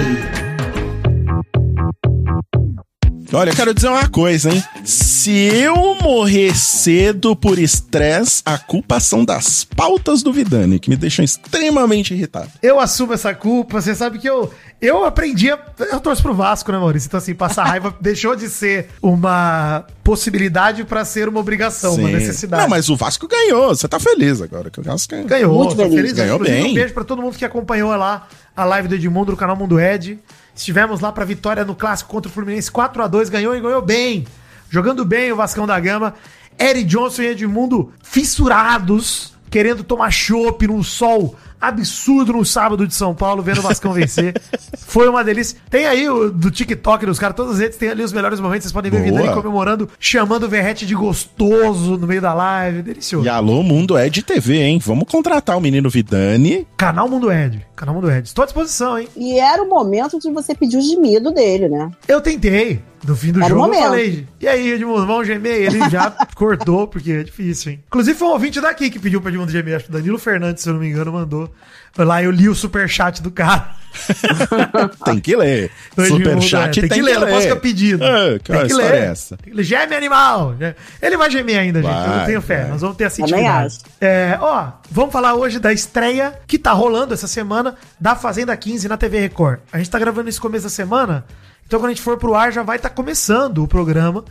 Olha, 3.36 3.50
eu 3.50 3.56
quero 3.56 3.74
dizer 3.74 3.90
uma 3.90 4.08
coisa, 4.08 4.50
hein? 4.50 4.64
Se 4.86 5.30
eu 5.32 5.76
morrer 6.02 6.56
cedo 6.56 7.36
por 7.36 7.60
estresse, 7.60 8.42
a 8.46 8.58
culpa 8.58 8.98
são 9.02 9.26
das 9.26 9.66
pautas 9.66 10.24
do 10.24 10.32
Vidani, 10.32 10.80
que 10.80 10.90
me 10.90 10.96
deixam 10.96 11.26
extremamente 11.26 12.14
irritado. 12.14 12.50
Eu 12.64 12.80
assumo 12.80 13.12
essa 13.14 13.34
culpa. 13.36 13.82
Você 13.82 13.94
sabe 13.94 14.20
que 14.20 14.30
eu. 14.30 14.54
Eu 14.80 15.04
aprendi. 15.04 15.52
A, 15.52 15.60
eu 15.92 16.00
torço 16.00 16.22
pro 16.22 16.34
Vasco, 16.34 16.72
né, 16.72 16.78
Maurício? 16.78 17.08
Então, 17.08 17.18
assim, 17.18 17.34
passar 17.34 17.66
raiva 17.68 17.94
deixou 18.00 18.38
de 18.38 18.48
ser 18.48 18.88
uma 19.02 19.86
possibilidade 20.02 20.86
pra 20.86 21.04
ser 21.04 21.28
uma 21.28 21.42
obrigação, 21.42 21.96
uma 21.96 22.08
Sim. 22.08 22.14
necessidade. 22.14 22.64
Não, 22.64 22.70
mas 22.70 22.88
o 22.88 22.96
Vasco 22.96 23.28
ganhou. 23.28 23.76
Você 23.76 23.88
tá 23.88 24.00
feliz 24.00 24.42
agora 24.42 24.70
que 24.70 24.80
o 24.80 24.84
Vasco 24.84 25.12
ganhou. 25.14 25.28
Ganhou, 25.28 25.64
Muito 25.64 25.76
feliz. 25.76 25.94
feliz. 25.94 26.14
Ganhou 26.14 26.36
Inclusive, 26.36 26.62
bem. 26.62 26.72
Um 26.72 26.76
beijo 26.76 26.94
pra 26.94 27.04
todo 27.04 27.22
mundo 27.22 27.38
que 27.38 27.44
acompanhou 27.44 27.94
lá 27.98 28.28
a 28.56 28.64
live 28.64 28.88
do 28.88 28.96
Edmundo 28.96 29.32
do 29.32 29.38
canal 29.38 29.58
Mundo 29.58 29.78
Ed. 29.78 30.20
Estivemos 30.56 31.02
lá 31.02 31.12
pra 31.12 31.26
vitória 31.26 31.66
no 31.66 31.76
clássico 31.76 32.10
contra 32.10 32.30
o 32.30 32.34
Fluminense 32.34 32.72
4 32.72 33.04
a 33.04 33.08
2 33.08 33.30
ganhou 33.30 33.56
e 33.56 33.60
ganhou 33.60 33.82
bem. 33.82 34.26
Jogando 34.70 35.04
bem 35.04 35.32
o 35.32 35.36
Vascão 35.36 35.68
da 35.68 35.80
Gama. 35.80 36.14
Eric 36.58 36.86
Johnson 36.86 37.24
e 37.24 37.28
Edmundo 37.28 37.92
fissurados, 38.02 39.34
querendo 39.52 39.84
tomar 39.84 40.12
chopp 40.12 40.66
num 40.66 40.82
sol 40.82 41.36
absurdo 41.68 42.34
no 42.34 42.46
sábado 42.46 42.88
de 42.88 42.94
São 42.94 43.14
Paulo, 43.14 43.42
vendo 43.44 43.60
o 43.60 43.62
Vascão 43.62 43.94
vencer. 43.94 44.34
Foi 44.78 45.08
uma 45.08 45.24
delícia. 45.24 45.58
Tem 45.70 45.86
aí 45.86 46.10
o 46.10 46.32
do 46.32 46.52
TikTok 46.52 47.06
dos 47.06 47.20
caras, 47.20 47.36
todas 47.36 47.54
as 47.54 47.60
redes 47.60 47.78
tem 47.78 47.90
ali 47.90 48.04
os 48.04 48.14
melhores 48.14 48.40
momentos. 48.40 48.64
Vocês 48.64 48.74
podem 48.74 48.92
ver 48.92 49.00
Boa. 49.00 49.22
Vidani 49.22 49.34
comemorando, 49.34 49.90
chamando 50.00 50.44
o 50.44 50.50
Verrete 50.50 50.86
de 50.86 50.96
gostoso 50.96 51.98
no 51.98 52.08
meio 52.08 52.22
da 52.22 52.34
live. 52.34 52.82
Delicioso. 52.82 53.26
E 53.26 53.30
alô, 53.30 53.64
mundo 53.64 53.98
é 53.98 54.10
de 54.10 54.24
TV, 54.24 54.62
hein? 54.62 54.80
Vamos 54.84 55.08
contratar 55.10 55.58
o 55.58 55.62
menino 55.62 55.90
Vidani. 55.90 56.68
Canal 56.78 57.10
Mundo 57.10 57.32
Ed. 57.32 57.66
Canal 57.76 57.96
Mundo 57.96 58.10
Ed. 58.10 58.28
Estou 58.28 58.44
à 58.44 58.46
disposição, 58.46 58.98
hein? 58.98 59.08
E 59.16 59.40
era 59.40 59.62
o 59.62 59.70
momento 59.70 60.20
de 60.20 60.32
você 60.32 60.56
pedir 60.56 60.78
o 60.78 60.82
gemido 60.82 61.32
dele, 61.32 61.68
né? 61.68 61.92
Eu 62.08 62.22
tentei. 62.22 62.82
No 63.06 63.16
fim 63.16 63.32
do 63.32 63.40
Era 63.40 63.50
jogo 63.50 63.74
eu 63.74 63.82
falei. 63.82 64.28
E 64.42 64.48
aí, 64.48 64.72
Edmundo, 64.72 65.06
vamos 65.06 65.28
gemer? 65.28 65.62
Ele 65.62 65.90
já 65.90 66.10
cortou, 66.36 66.88
porque 66.88 67.12
é 67.12 67.24
difícil, 67.24 67.74
hein? 67.74 67.84
Inclusive 67.88 68.18
foi 68.18 68.28
um 68.28 68.32
ouvinte 68.32 68.60
daqui 68.60 68.90
que 68.90 69.00
pediu 69.00 69.22
pro 69.22 69.30
Edmundo 69.30 69.52
gemer. 69.52 69.76
Acho 69.76 69.86
que 69.86 69.92
o 69.92 69.94
Danilo 69.94 70.18
Fernandes, 70.18 70.64
se 70.64 70.70
eu 70.70 70.74
não 70.74 70.80
me 70.82 70.88
engano, 70.90 71.12
mandou. 71.14 71.52
Foi 71.94 72.04
lá 72.04 72.22
eu 72.22 72.32
li 72.32 72.50
o 72.50 72.56
superchat 72.56 73.22
do 73.22 73.32
cara. 73.32 73.70
Tem 75.06 75.20
que 75.20 75.36
ler. 75.36 75.72
Edmundo, 75.98 76.24
Superchat 76.26 76.80
é, 76.80 76.82
tem, 76.82 76.90
que 76.90 77.02
ler. 77.02 77.20
não 77.20 77.28
posso 77.28 77.44
ficar 77.44 77.56
pedindo. 77.58 78.04
É, 78.04 78.40
que 78.40 78.52
tem 78.52 78.68
que 78.68 78.74
ler. 78.74 78.94
é 78.94 79.06
essa? 79.06 79.38
Tem 79.38 79.52
que 79.52 79.56
ler. 79.58 79.64
Geme 79.64 79.96
animal. 79.96 80.56
Ele 81.02 81.16
vai 81.16 81.32
gemer 81.32 81.58
ainda, 81.60 81.82
gente. 81.82 81.92
Eu 81.92 82.04
Vai, 82.14 82.26
tenho 82.26 82.42
fé. 82.42 82.62
vai. 82.64 82.72
Nós 82.72 82.82
vamos 82.82 82.98
ter 82.98 83.06
essa 83.06 83.22
Também 83.22 83.36
intimidade. 83.36 83.66
acho. 83.68 83.80
É, 84.02 84.38
ó, 84.42 84.72
vamos 84.92 85.14
falar 85.14 85.36
hoje 85.36 85.60
da 85.60 85.72
estreia 85.72 86.34
que 86.46 86.60
tá 86.60 86.74
rolando 86.74 87.14
essa 87.14 87.28
semana 87.28 87.76
da 87.98 88.16
Fazenda 88.16 88.56
15 88.58 88.90
na 88.90 88.98
TV 88.98 89.20
Record. 89.22 89.60
A 89.72 89.78
gente 89.78 89.90
tá 89.90 89.98
gravando 89.98 90.28
isso 90.30 90.42
começo 90.42 90.66
da 90.66 90.70
semana, 90.70 91.24
então 91.66 91.80
quando 91.80 91.92
a 91.92 91.94
gente 91.94 92.02
for 92.02 92.18
pro 92.18 92.36
ar 92.36 92.52
já 92.52 92.64
vai 92.64 92.78
estar 92.78 92.90
começando 92.90 93.64
o 93.64 93.68
programa 93.68 94.24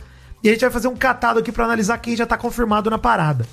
e 0.43 0.49
a 0.49 0.51
gente 0.51 0.61
vai 0.61 0.69
fazer 0.69 0.87
um 0.87 0.95
catado 0.95 1.39
aqui 1.39 1.51
pra 1.51 1.65
analisar 1.65 1.97
quem 1.97 2.15
já 2.15 2.25
tá 2.25 2.37
confirmado 2.37 2.89
na 2.89 2.97
parada. 2.97 3.45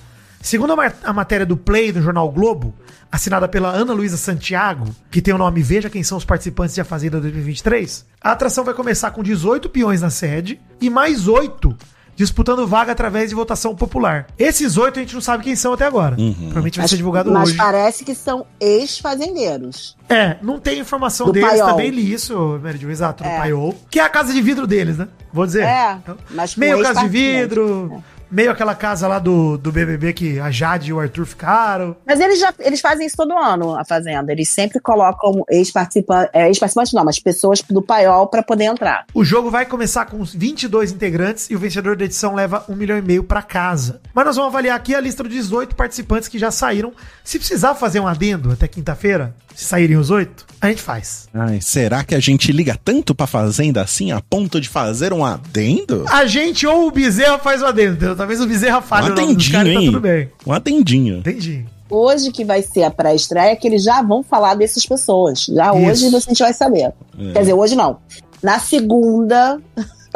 Segundo 0.43 0.75
a 1.05 1.13
matéria 1.13 1.47
do 1.47 1.57
Play 1.57 1.93
do 1.93 2.03
Jornal 2.03 2.31
Globo, 2.31 2.75
assinada 3.11 3.47
pela 3.47 3.71
Ana 3.71 3.93
Luísa 3.93 4.17
Santiago, 4.17 4.93
que 5.09 5.23
tem 5.23 5.33
o 5.33 5.39
nome 5.39 5.63
Veja 5.63 5.89
Quem 5.89 6.03
São 6.03 6.19
os 6.19 6.25
Participantes 6.25 6.75
de 6.75 6.81
A 6.81 6.85
Fazenda 6.85 7.21
2023, 7.21 8.05
a 8.21 8.33
atração 8.33 8.65
vai 8.65 8.75
começar 8.75 9.13
com 9.13 9.23
18 9.23 9.71
peões 9.71 10.03
na 10.03 10.11
sede 10.11 10.61
e 10.81 10.91
mais 10.91 11.29
8 11.29 11.77
disputando 12.15 12.67
vaga 12.67 12.93
através 12.93 13.31
de 13.31 13.35
votação 13.35 13.75
popular. 13.75 14.27
Esses 14.39 14.77
oito 14.77 14.99
a 14.99 15.03
gente 15.03 15.15
não 15.15 15.21
sabe 15.21 15.43
quem 15.45 15.57
são 15.57 15.73
até 15.73 15.85
agora. 15.87 16.17
Provavelmente 16.17 16.79
vai 16.79 16.89
ser 16.89 16.97
divulgado 16.97 17.31
mas 17.33 17.49
hoje. 17.51 17.57
parece 17.57 18.05
que 18.05 18.15
são 18.15 18.47
ex-fazendeiros. 18.61 19.97
É, 20.09 20.37
não 20.43 20.59
tem 20.61 20.79
informação 20.79 21.27
Do 21.27 21.33
deles, 21.33 21.49
Paiol. 21.51 21.69
também 21.69 21.91
li 21.91 22.13
isso, 22.13 22.61
Meridio, 22.63 22.91
exato, 22.91 23.23
do 23.25 23.29
É. 23.29 23.39
Paiol. 23.39 23.75
Que 23.91 23.99
é 23.99 24.03
a 24.03 24.09
casa 24.09 24.33
de 24.33 24.43
vidro 24.43 24.67
deles, 24.67 24.99
né? 24.99 25.09
Vou 25.33 25.47
dizer. 25.47 25.63
É, 25.65 25.99
mas 26.31 26.55
com 26.55 26.61
meio 26.61 26.83
casa 26.83 27.01
de 27.01 27.09
vidro, 27.09 28.03
meio 28.33 28.51
aquela 28.51 28.75
casa 28.75 29.07
lá 29.07 29.19
do, 29.19 29.59
do 29.59 29.71
BBB 29.71 30.15
que 30.15 30.41
a 30.41 30.51
Jade 30.51 30.91
e 30.91 30.93
o 30.93 30.99
Arthur 30.99 31.27
ficaram. 31.27 31.95
Mas 32.07 32.19
eles 32.19 32.41
já 32.41 32.53
eles 32.59 32.81
fazem 32.81 33.07
isso 33.07 33.17
todo 33.17 33.37
ano, 33.37 33.79
a 33.79 33.85
Fazenda. 33.85 34.33
Eles 34.33 34.49
sempre 34.49 34.81
colocam 34.81 35.45
ex-participantes, 35.51 36.31
é, 36.33 36.49
ex-participantes 36.49 36.93
não, 36.95 37.05
mas 37.05 37.19
pessoas 37.19 37.63
do 37.63 37.83
paiol 37.83 38.27
pra 38.27 38.43
poder 38.43 38.65
entrar. 38.65 39.05
O 39.13 39.23
jogo 39.23 39.51
vai 39.51 39.67
começar 39.67 40.07
com 40.07 40.21
os 40.21 40.35
22 40.35 40.93
integrantes 40.93 41.51
e 41.51 41.55
o 41.55 41.59
vencedor 41.59 41.97
da 41.97 42.05
edição 42.05 42.35
leva 42.35 42.65
um 42.69 42.75
milhão 42.75 42.97
e 42.97 43.03
meio 43.03 43.23
pra 43.23 43.43
casa. 43.43 44.01
Mas 44.15 44.25
nós 44.25 44.37
vamos 44.37 44.51
avaliar 44.51 44.77
aqui 44.77 44.95
a 44.95 45.01
lista 45.01 45.23
dos 45.23 45.33
18 45.33 45.77
participantes 45.77 46.29
que 46.29 46.39
já 46.39 46.51
saíram. 46.51 46.93
Se 47.23 47.39
precisar 47.39 47.75
fazer 47.75 48.01
um 48.01 48.07
adendo 48.07 48.51
até 48.53 48.67
quinta-feira, 48.67 49.35
se 49.55 49.65
saírem 49.65 49.97
os 49.97 50.11
oito, 50.11 50.47
a 50.61 50.69
gente 50.69 50.83
faz. 50.83 51.29
Ai, 51.35 51.61
será 51.61 52.05
que 52.05 52.15
a 52.15 52.21
gente 52.21 52.53
liga 52.53 52.79
tanto 52.85 53.15
pra 53.15 53.27
Fazenda 53.27 53.83
assim 53.83 54.13
a 54.13 54.21
ponto 54.21 54.61
de 54.61 54.69
fazer 54.69 55.13
um 55.13 55.25
adendo? 55.25 56.05
A 56.09 56.25
gente 56.27 56.67
ou 56.67 56.89
o 56.89 56.91
Bezerra 56.91 57.39
faz 57.39 57.63
o 57.63 57.67
adendo, 57.67 57.95
entendeu? 57.97 58.17
Talvez 58.17 58.41
o 58.41 58.47
Bezerra 58.47 58.79
Um 58.79 58.83
fale 58.83 59.11
o 59.11 59.15
nome 59.15 59.35
dos 59.35 59.47
atendinho, 59.47 59.53
caras 59.53 59.71
e 59.71 59.75
tá 59.75 59.81
hein? 59.81 59.87
tudo 59.87 60.01
bem. 60.01 60.31
Um 60.47 60.53
atendinho. 60.53 61.19
Entendi. 61.19 61.67
Hoje 61.91 62.31
que 62.31 62.45
vai 62.45 62.63
ser 62.63 62.85
a 62.85 62.91
pré-estreia, 62.91 63.55
que 63.57 63.67
eles 63.67 63.83
já 63.83 64.01
vão 64.01 64.23
falar 64.23 64.55
dessas 64.55 64.87
pessoas. 64.87 65.45
Já 65.45 65.75
Isso. 65.75 66.07
hoje 66.07 66.17
a 66.17 66.21
gente 66.21 66.39
vai 66.39 66.55
saber. 66.55 66.93
Quer 67.33 67.41
dizer, 67.41 67.53
hoje 67.53 67.75
não. 67.75 67.99
Na 68.43 68.59
segunda, 68.59 69.61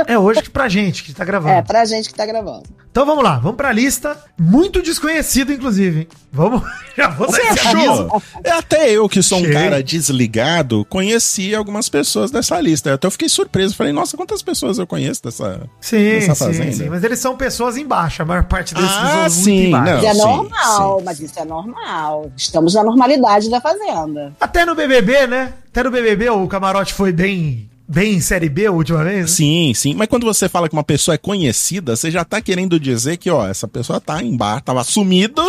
É 0.07 0.19
hoje 0.19 0.43
que 0.43 0.51
pra 0.51 0.69
gente 0.69 1.03
que 1.03 1.13
tá 1.15 1.25
gravando. 1.25 1.55
É, 1.55 1.63
pra 1.63 1.85
gente 1.85 2.09
que 2.09 2.15
tá 2.15 2.27
gravando. 2.27 2.65
Então 2.91 3.05
vamos 3.05 3.23
lá, 3.23 3.39
vamos 3.39 3.57
pra 3.57 3.73
lista. 3.73 4.17
Muito 4.39 4.81
desconhecido, 4.83 5.53
inclusive? 5.53 6.09
Vamos. 6.33 6.63
Já 6.97 7.09
vou 7.09 7.27
Você 7.27 7.43
achou? 7.43 8.23
É, 8.43 8.51
Até 8.53 8.91
eu, 8.91 9.07
que 9.09 9.23
sou 9.23 9.39
um 9.39 9.43
Achei. 9.43 9.53
cara 9.53 9.83
desligado, 9.83 10.85
conheci 10.87 11.55
algumas 11.55 11.89
pessoas 11.91 12.31
dessa 12.31 12.59
lista. 12.59 12.95
Até 12.95 13.07
eu 13.07 13.11
fiquei 13.11 13.29
surpreso. 13.29 13.77
Falei, 13.77 13.93
nossa, 13.93 14.17
quantas 14.17 14.43
pessoas 14.43 14.79
eu 14.79 14.87
conheço 14.87 15.23
dessa. 15.23 15.61
Sim, 15.79 15.97
Nessa 16.15 16.35
sim, 16.35 16.45
fazenda. 16.47 16.73
sim. 16.73 16.89
Mas 16.89 17.05
eles 17.05 17.19
são 17.19 17.37
pessoas 17.37 17.77
embaixo. 17.77 18.23
A 18.23 18.25
maior 18.25 18.45
parte 18.45 18.75
desses 18.75 18.91
Ah, 18.91 19.29
são 19.29 19.45
sim, 19.45 19.69
não. 19.71 19.99
Isso 19.99 20.07
é 20.07 20.13
sim, 20.15 20.19
normal, 20.19 20.99
sim. 20.99 21.05
mas 21.05 21.21
isso 21.21 21.39
é 21.39 21.45
normal. 21.45 22.31
Estamos 22.37 22.75
na 22.75 22.83
normalidade 22.83 23.51
da 23.51 23.61
fazenda. 23.61 24.33
Até 24.41 24.65
no 24.65 24.75
BBB, 24.75 25.27
né? 25.27 25.53
Até 25.71 25.83
no 25.83 25.91
BBB 25.91 26.31
o 26.31 26.47
camarote 26.49 26.95
foi 26.95 27.13
bem, 27.13 27.69
bem 27.89 28.21
série 28.21 28.49
B 28.49 28.67
a 28.67 28.73
última 28.73 29.03
vez. 29.05 29.21
né? 29.23 29.27
Sim, 29.27 29.73
sim. 29.75 29.95
Mas 29.95 30.09
quando 30.09 30.25
você 30.25 30.49
fala 30.49 30.69
que 30.69 30.75
uma 30.75 30.85
pessoa 30.85 31.15
é 31.15 31.19
conhecida, 31.19 31.97
você 31.97 32.11
já 32.11 32.25
tá 32.25 32.41
querendo 32.41 32.79
dizer 32.79 33.17
que, 33.17 33.31
ó, 33.31 33.47
essa 33.47 33.69
pessoa 33.69 34.01
tá 34.01 34.23
embaixo, 34.23 34.65
tava 34.65 34.85
sumido, 34.85 35.43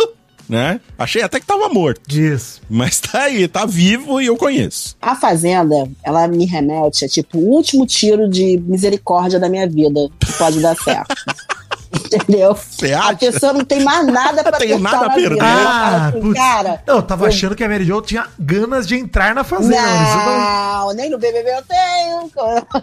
né? 0.48 0.80
Achei 0.98 1.22
até 1.22 1.38
que 1.38 1.46
tava 1.46 1.68
morto. 1.68 2.00
Disso. 2.06 2.60
Mas 2.70 2.98
tá 3.00 3.24
aí, 3.24 3.46
tá 3.46 3.66
vivo 3.66 4.20
e 4.20 4.26
eu 4.26 4.36
conheço. 4.36 4.96
A 5.00 5.14
fazenda, 5.14 5.88
ela 6.02 6.26
me 6.26 6.44
remete 6.46 7.04
a 7.04 7.08
tipo 7.08 7.38
o 7.38 7.50
último 7.50 7.86
tiro 7.86 8.28
de 8.28 8.56
misericórdia 8.66 9.38
da 9.38 9.48
minha 9.48 9.68
vida 9.68 10.08
que 10.18 10.32
pode 10.32 10.60
dar 10.60 10.76
certo. 10.76 11.14
Entendeu? 12.12 12.54
Você 12.54 12.92
A 12.92 13.00
acha? 13.00 13.16
pessoa 13.16 13.52
não 13.52 13.64
tem 13.64 13.82
mais 13.82 14.06
nada 14.06 14.42
pra 14.42 14.52
Tenho 14.58 14.76
tentar 14.76 14.92
nada 14.92 15.06
a 15.06 15.10
perder. 15.10 15.42
Ah, 15.42 16.06
assim, 16.08 16.32
cara. 16.32 16.82
Não, 16.86 16.96
eu 16.96 17.02
tava 17.02 17.24
eu- 17.24 17.28
achando 17.28 17.54
que 17.54 17.62
a 17.64 17.68
Mary 17.68 17.84
Jo 17.84 18.00
tinha 18.02 18.26
ganas 18.38 18.86
de 18.86 18.96
entrar 18.96 19.34
na 19.34 19.44
fazenda. 19.44 19.80
Não- 19.80 20.86
Não, 20.88 20.94
nem 20.94 21.10
no 21.10 21.18
BBB 21.18 21.50
eu 21.50 21.62
tenho. 21.62 22.30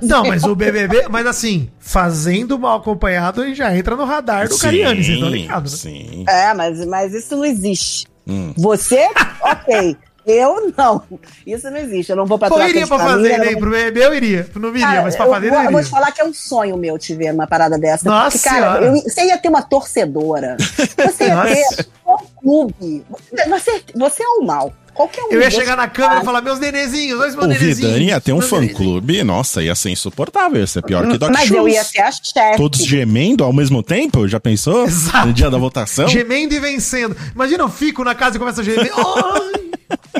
Não, 0.02 0.26
mas 0.26 0.43
o 0.43 0.56
BBB, 0.56 1.08
mas 1.10 1.26
assim, 1.26 1.70
fazendo 1.80 2.58
mal 2.60 2.78
acompanhado, 2.78 3.43
ele 3.43 3.56
já 3.56 3.76
entra 3.76 3.95
no 3.95 4.06
radar 4.06 4.47
do 4.50 4.58
Cariani, 4.58 5.04
vocês 5.04 5.16
estão 5.18 5.30
ligados, 5.30 5.72
né? 5.72 5.78
Sim. 5.91 6.26
É, 6.28 6.54
mas, 6.54 6.86
mas 6.86 7.14
isso 7.14 7.36
não 7.36 7.45
existe. 7.45 8.06
Hum. 8.28 8.54
Você, 8.58 9.08
ok. 9.41 9.95
Eu 10.26 10.74
não. 10.76 11.04
Isso 11.46 11.70
não 11.70 11.78
existe. 11.78 12.10
Eu 12.10 12.16
não 12.16 12.26
vou 12.26 12.40
pra 12.40 12.50
Pô, 12.50 12.60
eu 12.60 12.68
iria 12.70 12.88
pra 12.88 12.98
não 12.98 13.26
hein? 13.26 13.58
Pro 13.58 13.70
BBB 13.70 14.06
eu 14.06 14.14
iria. 14.14 14.50
Não 14.56 14.70
iria, 14.70 14.82
Cara, 14.88 15.02
mas 15.04 15.16
pra 15.16 15.26
eu, 15.26 15.30
vou, 15.30 15.38
eu 15.40 15.44
eu 15.44 15.52
vou 15.52 15.70
iria. 15.72 15.84
te 15.84 15.90
falar 15.90 16.12
que 16.12 16.22
é 16.22 16.26
um 16.26 16.34
sonho 16.34 16.76
meu 16.78 16.98
te 16.98 17.14
ver 17.14 17.32
numa 17.32 17.46
parada 17.48 17.78
dessa. 17.78 18.10
Nossa 18.10 18.38
porque, 18.38 18.50
cara, 18.50 18.86
eu- 18.86 18.94
você 19.04 19.26
ia 19.26 19.38
ter 19.38 19.50
uma 19.50 19.62
torcedora. 19.62 20.58
Você 20.60 21.26
ia 21.26 21.44
ter 21.46 21.88
um 22.08 22.18
clube. 22.42 23.06
Você, 23.50 23.84
você 23.96 24.24
é 24.24 24.28
um 24.42 24.46
mal. 24.46 24.74
Qualquer 24.96 25.24
um 25.26 25.28
Eu 25.30 25.42
ia 25.42 25.52
chegar 25.52 25.76
na 25.76 25.90
câmera 25.90 26.22
e 26.22 26.24
falar, 26.26 26.42
meus 26.42 26.58
nenezinhos, 26.58 27.20
dois 27.20 27.36
meus 27.36 27.46
O 27.46 27.50
nenezinhos. 27.50 27.78
Vidani 27.80 28.06
ia 28.08 28.22
ter 28.22 28.32
um 28.32 28.40
fã-clube. 28.42 29.24
Nossa, 29.26 29.62
ia 29.62 29.76
ser 29.76 29.90
insuportável. 29.90 30.58
Ia 30.62 30.66
ser 30.68 30.82
pior 30.84 31.06
que 31.06 31.18
Doc 31.18 31.32
Mas 31.32 31.52
eu 31.52 31.68
ia 31.68 31.84
ser 31.84 32.00
a 32.00 32.12
chefe. 32.14 32.56
Todos 32.58 32.80
gemendo 32.80 33.44
ao 33.44 33.52
mesmo 33.52 33.84
tempo? 33.84 34.26
Já 34.26 34.40
pensou? 34.40 34.86
Exato. 34.86 35.28
No 35.28 35.34
dia 35.34 35.50
da 35.50 35.58
votação? 35.58 36.08
Gemendo 36.08 36.54
e 36.54 36.60
vencendo. 36.60 37.16
Imagina, 37.36 37.64
eu 37.64 37.70
fico 37.70 38.06
na 38.06 38.16
casa 38.16 38.38
e 38.38 38.40
começo 38.40 38.62
a 38.62 38.64
gemer. 38.64 38.90
Ai. 38.96 39.64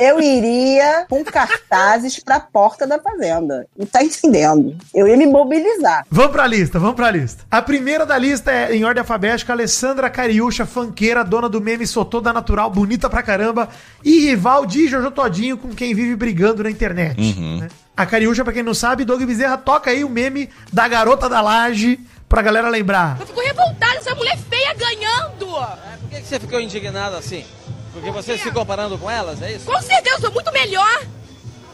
Eu 0.00 0.20
iria 0.20 1.06
com 1.08 1.24
cartazes 1.24 2.18
pra 2.22 2.38
porta 2.40 2.86
da 2.86 2.98
fazenda. 2.98 3.66
Não 3.76 3.86
tá 3.86 4.02
entendendo? 4.02 4.76
Eu 4.94 5.08
ia 5.08 5.16
me 5.16 5.26
mobilizar. 5.26 6.04
Vamos 6.10 6.32
pra 6.32 6.46
lista, 6.46 6.78
vamos 6.78 6.96
pra 6.96 7.10
lista. 7.10 7.44
A 7.50 7.60
primeira 7.62 8.04
da 8.06 8.16
lista 8.18 8.50
é, 8.52 8.74
em 8.74 8.84
ordem 8.84 9.00
alfabética, 9.00 9.52
Alessandra 9.52 10.10
Cariúcha, 10.10 10.66
fanqueira, 10.66 11.24
dona 11.24 11.48
do 11.48 11.60
meme 11.60 11.86
Sou 11.86 12.04
Toda 12.04 12.32
Natural, 12.32 12.70
bonita 12.70 13.08
pra 13.08 13.22
caramba, 13.22 13.68
e 14.04 14.20
rival 14.20 14.66
de 14.66 14.86
Jojo 14.88 15.10
Todinho 15.10 15.56
com 15.56 15.68
quem 15.74 15.94
vive 15.94 16.14
brigando 16.16 16.62
na 16.62 16.70
internet. 16.70 17.16
né? 17.60 17.68
A 17.96 18.04
Cariúcha, 18.04 18.44
pra 18.44 18.52
quem 18.52 18.62
não 18.62 18.74
sabe, 18.74 19.04
Doug 19.04 19.22
Bezerra 19.22 19.56
toca 19.56 19.90
aí 19.90 20.04
o 20.04 20.08
meme 20.08 20.50
da 20.72 20.86
garota 20.86 21.28
da 21.28 21.40
laje 21.40 21.98
pra 22.28 22.42
galera 22.42 22.68
lembrar. 22.68 23.16
Eu 23.18 23.26
fico 23.26 23.40
revoltada, 23.40 23.96
essa 23.96 24.14
mulher 24.14 24.36
feia 24.50 24.74
ganhando! 24.74 25.46
Por 25.46 26.10
que, 26.10 26.20
que 26.20 26.26
você 26.26 26.38
ficou 26.38 26.60
indignado 26.60 27.16
assim? 27.16 27.44
Porque 27.96 28.10
você 28.10 28.36
se 28.36 28.50
comparando 28.50 28.98
com 28.98 29.10
elas, 29.10 29.40
é 29.40 29.52
isso? 29.52 29.64
Com 29.64 29.80
certeza, 29.80 30.16
eu 30.16 30.20
sou 30.20 30.30
muito 30.30 30.52
melhor! 30.52 31.02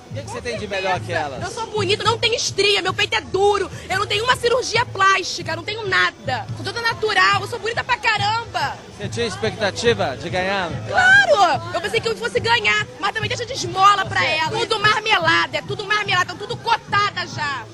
O 0.08 0.14
que, 0.14 0.22
que 0.22 0.30
você 0.30 0.40
tem 0.40 0.56
de 0.56 0.68
melhor 0.68 1.00
que 1.00 1.12
elas? 1.12 1.42
Eu 1.42 1.50
sou 1.50 1.66
bonita, 1.66 2.04
não 2.04 2.16
tenho 2.16 2.34
estria, 2.34 2.80
meu 2.80 2.94
peito 2.94 3.16
é 3.16 3.20
duro, 3.20 3.68
eu 3.90 3.98
não 3.98 4.06
tenho 4.06 4.22
uma 4.22 4.36
cirurgia 4.36 4.86
plástica, 4.86 5.56
não 5.56 5.64
tenho 5.64 5.88
nada. 5.88 6.46
Sou 6.54 6.64
toda 6.64 6.80
natural, 6.80 7.40
eu 7.40 7.48
sou 7.48 7.58
bonita 7.58 7.82
pra 7.82 7.96
caramba! 7.96 8.76
Você 8.96 9.08
tinha 9.08 9.26
expectativa 9.26 10.16
de 10.16 10.30
ganhar? 10.30 10.70
Claro! 10.86 11.72
Eu 11.74 11.80
pensei 11.80 11.98
que 11.98 12.08
eu 12.08 12.16
fosse 12.16 12.38
ganhar, 12.38 12.86
mas 13.00 13.12
também 13.12 13.28
deixa 13.28 13.44
de 13.44 13.54
esmola 13.54 14.04
pra 14.04 14.24
ela. 14.24 14.50
Tudo 14.50 14.78
marmelada, 14.78 15.58
é 15.58 15.62
tudo 15.62 15.84
marmelada, 15.84 16.34
tudo 16.36 16.56
cotada 16.56 17.26
já. 17.26 17.64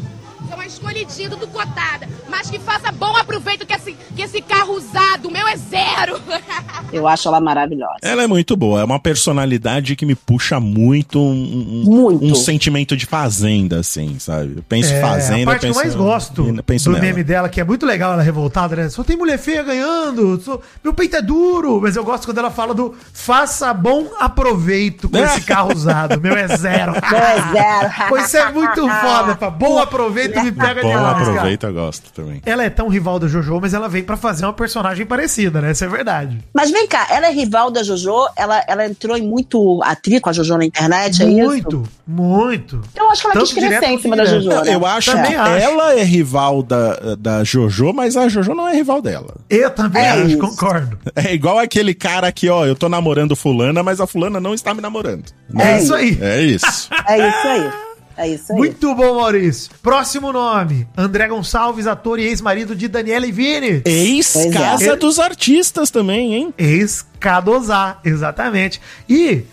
É 0.51 0.55
uma 0.55 0.66
escolhidinha, 0.66 1.28
tudo 1.30 1.46
cotada. 1.49 2.09
Mas 2.28 2.51
que 2.51 2.59
faça 2.59 2.90
bom 2.92 3.16
aproveito 3.16 3.66
que 3.66 3.72
esse, 3.72 3.92
que 4.14 4.22
esse 4.22 4.40
carro 4.40 4.74
usado, 4.74 5.28
o 5.28 5.30
meu 5.30 5.46
é 5.46 5.57
zero. 5.57 6.20
Eu 6.92 7.07
acho 7.07 7.28
ela 7.28 7.40
maravilhosa. 7.40 7.96
Ela 8.03 8.22
é 8.22 8.26
muito 8.26 8.57
boa. 8.57 8.80
É 8.80 8.84
uma 8.84 8.99
personalidade 8.99 9.94
que 9.96 10.07
me 10.07 10.14
puxa 10.14 10.59
muito 10.61 11.18
um, 11.20 11.32
um- 11.32 11.84
Muito. 11.84 12.24
um 12.24 12.34
sentimento 12.34 12.96
de 12.96 13.05
fazenda, 13.07 13.80
assim, 13.80 14.18
sabe? 14.18 14.55
Eu 14.57 14.62
penso 14.66 14.92
É, 14.92 15.01
fazenda, 15.01 15.42
a 15.42 15.46
parte 15.46 15.61
que 15.61 15.66
eu 15.66 15.70
penso, 15.70 15.80
mais 15.80 15.94
gosto 15.94 16.62
penso 16.64 16.84
do 16.86 16.92
nela. 16.92 17.05
meme 17.05 17.22
dela, 17.24 17.49
que 17.49 17.61
é 17.61 17.64
muito 17.64 17.84
legal, 17.84 18.12
ela 18.14 18.22
revoltada, 18.22 18.74
né? 18.76 18.88
Só 18.88 19.05
tem 19.05 19.16
mulher 19.16 19.38
feia 19.38 19.62
ganhando, 19.62 20.40
sou- 20.40 20.62
meu 20.82 20.94
peito 20.94 21.16
é 21.16 21.22
duro, 21.22 21.80
mas 21.82 21.94
eu 21.96 22.05
gosto 22.05 22.24
quando 22.26 22.38
ela 22.38 22.51
fala 22.51 22.72
do 22.74 22.94
faça 23.12 23.72
bom 23.74 24.07
aproveito 24.18 25.09
com 25.09 25.18
esse 25.18 25.42
carro 25.42 25.72
usado, 25.74 26.20
meu 26.20 26.34
é 26.36 26.49
zero. 26.57 26.92
Meu 27.09 27.18
é 27.18 27.53
zero. 27.53 27.94
Pois 28.09 28.24
isso 28.26 28.36
é 28.36 28.51
muito 28.53 28.80
foda, 28.88 29.34
pá. 29.36 29.51
Bom 29.51 29.78
aproveito 29.78 30.38
me 30.43 30.53
pega 30.53 30.82
Bom, 30.82 30.89
demais, 30.89 31.18
cara. 31.18 31.30
aproveita, 31.32 31.66
eu 31.68 31.74
gosto 31.74 32.12
também. 32.12 32.43
Ela 32.45 32.64
é 32.64 32.70
tão 32.70 32.89
rival 32.89 33.18
da 33.18 33.26
Jojo, 33.28 33.59
mas 33.61 33.74
ela 33.74 33.89
vem 33.89 34.03
pra 34.03 34.16
fazer 34.16 34.45
uma 34.47 34.53
personagem 34.53 35.05
parecida, 35.07 35.61
né? 35.61 35.72
Isso 35.72 35.84
é 35.84 35.89
verdade. 35.89 36.39
Mas 36.55 36.70
vem 36.70 36.86
cá, 36.86 37.07
ela 37.11 37.26
é 37.26 37.30
rival 37.30 37.70
da 37.70 37.82
JoJo, 37.82 38.28
ela, 38.36 38.62
ela 38.66 38.86
entrou 38.86 39.16
em 39.16 39.22
muito 39.22 39.80
atrito 39.82 40.22
com 40.22 40.30
a 40.30 40.32
JoJo 40.32 40.57
na 40.59 40.64
internet, 40.64 41.22
é 41.22 41.26
isso? 41.26 41.49
muito, 41.49 41.82
muito. 42.07 42.80
Eu 42.97 43.11
acho 43.11 43.20
que 43.22 43.26
ela 43.28 43.34
Tanto 43.34 43.55
quis 43.55 43.64
crescer 43.64 43.86
em 43.86 43.99
cima 44.01 44.16
da. 44.16 44.24
JoJo, 44.24 44.49
né? 44.64 44.74
Eu 44.74 44.86
acho 44.86 45.11
Também 45.12 45.30
que 45.32 45.36
acho. 45.36 45.64
ela 45.64 45.95
é 45.95 46.03
rival 46.03 46.62
da, 46.62 47.14
da 47.16 47.45
Jojo, 47.45 47.93
mas 47.93 48.16
a 48.16 48.28
Jojo 48.28 48.55
não 48.55 48.68
é 48.68 48.74
rival 48.74 49.01
dela. 49.03 49.34
Eu 49.49 49.70
também 49.70 50.03
É 50.03 50.11
acho, 50.11 50.26
isso. 50.28 50.39
concordo. 50.39 50.99
É 51.14 51.32
igual 51.34 51.59
aquele 51.59 51.95
cara 51.95 52.30
que, 52.32 52.49
ó, 52.49 52.64
eu 52.66 52.74
tô 52.76 52.89
namorando 52.89 53.34
fulana, 53.36 53.82
mas 53.82 54.01
a 54.01 54.07
fulana 54.07 54.41
não 54.41 54.55
está 54.55 54.74
me 54.74 54.80
namorando. 54.80 55.24
É, 55.51 55.55
Né? 55.55 55.78
isso 55.82 55.95
aí. 55.95 56.18
É 56.20 56.41
isso. 56.43 56.89
É 57.09 57.28
isso 57.28 57.47
aí. 57.49 57.70
É 58.19 58.29
isso 58.29 58.53
aí. 58.53 58.59
Muito 58.59 58.95
bom, 58.97 59.21
Maurício. 59.21 59.71
Próximo 59.81 60.33
nome: 60.33 60.89
André 60.97 61.29
Gonçalves, 61.29 61.87
ator 61.87 62.19
e 62.19 62.25
ex-marido 62.25 62.75
de 62.75 62.89
Daniela 62.89 63.27
Vini. 63.31 63.81
Ex-casa 63.85 64.93
é. 64.93 64.97
dos 64.97 65.21
artistas 65.21 65.91
também, 65.91 66.35
hein? 66.35 66.55
Ex-Cadosar, 66.59 68.01
exatamente. 68.05 68.81
E 69.09 69.45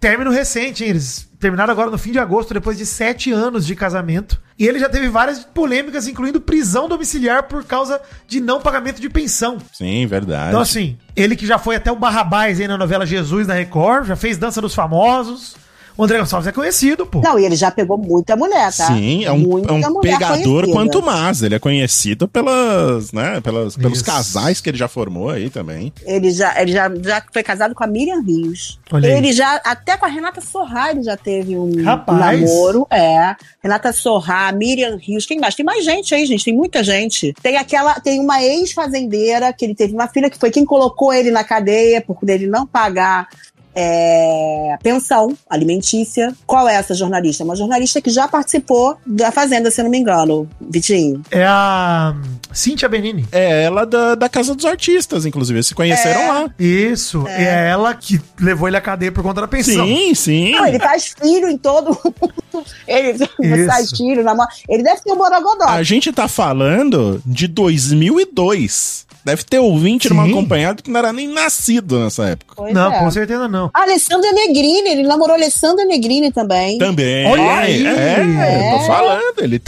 término 0.00 0.30
recente, 0.30 0.82
hein? 0.82 0.90
Eles 0.90 1.28
terminaram 1.38 1.72
agora 1.72 1.90
no 1.90 1.98
fim 1.98 2.12
de 2.12 2.18
agosto, 2.18 2.54
depois 2.54 2.78
de 2.78 2.86
sete 2.86 3.30
anos 3.30 3.66
de 3.66 3.76
casamento. 3.76 4.40
E 4.58 4.66
ele 4.66 4.78
já 4.78 4.88
teve 4.88 5.08
várias 5.08 5.40
polêmicas, 5.44 6.08
incluindo 6.08 6.40
prisão 6.40 6.88
domiciliar 6.88 7.42
por 7.42 7.64
causa 7.64 8.00
de 8.26 8.40
não 8.40 8.60
pagamento 8.60 9.00
de 9.00 9.10
pensão. 9.10 9.58
Sim, 9.72 10.06
verdade. 10.06 10.48
Então, 10.48 10.60
assim, 10.60 10.96
ele 11.14 11.36
que 11.36 11.46
já 11.46 11.58
foi 11.58 11.76
até 11.76 11.92
o 11.92 11.96
Barrabás 11.96 12.58
aí 12.58 12.66
na 12.66 12.78
novela 12.78 13.04
Jesus 13.04 13.46
da 13.46 13.52
Record, 13.52 14.06
já 14.06 14.16
fez 14.16 14.38
Dança 14.38 14.62
dos 14.62 14.74
Famosos. 14.74 15.56
O 15.96 16.02
André 16.02 16.18
Gonçalves 16.18 16.48
é 16.48 16.52
conhecido, 16.52 17.06
pô. 17.06 17.20
Não, 17.20 17.38
e 17.38 17.44
ele 17.44 17.54
já 17.54 17.70
pegou 17.70 17.96
muita 17.96 18.34
mulher, 18.34 18.72
tá? 18.74 18.88
Sim, 18.88 19.24
é 19.24 19.30
um, 19.30 19.38
Muita 19.38 19.72
é 19.72 19.88
um 19.88 19.92
mulher 19.92 20.18
pegador 20.18 20.38
conhecida. 20.42 20.72
quanto 20.72 21.02
mais. 21.02 21.42
Ele 21.42 21.54
é 21.54 21.58
conhecido 21.60 22.26
pelas, 22.26 23.12
né, 23.12 23.40
pelas, 23.40 23.76
pelos 23.76 23.98
Isso. 23.98 24.04
casais 24.04 24.60
que 24.60 24.70
ele 24.70 24.76
já 24.76 24.88
formou 24.88 25.30
aí 25.30 25.48
também. 25.50 25.92
Ele 26.04 26.32
já, 26.32 26.60
ele 26.60 26.72
já, 26.72 26.90
já 27.00 27.22
foi 27.32 27.44
casado 27.44 27.76
com 27.76 27.84
a 27.84 27.86
Miriam 27.86 28.20
Rios. 28.22 28.80
Olha 28.92 29.08
aí. 29.08 29.18
ele 29.18 29.32
já, 29.32 29.54
até 29.64 29.96
com 29.96 30.04
a 30.04 30.08
Renata 30.08 30.40
Sorra, 30.40 30.90
ele 30.90 31.04
já 31.04 31.16
teve 31.16 31.56
um 31.56 31.84
Rapaz. 31.84 32.40
namoro. 32.40 32.86
É. 32.90 33.36
Renata 33.62 33.92
Sorra, 33.92 34.50
Miriam 34.50 34.96
Rios, 34.96 35.24
quem 35.26 35.38
mais? 35.38 35.54
Tem 35.54 35.64
mais 35.64 35.84
gente 35.84 36.12
aí, 36.12 36.26
gente. 36.26 36.44
Tem 36.44 36.54
muita 36.54 36.82
gente. 36.82 37.32
Tem 37.40 37.56
aquela, 37.56 38.00
tem 38.00 38.18
uma 38.18 38.42
ex-fazendeira 38.42 39.52
que 39.52 39.64
ele 39.64 39.76
teve 39.76 39.94
uma 39.94 40.08
filha 40.08 40.28
que 40.28 40.38
foi 40.38 40.50
quem 40.50 40.64
colocou 40.64 41.12
ele 41.12 41.30
na 41.30 41.44
cadeia 41.44 42.00
por 42.00 42.18
ele 42.28 42.48
não 42.48 42.66
pagar. 42.66 43.28
É, 43.74 44.76
pensão 44.82 45.36
alimentícia. 45.48 46.34
Qual 46.46 46.68
é 46.68 46.74
essa 46.76 46.94
jornalista? 46.94 47.44
Uma 47.44 47.56
jornalista 47.56 48.00
que 48.00 48.10
já 48.10 48.28
participou 48.28 48.96
da 49.04 49.30
Fazenda, 49.32 49.70
se 49.70 49.80
eu 49.80 49.84
não 49.84 49.90
me 49.90 49.98
engano, 49.98 50.48
Vitinho. 50.60 51.22
É 51.30 51.44
a 51.44 52.14
Cíntia 52.52 52.88
Benini. 52.88 53.26
É 53.32 53.64
ela 53.64 53.84
da, 53.84 54.14
da 54.14 54.28
Casa 54.28 54.54
dos 54.54 54.64
Artistas, 54.64 55.26
inclusive. 55.26 55.56
Eles 55.58 55.66
se 55.66 55.74
conheceram 55.74 56.20
É. 56.20 56.28
lá. 56.28 56.50
Isso, 56.58 57.24
é. 57.26 57.70
ela 57.70 57.94
que 57.94 58.20
levou 58.40 58.68
ele 58.68 58.76
à 58.76 58.80
cadeia 58.80 59.10
por 59.12 59.22
conta 59.22 59.40
da 59.40 59.48
pensão. 59.48 59.84
Sim, 59.86 60.14
sim. 60.14 60.52
Não, 60.52 60.66
ele 60.66 60.78
faz 60.78 61.14
filho 61.20 61.48
em 61.48 61.58
todo. 61.58 61.98
ele 62.86 63.66
faz 63.66 63.90
filho, 63.90 64.22
namora. 64.22 64.48
Ele 64.68 64.82
deve 64.82 65.00
ter 65.02 65.12
um 65.12 65.16
borogodó. 65.16 65.64
A 65.66 65.82
gente 65.82 66.12
tá 66.12 66.28
falando 66.28 67.20
de 67.26 67.48
2002. 67.48 69.06
Deve 69.24 69.42
ter 69.42 69.58
ouvinte 69.58 70.08
numa 70.10 70.24
Sim. 70.24 70.32
acompanhado 70.32 70.82
que 70.82 70.90
não 70.90 70.98
era 70.98 71.12
nem 71.12 71.26
nascido 71.26 71.98
nessa 71.98 72.28
época. 72.28 72.54
Pois 72.56 72.74
não, 72.74 72.92
é. 72.92 72.98
com 72.98 73.10
certeza 73.10 73.48
não. 73.48 73.70
Alessandra 73.72 74.30
Negrini, 74.32 74.90
ele 74.90 75.02
namorou 75.04 75.34
Alessandra 75.34 75.84
Negrini 75.86 76.30
também. 76.30 76.76
Também. 76.76 77.26
Olha 77.26 77.56
aí! 77.56 77.86
É, 77.86 78.78
tô 78.78 78.86
falando. 78.86 79.38
Ele 79.40 79.58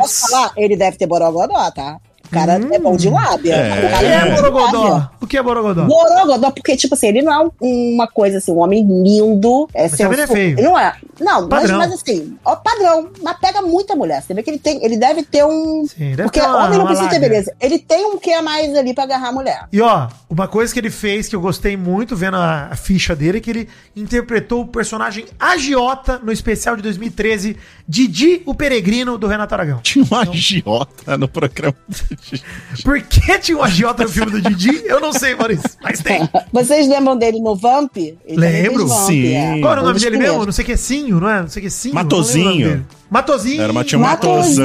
posso 0.00 0.28
falar? 0.28 0.52
Ele 0.56 0.76
deve 0.76 0.96
ter 0.96 1.06
borogodó, 1.06 1.70
tá? 1.70 1.98
O 2.30 2.32
cara 2.32 2.52
é 2.72 2.78
bom 2.78 2.96
de 2.96 3.10
lábia. 3.10 3.54
É. 3.56 3.78
O 3.86 3.90
cara 3.90 3.98
que 3.98 4.04
é 4.06 4.10
é 4.28 4.34
Borogodó? 4.36 5.10
O 5.20 5.26
que 5.26 5.36
é 5.36 5.42
Borogodó? 5.42 5.84
Borogodó, 5.84 6.50
porque, 6.52 6.76
tipo 6.76 6.94
assim, 6.94 7.08
ele 7.08 7.22
não 7.22 7.32
é 7.32 7.50
um- 7.60 7.94
uma 7.94 8.06
coisa 8.06 8.38
assim, 8.38 8.52
um 8.52 8.58
homem 8.60 8.86
lindo. 9.02 9.68
É 9.74 9.82
Mas 9.82 9.92
também 9.98 10.16
não 10.16 10.24
é 10.24 10.26
feio. 10.26 10.58
Ele 10.58 10.62
Não 10.62 10.78
é. 10.78 10.94
Não, 11.20 11.46
mas, 11.48 11.70
mas 11.70 11.92
assim, 11.92 12.36
ó, 12.44 12.56
padrão. 12.56 13.10
Mas 13.22 13.36
pega 13.38 13.60
muita 13.60 13.94
mulher. 13.94 14.22
Você 14.22 14.32
vê 14.32 14.42
que 14.42 14.50
ele 14.50 14.58
tem, 14.58 14.82
ele 14.84 14.96
deve 14.96 15.22
ter 15.22 15.44
um. 15.44 15.84
Sim, 15.86 16.10
deve 16.10 16.22
porque 16.24 16.40
ter 16.40 16.46
uma- 16.46 16.64
homem 16.66 16.78
não 16.78 16.86
precisa 16.86 17.08
ter 17.08 17.16
lábia. 17.16 17.28
beleza. 17.28 17.54
Ele 17.60 17.78
tem 17.78 18.06
um 18.06 18.16
que 18.18 18.32
a 18.32 18.40
mais 18.40 18.74
ali 18.76 18.94
pra 18.94 19.04
agarrar 19.04 19.28
a 19.28 19.32
mulher. 19.32 19.64
E 19.72 19.80
ó, 19.82 20.08
uma 20.30 20.48
coisa 20.48 20.72
que 20.72 20.78
ele 20.80 20.90
fez 20.90 21.28
que 21.28 21.36
eu 21.36 21.40
gostei 21.40 21.76
muito 21.76 22.16
vendo 22.16 22.36
a, 22.36 22.68
a 22.70 22.76
ficha 22.76 23.14
dele 23.14 23.38
é 23.38 23.40
que 23.40 23.50
ele 23.50 23.68
interpretou 23.94 24.62
o 24.62 24.66
personagem 24.68 25.26
agiota 25.38 26.18
no 26.22 26.32
especial 26.32 26.74
de 26.76 26.82
2013, 26.82 27.56
Didi 27.86 28.42
o 28.46 28.54
Peregrino 28.54 29.18
do 29.18 29.26
Renato 29.26 29.52
Aragão. 29.54 29.80
tinha 29.82 30.04
um 30.10 30.14
agiota 30.14 31.18
no 31.18 31.28
programa. 31.28 31.74
Por 32.84 33.00
que 33.02 33.38
tinha 33.38 33.56
um 33.56 33.62
agiota 33.62 34.04
no 34.04 34.08
filme 34.08 34.30
do 34.30 34.40
Didi? 34.40 34.82
Eu 34.84 35.00
não 35.00 35.12
sei, 35.12 35.34
Maurício, 35.34 35.70
mas 35.82 36.00
tem. 36.00 36.28
Vocês 36.52 36.86
lembram 36.88 37.16
dele 37.16 37.40
no 37.40 37.56
Vamp? 37.56 37.96
Ele 37.96 38.18
Lembro, 38.26 38.86
Vamp, 38.86 39.06
sim. 39.06 39.34
é. 39.34 39.60
Qual 39.60 39.72
era 39.72 39.82
o 39.82 39.84
nome 39.84 39.98
dele 39.98 40.18
mesmo? 40.18 40.44
Não 40.44 40.52
sei 40.52 40.62
o 40.62 40.66
que 40.66 40.72
é 40.72 40.76
Sinho, 40.76 41.20
não 41.20 41.28
é? 41.28 41.40
Não 41.42 41.48
sei 41.48 41.60
o 41.60 41.62
que 41.62 41.66
é 41.68 41.70
Sinho. 41.70 41.94
Matozinho. 41.94 42.86
Matozinho. 43.10 43.62
Era 43.62 43.72
uma- 43.72 43.84
tinha 43.84 43.98
um 43.98 44.02
matozão. 44.02 44.64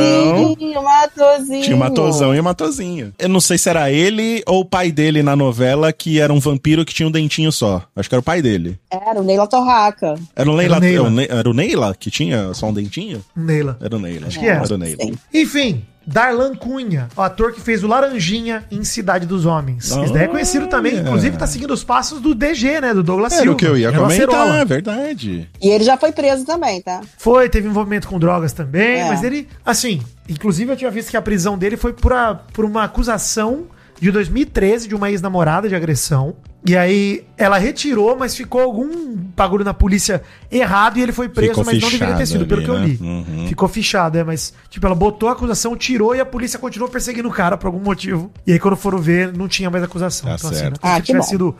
Matozinho, 0.49 0.83
Matozinho. 0.83 1.63
Tinha 1.63 1.75
um 1.75 1.79
matozão 1.79 2.35
e 2.35 2.39
um 2.39 2.43
matozinho. 2.43 3.13
Eu 3.17 3.29
não 3.29 3.39
sei 3.39 3.57
se 3.57 3.69
era 3.69 3.91
ele 3.91 4.43
ou 4.45 4.61
o 4.61 4.65
pai 4.65 4.91
dele 4.91 5.23
na 5.23 5.35
novela 5.35 5.91
que 5.91 6.19
era 6.19 6.31
um 6.31 6.39
vampiro 6.39 6.85
que 6.85 6.93
tinha 6.93 7.07
um 7.07 7.11
dentinho 7.11 7.51
só. 7.51 7.81
Acho 7.95 8.07
que 8.09 8.15
era 8.15 8.19
o 8.19 8.23
pai 8.23 8.41
dele. 8.41 8.77
Era 8.91 9.19
o 9.19 9.23
Neila 9.23 9.47
Torraca. 9.47 10.15
Era 10.35 10.49
o 10.51 10.55
Neila, 10.55 10.75
Era 10.77 10.85
o 10.85 10.87
Neila. 10.87 10.99
era 10.99 11.07
o 11.07 11.11
Ne- 11.11 11.27
era 11.29 11.49
o 11.49 11.53
Neila 11.53 11.95
que 11.99 12.11
tinha 12.11 12.53
só 12.53 12.67
um 12.67 12.73
dentinho? 12.73 13.23
Neila. 13.35 13.77
Era 13.81 13.95
o 13.95 13.99
Neila. 13.99 14.27
Acho 14.27 14.39
que 14.39 14.45
era. 14.45 14.63
Era 14.63 14.73
o 14.73 14.77
Neila. 14.77 15.03
Sim. 15.03 15.13
Enfim, 15.33 15.83
Darlan 16.07 16.53
Cunha, 16.55 17.07
o 17.17 17.21
ator 17.21 17.51
que 17.51 17.59
fez 17.59 17.83
o 17.83 17.87
Laranjinha 17.87 18.63
em 18.71 18.83
Cidade 18.83 19.25
dos 19.25 19.43
Homens. 19.43 19.89
Esse 19.89 20.13
daí 20.13 20.25
é 20.25 20.27
conhecido 20.27 20.67
também, 20.67 20.93
Olha. 20.93 21.01
inclusive 21.01 21.35
tá 21.35 21.47
seguindo 21.47 21.71
os 21.73 21.83
passos 21.83 22.21
do 22.21 22.35
DG, 22.35 22.79
né? 22.79 22.93
Do 22.93 23.01
Douglas 23.01 23.33
Era 23.33 23.51
o 23.51 23.55
que 23.55 23.65
eu 23.65 23.75
ia 23.75 23.87
Era 23.87 23.97
comentar, 23.97 24.59
é 24.59 24.65
verdade. 24.65 25.49
E 25.59 25.67
ele 25.67 25.83
já 25.83 25.97
foi 25.97 26.11
preso 26.11 26.45
também, 26.45 26.79
tá? 26.79 27.01
Foi, 27.17 27.49
teve 27.49 27.67
envolvimento 27.67 28.07
com 28.07 28.19
drogas 28.35 28.53
também, 28.53 29.01
É. 29.01 29.07
mas 29.07 29.23
ele, 29.23 29.47
assim, 29.65 30.01
inclusive 30.29 30.71
eu 30.71 30.77
tinha 30.77 30.91
visto 30.91 31.09
que 31.09 31.17
a 31.17 31.21
prisão 31.21 31.57
dele 31.57 31.77
foi 31.77 31.93
por, 31.93 32.13
a- 32.13 32.35
por 32.35 32.65
uma 32.65 32.83
acusação 32.83 33.65
de 33.99 34.11
2013 34.11 34.87
de 34.87 34.95
uma 34.95 35.09
ex-namorada 35.09 35.69
de 35.69 35.75
agressão. 35.75 36.35
E 36.67 36.75
aí 36.75 37.23
ela 37.37 37.59
retirou, 37.59 38.17
mas 38.17 38.35
ficou 38.35 38.59
algum 38.59 39.15
bagulho 39.15 39.63
na 39.63 39.73
polícia 39.73 40.23
errado 40.51 40.97
e 40.97 41.01
ele 41.01 41.11
foi 41.11 41.29
preso, 41.29 41.51
Ficou 41.51 41.65
mas 41.65 41.79
não 41.79 41.89
deveria 41.91 42.15
ter 42.15 42.25
sido, 42.25 42.45
pelo 42.47 42.61
ali, 42.61 42.65
que 42.65 42.71
eu 42.71 42.79
né? 42.79 42.85
li. 42.87 42.97
Uhum. 43.41 43.47
Ficou 43.47 43.69
fichado, 43.69 44.17
é, 44.17 44.23
mas, 44.23 44.51
tipo, 44.67 44.83
ela 44.83 44.95
botou 44.95 45.29
a 45.29 45.33
acusação, 45.33 45.75
tirou 45.77 46.15
e 46.15 46.19
a 46.19 46.25
polícia 46.25 46.57
continuou 46.57 46.89
perseguindo 46.89 47.29
o 47.29 47.31
cara 47.31 47.55
por 47.55 47.67
algum 47.67 47.79
motivo. 47.79 48.31
E 48.47 48.51
aí, 48.51 48.57
quando 48.59 48.75
foram 48.75 48.97
ver, 48.97 49.31
não 49.31 49.47
tinha 49.47 49.69
mais 49.69 49.83
acusação. 49.83 50.27
Tá 50.27 50.35
então, 50.37 50.49
assim, 50.49 50.59
certo. 50.59 50.77
é 50.77 50.79
como 50.79 50.91
Ah, 50.91 50.95
se 50.95 51.01
que 51.01 51.05
tivesse 51.05 51.37
bom. 51.37 51.51
sido. 51.51 51.55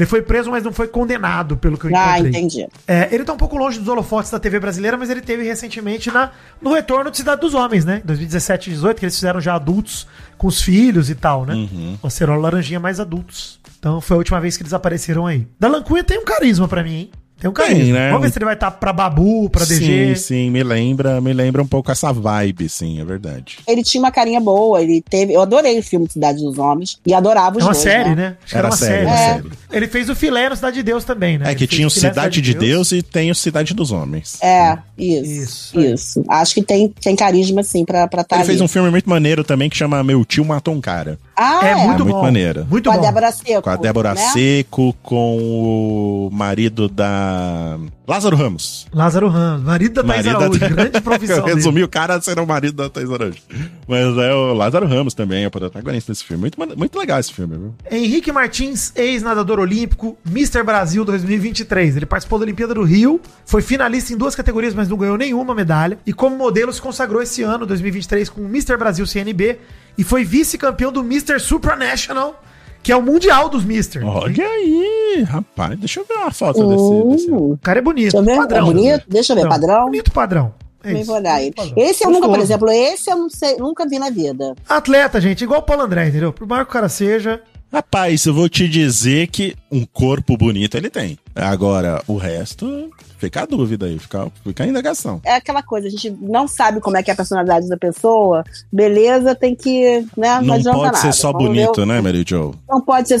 Ele 0.00 0.06
foi 0.06 0.22
preso, 0.22 0.50
mas 0.50 0.64
não 0.64 0.72
foi 0.72 0.88
condenado, 0.88 1.58
pelo 1.58 1.76
que 1.76 1.84
eu 1.84 1.94
Ah, 1.94 2.18
encontrei. 2.18 2.30
entendi. 2.30 2.66
É, 2.88 3.14
ele 3.14 3.22
tá 3.22 3.34
um 3.34 3.36
pouco 3.36 3.54
longe 3.58 3.78
dos 3.78 3.86
holofotes 3.86 4.30
da 4.30 4.40
TV 4.40 4.58
brasileira, 4.58 4.96
mas 4.96 5.10
ele 5.10 5.20
teve 5.20 5.42
recentemente 5.42 6.10
na, 6.10 6.30
no 6.58 6.72
retorno 6.72 7.10
de 7.10 7.18
Cidade 7.18 7.42
dos 7.42 7.52
Homens, 7.52 7.84
né? 7.84 8.00
Em 8.02 8.06
2017 8.06 8.70
e 8.70 8.72
2018, 8.72 8.98
que 8.98 9.04
eles 9.04 9.14
fizeram 9.14 9.42
já 9.42 9.54
adultos 9.54 10.06
com 10.38 10.46
os 10.46 10.62
filhos 10.62 11.10
e 11.10 11.14
tal, 11.14 11.44
né? 11.44 11.52
Uhum. 11.52 11.98
O 12.02 12.06
Acerola 12.06 12.38
e 12.38 12.42
Laranjinha 12.42 12.80
mais 12.80 12.98
adultos. 12.98 13.60
Então 13.78 14.00
foi 14.00 14.14
a 14.14 14.18
última 14.18 14.40
vez 14.40 14.56
que 14.56 14.62
eles 14.62 14.72
apareceram 14.72 15.26
aí. 15.26 15.46
Da 15.60 15.68
Cunha 15.82 16.02
tem 16.02 16.18
um 16.18 16.24
carisma 16.24 16.66
pra 16.66 16.82
mim, 16.82 16.94
hein? 16.94 17.10
Tem 17.40 17.48
um 17.50 17.52
carisma. 17.54 17.82
Tem, 17.84 17.92
né? 17.92 18.08
Vamos 18.10 18.22
ver 18.26 18.32
se 18.32 18.38
ele 18.38 18.44
vai 18.44 18.54
estar 18.54 18.70
pra 18.70 18.92
Babu, 18.92 19.48
pra 19.48 19.64
Sim, 19.64 19.78
DG. 19.78 20.16
sim, 20.16 20.50
me 20.50 20.62
lembra, 20.62 21.20
me 21.20 21.32
lembra 21.32 21.62
um 21.62 21.66
pouco 21.66 21.90
essa 21.90 22.12
vibe, 22.12 22.68
sim, 22.68 23.00
é 23.00 23.04
verdade. 23.04 23.58
Ele 23.66 23.82
tinha 23.82 24.02
uma 24.02 24.10
carinha 24.10 24.40
boa, 24.40 24.82
ele 24.82 25.02
teve. 25.08 25.32
Eu 25.32 25.40
adorei 25.40 25.78
o 25.78 25.82
filme 25.82 26.06
Cidade 26.08 26.42
dos 26.42 26.58
Homens 26.58 26.98
e 27.06 27.14
adorava 27.14 27.56
os 27.56 27.62
É 27.62 27.66
uma 27.66 27.72
dois, 27.72 27.82
série, 27.82 28.14
né? 28.14 28.36
Acho 28.42 28.52
que 28.52 28.58
Era 28.58 28.68
uma 28.68 28.76
série, 28.76 28.92
série. 28.92 29.08
era 29.08 29.20
É. 29.20 29.34
série. 29.36 29.48
Ele 29.72 29.88
fez 29.88 30.10
o 30.10 30.14
filé 30.14 30.48
no 30.50 30.56
Cidade 30.56 30.76
de 30.76 30.82
Deus 30.82 31.04
também, 31.04 31.38
né? 31.38 31.46
É 31.46 31.48
Ele 31.48 31.54
que 31.54 31.66
fez 31.66 31.70
tinha 31.70 31.86
o 31.86 31.90
no 31.90 31.90
Cidade 31.90 32.40
de 32.42 32.54
Deus 32.54 32.92
e 32.92 33.02
tem 33.02 33.30
o 33.30 33.34
Cidade 33.34 33.72
dos 33.74 33.90
Homens. 33.90 34.38
É, 34.42 34.76
isso. 34.98 35.30
Isso, 35.40 35.80
Isso. 35.80 36.24
Acho 36.28 36.54
que 36.54 36.62
tem, 36.62 36.88
tem 36.88 37.16
carisma, 37.16 37.62
sim, 37.62 37.84
pra 37.84 38.04
estar 38.04 38.24
tá 38.24 38.36
Ele 38.36 38.42
ali. 38.42 38.46
fez 38.48 38.60
um 38.60 38.68
filme 38.68 38.90
muito 38.90 39.08
maneiro 39.08 39.42
também 39.42 39.70
que 39.70 39.76
chama 39.76 40.04
Meu 40.04 40.24
Tio 40.24 40.44
Matou 40.44 40.74
um 40.74 40.80
Cara. 40.80 41.18
Ah, 41.42 41.60
É, 41.66 41.70
é, 41.70 41.74
muito 41.76 41.82
É 41.82 41.86
muito 41.86 42.04
bom. 42.04 42.22
maneiro. 42.22 42.66
Muito 42.68 42.90
Com 42.90 42.94
a 42.94 42.98
bom. 42.98 43.02
Débora 43.02 43.32
Seco. 43.32 43.62
Com 43.62 43.70
a 43.70 43.76
Débora 43.76 44.14
né? 44.14 44.20
Seco, 44.32 44.94
com 45.02 45.38
o 45.38 46.28
marido 46.30 46.86
da. 46.88 47.78
Lázaro 48.10 48.36
Ramos. 48.36 48.86
Lázaro 48.92 49.28
Ramos, 49.28 49.62
marido 49.64 50.02
da 50.02 50.12
Thais 50.12 50.26
Araújo. 50.26 50.58
da- 50.58 50.68
Grande 50.68 51.00
profissão 51.00 51.36
Eu 51.38 51.42
dele. 51.44 51.56
resumi 51.56 51.82
o 51.84 51.88
cara 51.88 52.20
ser 52.20 52.40
o 52.40 52.46
marido 52.46 52.74
da 52.74 52.90
Thais 52.90 53.08
Araújo. 53.08 53.38
Mas 53.86 54.18
é 54.18 54.34
o 54.34 54.52
Lázaro 54.52 54.84
Ramos 54.86 55.14
também, 55.14 55.44
é 55.44 55.46
o 55.46 55.50
protagonista 55.50 56.10
desse 56.10 56.24
filme. 56.24 56.40
Muito, 56.40 56.58
muito 56.78 56.98
legal 56.98 57.20
esse 57.20 57.32
filme, 57.32 57.56
viu? 57.56 57.74
Henrique 57.88 58.32
Martins, 58.32 58.92
ex-nadador 58.96 59.60
olímpico, 59.60 60.18
Mr. 60.28 60.64
Brasil 60.64 61.04
2023. 61.04 61.96
Ele 61.96 62.06
participou 62.06 62.38
da 62.40 62.44
Olimpíada 62.44 62.74
do 62.74 62.82
Rio, 62.82 63.20
foi 63.46 63.62
finalista 63.62 64.12
em 64.12 64.16
duas 64.16 64.34
categorias, 64.34 64.74
mas 64.74 64.88
não 64.88 64.96
ganhou 64.96 65.16
nenhuma 65.16 65.54
medalha. 65.54 65.96
E 66.04 66.12
como 66.12 66.36
modelo 66.36 66.72
se 66.72 66.82
consagrou 66.82 67.22
esse 67.22 67.42
ano, 67.44 67.64
2023, 67.64 68.28
com 68.28 68.40
o 68.40 68.46
Mr. 68.46 68.76
Brasil 68.76 69.06
CNB 69.06 69.56
e 69.96 70.02
foi 70.02 70.24
vice-campeão 70.24 70.90
do 70.90 71.00
Mr. 71.00 71.38
Supranational, 71.38 72.42
que 72.82 72.90
é 72.92 72.96
o 72.96 73.02
mundial 73.02 73.48
dos 73.48 73.64
Mr. 73.64 74.02
Olha 74.04 74.44
aí, 74.46 75.22
rapaz. 75.28 75.78
Deixa 75.78 76.00
eu 76.00 76.04
ver 76.04 76.14
uma 76.14 76.30
foto 76.30 76.60
Hum, 76.62 77.08
desse. 77.08 77.24
desse- 77.24 77.32
O 77.32 77.58
cara 77.62 77.78
é 77.78 77.82
bonito. 77.82 78.12
Deixa 78.12 78.18
eu 78.18 78.24
ver. 78.24 78.36
Padrão. 78.36 78.58
é 78.58 78.62
bonito? 78.72 79.04
Deixa 79.08 79.32
eu 79.32 79.36
ver. 79.36 79.48
Padrão? 79.48 79.84
Bonito 79.86 80.10
padrão. 80.12 80.54
É 80.82 80.92
isso. 80.94 81.12
olhar 81.12 81.42
ele. 81.42 81.52
Padrão. 81.52 81.74
Esse 81.76 82.04
eu 82.06 82.10
nunca, 82.10 82.26
por 82.28 82.38
exemplo, 82.38 82.70
esse 82.70 83.10
eu 83.10 83.16
não 83.16 83.28
sei, 83.28 83.56
nunca 83.58 83.86
vi 83.86 83.98
na 83.98 84.08
vida. 84.08 84.54
Atleta, 84.68 85.20
gente, 85.20 85.44
igual 85.44 85.60
o 85.60 85.62
Paulo 85.62 85.82
André, 85.82 86.08
entendeu? 86.08 86.32
Por 86.32 86.46
maior 86.46 86.64
que 86.64 86.70
o 86.70 86.72
cara 86.72 86.88
seja, 86.88 87.40
Rapaz, 87.72 88.26
eu 88.26 88.34
vou 88.34 88.48
te 88.48 88.66
dizer 88.68 89.28
que 89.28 89.54
um 89.70 89.84
corpo 89.84 90.36
bonito 90.36 90.76
ele 90.76 90.90
tem. 90.90 91.18
Agora, 91.34 92.02
o 92.08 92.16
resto, 92.16 92.90
fica 93.18 93.42
a 93.42 93.46
dúvida 93.46 93.86
aí, 93.86 93.98
fica, 93.98 94.26
fica 94.44 94.64
a 94.64 94.66
indagação. 94.66 95.20
É 95.24 95.34
aquela 95.36 95.62
coisa, 95.62 95.86
a 95.86 95.90
gente 95.90 96.10
não 96.20 96.48
sabe 96.48 96.80
como 96.80 96.96
é 96.96 97.02
que 97.02 97.10
é 97.10 97.14
a 97.14 97.16
personalidade 97.16 97.68
da 97.68 97.76
pessoa. 97.76 98.42
Beleza, 98.72 99.34
tem 99.34 99.54
que. 99.54 100.04
Né, 100.16 100.40
Não 100.42 100.54
adianta 100.54 100.78
pode 100.78 100.96
ser 100.98 101.04
nada. 101.04 101.12
só 101.16 101.32
Vamos 101.32 101.46
bonito, 101.48 101.82
o- 101.82 101.86
né, 101.86 102.00
Mary 102.00 102.24
Jo? 102.26 102.52
Não 102.68 102.80
pode 102.80 103.08
ser. 103.08 103.20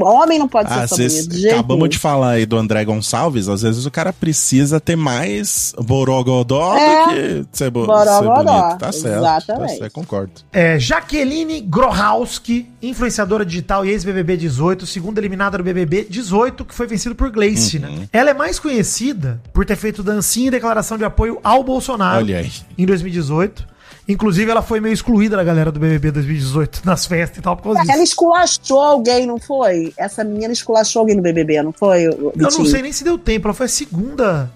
Homem 0.00 0.38
não 0.38 0.48
pode 0.48 0.68
ser 0.72 0.78
Às 0.80 0.90
só 0.90 0.96
vezes, 0.96 1.26
bonito. 1.26 1.40
de 1.40 1.48
acabamos 1.50 1.88
de 1.88 1.98
falar 1.98 2.30
aí 2.30 2.46
do 2.46 2.56
André 2.56 2.84
Gonçalves, 2.84 3.48
às 3.48 3.62
vezes 3.62 3.84
o 3.84 3.90
cara 3.90 4.12
precisa 4.12 4.78
ter 4.80 4.96
mais 4.96 5.74
borogodó 5.82 6.76
É, 6.76 7.04
do 7.40 7.44
que 7.46 7.56
ser, 7.56 7.70
bo 7.70 7.86
borogodó, 7.86 8.18
ser 8.18 8.44
bonito. 8.44 8.78
Tá 8.78 8.92
certo, 8.92 9.18
exatamente. 9.18 9.70
tá 9.72 9.76
certo, 9.78 9.92
concordo. 9.92 10.32
É, 10.52 10.78
Jaqueline 10.78 11.60
Grohowski, 11.60 12.68
influenciadora 12.80 13.44
digital 13.44 13.84
e 13.84 13.90
ex-BBB 13.90 14.36
18, 14.36 14.86
segunda 14.86 15.20
eliminada 15.20 15.58
do 15.58 15.64
BBB 15.64 15.79
18, 15.86 16.64
que 16.64 16.74
foi 16.74 16.86
vencido 16.86 17.14
por 17.14 17.30
Gleice, 17.30 17.78
Uhum. 17.78 17.82
né? 18.00 18.08
Ela 18.12 18.30
é 18.30 18.34
mais 18.34 18.58
conhecida 18.58 19.40
por 19.52 19.64
ter 19.64 19.76
feito 19.76 20.02
dancinha 20.02 20.48
e 20.48 20.50
declaração 20.50 20.96
de 20.98 21.04
apoio 21.04 21.38
ao 21.42 21.62
Bolsonaro 21.62 22.18
Olha 22.18 22.38
aí. 22.38 22.50
em 22.78 22.86
2018. 22.86 23.68
Inclusive, 24.08 24.50
ela 24.50 24.62
foi 24.62 24.80
meio 24.80 24.92
excluída 24.92 25.36
da 25.36 25.44
galera 25.44 25.70
do 25.70 25.78
BBB 25.78 26.10
2018 26.10 26.82
nas 26.86 27.06
festas 27.06 27.38
e 27.38 27.40
tal 27.42 27.56
por 27.56 27.62
causa 27.74 27.80
Ela 27.80 27.92
disso. 27.92 28.02
esculachou 28.02 28.80
alguém, 28.80 29.24
não 29.26 29.38
foi? 29.38 29.92
Essa 29.96 30.24
menina 30.24 30.52
esculachou 30.52 31.00
alguém 31.00 31.14
no 31.16 31.22
BBB, 31.22 31.62
não 31.62 31.72
foi? 31.72 32.04
Eu 32.06 32.32
não 32.36 32.50
sei 32.66 32.82
nem 32.82 32.90
se 32.92 33.04
deu 33.04 33.16
tempo, 33.16 33.46
ela 33.46 33.54
foi 33.54 33.66
a 33.66 33.68
segunda 33.68 34.50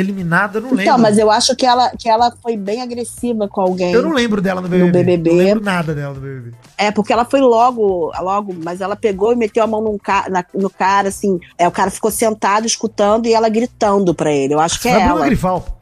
eliminada, 0.00 0.58
eu 0.58 0.62
não 0.62 0.68
lembro. 0.70 0.82
Então, 0.84 0.98
mas 0.98 1.18
eu 1.18 1.30
acho 1.30 1.54
que 1.56 1.66
ela, 1.66 1.90
que 1.90 2.08
ela 2.08 2.32
foi 2.42 2.56
bem 2.56 2.80
agressiva 2.82 3.48
com 3.48 3.60
alguém. 3.60 3.92
Eu 3.92 4.02
não 4.02 4.12
lembro 4.12 4.40
dela 4.40 4.60
no 4.60 4.68
BBB. 4.68 5.04
BBB. 5.04 5.30
Não 5.30 5.36
lembro 5.38 5.64
nada 5.64 5.94
dela 5.94 6.14
no 6.14 6.20
BBB. 6.20 6.52
É, 6.76 6.90
porque 6.90 7.12
ela 7.12 7.24
foi 7.24 7.40
logo, 7.40 8.12
logo, 8.20 8.54
mas 8.64 8.80
ela 8.80 8.96
pegou 8.96 9.32
e 9.32 9.36
meteu 9.36 9.62
a 9.64 9.66
mão 9.66 9.98
ca 10.02 10.26
na- 10.30 10.44
no 10.54 10.70
cara, 10.70 11.08
assim. 11.08 11.38
É, 11.58 11.66
o 11.66 11.72
cara 11.72 11.90
ficou 11.90 12.10
sentado 12.10 12.66
escutando 12.66 13.26
e 13.26 13.34
ela 13.34 13.48
gritando 13.48 14.14
pra 14.14 14.32
ele. 14.32 14.54
Eu 14.54 14.60
acho 14.60 14.80
que 14.80 14.88
é 14.88 14.92
a 14.94 14.98
Bruna 15.00 15.10
ela. 15.20 15.26
Grifal. 15.26 15.78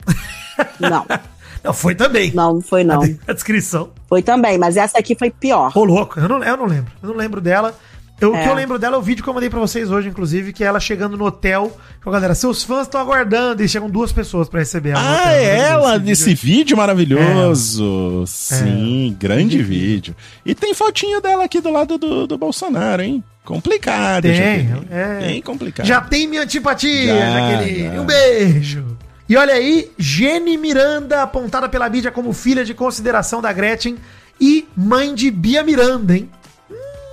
Não, 0.80 1.04
Não, 1.64 1.72
foi 1.72 1.94
também. 1.96 2.32
não, 2.32 2.54
não 2.54 2.60
foi 2.60 2.84
não. 2.84 3.02
A 3.26 3.32
descrição. 3.32 3.90
Foi 4.08 4.22
também, 4.22 4.56
mas 4.56 4.76
essa 4.76 4.98
aqui 4.98 5.16
foi 5.16 5.30
pior. 5.32 5.72
Ô, 5.74 5.84
louco, 5.84 6.20
eu 6.20 6.28
não, 6.28 6.42
eu 6.44 6.56
não 6.56 6.64
lembro. 6.66 6.92
Eu 7.02 7.08
não 7.08 7.16
lembro 7.16 7.40
dela. 7.40 7.74
Eu, 8.20 8.32
O 8.32 8.36
É. 8.36 8.42
que 8.44 8.48
eu 8.48 8.54
lembro 8.54 8.78
dela 8.78 8.96
é 8.96 8.98
o 8.98 9.02
vídeo 9.02 9.22
que 9.22 9.28
eu 9.28 9.34
mandei 9.34 9.50
pra 9.50 9.60
vocês 9.60 9.90
hoje, 9.90 10.08
inclusive, 10.08 10.52
que 10.52 10.64
é 10.64 10.66
ela 10.66 10.80
chegando 10.80 11.16
no 11.18 11.24
hotel 11.26 11.76
a 12.04 12.10
galera. 12.10 12.34
Seus 12.34 12.62
fãs 12.62 12.82
estão 12.86 13.00
aguardando 13.00 13.62
e 13.62 13.68
chegam 13.68 13.90
duas 13.90 14.10
pessoas 14.12 14.48
pra 14.48 14.60
receber 14.60 14.90
ela. 14.90 15.00
Ah, 15.00 15.22
hotel. 15.22 15.32
é 15.34 15.58
ela 15.68 15.96
esse 15.96 16.04
desse 16.04 16.24
vídeo. 16.34 16.40
vídeo 16.56 16.76
maravilhoso. 16.76 18.24
Sim, 18.26 19.14
grande 19.20 19.62
vídeo. 19.62 20.14
E 20.44 20.54
tem 20.54 20.72
fotinho 20.72 21.20
dela 21.20 21.44
aqui 21.44 21.60
do 21.60 21.70
lado 21.70 21.98
do, 21.98 22.26
do 22.26 22.38
Bolsonaro, 22.38 23.02
hein? 23.02 23.22
Complicado, 23.44 24.22
Tem, 24.22 24.34
Jaqueline. 24.34 24.86
é. 24.90 25.18
Bem 25.20 25.42
complicado. 25.42 25.86
Já 25.86 26.00
tem 26.00 26.26
minha 26.26 26.42
antipatia, 26.42 27.14
Já, 27.18 27.30
Jaqueline. 27.30 27.94
já. 27.94 28.00
Um 28.00 28.04
beijo. 28.06 28.96
E 29.28 29.36
olha 29.36 29.54
aí, 29.54 29.90
Jenny 29.98 30.56
Miranda, 30.56 31.22
apontada 31.22 31.68
pela 31.68 31.88
mídia 31.88 32.10
como 32.10 32.32
filha 32.32 32.64
de 32.64 32.72
consideração 32.74 33.42
da 33.42 33.52
Gretchen 33.52 33.96
e 34.40 34.66
mãe 34.76 35.14
de 35.14 35.30
Bia 35.30 35.62
Miranda, 35.62 36.16
hein? 36.16 36.30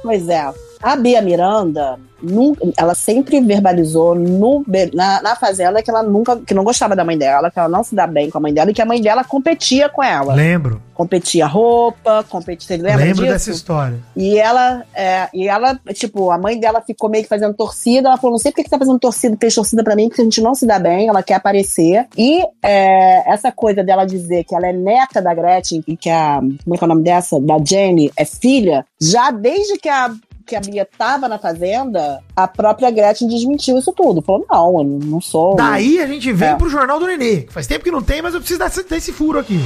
Pois 0.02 0.28
é. 0.30 0.52
A 0.84 0.98
Bia 0.98 1.22
Miranda, 1.22 1.98
nunca, 2.22 2.62
ela 2.78 2.96
sempre 2.96 3.40
verbalizou 3.42 4.16
no, 4.16 4.64
na, 4.94 5.22
na 5.22 5.36
Fazenda 5.36 5.82
que 5.84 5.90
ela 5.90 6.02
nunca, 6.02 6.38
que 6.38 6.54
não 6.54 6.64
gostava 6.64 6.96
da 6.96 7.04
mãe 7.04 7.18
dela, 7.18 7.52
que 7.52 7.60
ela 7.60 7.70
não 7.70 7.84
se 7.84 7.96
dá 7.96 8.08
bem 8.08 8.30
com 8.30 8.38
a 8.38 8.42
mãe 8.42 8.54
dela 8.54 8.72
e 8.72 8.74
que 8.74 8.82
a 8.82 8.86
mãe 8.86 9.02
dela 9.02 9.24
competia 9.24 9.90
com 9.90 10.02
ela. 10.02 10.34
Lembro. 10.34 10.82
Competia 10.94 11.48
roupa, 11.48 12.24
competia. 12.30 12.78
Lembra 12.78 12.98
Lembro 12.98 13.24
disso? 13.24 13.34
dessa 13.34 13.52
história. 13.52 14.00
E 14.16 14.38
ela, 14.38 14.84
é, 14.94 15.28
e 15.34 15.48
ela, 15.48 15.80
tipo, 15.94 16.30
a 16.30 16.38
mãe 16.38 16.60
dela 16.60 16.82
ficou 16.82 17.10
meio 17.10 17.24
que 17.24 17.30
fazendo 17.30 17.54
torcida. 17.56 18.10
Ela 18.10 18.18
falou: 18.18 18.34
não 18.34 18.38
sei 18.38 18.52
por 18.52 18.58
que 18.58 18.64
que 18.66 18.70
tá 18.70 18.78
fazendo 18.78 19.00
torcida, 19.00 19.36
fez 19.40 19.56
torcida 19.56 19.84
pra 19.84 19.96
mim, 19.96 20.08
porque 20.08 20.22
a 20.22 20.24
gente 20.24 20.42
não 20.42 20.54
se 20.54 20.68
dá 20.68 20.78
bem, 20.78 21.08
ela 21.08 21.24
quer 21.24 21.36
aparecer. 21.36 22.06
E 22.16 22.44
é, 22.62 23.34
essa 23.34 23.52
coisa 23.52 23.84
dela 23.84 24.06
dizer 24.06 24.44
que 24.44 24.54
ela 24.54 24.68
é 24.68 24.74
neta 24.74 25.20
da 25.20 25.34
Gretchen 25.34 25.84
e 25.88 25.98
que 25.98 26.10
a. 26.10 26.40
Como 26.64 26.76
é 26.76 26.78
que 26.78 26.84
é 26.84 26.86
o 26.86 26.90
nome 26.90 27.04
dessa? 27.04 27.42
Da 27.42 27.58
Jenny 27.58 28.12
é 28.16 28.24
filha, 28.24 28.86
já 29.02 29.32
desde 29.32 29.78
que 29.80 29.90
a. 29.90 30.14
Que 30.46 30.56
a 30.56 30.60
Bia 30.60 30.88
tava 30.98 31.28
na 31.30 31.40
fazenda, 31.40 32.20
a 32.36 32.48
própria 32.48 32.92
Gretchen 32.92 33.28
desmentiu 33.30 33.78
isso 33.78 33.94
tudo. 33.94 34.22
Falou: 34.22 34.46
não, 34.52 34.78
eu 34.80 34.84
não 35.06 35.22
sou. 35.22 35.56
Daí 35.56 36.00
a 36.00 36.08
gente 36.08 36.32
vem 36.34 36.50
É. 36.50 36.56
pro 36.56 36.70
Jornal 36.70 37.00
do 37.00 37.08
Nenê. 37.08 37.42
que 37.44 37.54
Faz 37.54 37.66
tempo 37.66 37.84
que 37.84 37.92
não 37.92 38.02
tem, 38.02 38.22
mas 38.22 38.34
eu 38.34 38.40
preciso 38.42 38.60
desse, 38.60 38.84
desse 38.84 39.14
furo 39.14 39.40
aqui. 39.40 39.60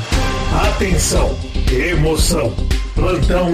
Atenção, 0.76 1.30
emoção, 1.72 2.54
plantão, 2.96 3.52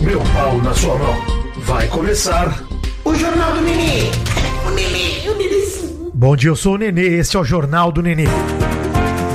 meu 0.00 0.20
pau 0.34 0.58
na 0.58 0.74
sua 0.74 0.96
mão. 0.98 1.14
Vai 1.58 1.88
começar 1.88 2.62
o 3.04 3.14
Jornal 3.14 3.52
do 3.54 3.62
Nenê. 3.62 4.10
O 4.66 4.70
Nenê, 4.70 5.28
o 5.30 5.34
Nenê. 5.36 5.56
Bom 6.14 6.36
dia, 6.36 6.50
eu 6.50 6.56
sou 6.56 6.74
o 6.74 6.78
Nenê, 6.78 7.18
este 7.18 7.36
é 7.36 7.40
o 7.40 7.44
Jornal 7.44 7.90
do 7.90 8.02
Nenê. 8.02 8.24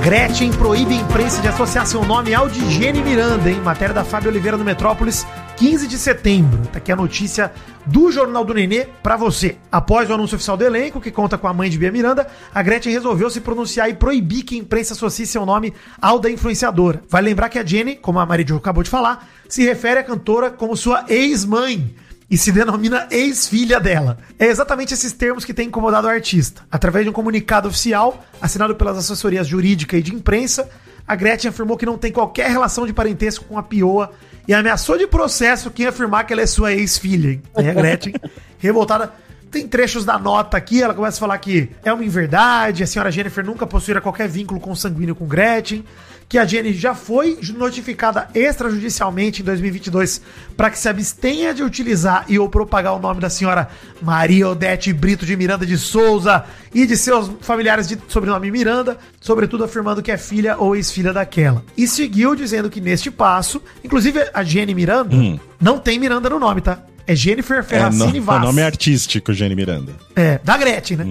Gretchen 0.03 0.49
proíbe 0.51 0.95
a 0.95 1.01
imprensa 1.01 1.41
de 1.41 1.47
associar 1.47 1.85
seu 1.85 2.03
nome 2.03 2.33
ao 2.33 2.49
de 2.49 2.59
Gene 2.71 3.01
Miranda, 3.03 3.49
hein? 3.51 3.61
Matéria 3.63 3.93
da 3.93 4.03
Fábio 4.03 4.31
Oliveira 4.31 4.57
no 4.57 4.63
Metrópolis, 4.63 5.27
15 5.61 5.85
de 5.85 5.99
setembro. 5.99 6.65
Tá 6.73 6.79
aqui 6.79 6.91
a 6.91 6.95
notícia 6.95 7.53
do 7.85 8.11
Jornal 8.11 8.43
do 8.43 8.51
Nenê 8.51 8.87
pra 9.03 9.15
você. 9.15 9.57
Após 9.71 10.09
o 10.09 10.13
anúncio 10.15 10.33
oficial 10.33 10.57
do 10.57 10.63
elenco, 10.63 10.99
que 10.99 11.11
conta 11.11 11.37
com 11.37 11.47
a 11.47 11.53
mãe 11.53 11.69
de 11.69 11.77
Bia 11.77 11.91
Miranda, 11.91 12.25
a 12.51 12.63
Gretchen 12.63 12.91
resolveu 12.91 13.29
se 13.29 13.41
pronunciar 13.41 13.87
e 13.87 13.93
proibir 13.93 14.41
que 14.41 14.55
a 14.55 14.57
imprensa 14.57 14.95
associe 14.95 15.27
seu 15.27 15.45
nome 15.45 15.71
ao 16.01 16.17
da 16.17 16.31
influenciadora. 16.31 17.03
Vai 17.07 17.21
lembrar 17.21 17.47
que 17.47 17.59
a 17.59 17.63
Jenny, 17.63 17.95
como 17.95 18.17
a 18.17 18.25
Maridio 18.25 18.57
acabou 18.57 18.81
de 18.81 18.89
falar, 18.89 19.29
se 19.47 19.63
refere 19.63 19.99
à 19.99 20.03
cantora 20.03 20.49
como 20.49 20.75
sua 20.75 21.05
ex-mãe 21.07 21.93
e 22.27 22.39
se 22.39 22.51
denomina 22.51 23.07
ex-filha 23.11 23.79
dela. 23.79 24.17
É 24.39 24.47
exatamente 24.47 24.95
esses 24.95 25.13
termos 25.13 25.45
que 25.45 25.53
têm 25.53 25.67
incomodado 25.67 26.07
o 26.07 26.09
artista. 26.09 26.63
Através 26.71 27.05
de 27.05 27.11
um 27.11 27.13
comunicado 27.13 27.67
oficial, 27.67 28.25
assinado 28.41 28.75
pelas 28.75 28.97
assessorias 28.97 29.45
jurídica 29.45 29.95
e 29.95 30.01
de 30.01 30.11
imprensa, 30.11 30.67
a 31.07 31.15
Gretchen 31.15 31.49
afirmou 31.49 31.77
que 31.77 31.85
não 31.85 31.99
tem 31.99 32.11
qualquer 32.11 32.49
relação 32.49 32.87
de 32.87 32.93
parentesco 32.93 33.45
com 33.45 33.59
a 33.59 33.63
Pioa 33.63 34.11
e 34.47 34.53
ameaçou 34.53 34.97
de 34.97 35.07
processo 35.07 35.71
quem 35.71 35.87
afirmar 35.87 36.25
que 36.25 36.33
ela 36.33 36.41
é 36.41 36.45
sua 36.45 36.73
ex-filha. 36.73 37.41
Aí 37.55 37.69
a 37.69 37.73
Gretchen, 37.73 38.13
revoltada, 38.59 39.11
tem 39.51 39.67
trechos 39.67 40.05
da 40.05 40.17
nota 40.17 40.57
aqui, 40.57 40.81
ela 40.81 40.93
começa 40.93 41.17
a 41.17 41.19
falar 41.19 41.37
que 41.37 41.69
é 41.83 41.91
uma 41.91 42.05
inverdade, 42.05 42.83
a 42.83 42.87
senhora 42.87 43.11
Jennifer 43.11 43.45
nunca 43.45 43.67
possuíra 43.67 43.99
qualquer 43.99 44.27
vínculo 44.29 44.59
consanguíneo 44.59 45.13
com 45.13 45.25
Gretchen, 45.27 45.83
que 46.31 46.37
a 46.37 46.45
Jenny 46.45 46.71
já 46.71 46.95
foi 46.95 47.37
notificada 47.57 48.29
extrajudicialmente 48.33 49.41
em 49.41 49.43
2022 49.43 50.21
para 50.55 50.69
que 50.69 50.79
se 50.79 50.87
abstenha 50.87 51.53
de 51.53 51.61
utilizar 51.61 52.23
e 52.29 52.39
ou 52.39 52.47
propagar 52.47 52.95
o 52.95 52.99
nome 52.99 53.19
da 53.19 53.29
senhora 53.29 53.67
Maria 54.01 54.47
Odete 54.47 54.93
Brito 54.93 55.25
de 55.25 55.35
Miranda 55.35 55.65
de 55.65 55.77
Souza 55.77 56.45
e 56.73 56.87
de 56.87 56.95
seus 56.95 57.29
familiares 57.41 57.85
de 57.85 57.97
sobrenome 58.07 58.49
Miranda, 58.49 58.97
sobretudo 59.19 59.65
afirmando 59.65 60.01
que 60.01 60.09
é 60.09 60.17
filha 60.17 60.55
ou 60.57 60.73
ex-filha 60.73 61.11
daquela. 61.11 61.65
E 61.75 61.85
seguiu 61.85 62.33
dizendo 62.33 62.69
que 62.69 62.79
neste 62.79 63.11
passo, 63.11 63.61
inclusive 63.83 64.25
a 64.33 64.41
Jenny 64.41 64.73
Miranda, 64.73 65.13
não 65.59 65.79
tem 65.79 65.99
Miranda 65.99 66.29
no 66.29 66.39
nome, 66.39 66.61
tá? 66.61 66.79
É 67.05 67.13
Jennifer 67.13 67.57
É, 67.57 67.59
no, 67.59 67.67
Ferracini 67.67 68.19
o 68.21 68.23
Vaz. 68.23 68.41
nome 68.41 68.61
artístico, 68.61 69.33
Gene 69.33 69.53
Miranda. 69.53 69.91
É, 70.15 70.39
da 70.41 70.55
Gretchen, 70.55 70.95
né? 70.95 71.03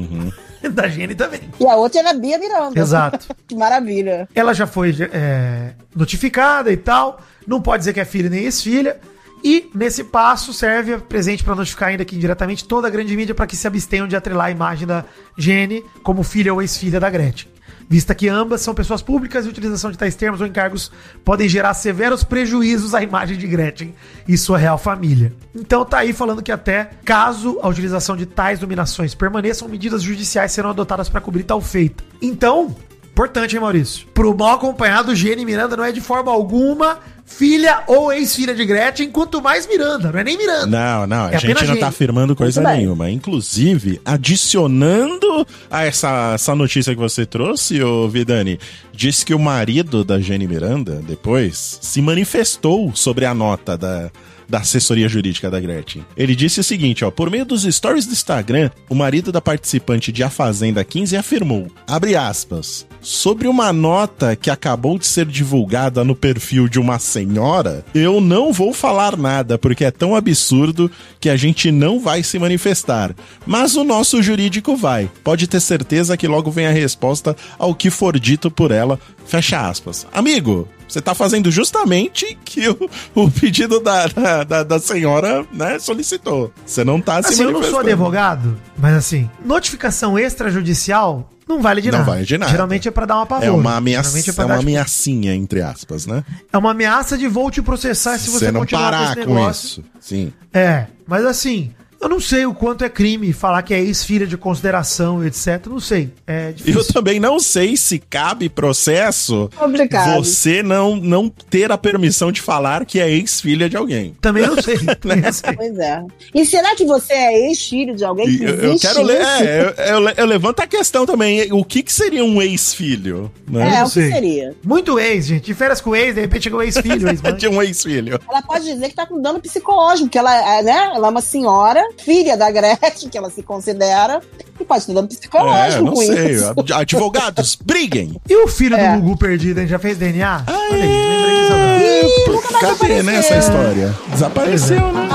Da 0.72 0.88
Jenny 0.88 1.14
também. 1.14 1.40
E 1.58 1.66
a 1.66 1.76
outra 1.76 2.00
era 2.00 2.10
a 2.10 2.14
Bia 2.14 2.38
Miranda. 2.38 2.78
Exato. 2.78 3.34
que 3.48 3.54
maravilha. 3.54 4.28
Ela 4.34 4.52
já 4.52 4.66
foi 4.66 4.94
é, 5.12 5.72
notificada 5.94 6.70
e 6.70 6.76
tal. 6.76 7.20
Não 7.46 7.60
pode 7.60 7.80
dizer 7.80 7.92
que 7.92 8.00
é 8.00 8.04
filha 8.04 8.28
nem 8.28 8.44
ex-filha. 8.44 8.98
E 9.42 9.70
nesse 9.74 10.04
passo 10.04 10.52
serve 10.52 10.98
presente 10.98 11.42
para 11.42 11.54
notificar 11.54 11.88
ainda 11.88 12.04
que 12.04 12.14
indiretamente 12.14 12.64
toda 12.66 12.88
a 12.88 12.90
grande 12.90 13.16
mídia 13.16 13.34
para 13.34 13.46
que 13.46 13.56
se 13.56 13.66
abstenham 13.66 14.06
de 14.06 14.14
atrelar 14.14 14.48
a 14.48 14.50
imagem 14.50 14.86
da 14.86 15.04
Jenny 15.36 15.82
como 16.02 16.22
filha 16.22 16.52
ou 16.52 16.60
ex-filha 16.60 17.00
da 17.00 17.08
Gretchen. 17.08 17.48
Vista 17.92 18.14
que 18.14 18.28
ambas 18.28 18.60
são 18.60 18.72
pessoas 18.72 19.02
públicas 19.02 19.44
e 19.44 19.48
a 19.48 19.50
utilização 19.50 19.90
de 19.90 19.98
tais 19.98 20.14
termos 20.14 20.40
ou 20.40 20.46
encargos 20.46 20.92
podem 21.24 21.48
gerar 21.48 21.74
severos 21.74 22.22
prejuízos 22.22 22.94
à 22.94 23.02
imagem 23.02 23.36
de 23.36 23.48
Gretchen 23.48 23.92
e 24.28 24.38
sua 24.38 24.58
real 24.58 24.78
família. 24.78 25.32
Então 25.52 25.84
tá 25.84 25.98
aí 25.98 26.12
falando 26.12 26.40
que 26.40 26.52
até 26.52 26.90
caso 27.04 27.58
a 27.60 27.66
utilização 27.66 28.16
de 28.16 28.26
tais 28.26 28.60
dominações 28.60 29.12
permaneçam, 29.12 29.68
medidas 29.68 30.04
judiciais 30.04 30.52
serão 30.52 30.70
adotadas 30.70 31.08
para 31.08 31.20
cobrir 31.20 31.42
tal 31.42 31.60
feita. 31.60 32.04
Então, 32.22 32.76
Importante, 33.20 33.54
hein, 33.54 33.60
Maurício? 33.60 34.06
Pro 34.14 34.34
mal 34.34 34.54
acompanhado, 34.54 35.14
Gene 35.14 35.44
Miranda 35.44 35.76
não 35.76 35.84
é 35.84 35.92
de 35.92 36.00
forma 36.00 36.32
alguma 36.32 36.98
filha 37.26 37.82
ou 37.86 38.10
ex-filha 38.10 38.54
de 38.54 38.64
Gretchen, 38.64 39.10
quanto 39.10 39.42
mais 39.42 39.66
Miranda, 39.68 40.10
não 40.10 40.18
é 40.20 40.24
nem 40.24 40.38
Miranda. 40.38 40.66
Não, 40.66 41.06
não, 41.06 41.24
a 41.26 41.28
É 41.28 41.32
gente 41.32 41.44
apenas 41.44 41.62
não 41.62 41.68
Gene. 41.68 41.80
tá 41.80 41.88
afirmando 41.88 42.34
coisa 42.34 42.62
nenhuma. 42.62 43.10
Inclusive, 43.10 44.00
adicionando 44.06 45.46
a 45.70 45.84
essa, 45.84 46.32
essa 46.34 46.54
notícia 46.54 46.94
que 46.94 47.00
você 47.00 47.26
trouxe, 47.26 47.82
ô 47.82 48.08
Vidani, 48.08 48.58
disse 48.90 49.24
que 49.24 49.34
o 49.34 49.38
marido 49.38 50.02
da 50.02 50.18
Jenny 50.18 50.48
Miranda, 50.48 51.02
depois, 51.06 51.78
se 51.82 52.00
manifestou 52.00 52.90
sobre 52.94 53.26
a 53.26 53.34
nota 53.34 53.76
da, 53.76 54.10
da 54.50 54.58
assessoria 54.58 55.08
jurídica 55.08 55.50
da 55.50 55.60
Gretchen. 55.60 56.04
Ele 56.16 56.34
disse 56.34 56.60
o 56.60 56.64
seguinte, 56.64 57.04
ó, 57.04 57.10
por 57.10 57.30
meio 57.30 57.44
dos 57.44 57.62
stories 57.62 58.06
do 58.06 58.12
Instagram, 58.12 58.70
o 58.88 58.94
marido 58.94 59.30
da 59.30 59.40
participante 59.40 60.10
de 60.10 60.22
A 60.22 60.28
Fazenda 60.28 60.84
15 60.84 61.16
afirmou, 61.16 61.68
abre 61.86 62.16
aspas, 62.16 62.86
sobre 63.00 63.48
uma 63.48 63.72
nota 63.72 64.36
que 64.36 64.50
acabou 64.50 64.98
de 64.98 65.06
ser 65.06 65.26
divulgada 65.26 66.04
no 66.04 66.14
perfil 66.14 66.68
de 66.68 66.78
uma 66.78 66.98
senhora, 66.98 67.84
eu 67.94 68.20
não 68.20 68.52
vou 68.52 68.74
falar 68.74 69.16
nada 69.16 69.56
porque 69.56 69.84
é 69.84 69.90
tão 69.90 70.14
absurdo 70.14 70.90
que 71.18 71.30
a 71.30 71.36
gente 71.36 71.70
não 71.70 72.00
vai 72.00 72.22
se 72.22 72.38
manifestar. 72.38 73.14
Mas 73.46 73.76
o 73.76 73.84
nosso 73.84 74.22
jurídico 74.22 74.76
vai. 74.76 75.10
Pode 75.24 75.46
ter 75.46 75.60
certeza 75.60 76.16
que 76.16 76.28
logo 76.28 76.50
vem 76.50 76.66
a 76.66 76.72
resposta 76.72 77.36
ao 77.58 77.74
que 77.74 77.90
for 77.90 78.18
dito 78.18 78.50
por 78.50 78.70
ela. 78.70 78.98
Fecha 79.24 79.68
aspas. 79.68 80.06
Amigo, 80.12 80.68
você 80.92 81.00
tá 81.00 81.14
fazendo 81.14 81.50
justamente 81.50 82.36
que 82.44 82.68
o, 82.68 82.90
o 83.14 83.30
pedido 83.30 83.80
da, 83.80 84.06
da, 84.44 84.62
da- 84.64 84.78
senhora, 84.80 85.44
né, 85.52 85.78
solicitou. 85.78 86.52
Você 86.66 86.82
não 86.84 87.00
tá 87.00 87.22
se 87.22 87.30
Assim, 87.30 87.42
eu 87.44 87.52
não 87.52 87.62
sou 87.62 87.80
advogado, 87.80 88.56
mas 88.76 88.94
assim, 88.94 89.28
notificação 89.44 90.18
extrajudicial 90.18 91.30
não 91.48 91.60
vale 91.60 91.80
de 91.80 91.90
Não 91.90 91.98
nada. 91.98 92.10
vale 92.12 92.24
de 92.24 92.38
nada. 92.38 92.50
Geralmente 92.52 92.86
é 92.88 92.90
pra 92.90 93.06
dar 93.06 93.16
uma 93.16 93.26
pavor. 93.26 93.44
É 93.44 93.50
uma 93.50 93.76
ameaça, 93.76 94.16
é 94.18 94.32
pra 94.32 94.44
uma 94.46 94.54
tipo, 94.54 94.62
ameaçinha, 94.68 95.34
entre 95.34 95.60
aspas, 95.62 96.06
né? 96.06 96.22
é 96.52 96.56
uma 96.58 96.70
ameaça 96.70 97.18
de 97.18 97.26
vou 97.26 97.50
te 97.50 97.60
processar 97.60 98.18
se 98.18 98.30
você, 98.30 98.46
Você 98.46 98.52
não 98.52 98.60
continuar 98.60 98.84
parar 98.92 98.98
com 98.98 99.12
esse 99.20 99.26
com 99.28 99.34
negócio. 99.34 99.66
isso. 99.80 99.84
Sim. 100.00 100.32
É, 100.52 100.86
mas 101.06 101.24
assim, 101.24 101.72
eu 102.00 102.08
não 102.08 102.20
sei 102.20 102.46
o 102.46 102.54
quanto 102.54 102.84
é 102.84 102.88
crime 102.88 103.32
falar 103.32 103.62
que 103.62 103.74
é 103.74 103.80
ex-filha 103.80 104.26
de 104.26 104.36
consideração, 104.36 105.24
etc. 105.24 105.66
Não 105.66 105.80
sei. 105.80 106.10
É 106.26 106.48
Eu 106.48 106.52
difícil. 106.52 106.92
também 106.94 107.20
não 107.20 107.38
sei 107.38 107.76
se 107.76 107.98
cabe 107.98 108.48
processo 108.48 109.50
Complicado. 109.56 110.16
você 110.22 110.62
não, 110.62 110.96
não 110.96 111.28
ter 111.28 111.70
a 111.70 111.78
permissão 111.78 112.32
de 112.32 112.40
falar 112.40 112.84
que 112.84 112.98
é 113.00 113.10
ex-filha 113.10 113.68
de 113.68 113.76
alguém. 113.76 114.14
Também 114.20 114.46
não 114.46 114.60
sei. 114.60 114.78
Não 115.04 115.32
sei. 115.32 115.52
Pois 115.54 115.78
é. 115.78 116.02
E 116.34 116.44
será 116.46 116.74
que 116.74 116.84
você 116.84 117.12
é 117.12 117.48
ex-filho 117.48 117.94
de 117.96 118.04
alguém 118.04 118.26
que 118.38 118.44
Eu, 118.44 118.54
eu 118.56 118.78
quero 118.78 119.02
ler. 119.02 119.20
é, 119.20 119.74
eu, 119.88 120.00
eu, 120.00 120.08
eu 120.16 120.26
levanto 120.26 120.60
a 120.60 120.66
questão 120.66 121.04
também. 121.04 121.52
O 121.52 121.64
que, 121.64 121.82
que 121.82 121.92
seria 121.92 122.24
um 122.24 122.40
ex-filho? 122.40 123.30
Né? 123.48 123.68
É, 123.68 123.78
não 123.80 123.86
o 123.86 123.90
que 123.90 123.90
seria? 124.10 124.54
Muito 124.64 124.98
ex, 124.98 125.26
gente. 125.26 125.44
De 125.46 125.54
férias 125.54 125.80
com 125.80 125.94
ex, 125.96 126.14
de 126.14 126.20
repente 126.20 126.44
chegou 126.44 126.62
ex-filho, 126.62 127.08
ex-mãe. 127.10 127.34
De 127.34 127.48
um 127.48 127.62
ex-filho. 127.62 128.20
Ela 128.28 128.42
pode 128.42 128.64
dizer 128.64 128.88
que 128.88 128.94
tá 128.94 129.06
com 129.06 129.20
dano 129.20 129.40
psicológico, 129.40 130.08
que 130.08 130.18
ela 130.18 130.58
é, 130.58 130.62
né? 130.62 130.90
Ela 130.94 131.08
é 131.08 131.10
uma 131.10 131.20
senhora, 131.22 131.82
filha 131.98 132.36
da 132.36 132.50
Gretchen, 132.50 133.08
que 133.08 133.16
ela 133.18 133.30
se 133.30 133.42
considera, 133.42 134.20
e 134.58 134.64
pode 134.64 134.86
ter 134.86 134.94
dano 134.94 135.08
É, 135.10 135.14
psicológico 135.16 135.84
não 135.84 135.92
com 135.92 136.02
sei. 136.02 136.30
isso. 136.30 136.50
Ad- 136.58 136.72
Advogados, 136.72 137.56
briguem. 137.62 138.20
E 138.28 138.36
o 138.36 138.48
filho 138.48 138.76
É. 138.76 138.94
do 138.96 139.00
Gugu 139.02 139.16
perdido, 139.18 139.60
hein? 139.60 139.66
Já 139.66 139.78
fez 139.78 139.96
DNA? 139.98 140.44
Olha 140.46 140.58
aí, 140.74 140.80
lembrei 140.80 141.40
disso 141.40 141.52
agora. 141.52 142.60
Cadê 142.60 142.72
apareceu. 142.72 143.04
né, 143.04 143.14
essa 143.16 143.36
história? 143.36 143.94
Desapareceu, 144.08 144.92
né? 144.92 145.08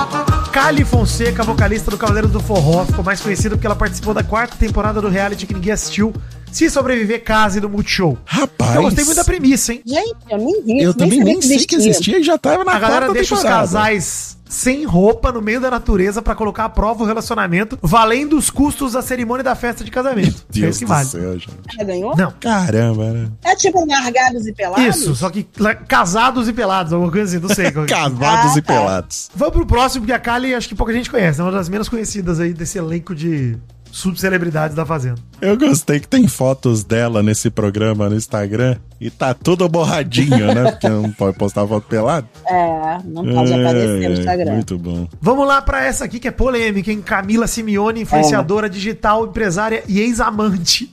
Kali 0.52 0.86
Fonseca, 0.86 1.44
vocalista 1.44 1.92
do 1.92 1.98
Cavaleiros 1.98 2.32
do 2.32 2.40
Forró, 2.40 2.86
ficou 2.86 3.04
mais 3.04 3.20
conhecida 3.22 3.56
porque 3.56 3.68
ela 3.68 3.76
participou 3.76 4.14
da 4.14 4.24
quarta 4.24 4.56
temporada 4.58 5.02
do 5.02 5.10
reality 5.10 5.46
que 5.46 5.54
ninguém 5.54 5.74
assistiu, 5.74 6.14
Se 6.56 6.70
sobreviver, 6.70 7.22
case 7.22 7.60
do 7.60 7.68
Multishow. 7.70 8.18
Rapaz. 8.24 8.76
Eu 8.76 8.84
gostei 8.84 9.04
muito 9.04 9.18
da 9.18 9.26
premissa, 9.26 9.74
hein? 9.74 9.82
Gente, 9.86 10.16
eu 10.30 10.38
nem 10.38 10.64
vi. 10.64 10.82
Eu 10.82 10.94
também 10.94 11.20
nem 11.22 11.42
sei 11.42 11.66
que 11.66 11.76
existia 11.76 12.18
e 12.18 12.24
já 12.24 12.38
tava 12.38 12.64
na 12.64 12.72
A 12.74 12.80
galera 12.80 13.12
deixa 13.12 13.34
os 13.36 13.42
temporada. 13.42 13.62
casais 13.64 14.38
sem 14.48 14.86
roupa 14.86 15.34
no 15.34 15.42
meio 15.42 15.60
da 15.60 15.70
natureza 15.70 16.22
pra 16.22 16.34
colocar 16.34 16.64
à 16.64 16.70
prova 16.70 17.04
o 17.04 17.06
relacionamento, 17.06 17.78
valendo 17.82 18.38
os 18.38 18.50
custos 18.50 18.94
da 18.94 19.02
cerimônia 19.02 19.44
da 19.44 19.54
festa 19.54 19.84
de 19.84 19.92
casamento. 19.92 20.46
É 20.50 20.60
Deus 20.62 20.70
isso 20.70 20.80
que 20.80 20.86
do 20.86 20.88
vale. 20.88 21.06
céu, 21.10 21.34
gente. 21.34 21.50
Ela 21.78 21.84
ganhou? 21.88 22.16
Não. 22.16 22.32
Caramba, 22.40 23.12
né? 23.12 23.30
É 23.44 23.54
tipo 23.54 23.86
largados 23.86 24.48
e 24.48 24.54
pelados? 24.54 24.96
Isso, 24.96 25.14
só 25.14 25.30
que 25.30 25.46
casados 25.90 26.48
e 26.48 26.54
pelados, 26.54 26.94
alguma 26.94 27.12
coisa 27.12 27.36
assim, 27.36 27.46
não 27.46 27.54
sei. 27.54 27.70
qual- 27.70 27.84
Cavados 27.90 28.56
Ah, 28.56 28.60
e 28.60 28.62
tá. 28.62 28.74
pelados. 28.76 29.30
Vamos 29.36 29.56
pro 29.56 29.66
próximo, 29.66 30.04
porque 30.04 30.14
a 30.14 30.20
Kali 30.20 30.56
acho 30.56 30.70
que 30.70 30.76
pouca 30.76 30.94
gente 30.94 31.12
conhece, 31.12 31.42
é 31.42 31.44
uma 31.44 31.52
das 31.52 31.68
menos 31.68 31.90
conhecidas 31.90 32.40
aí 32.40 32.54
desse 32.54 32.78
elenco 32.78 33.14
de 33.14 33.58
subcelebridades 33.96 34.76
da 34.76 34.86
Fazenda. 34.86 35.16
Eu 35.40 35.58
gostei 35.58 36.02
que 36.02 36.08
tem 36.08 36.28
fotos 36.28 36.84
dela 36.84 37.24
nesse 37.24 37.50
programa 37.50 38.10
no 38.10 38.18
Instagram 38.18 38.76
e 39.00 39.10
tá 39.10 39.34
tudo 39.34 39.70
borradinho, 39.70 40.54
né? 40.54 40.72
Porque 40.72 40.90
não 40.90 41.10
pode 41.14 41.38
postar 41.38 41.66
foto 41.66 41.88
pelada. 41.88 42.28
É, 42.46 42.98
não 43.06 43.24
pode 43.24 43.54
aparecer 43.54 44.10
no 44.10 44.16
Instagram. 44.20 44.52
Muito 44.52 44.78
bom. 44.78 45.08
Vamos 45.22 45.48
lá 45.48 45.62
pra 45.62 45.86
essa 45.86 46.04
aqui 46.04 46.20
que 46.20 46.28
é 46.28 46.32
polêmica, 46.32 46.92
hein? 46.92 47.02
Camila 47.02 47.48
Simeone, 47.48 48.02
influenciadora 48.02 48.70
digital, 48.70 49.28
empresária 49.28 49.82
e 49.88 50.02
ex-amante 50.02 50.92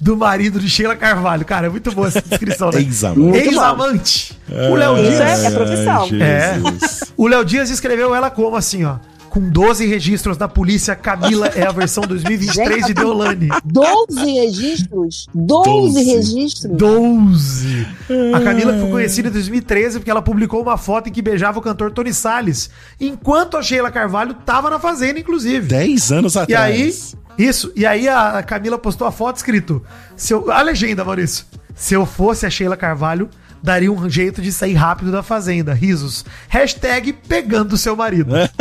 do 0.00 0.16
marido 0.16 0.60
de 0.60 0.70
Sheila 0.70 0.94
Carvalho. 0.94 1.44
Cara, 1.44 1.66
é 1.66 1.70
muito 1.70 1.90
boa 1.90 2.06
essa 2.06 2.22
descrição, 2.22 2.70
né? 2.70 2.78
Ex-amante. 2.78 3.38
Ex-amante. 3.38 4.38
O 4.70 4.76
Léo 4.76 4.96
Isso 4.98 5.10
Dias. 5.10 5.44
é 5.44 5.50
profissão. 5.50 6.08
É. 6.20 6.54
Jesus. 6.54 7.12
O 7.16 7.26
Léo 7.26 7.44
Dias 7.44 7.68
escreveu 7.68 8.14
ela 8.14 8.30
como 8.30 8.54
assim, 8.54 8.84
ó. 8.84 8.96
Com 9.34 9.40
12 9.50 9.84
registros 9.86 10.36
da 10.36 10.46
polícia, 10.46 10.94
Camila 10.94 11.48
é 11.48 11.66
a 11.66 11.72
versão 11.72 12.04
2023 12.04 12.86
de 12.86 12.94
Deolane. 12.94 13.48
12 13.64 14.30
registros? 14.30 15.28
12, 15.34 15.92
Doze. 15.92 16.04
registros? 16.04 16.72
12. 16.76 17.86
A 18.32 18.40
Camila 18.40 18.74
ficou 18.74 18.90
conhecida 18.90 19.28
em 19.28 19.32
2013 19.32 19.98
porque 19.98 20.10
ela 20.12 20.22
publicou 20.22 20.62
uma 20.62 20.76
foto 20.78 21.08
em 21.08 21.12
que 21.12 21.20
beijava 21.20 21.58
o 21.58 21.62
cantor 21.62 21.90
Tony 21.90 22.14
Salles, 22.14 22.70
enquanto 23.00 23.56
a 23.56 23.62
Sheila 23.64 23.90
Carvalho 23.90 24.34
tava 24.34 24.70
na 24.70 24.78
fazenda, 24.78 25.18
inclusive. 25.18 25.66
Dez 25.66 26.12
anos 26.12 26.36
E 26.36 26.38
atrás. 26.38 27.16
aí, 27.36 27.44
isso, 27.48 27.72
e 27.74 27.84
aí 27.84 28.08
a 28.08 28.40
Camila 28.40 28.78
postou 28.78 29.04
a 29.04 29.10
foto 29.10 29.34
escrito, 29.34 29.82
se 30.16 30.32
eu, 30.32 30.48
a 30.52 30.62
legenda, 30.62 31.04
Maurício, 31.04 31.44
se 31.74 31.92
eu 31.92 32.06
fosse 32.06 32.46
a 32.46 32.50
Sheila 32.50 32.76
Carvalho, 32.76 33.28
daria 33.64 33.90
um 33.90 34.10
jeito 34.10 34.42
de 34.42 34.52
sair 34.52 34.74
rápido 34.74 35.10
da 35.10 35.22
fazenda, 35.22 35.72
risos. 35.72 36.22
Hashtag 36.50 37.14
pegando 37.14 37.78
seu 37.78 37.96
marido. 37.96 38.36
É. 38.36 38.50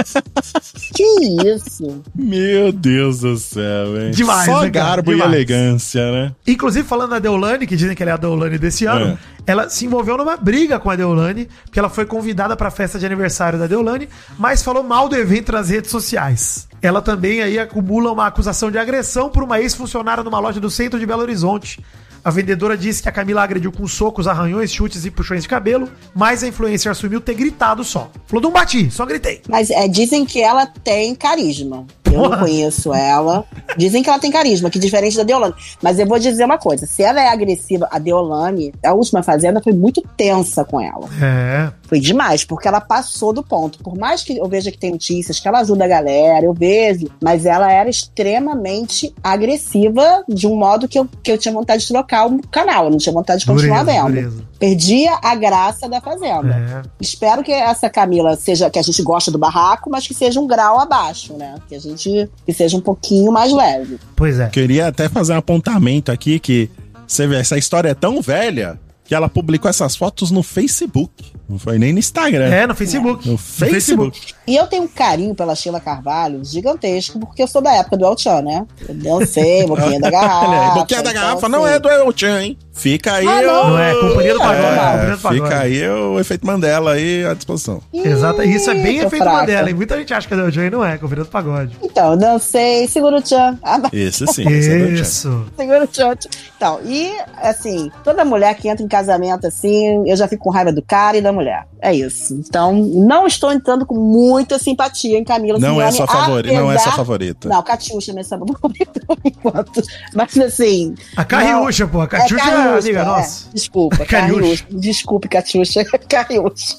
Que 0.95 1.03
isso? 1.47 2.03
Meu 2.15 2.71
Deus 2.71 3.19
do 3.21 3.35
céu, 3.35 3.99
hein? 3.99 4.11
Demais, 4.11 4.45
Só 4.45 4.61
né, 4.61 4.69
garbo 4.69 5.11
Demais. 5.11 5.31
e 5.31 5.35
elegância, 5.35 6.11
né? 6.11 6.31
Inclusive, 6.45 6.87
falando 6.87 7.11
da 7.11 7.19
Deolane, 7.19 7.65
que 7.65 7.75
dizem 7.75 7.95
que 7.95 8.03
ela 8.03 8.11
é 8.11 8.13
a 8.13 8.17
Deolane 8.17 8.59
desse 8.59 8.85
ano, 8.85 9.07
É. 9.07 9.51
ela 9.51 9.69
se 9.69 9.85
envolveu 9.87 10.17
numa 10.17 10.37
briga 10.37 10.79
com 10.79 10.89
a 10.91 10.95
Deolane, 10.95 11.49
porque 11.65 11.79
ela 11.79 11.89
foi 11.89 12.05
convidada 12.05 12.55
pra 12.55 12.69
festa 12.69 12.99
de 12.99 13.05
aniversário 13.07 13.57
da 13.57 13.65
Deolane, 13.65 14.07
mas 14.37 14.61
falou 14.61 14.83
mal 14.83 15.09
do 15.09 15.15
evento 15.15 15.51
nas 15.51 15.69
redes 15.69 15.89
sociais. 15.89 16.67
Ela 16.81 17.01
também 17.01 17.41
aí 17.41 17.57
acumula 17.57 18.11
uma 18.11 18.27
acusação 18.27 18.69
de 18.69 18.77
agressão 18.77 19.29
por 19.31 19.43
uma 19.43 19.59
ex-funcionária 19.59 20.23
numa 20.23 20.39
loja 20.39 20.59
do 20.59 20.69
centro 20.69 20.99
de 20.99 21.05
Belo 21.07 21.21
Horizonte. 21.23 21.83
A 22.23 22.31
vendedora 22.31 22.77
disse 22.77 23.03
que 23.03 23.09
a 23.09 23.11
Camila 23.11 23.43
agrediu 23.43 23.69
com 23.69 23.85
socos, 23.85 24.27
arranhões, 24.27 24.71
chutes 24.71 25.03
e 25.03 25.11
puxões 25.11 25.43
de 25.43 25.49
cabelo, 25.49 25.91
mas 26.15 26.41
a 26.41 26.47
influencer 26.47 26.89
assumiu 26.89 27.19
ter 27.19 27.33
gritado 27.33 27.83
só. 27.83 28.09
Falou, 28.27 28.41
não 28.41 28.51
bati, 28.51 28.89
só 28.89 29.05
gritei. 29.05 29.41
Mas 29.49 29.69
é, 29.69 29.87
dizem 29.89 30.25
que 30.25 30.41
ela 30.41 30.65
tem 30.65 31.13
carisma. 31.15 31.85
Eu 32.13 32.29
não 32.29 32.39
conheço 32.39 32.93
ela. 32.93 33.45
Dizem 33.77 34.03
que 34.03 34.09
ela 34.09 34.19
tem 34.19 34.31
carisma, 34.31 34.69
que 34.69 34.79
diferente 34.79 35.17
da 35.17 35.23
Deolane. 35.23 35.53
Mas 35.81 35.99
eu 35.99 36.05
vou 36.05 36.19
dizer 36.19 36.45
uma 36.45 36.57
coisa: 36.57 36.85
se 36.85 37.03
ela 37.03 37.21
é 37.21 37.27
agressiva, 37.27 37.87
a 37.91 37.99
Deolane, 37.99 38.73
a 38.83 38.93
última 38.93 39.23
fazenda 39.23 39.61
foi 39.61 39.73
muito 39.73 40.01
tensa 40.15 40.63
com 40.63 40.79
ela. 40.79 41.09
É. 41.21 41.71
Foi 41.83 41.99
demais, 41.99 42.43
porque 42.43 42.67
ela 42.67 42.81
passou 42.81 43.33
do 43.33 43.43
ponto. 43.43 43.79
Por 43.79 43.97
mais 43.97 44.23
que 44.23 44.37
eu 44.37 44.47
veja 44.47 44.71
que 44.71 44.77
tem 44.77 44.91
notícias, 44.91 45.39
que 45.39 45.47
ela 45.47 45.59
ajuda 45.59 45.85
a 45.85 45.87
galera, 45.87 46.45
eu 46.45 46.53
vejo, 46.53 47.07
mas 47.21 47.45
ela 47.45 47.71
era 47.71 47.89
extremamente 47.89 49.13
agressiva 49.23 50.23
de 50.27 50.47
um 50.47 50.55
modo 50.55 50.87
que 50.87 50.97
eu, 50.97 51.07
que 51.21 51.31
eu 51.31 51.37
tinha 51.37 51.53
vontade 51.53 51.83
de 51.83 51.87
trocar 51.87 52.27
o 52.27 52.39
canal. 52.47 52.85
Eu 52.85 52.91
não 52.91 52.97
tinha 52.97 53.13
vontade 53.13 53.41
de 53.41 53.45
continuar 53.45 53.83
Dureza, 53.83 54.03
vendo. 54.03 54.13
dureza. 54.13 54.43
Perdia 54.59 55.19
a 55.21 55.35
graça 55.35 55.89
da 55.89 55.99
fazenda. 55.99 56.55
É. 56.55 56.89
Espero 57.01 57.43
que 57.43 57.51
essa 57.51 57.89
Camila 57.89 58.35
seja, 58.35 58.69
que 58.69 58.79
a 58.79 58.81
gente 58.81 59.01
gosta 59.03 59.29
do 59.29 59.37
barraco, 59.37 59.89
mas 59.89 60.07
que 60.07 60.13
seja 60.13 60.39
um 60.39 60.47
grau 60.47 60.79
abaixo, 60.79 61.33
né? 61.33 61.55
Que 61.67 61.75
a 61.75 61.79
gente, 61.79 62.02
que 62.45 62.53
seja 62.53 62.77
um 62.77 62.81
pouquinho 62.81 63.31
mais 63.31 63.51
leve. 63.51 63.99
Pois 64.15 64.39
é. 64.39 64.47
Queria 64.49 64.87
até 64.87 65.09
fazer 65.09 65.33
um 65.33 65.37
apontamento 65.37 66.11
aqui 66.11 66.39
que 66.39 66.69
você 67.07 67.27
vê, 67.27 67.35
essa 67.37 67.57
história 67.57 67.89
é 67.89 67.93
tão 67.93 68.21
velha 68.21 68.79
que 69.03 69.13
ela 69.13 69.27
publicou 69.27 69.69
essas 69.69 69.95
fotos 69.95 70.31
no 70.31 70.41
Facebook. 70.41 71.32
Não 71.49 71.59
foi 71.59 71.77
nem 71.77 71.91
no 71.93 71.99
Instagram. 71.99 72.45
É, 72.45 72.65
no 72.65 72.73
Facebook. 72.73 73.27
No 73.29 73.37
Facebook. 73.37 74.33
E 74.47 74.55
eu 74.55 74.65
tenho 74.67 74.83
um 74.83 74.87
carinho 74.87 75.35
pela 75.35 75.55
Sheila 75.55 75.79
Carvalho 75.79 76.43
gigantesco, 76.43 77.19
porque 77.19 77.43
eu 77.43 77.47
sou 77.47 77.61
da 77.61 77.73
época 77.75 77.97
do 77.97 78.05
El 78.05 78.17
Chan, 78.17 78.41
né? 78.41 78.65
Eu 78.87 78.95
dancei, 78.95 79.65
boquinha 79.67 79.99
da 79.99 80.09
garrafa. 80.09 80.79
Boquinha 80.79 81.01
da 81.03 81.11
então, 81.11 81.21
garrafa 81.21 81.45
assim, 81.47 81.55
não 81.55 81.67
é 81.67 81.79
do 81.79 81.89
El 81.89 82.11
Chan, 82.15 82.41
hein? 82.41 82.57
Fica 82.75 83.13
aí. 83.13 83.27
Ah, 83.27 83.41
não? 83.41 83.65
o- 83.65 83.69
Não 83.69 83.79
é, 83.79 83.93
Companhia 83.93 84.33
do 84.33 84.39
Pagode, 84.39 84.57
Companhia 84.61 85.03
É, 85.03 85.11
do 85.11 85.17
Pagode. 85.19 85.43
fica 85.43 85.59
aí 85.59 85.89
o 85.89 86.19
efeito 86.19 86.47
Mandela 86.47 86.93
aí 86.93 87.23
à 87.25 87.33
disposição. 87.35 87.81
Exato. 87.93 88.41
E 88.41 88.55
Isso 88.55 88.71
é 88.71 88.73
bem 88.75 88.97
efeito 88.97 89.17
fraca. 89.23 89.31
Mandela, 89.41 89.69
hein? 89.69 89.75
Muita 89.75 89.97
gente 89.97 90.11
acha 90.13 90.27
que 90.27 90.33
é 90.33 90.37
o 90.37 90.49
Joey 90.49 90.69
não 90.71 90.83
é, 90.83 90.95
é 90.99 91.05
o 91.05 91.07
Virando 91.07 91.27
Pagode. 91.29 91.77
Então, 91.83 92.11
eu 92.13 92.17
dancei, 92.17 92.87
segura 92.87 93.17
o 93.17 93.25
Chan. 93.25 93.59
Ah, 93.61 93.79
Esse 93.93 94.25
sim. 94.27 94.47
esse 94.49 94.71
é 94.71 94.77
do 94.79 94.83
El 94.85 94.95
Chan. 94.97 95.01
Isso. 95.03 95.45
segura 95.55 95.83
o 95.83 95.87
Chan. 95.93 96.15
Então, 96.57 96.79
e 96.85 97.11
assim, 97.41 97.91
toda 98.03 98.23
mulher 98.25 98.55
que 98.55 98.67
entra 98.67 98.83
em 98.83 98.87
casamento 98.87 99.45
assim, 99.45 100.07
eu 100.09 100.15
já 100.15 100.27
fico 100.27 100.43
com 100.45 100.49
raiva 100.49 100.71
do 100.71 100.81
cara 100.81 101.17
e 101.17 101.21
da 101.21 101.31
mulher. 101.33 101.67
É 101.81 101.93
isso. 101.93 102.33
Então, 102.33 102.73
não 102.73 103.27
estou 103.27 103.51
entrando 103.51 103.85
com 103.85 103.95
muita 103.95 104.57
simpatia 104.57 105.17
em 105.17 105.23
Camila 105.23 105.59
Não 105.59 105.81
é 105.81 105.91
sua 105.91 106.07
favorita. 106.07 106.55
Não 106.55 106.71
é 106.71 106.77
sua 106.77 106.91
favorita. 106.93 107.49
Não, 107.49 107.61
Catiuxa 107.61 108.11
é 108.11 108.13
minha 108.13 108.25
favorita 108.25 109.01
por 109.05 109.17
enquanto. 109.23 109.81
Mas 110.13 110.37
assim. 110.37 110.95
A 111.17 111.25
Cariúcha, 111.25 111.87
pô. 111.87 112.01
A 112.01 112.07
Catiuxa 112.07 112.45
é, 112.45 112.51
Cariúcha, 112.51 112.79
amiga 112.79 112.99
é. 112.99 113.05
nossa. 113.05 113.49
Desculpa, 113.53 114.05
Cariúcha. 114.05 114.41
Cariúcha. 114.41 114.65
Desculpe, 114.69 115.27
Catiuxa. 115.27 115.83
Cariúcha. 116.07 116.77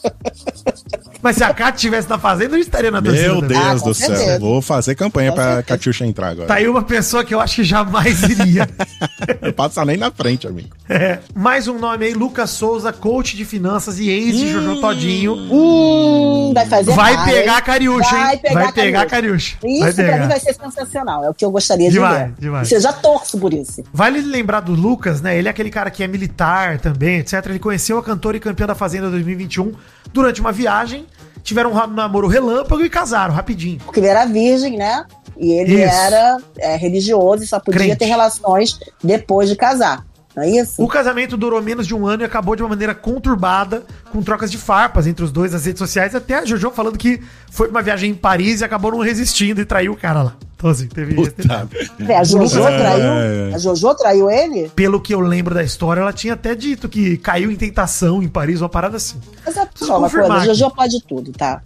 Mas 1.25 1.37
se 1.37 1.43
a 1.43 1.55
Cati 1.55 1.77
estivesse 1.77 2.07
na 2.07 2.19
fazenda, 2.19 2.55
eu 2.55 2.61
estaria 2.61 2.91
na 2.91 3.01
torcida. 3.01 3.29
Meu 3.29 3.41
também. 3.41 3.59
Deus 3.59 3.83
Ah, 3.83 3.85
do 3.87 3.95
céu. 3.95 4.09
certeza. 4.15 4.39
Vou 4.39 4.61
fazer 4.61 4.95
campanha 4.95 5.31
Com 5.31 5.37
pra 5.37 5.45
certeza. 5.45 5.63
Catiuxa 5.65 6.05
entrar 6.07 6.29
agora. 6.29 6.47
Tá 6.47 6.55
aí 6.57 6.69
uma 6.69 6.83
pessoa 6.83 7.25
que 7.25 7.35
eu 7.35 7.41
acho 7.41 7.55
que 7.57 7.65
jamais 7.65 8.23
iria. 8.25 8.69
Não 9.41 9.51
passa 9.53 9.83
nem 9.87 9.97
na 9.97 10.11
frente, 10.11 10.47
amigo. 10.47 10.69
É. 10.87 11.21
Mais 11.35 11.67
um 11.67 11.79
nome 11.79 12.05
aí, 12.05 12.13
Lucas 12.13 12.51
Souza, 12.51 12.93
coach 12.93 13.37
de 13.39 13.45
finanças 13.47 13.99
e 13.99 14.11
ex 14.11 14.37
de 14.37 14.53
Jojo 14.53 14.83
Todinho. 14.83 15.33
Hum, 15.35 16.53
vai 16.55 16.67
fazer 16.67 16.93
Vai 16.93 17.25
pegar 17.25 17.53
a 17.55 17.57
hein? 17.57 17.63
Cariúcha, 17.65 18.15
hein? 18.17 18.23
Vai 18.25 18.37
pegar 18.37 18.55
Vai 18.55 18.65
a 18.69 18.73
pegar 18.73 19.01
a 19.01 19.07
Cariúcha. 19.07 19.57
Isso 19.65 19.81
Vai 19.81 19.93
pra 19.95 20.05
mim 20.05 20.11
pegar. 20.13 20.27
vai 20.29 20.41
ser 20.41 20.55
sensacional. 20.55 21.25
É 21.25 21.31
o 21.31 21.35
que 21.35 21.43
eu 21.45 21.51
gostaria 21.51 21.91
Demais, 21.91 22.19
de 22.19 22.25
ver. 22.33 22.35
demais. 22.41 22.71
Eu 22.71 22.81
já 22.83 22.93
torço 22.93 23.39
por 23.39 23.55
isso. 23.55 23.83
Vale 23.95 24.21
lembrar 24.21 24.61
do 24.61 24.73
Lucas, 24.75 25.23
né? 25.23 25.39
Ele 25.39 25.49
é 25.49 25.51
aquele 25.51 25.71
cara 25.71 25.91
que 25.91 26.03
é 26.03 26.07
militar 26.07 26.79
também, 26.81 27.21
etc. 27.21 27.47
Ele 27.47 27.59
conheceu 27.59 27.97
a 27.97 28.03
cantora 28.03 28.37
e 28.37 28.41
campeã 28.41 28.67
da 28.67 28.75
Fazenda 28.75 29.09
2021 29.09 29.73
durante 30.13 30.41
uma 30.43 30.53
viagem. 30.53 31.07
Tiveram 31.45 31.71
um 31.71 31.87
namoro 31.87 32.27
relâmpago 32.27 32.83
e 32.83 32.91
casaram 32.91 33.33
rapidinho. 33.33 33.79
Porque 33.85 34.01
ele 34.01 34.09
era 34.09 34.25
virgem, 34.25 34.77
né? 34.77 35.05
E 35.37 35.53
ele 35.53 35.75
Isso. 35.75 35.95
era 35.95 36.39
é, 36.59 36.77
religioso 36.77 37.45
e 37.45 37.47
só 37.47 37.61
podia 37.61 37.81
Crente. 37.81 37.99
ter 37.99 38.07
relações 38.07 38.79
depois 39.03 39.49
de 39.49 39.55
casar. 39.55 40.05
Não 40.37 40.43
é 40.43 40.51
isso? 40.51 40.83
O 40.83 40.89
casamento 40.89 41.37
durou 41.37 41.63
menos 41.63 41.87
de 41.87 41.95
um 41.95 42.07
ano 42.07 42.23
e 42.23 42.27
acabou 42.27 42.57
de 42.57 42.63
uma 42.63 42.69
maneira 42.71 42.95
conturbada, 42.95 43.85
com 44.11 44.23
trocas 44.23 44.51
de 44.51 44.59
farpas 44.59 45.07
entre 45.07 45.25
os 45.25 45.31
dois 45.31 45.53
nas 45.53 45.65
redes 45.65 45.79
sociais. 45.79 46.15
Até 46.15 46.39
a 46.39 46.45
Jojo 46.45 46.71
falando 46.71 46.99
que 46.99 47.21
foi 47.51 47.69
pra 47.69 47.77
uma 47.79 47.83
viagem 47.83 48.11
em 48.11 48.15
Paris 48.15 48.61
e 48.61 48.65
acabou 48.65 48.91
não 48.91 48.99
resistindo 48.99 49.61
e 49.61 49.65
traiu 49.65 49.93
o 49.93 49.97
cara 49.97 50.23
lá. 50.23 50.37
Então, 50.57 50.71
assim, 50.71 50.87
teve. 50.87 51.15
Puta. 51.15 51.69
É, 52.09 52.17
a 52.17 52.25
Jojo 52.25 52.67
É. 52.67 52.79
traiu. 52.79 53.55
A 53.55 53.59
Jojo 53.59 53.95
traiu 53.97 54.31
ele? 54.31 54.71
Pelo 54.75 54.99
que 54.99 55.13
eu 55.15 55.21
lembro 55.21 55.55
da 55.55 55.63
história, 55.63 56.01
ela 56.01 56.13
tinha 56.13 56.33
até 56.33 56.55
dito 56.55 56.89
que 56.89 57.19
caiu 57.19 57.51
em 57.51 57.57
tentação 57.57 58.23
em 58.23 58.29
Paris, 58.29 58.63
uma 58.63 58.69
parada 58.69 58.97
assim. 58.97 59.21
Mas 59.45 59.57
é 59.59 59.69
só 59.75 59.99
uma 59.99 60.09
coisa, 60.09 60.33
a. 60.33 60.47
Jojo 60.47 60.71
pode 60.71 61.03
tudo, 61.05 61.33
tá? 61.33 61.61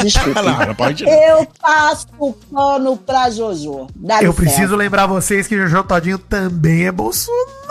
Desculpa. 0.00 0.42
não, 0.44 0.66
não 0.66 0.74
pode. 0.76 1.04
Eu 1.04 1.46
passo 1.60 2.06
o 2.20 2.32
pano 2.32 2.96
pra 2.96 3.30
Jojo. 3.30 3.88
Dá 3.96 4.22
Eu 4.22 4.30
licença. 4.30 4.34
preciso 4.34 4.76
lembrar 4.76 5.06
vocês 5.06 5.46
que 5.48 5.56
Jojo 5.56 5.82
Todinho 5.82 6.18
também 6.18 6.86
é 6.86 6.92
Bolsonaro. 6.92 7.65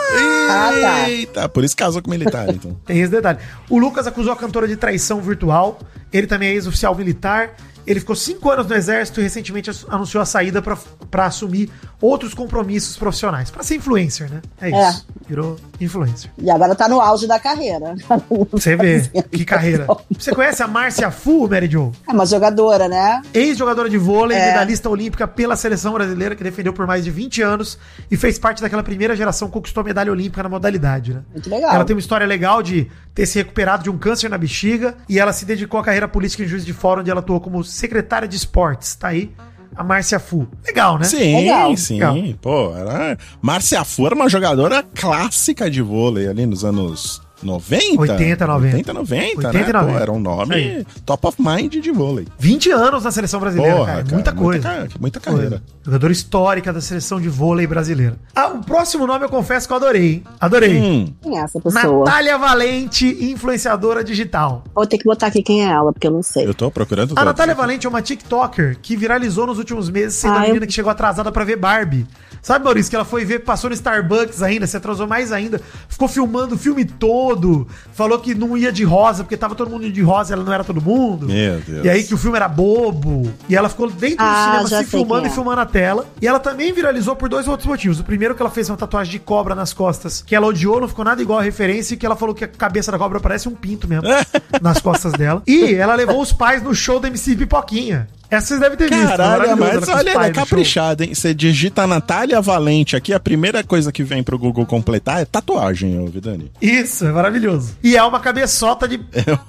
Ah, 0.49 0.71
tá. 0.81 1.09
Eita, 1.09 1.49
por 1.49 1.63
isso 1.63 1.75
casou 1.75 2.01
com 2.01 2.09
militar, 2.09 2.49
então. 2.49 2.75
Tem 2.85 2.99
esse 2.99 3.11
detalhe. 3.11 3.39
O 3.69 3.77
Lucas 3.77 4.07
acusou 4.07 4.31
a 4.31 4.35
cantora 4.35 4.67
de 4.67 4.75
traição 4.75 5.21
virtual. 5.21 5.79
Ele 6.13 6.27
também 6.27 6.49
é 6.49 6.53
ex-oficial 6.53 6.95
militar. 6.95 7.55
Ele 7.85 7.99
ficou 7.99 8.15
cinco 8.15 8.49
anos 8.49 8.67
no 8.67 8.75
exército 8.75 9.19
e 9.19 9.23
recentemente 9.23 9.69
anunciou 9.89 10.21
a 10.21 10.25
saída 10.25 10.61
pra 10.61 11.25
assumir 11.25 11.69
outros 12.01 12.33
compromissos 12.33 12.97
profissionais. 12.97 13.49
Pra 13.51 13.63
ser 13.63 13.75
influencer, 13.75 14.29
né? 14.29 14.41
É 14.61 14.69
É, 14.71 14.89
isso. 14.89 15.05
Virou 15.27 15.57
influencer. 15.79 16.29
E 16.37 16.49
agora 16.51 16.75
tá 16.75 16.87
no 16.87 16.99
auge 17.01 17.27
da 17.27 17.39
carreira. 17.39 17.95
Você 18.51 18.75
vê, 18.75 19.01
que 19.31 19.43
carreira. 19.45 19.87
Você 20.17 20.33
conhece 20.33 20.61
a 20.61 20.67
Márcia 20.67 21.09
Fu, 21.11 21.47
Mary 21.47 21.67
Jo? 21.69 21.91
É 22.07 22.11
uma 22.11 22.25
jogadora, 22.25 22.87
né? 22.87 23.21
Ex-jogadora 23.33 23.89
de 23.89 23.97
vôlei, 23.97 24.37
É. 24.37 24.47
medalhista 24.51 24.89
olímpica 24.89 25.27
pela 25.27 25.55
seleção 25.55 25.93
brasileira, 25.93 26.35
que 26.35 26.43
defendeu 26.43 26.73
por 26.73 26.85
mais 26.85 27.03
de 27.03 27.11
20 27.11 27.41
anos 27.41 27.77
e 28.09 28.15
fez 28.17 28.37
parte 28.37 28.61
daquela 28.61 28.83
primeira 28.83 29.15
geração 29.15 29.47
que 29.47 29.53
conquistou 29.53 29.81
a 29.81 29.83
medalha 29.83 30.11
olímpica 30.11 30.43
na 30.43 30.49
modalidade, 30.49 31.13
né? 31.13 31.21
Muito 31.31 31.49
legal. 31.49 31.73
Ela 31.73 31.85
tem 31.85 31.95
uma 31.95 31.99
história 31.99 32.25
legal 32.27 32.61
de 32.61 32.89
ter 33.13 33.25
se 33.25 33.37
recuperado 33.39 33.83
de 33.83 33.89
um 33.89 33.97
câncer 33.97 34.29
na 34.29 34.37
bexiga 34.37 34.95
e 35.09 35.19
ela 35.19 35.31
se 35.33 35.45
dedicou 35.45 35.79
à 35.79 35.83
carreira 35.83 36.07
política 36.07 36.43
em 36.43 36.47
Juiz 36.47 36.65
de 36.65 36.73
Fora, 36.73 36.99
onde 37.01 37.09
ela 37.09 37.21
atuou 37.21 37.39
como 37.39 37.63
secretária 37.75 38.27
de 38.27 38.35
esportes. 38.35 38.95
Tá 38.95 39.09
aí 39.09 39.31
a 39.75 39.83
Márcia 39.83 40.19
Fu. 40.19 40.47
Legal, 40.65 40.97
né? 40.97 41.03
Sim, 41.03 41.35
Legal. 41.35 41.77
sim. 41.77 41.93
Legal. 41.95 42.15
Pô, 42.41 42.75
era... 42.75 43.17
Márcia 43.41 43.83
Fu 43.83 44.05
era 44.05 44.15
uma 44.15 44.29
jogadora 44.29 44.83
clássica 44.83 45.69
de 45.69 45.81
vôlei 45.81 46.27
ali 46.27 46.45
nos 46.45 46.63
anos 46.63 47.24
90. 47.43 48.01
80, 48.01 48.47
90. 48.47 48.75
80, 48.77 48.93
90, 48.93 49.47
80 49.47 49.47
e 49.47 49.53
né? 49.53 49.73
90. 49.73 49.93
Pô, 49.93 49.99
era 49.99 50.11
um 50.11 50.19
nome 50.19 50.55
aí. 50.55 50.85
top 51.05 51.27
of 51.27 51.41
mind 51.41 51.75
de 51.75 51.91
vôlei. 51.91 52.27
20 52.39 52.71
anos 52.71 53.03
na 53.03 53.11
seleção 53.11 53.39
brasileira, 53.39 53.75
Porra, 53.75 53.85
cara. 53.87 54.03
cara, 54.03 54.13
muita 54.15 54.31
muita 54.33 54.69
coisa. 54.69 54.89
muita 54.99 55.19
carreira. 55.19 55.49
Coisa. 55.49 55.63
Jogadora 55.83 56.13
histórica 56.13 56.73
da 56.73 56.81
seleção 56.81 57.19
de 57.21 57.29
vôlei 57.29 57.67
brasileira. 57.67 58.15
Ah, 58.35 58.47
o 58.47 58.63
próximo 58.63 59.05
nome 59.05 59.25
eu 59.25 59.29
confesso 59.29 59.67
que 59.67 59.73
eu 59.73 59.77
adorei. 59.77 60.13
hein? 60.13 60.23
Adorei. 60.39 60.81
Hum, 60.81 61.13
Quem 61.21 61.37
é 61.37 61.41
essa 61.41 61.59
pessoa? 61.59 62.05
Natália 62.05 62.37
Valente, 62.37 63.05
influenciadora 63.31 64.03
digital. 64.03 64.63
Vou 64.73 64.85
ter 64.87 64.97
que 64.97 65.03
botar 65.03 65.27
aqui 65.27 65.43
quem 65.43 65.65
é 65.65 65.71
ela, 65.71 65.91
porque 65.93 66.07
eu 66.07 66.11
não 66.11 66.23
sei. 66.23 66.47
eu 66.47 66.53
tô 66.53 66.71
procurando 66.71 67.13
A 67.17 67.23
Natália 67.25 67.51
aqui. 67.53 67.61
Valente 67.61 67.85
é 67.85 67.89
uma 67.89 68.01
TikToker 68.01 68.77
que 68.81 68.95
viralizou 68.95 69.45
nos 69.47 69.57
últimos 69.59 69.89
meses 69.89 70.15
sendo 70.15 70.33
a 70.33 70.37
Ah, 70.37 70.41
menina 70.41 70.63
eu- 70.63 70.67
que 70.67 70.73
chegou 70.73 70.89
atrasada 70.91 71.31
pra 71.31 71.43
ver 71.43 71.57
Barbie. 71.57 72.07
Sabe, 72.45 72.63
Maurício, 72.63 72.91
que 72.91 72.95
ela 72.95 73.03
foi 73.03 73.25
ver, 73.25 73.39
passou 73.39 73.71
no 73.71 73.73
Starbucks 73.73 74.43
ainda, 74.43 74.67
se 74.67 74.77
atrasou 74.77 75.07
mais 75.07 75.31
ainda, 75.31 75.59
ficou 75.89 76.07
filmando 76.07 76.53
o 76.53 76.57
filme 76.59 76.85
todo, 76.85 77.67
falou 77.91 78.19
que 78.19 78.35
não 78.35 78.55
ia 78.55 78.71
de 78.71 78.83
rosa, 78.83 79.23
porque 79.23 79.35
tava 79.35 79.55
todo 79.55 79.67
mundo 79.71 79.91
de 79.91 80.01
rosa, 80.03 80.35
ela 80.35 80.43
não 80.43 80.53
era 80.53 80.63
todo 80.63 80.79
mundo. 80.79 81.25
Meu 81.25 81.59
Deus. 81.61 81.83
E 81.83 81.89
aí 81.89 82.03
que 82.03 82.13
o 82.13 82.17
filme 82.19 82.37
era 82.37 82.47
bobo. 82.47 83.33
E 83.49 83.55
ela 83.55 83.67
ficou 83.67 83.89
dentro 83.89 84.17
do 84.17 84.23
Ah, 84.29 84.45
cinema 84.51 84.67
já 84.67 84.83
se 84.83 84.91
filmando 84.91 85.21
quem 85.23 85.29
e 85.29 85.31
é. 85.31 85.33
filmando 85.33 85.59
a 85.61 85.65
tela. 85.65 86.05
E 86.21 86.27
ela 86.27 86.39
também 86.39 86.71
viralizou 86.71 87.15
por 87.15 87.27
dois 87.29 87.47
outros 87.47 87.65
motivos. 87.67 87.99
O 87.99 88.03
primeiro 88.03 88.35
que 88.35 88.43
ela 88.43 88.51
fez 88.51 88.69
uma 88.69 88.77
tatuagem 88.77 89.13
de 89.13 89.17
cobra 89.17 89.55
nas 89.55 89.73
costas, 89.73 90.21
que 90.21 90.35
ela 90.35 90.45
odiou, 90.45 90.79
não 90.79 90.87
ficou 90.87 91.03
nada 91.03 91.19
igual 91.23 91.39
a 91.39 91.41
referência, 91.41 91.95
e 91.95 91.97
que 91.97 92.05
ela 92.05 92.15
falou 92.15 92.35
que 92.35 92.43
a 92.43 92.47
cabeça 92.47 92.91
da 92.91 92.99
cobra 92.99 93.19
parece 93.19 93.49
um 93.49 93.55
pinto 93.55 93.87
mesmo 93.87 94.03
nas 94.61 94.79
costas 94.79 95.13
dela. 95.13 95.41
E 95.47 95.73
ela 95.73 95.95
levou 95.95 96.21
os 96.21 96.31
pais 96.31 96.61
no 96.61 96.75
show 96.75 96.99
da 96.99 97.07
MC 97.07 97.35
Pipoquinha. 97.35 98.07
Essa 98.29 98.47
vocês 98.47 98.59
devem 98.59 98.77
ter 98.77 98.89
visto. 98.89 99.07
Caralho, 99.07 99.57
maravilhoso, 99.57 99.57
mas 99.59 99.83
os 99.83 99.95
olha, 99.95 100.09
ela 100.11 100.25
é 100.27 100.31
caprichada, 100.31 101.03
hein? 101.03 101.13
Você 101.13 101.33
digita 101.33 101.87
Natália 101.87 102.41
Valente 102.41 102.95
aqui, 102.95 103.13
a 103.13 103.19
primeira 103.19 103.63
coisa 103.63 103.91
que 103.91 104.03
vem 104.03 104.23
pro 104.23 104.37
Google 104.37 104.65
completar 104.65 105.21
é 105.21 105.25
tatuagem, 105.25 105.99
ô 105.99 106.07
Vidani. 106.07 106.51
Isso, 106.61 107.05
é 107.05 107.11
maravilhoso. 107.11 107.77
E 107.83 107.95
é 107.95 108.03
uma 108.03 108.19
cabeçota 108.19 108.87
de 108.87 108.99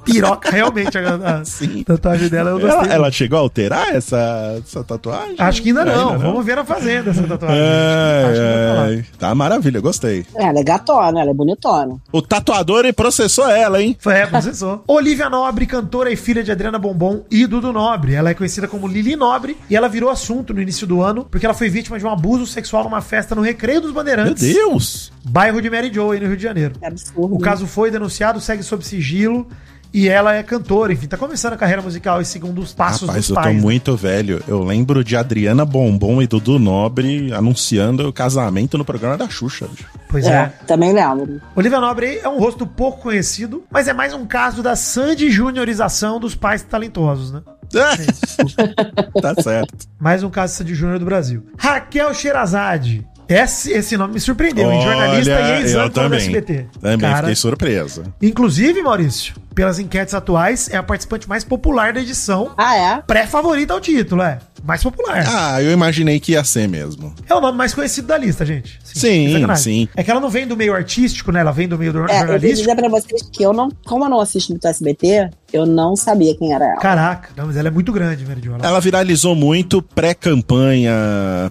piroca, 0.05 0.51
realmente. 0.51 0.97
A, 0.99 1.41
a 1.41 1.45
Sim. 1.47 1.83
tatuagem 1.85 2.29
dela 2.29 2.51
eu 2.51 2.61
gostei. 2.61 2.85
Ela, 2.85 2.95
ela 2.95 3.11
chegou 3.11 3.39
a 3.39 3.43
alterar 3.43 3.95
essa, 3.95 4.61
essa 4.65 4.85
tatuagem? 4.85 5.37
Acho 5.39 5.63
que 5.63 5.69
ainda 5.69 5.85
não. 5.85 6.13
Ainda 6.13 6.27
Vamos 6.27 6.45
ver 6.45 6.57
na 6.57 6.65
fazenda 6.65 7.11
essa 7.11 7.23
tatuagem. 7.23 7.59
Lá. 7.59 7.65
É, 7.65 8.95
é, 8.95 9.05
tá 9.19 9.35
maravilha, 9.35 9.81
gostei. 9.81 10.27
Ela 10.35 10.61
é 10.61 10.63
gatona, 10.63 11.21
ela 11.21 11.31
é 11.31 11.35
bonitona. 11.35 11.97
O 12.13 12.23
tatuador 12.23 12.93
processou 12.95 13.49
ela, 13.49 13.83
hein? 13.83 13.97
Foi, 13.99 14.15
é, 14.15 14.27
processou. 14.27 14.83
Olivia 14.89 15.31
Nobre, 15.31 15.67
cantora 15.67 16.11
e 16.11 16.17
filha 16.17 16.43
de 16.43 16.51
Adriana 16.51 16.79
Bombom 16.79 17.25
e 17.31 17.47
Dudu 17.47 17.73
Nobre. 17.73 18.15
Ela 18.15 18.31
é 18.31 18.35
conhecida 18.35 18.66
como 18.69 18.87
Lili 18.87 19.17
Nobre 19.17 19.57
e 19.71 19.77
ela 19.77 19.89
virou 19.89 20.11
assunto 20.11 20.53
no 20.55 20.61
início 20.61 20.87
do 20.87 21.03
ano 21.03 21.27
porque 21.31 21.45
ela 21.47 21.55
foi 21.55 21.69
vítima 21.69 21.99
de 21.99 22.05
um 22.07 22.11
abuso 22.11 22.47
sexual 22.47 22.85
numa 22.85 23.01
festa 23.01 23.35
no 23.35 23.43
Recreio 23.43 23.81
dos 23.81 23.91
Meu 23.91 24.01
Bandeirantes, 24.01 24.43
Deus! 24.43 25.13
bairro 25.25 25.61
de 25.61 25.69
Mary 25.71 25.91
Jo, 25.93 26.11
aí 26.13 26.21
no 26.21 26.27
Rio 26.27 26.37
de 26.37 26.43
Janeiro. 26.43 26.75
É 26.81 26.89
absurdo. 26.89 27.35
O 27.35 27.39
caso 27.39 27.67
foi 27.67 27.91
denunciado, 27.91 28.41
segue 28.41 28.63
sob 28.63 28.85
sigilo 28.85 29.47
e 29.95 30.09
ela 30.09 30.35
é 30.35 30.43
cantora, 30.43 30.93
enfim, 30.93 31.07
tá 31.07 31.17
começando 31.17 31.55
a 31.55 31.57
carreira 31.57 31.81
musical 31.81 32.21
e 32.21 32.25
segundo 32.25 32.61
os 32.61 32.75
passos 32.75 33.03
Rapaz, 33.09 33.19
dos 33.21 33.31
eu 33.31 33.37
tô 33.37 33.41
pais. 33.41 33.57
né? 33.57 33.63
muito 33.63 33.97
velho. 33.97 34.43
Eu 34.47 34.63
lembro 34.63 35.03
de 35.03 35.17
Adriana 35.17 35.65
Bombom 35.65 36.21
e 36.21 36.27
Dudu 36.27 36.59
Nobre 36.59 37.33
anunciando 37.33 38.07
o 38.07 38.13
casamento 38.13 38.77
no 38.77 38.85
programa 38.85 39.17
da 39.17 39.29
Xuxa. 39.31 39.67
Pois 40.11 40.27
É, 40.27 40.33
é. 40.35 40.53
também 40.67 40.93
lembro. 40.93 41.41
Olivia 41.55 41.81
Nobre 41.81 42.19
é 42.23 42.29
um 42.29 42.39
rosto 42.39 42.67
pouco 42.67 43.01
conhecido, 43.03 43.65
mas 43.71 43.89
é 43.89 43.95
mais 43.95 44.13
um 44.13 44.27
caso 44.27 44.63
da 44.63 44.77
Sandy 44.77 45.31
juniorização 45.31 46.21
dos 46.21 46.35
pais 46.35 46.63
talentosos, 46.63 47.33
né? 47.33 47.41
tá 49.21 49.35
certo. 49.43 49.87
Mais 49.99 50.23
um 50.23 50.31
caso 50.31 50.63
de 50.65 50.75
Júnior 50.75 50.99
do 50.99 51.05
Brasil. 51.05 51.47
Raquel 51.59 52.13
Sherazade. 52.15 53.07
Esse, 53.29 53.73
esse 53.73 53.97
nome 53.97 54.15
me 54.15 54.21
surpreendeu, 54.21 54.71
hein? 54.71 54.81
Jornalista 54.83 55.35
Olha, 55.35 55.47
e 55.47 55.51
eu 55.51 55.61
ex-âncora 55.63 55.89
do 55.89 55.95
também. 55.95 56.19
SBT. 56.21 56.67
Também 56.81 56.99
Cara, 56.99 57.17
fiquei 57.19 57.35
surpresa. 57.35 58.05
Inclusive, 58.23 58.81
Maurício, 58.83 59.35
pelas 59.53 59.81
enquetes 59.81 60.15
atuais, 60.15 60.69
é 60.71 60.77
a 60.77 60.83
participante 60.83 61.29
mais 61.29 61.43
popular 61.43 61.93
da 61.93 62.01
edição. 62.01 62.53
Ah, 62.57 62.77
é? 62.77 63.03
Pré-favorita 63.03 63.75
ao 63.75 63.81
título, 63.81 64.23
é. 64.23 64.39
Mais 64.63 64.81
popular. 64.81 65.25
Ah, 65.27 65.61
eu 65.61 65.73
imaginei 65.73 66.21
que 66.21 66.33
ia 66.33 66.45
ser 66.45 66.69
mesmo. 66.69 67.13
É 67.29 67.35
o 67.35 67.41
nome 67.41 67.59
mais 67.59 67.75
conhecido 67.75 68.07
da 68.07 68.17
lista, 68.17 68.47
gente. 68.47 68.79
Sim, 69.01 69.09
sem 69.27 69.33
sacanagem. 69.35 69.63
sim. 69.63 69.89
É 69.97 70.03
que 70.03 70.11
ela 70.11 70.21
não 70.21 70.31
vem 70.31 70.47
do 70.47 70.57
meio 70.57 70.75
artístico, 70.75 71.31
né? 71.33 71.41
Ela 71.41 71.53
vem 71.53 71.69
do 71.69 71.79
meio 71.79 71.93
do 71.93 71.99
É, 72.01 72.03
eu 72.03 72.19
jornalístico. 72.19 72.57
dizer 72.61 72.77
pra 72.77 72.89
vocês 72.89 73.23
que 73.33 73.43
eu 73.43 73.53
não, 73.53 73.69
como 73.87 74.05
eu 74.05 74.09
não 74.09 74.21
assisto 74.21 74.53
muito 74.53 74.67
SBT, 74.67 75.31
eu 75.53 75.65
não 75.67 75.95
sabia 75.97 76.37
quem 76.37 76.53
era 76.53 76.65
ela. 76.65 76.81
Caraca, 76.81 77.31
não, 77.37 77.47
mas 77.47 77.57
ela 77.57 77.69
é 77.69 77.71
muito 77.71 77.93
grande, 77.93 78.25
Meridio. 78.27 78.57
Ela... 78.63 78.81
Viralizou 78.81 79.35
muito 79.35 79.81
pré-campanha 79.83 80.93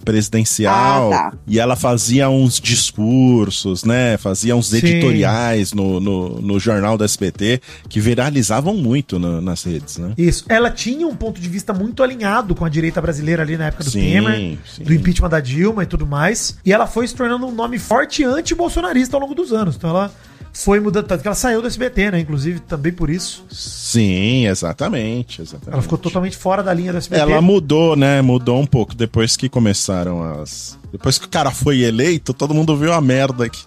presidencial. 0.03 1.11
Ah, 1.13 1.31
tá. 1.31 1.37
E 1.47 1.59
ela 1.59 1.75
fazia 1.75 2.29
uns 2.29 2.59
discursos, 2.59 3.83
né? 3.83 4.17
Fazia 4.17 4.55
uns 4.55 4.67
Sim. 4.69 4.77
editoriais 4.77 5.73
no, 5.73 5.99
no, 5.99 6.41
no 6.41 6.59
jornal 6.59 6.97
do 6.97 7.03
SBT 7.03 7.61
que 7.89 7.99
viralizavam 7.99 8.75
muito 8.75 9.19
na- 9.19 9.41
nas 9.41 9.63
redes, 9.63 9.97
né? 9.97 10.13
Isso. 10.17 10.45
Ela 10.49 10.69
tinha 10.71 11.07
um 11.07 11.15
ponto 11.15 11.39
de 11.39 11.49
vista 11.49 11.73
muito 11.73 12.03
alinhado 12.03 12.55
com 12.55 12.65
a 12.65 12.69
direita 12.69 13.01
brasileira 13.01 13.43
ali 13.43 13.57
na 13.57 13.65
época 13.67 13.83
do 13.83 13.89
Sim, 13.89 13.99
Temer, 14.01 14.57
sim. 14.65 14.83
do 14.83 14.93
impeachment 14.93 15.29
da 15.29 15.39
Dilma 15.39 15.83
e 15.83 15.85
tudo 15.85 16.05
mais. 16.05 16.57
E 16.65 16.71
ela 16.71 16.87
foi 16.87 17.07
se 17.07 17.15
tornando 17.15 17.34
um 17.43 17.51
nome 17.51 17.79
forte 17.79 18.23
anti-bolsonarista 18.23 19.15
ao 19.15 19.21
longo 19.21 19.35
dos 19.35 19.51
anos. 19.51 19.75
Então 19.75 19.89
ela 19.89 20.11
foi 20.55 20.79
mudando, 20.79 21.05
tanto 21.05 21.21
que 21.21 21.27
ela 21.27 21.35
saiu 21.35 21.61
do 21.61 21.67
SBT, 21.67 22.11
né? 22.11 22.19
Inclusive, 22.19 22.61
também 22.61 22.93
por 22.93 23.09
isso. 23.09 23.43
Sim, 23.51 24.47
exatamente, 24.47 25.41
exatamente. 25.41 25.73
Ela 25.73 25.81
ficou 25.81 25.97
totalmente 25.97 26.37
fora 26.37 26.63
da 26.63 26.73
linha 26.73 26.93
do 26.93 26.97
SBT. 26.97 27.21
Ela 27.21 27.41
mudou, 27.41 27.95
né? 27.95 28.21
Mudou 28.21 28.59
um 28.59 28.65
pouco 28.65 28.95
depois 28.95 29.35
que 29.35 29.49
começaram 29.49 30.23
as. 30.41 30.79
Depois 30.97 31.17
que 31.17 31.25
o 31.25 31.29
cara 31.29 31.51
foi 31.51 31.81
eleito, 31.81 32.33
todo 32.33 32.53
mundo 32.53 32.75
viu 32.77 32.93
a 32.93 33.01
merda 33.01 33.49
que, 33.49 33.65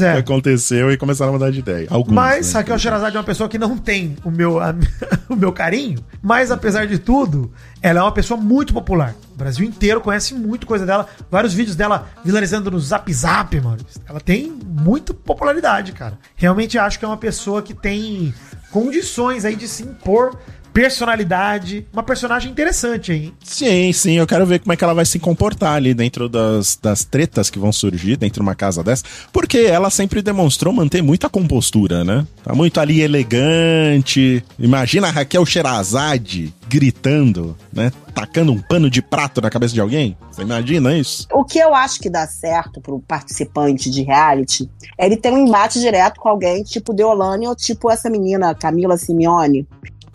é. 0.00 0.12
que 0.14 0.18
aconteceu 0.18 0.90
e 0.92 0.96
começaram 0.96 1.30
a 1.30 1.32
mudar 1.34 1.50
de 1.50 1.58
ideia. 1.58 1.86
Alguns, 1.90 2.14
Mas 2.14 2.52
né? 2.52 2.60
Raquel 2.60 2.78
Sherazade 2.78 3.16
é 3.16 3.18
uma 3.18 3.24
pessoa 3.24 3.48
que 3.48 3.58
não 3.58 3.76
tem 3.76 4.16
o 4.24 4.30
meu, 4.30 4.60
a- 4.60 4.74
o 5.28 5.36
meu 5.36 5.52
carinho, 5.52 5.98
mas 6.22 6.50
apesar 6.50 6.86
de 6.86 6.98
tudo, 6.98 7.50
ela 7.82 8.00
é 8.00 8.02
uma 8.02 8.12
pessoa 8.12 8.38
muito 8.40 8.72
popular. 8.72 9.14
O 9.34 9.36
Brasil 9.36 9.66
inteiro 9.66 10.00
conhece 10.00 10.32
muito 10.34 10.66
coisa 10.66 10.86
dela. 10.86 11.06
Vários 11.30 11.52
vídeos 11.52 11.76
dela 11.76 12.08
viralizando 12.24 12.70
no 12.70 12.80
Zap 12.80 13.12
Zap, 13.12 13.60
mano. 13.60 13.78
Ela 14.08 14.18
tem 14.18 14.50
muita 14.66 15.12
popularidade, 15.12 15.92
cara. 15.92 16.18
Realmente 16.34 16.78
acho 16.78 16.98
que 16.98 17.04
é 17.04 17.08
uma 17.08 17.18
pessoa 17.18 17.60
que 17.62 17.74
tem 17.74 18.32
condições 18.70 19.44
aí 19.44 19.54
de 19.54 19.68
se 19.68 19.82
impor 19.82 20.38
personalidade. 20.76 21.86
Uma 21.90 22.02
personagem 22.02 22.52
interessante 22.52 23.10
aí. 23.10 23.32
Sim, 23.42 23.90
sim, 23.94 24.18
eu 24.18 24.26
quero 24.26 24.44
ver 24.44 24.58
como 24.58 24.74
é 24.74 24.76
que 24.76 24.84
ela 24.84 24.92
vai 24.92 25.06
se 25.06 25.18
comportar 25.18 25.72
ali 25.72 25.94
dentro 25.94 26.28
das, 26.28 26.76
das 26.76 27.02
tretas 27.02 27.48
que 27.48 27.58
vão 27.58 27.72
surgir 27.72 28.18
dentro 28.18 28.34
de 28.34 28.42
uma 28.42 28.54
casa 28.54 28.84
dessa, 28.84 29.02
porque 29.32 29.56
ela 29.56 29.88
sempre 29.88 30.20
demonstrou 30.20 30.74
manter 30.74 31.02
muita 31.02 31.30
compostura, 31.30 32.04
né? 32.04 32.26
Tá 32.44 32.54
muito 32.54 32.78
ali 32.78 33.00
elegante. 33.00 34.44
Imagina 34.58 35.08
a 35.08 35.10
Raquel 35.10 35.46
Sherazade 35.46 36.52
gritando, 36.68 37.56
né? 37.72 37.90
Tacando 38.14 38.52
um 38.52 38.60
pano 38.60 38.90
de 38.90 39.00
prato 39.00 39.40
na 39.40 39.48
cabeça 39.48 39.72
de 39.72 39.80
alguém. 39.80 40.14
Você 40.30 40.42
imagina 40.42 40.94
isso? 40.94 41.26
O 41.32 41.42
que 41.42 41.58
eu 41.58 41.74
acho 41.74 42.00
que 42.00 42.10
dá 42.10 42.26
certo 42.26 42.82
pro 42.82 43.00
participante 43.00 43.88
de 43.88 44.02
reality 44.02 44.68
é 44.98 45.06
ele 45.06 45.16
ter 45.16 45.32
um 45.32 45.46
embate 45.46 45.80
direto 45.80 46.20
com 46.20 46.28
alguém, 46.28 46.62
tipo 46.62 46.92
Deolane 46.92 47.48
ou 47.48 47.56
tipo 47.56 47.90
essa 47.90 48.10
menina, 48.10 48.54
Camila 48.54 48.98
Simeone. 48.98 49.66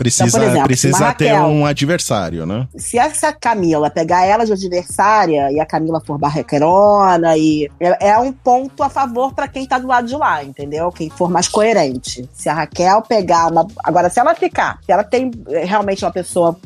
Precisa, 0.01 0.25
Então, 0.25 0.49
exemplo, 0.49 0.63
precisa 0.63 0.97
uma 0.97 1.13
ter 1.13 1.27
Raquel. 1.27 1.47
um 1.47 1.63
adversário, 1.63 2.43
né? 2.43 2.67
Se 2.75 2.97
essa 2.97 3.31
Camila 3.31 3.87
pegar 3.87 4.25
ela 4.25 4.43
de 4.43 4.51
adversária 4.51 5.51
e 5.51 5.59
a 5.59 5.65
Camila 5.65 6.01
for 6.01 6.17
barraquerona 6.17 7.37
e 7.37 7.69
é, 7.79 8.09
é 8.09 8.17
um 8.17 8.33
ponto 8.33 8.81
a 8.81 8.89
favor 8.89 9.31
pra 9.35 9.47
quem 9.47 9.67
tá 9.67 9.77
do 9.77 9.85
lado 9.85 10.07
de 10.07 10.15
lá, 10.15 10.43
entendeu? 10.43 10.91
Quem 10.91 11.07
for 11.11 11.29
mais 11.29 11.47
coerente. 11.47 12.27
Se 12.33 12.49
a 12.49 12.53
Raquel 12.55 13.03
pegar 13.03 13.51
uma, 13.51 13.67
agora 13.83 14.09
se 14.09 14.19
ela 14.19 14.33
ficar, 14.33 14.79
se 14.83 14.91
ela 14.91 15.03
tem 15.03 15.29
é, 15.49 15.65
realmente 15.65 16.03
uma 16.03 16.11
pessoa 16.11 16.57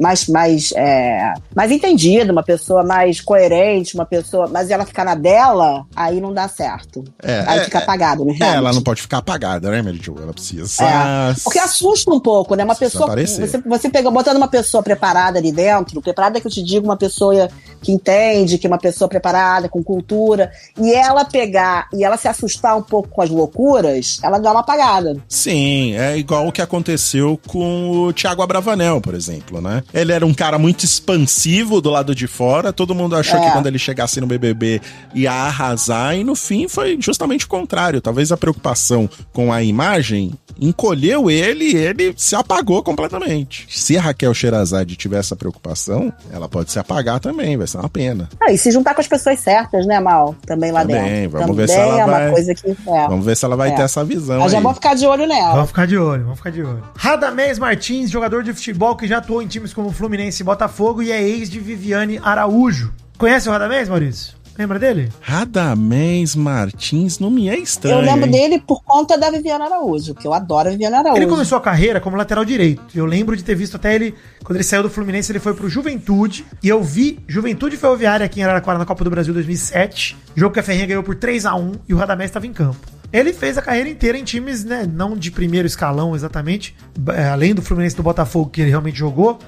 mais 0.00 0.28
mais 0.28 0.70
é, 0.76 1.34
mais 1.52 1.72
entendida, 1.72 2.30
uma 2.30 2.44
pessoa 2.44 2.84
mais 2.84 3.20
coerente, 3.20 3.96
uma 3.96 4.06
pessoa, 4.06 4.46
mas 4.46 4.70
ela 4.70 4.86
ficar 4.86 5.04
na 5.04 5.16
dela, 5.16 5.84
aí 5.96 6.20
não 6.20 6.32
dá 6.32 6.46
certo. 6.46 7.02
É, 7.20 7.42
aí 7.44 7.58
é, 7.58 7.64
fica 7.64 7.78
é. 7.80 7.82
apagado 7.82 8.24
no 8.24 8.32
É, 8.32 8.54
ela 8.54 8.72
não 8.72 8.82
pode 8.82 9.02
ficar 9.02 9.18
apagada, 9.18 9.68
né, 9.68 9.82
Jo? 10.00 10.14
Ela 10.22 10.32
precisa. 10.32 10.84
É, 10.84 11.34
porque 11.42 11.58
assusta 11.58 12.12
um 12.12 12.20
pouco, 12.20 12.54
né? 12.54 12.62
Uma 12.62 12.76
pessoa. 12.90 13.16
Você, 13.16 13.58
você 13.58 13.90
pega, 13.90 14.10
botando 14.10 14.36
uma 14.36 14.48
pessoa 14.48 14.82
preparada 14.82 15.38
ali 15.38 15.52
dentro, 15.52 16.00
preparada 16.00 16.40
que 16.40 16.46
eu 16.46 16.50
te 16.50 16.62
digo, 16.62 16.86
uma 16.86 16.96
pessoa 16.96 17.48
que 17.82 17.92
entende, 17.92 18.58
que 18.58 18.66
é 18.66 18.70
uma 18.70 18.78
pessoa 18.78 19.08
preparada, 19.08 19.68
com 19.68 19.82
cultura, 19.82 20.50
e 20.80 20.92
ela 20.92 21.24
pegar 21.24 21.88
e 21.92 22.02
ela 22.02 22.16
se 22.16 22.26
assustar 22.28 22.76
um 22.76 22.82
pouco 22.82 23.08
com 23.08 23.20
as 23.22 23.28
loucuras, 23.30 24.18
ela 24.22 24.38
dá 24.38 24.50
uma 24.50 24.60
apagada. 24.60 25.16
Sim, 25.28 25.94
é 25.96 26.16
igual 26.16 26.48
o 26.48 26.52
que 26.52 26.62
aconteceu 26.62 27.38
com 27.46 27.90
o 27.90 28.12
Thiago 28.12 28.42
Abravanel, 28.42 29.00
por 29.00 29.14
exemplo, 29.14 29.60
né? 29.60 29.82
Ele 29.92 30.12
era 30.12 30.24
um 30.24 30.32
cara 30.32 30.58
muito 30.58 30.84
expansivo 30.84 31.80
do 31.80 31.90
lado 31.90 32.14
de 32.14 32.26
fora, 32.26 32.72
todo 32.72 32.94
mundo 32.94 33.14
achou 33.16 33.38
É. 33.38 33.46
que 33.46 33.50
quando 33.52 33.66
ele 33.66 33.78
chegasse 33.78 34.20
no 34.20 34.26
BBB 34.26 34.80
ia 35.14 35.32
arrasar, 35.32 36.16
e 36.16 36.24
no 36.24 36.34
fim 36.34 36.66
foi 36.68 36.96
justamente 37.00 37.44
o 37.44 37.48
contrário. 37.48 38.00
Talvez 38.00 38.32
a 38.32 38.36
preocupação 38.36 39.08
com 39.32 39.52
a 39.52 39.62
imagem 39.62 40.32
encolheu 40.60 41.30
ele 41.30 41.72
e 41.72 41.76
ele 41.76 42.14
se 42.16 42.34
apagou 42.34 42.63
completamente. 42.82 43.66
Se 43.68 43.96
a 43.96 44.00
Raquel 44.00 44.32
Sherazade 44.34 44.96
tiver 44.96 45.18
essa 45.18 45.36
preocupação, 45.36 46.12
ela 46.32 46.48
pode 46.48 46.70
se 46.72 46.78
apagar 46.78 47.20
também, 47.20 47.56
vai 47.56 47.66
ser 47.66 47.78
uma 47.78 47.88
pena. 47.88 48.28
Ah, 48.42 48.52
e 48.52 48.58
se 48.58 48.70
juntar 48.70 48.94
com 48.94 49.00
as 49.00 49.08
pessoas 49.08 49.38
certas, 49.40 49.86
né, 49.86 50.00
Mal? 50.00 50.34
Também 50.46 50.72
lá 50.72 50.82
Também, 50.82 51.02
dentro. 51.02 51.30
vamos 51.30 51.46
Também 51.48 51.66
ver 51.66 51.72
se 51.72 51.78
ela 51.78 51.98
é 52.00 52.04
uma 52.04 52.12
vai- 52.18 52.30
coisa 52.30 52.54
que. 52.54 52.70
É. 52.70 53.08
Vamos 53.08 53.24
ver 53.24 53.36
se 53.36 53.44
ela 53.44 53.56
vai 53.56 53.70
É. 53.70 53.72
ter 53.76 53.82
essa 53.82 54.04
visão 54.04 54.40
Mas 54.40 54.52
já 54.52 54.60
vou 54.60 54.74
ficar 54.74 54.94
de 54.94 55.06
olho 55.06 55.26
nela. 55.26 55.52
Vamos 55.54 55.68
ficar 55.68 55.86
de 55.86 55.98
olho, 55.98 56.22
vamos 56.22 56.38
ficar 56.38 56.50
de 56.50 56.62
olho. 56.62 56.82
Radamés 56.96 57.58
Martins, 57.58 58.10
jogador 58.10 58.42
de 58.42 58.52
futebol 58.52 58.96
que 58.96 59.06
já 59.06 59.18
atuou 59.18 59.42
em 59.42 59.46
times 59.46 59.72
como 59.72 59.90
Fluminense 59.92 60.42
e 60.42 60.44
Botafogo 60.44 61.02
e 61.02 61.10
é 61.12 61.22
ex 61.22 61.48
de 61.50 61.60
Viviane 61.60 62.20
Araújo. 62.22 62.92
Conhece 63.18 63.48
o 63.48 63.52
Radamés, 63.52 63.88
Maurício? 63.88 64.34
Lembra 64.56 64.78
dele? 64.78 65.10
Radamés 65.20 66.36
Martins 66.36 67.18
não 67.18 67.28
me 67.28 67.48
é 67.48 67.58
estranho. 67.58 67.96
Eu 67.96 68.00
lembro 68.00 68.26
hein? 68.26 68.30
dele 68.30 68.62
por 68.64 68.82
conta 68.84 69.18
da 69.18 69.30
Viviana 69.30 69.64
Araújo, 69.64 70.14
que 70.14 70.26
eu 70.26 70.32
adoro 70.32 70.68
a 70.68 70.70
Viviana 70.70 70.98
Araújo. 70.98 71.20
Ele 71.20 71.26
começou 71.26 71.58
a 71.58 71.60
carreira 71.60 72.00
como 72.00 72.16
lateral 72.16 72.44
direito. 72.44 72.82
Eu 72.94 73.04
lembro 73.04 73.36
de 73.36 73.42
ter 73.42 73.56
visto 73.56 73.76
até 73.76 73.94
ele, 73.94 74.14
quando 74.44 74.56
ele 74.56 74.64
saiu 74.64 74.84
do 74.84 74.90
Fluminense, 74.90 75.32
ele 75.32 75.40
foi 75.40 75.54
pro 75.54 75.68
Juventude. 75.68 76.44
E 76.62 76.68
eu 76.68 76.82
vi 76.82 77.18
Juventude 77.26 77.76
Ferroviária 77.76 78.24
aqui 78.24 78.40
em 78.40 78.44
Araraquara 78.44 78.78
na 78.78 78.86
Copa 78.86 79.02
do 79.02 79.10
Brasil 79.10 79.34
2007. 79.34 80.16
Jogo 80.36 80.54
que 80.54 80.60
a 80.60 80.62
Ferrinha 80.62 80.86
ganhou 80.86 81.02
por 81.02 81.16
3 81.16 81.46
a 81.46 81.54
1 81.56 81.72
e 81.88 81.94
o 81.94 81.96
Radamés 81.96 82.30
estava 82.30 82.46
em 82.46 82.52
campo. 82.52 82.94
Ele 83.12 83.32
fez 83.32 83.56
a 83.56 83.62
carreira 83.62 83.88
inteira 83.88 84.18
em 84.18 84.24
times, 84.24 84.64
né, 84.64 84.88
não 84.92 85.16
de 85.16 85.30
primeiro 85.30 85.68
escalão 85.68 86.16
exatamente, 86.16 86.74
eh, 87.10 87.28
além 87.28 87.54
do 87.54 87.62
Fluminense 87.62 87.94
do 87.94 88.02
Botafogo 88.02 88.50
que 88.50 88.60
ele 88.60 88.70
realmente 88.70 88.98
jogou. 88.98 89.38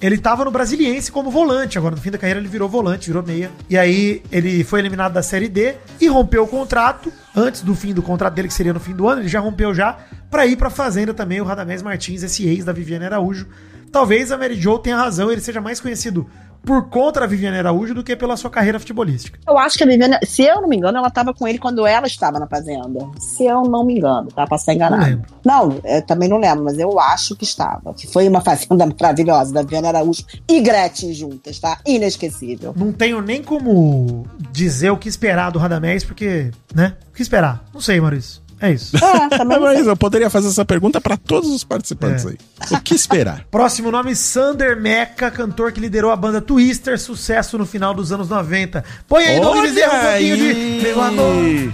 Ele 0.00 0.18
tava 0.18 0.44
no 0.44 0.50
Brasiliense 0.50 1.10
como 1.10 1.30
volante, 1.30 1.78
agora 1.78 1.94
no 1.94 2.00
fim 2.00 2.10
da 2.10 2.18
carreira 2.18 2.38
ele 2.38 2.48
virou 2.48 2.68
volante, 2.68 3.06
virou 3.06 3.22
meia. 3.22 3.50
E 3.68 3.78
aí 3.78 4.22
ele 4.30 4.62
foi 4.62 4.80
eliminado 4.80 5.14
da 5.14 5.22
Série 5.22 5.48
D 5.48 5.74
e 6.00 6.06
rompeu 6.06 6.44
o 6.44 6.48
contrato 6.48 7.10
antes 7.34 7.62
do 7.62 7.74
fim 7.74 7.94
do 7.94 8.02
contrato 8.02 8.34
dele, 8.34 8.48
que 8.48 8.54
seria 8.54 8.74
no 8.74 8.80
fim 8.80 8.92
do 8.92 9.08
ano, 9.08 9.22
ele 9.22 9.28
já 9.28 9.40
rompeu 9.40 9.74
já 9.74 9.98
pra 10.30 10.46
ir 10.46 10.56
pra 10.56 10.68
Fazenda 10.68 11.14
também, 11.14 11.40
o 11.40 11.44
Radamés 11.44 11.82
Martins, 11.82 12.22
esse 12.22 12.46
ex 12.46 12.64
da 12.64 12.72
Viviane 12.72 13.06
Araújo. 13.06 13.46
Talvez 13.90 14.30
a 14.30 14.36
Mary 14.36 14.60
Jo 14.60 14.78
tenha 14.78 14.96
razão, 14.96 15.32
ele 15.32 15.40
seja 15.40 15.60
mais 15.60 15.80
conhecido 15.80 16.28
por 16.66 16.88
conta 16.90 17.20
da 17.20 17.26
Viviane 17.26 17.58
Araújo 17.58 17.94
do 17.94 18.02
que 18.02 18.16
pela 18.16 18.36
sua 18.36 18.50
carreira 18.50 18.80
futebolística. 18.80 19.38
Eu 19.46 19.56
acho 19.56 19.78
que 19.78 19.84
a 19.84 19.86
Viviana, 19.86 20.18
se 20.24 20.42
eu 20.42 20.60
não 20.60 20.68
me 20.68 20.76
engano, 20.76 20.98
ela 20.98 21.06
estava 21.06 21.32
com 21.32 21.46
ele 21.46 21.58
quando 21.58 21.86
ela 21.86 22.08
estava 22.08 22.40
na 22.40 22.48
Fazenda. 22.48 23.06
Se 23.20 23.44
eu 23.46 23.62
não 23.62 23.84
me 23.84 23.96
engano, 23.96 24.28
tá? 24.32 24.42
Estar 24.42 24.58
Não 24.66 24.74
enganado. 24.74 25.04
lembro. 25.04 25.26
Não, 25.44 25.78
eu 25.84 26.02
também 26.02 26.28
não 26.28 26.38
lembro, 26.38 26.64
mas 26.64 26.76
eu 26.76 26.98
acho 26.98 27.36
que 27.36 27.44
estava. 27.44 27.94
Que 27.94 28.08
foi 28.08 28.28
uma 28.28 28.40
Fazenda 28.40 28.84
maravilhosa 29.00 29.54
da 29.54 29.62
Viviana 29.62 29.88
Araújo 29.88 30.24
e 30.48 30.60
Gretchen 30.60 31.14
juntas, 31.14 31.60
tá? 31.60 31.78
Inesquecível. 31.86 32.74
Não 32.76 32.92
tenho 32.92 33.20
nem 33.22 33.44
como 33.44 34.26
dizer 34.50 34.90
o 34.90 34.96
que 34.96 35.08
esperar 35.08 35.52
do 35.52 35.60
Radamés, 35.60 36.02
porque, 36.02 36.50
né? 36.74 36.96
O 37.08 37.14
que 37.14 37.22
esperar? 37.22 37.64
Não 37.72 37.80
sei, 37.80 38.00
Maurício. 38.00 38.42
É 38.60 38.70
isso. 38.72 38.96
É, 38.96 39.28
também 39.36 39.60
Mas 39.60 39.78
sei. 39.80 39.88
eu 39.90 39.96
poderia 39.96 40.30
fazer 40.30 40.48
essa 40.48 40.64
pergunta 40.64 41.00
pra 41.00 41.16
todos 41.16 41.50
os 41.50 41.62
participantes 41.64 42.24
É. 42.24 42.28
aí. 42.30 42.36
O 42.70 42.80
que 42.80 42.94
esperar? 42.94 43.44
Próximo 43.50 43.90
nome, 43.90 44.14
Sander 44.16 44.80
Meca, 44.80 45.30
cantor 45.30 45.72
que 45.72 45.80
liderou 45.80 46.10
a 46.10 46.16
banda 46.16 46.40
Twister, 46.40 46.98
sucesso 46.98 47.58
no 47.58 47.66
final 47.66 47.92
dos 47.94 48.12
anos 48.12 48.28
90. 48.28 48.84
Põe 49.08 49.24
aí, 49.26 49.40
Doug 49.40 49.60
Bezerra, 49.62 49.98
um 49.98 50.10
pouquinho 50.10 50.36
de 50.36 50.54
Meu 50.82 51.00
Amor, 51.02 51.72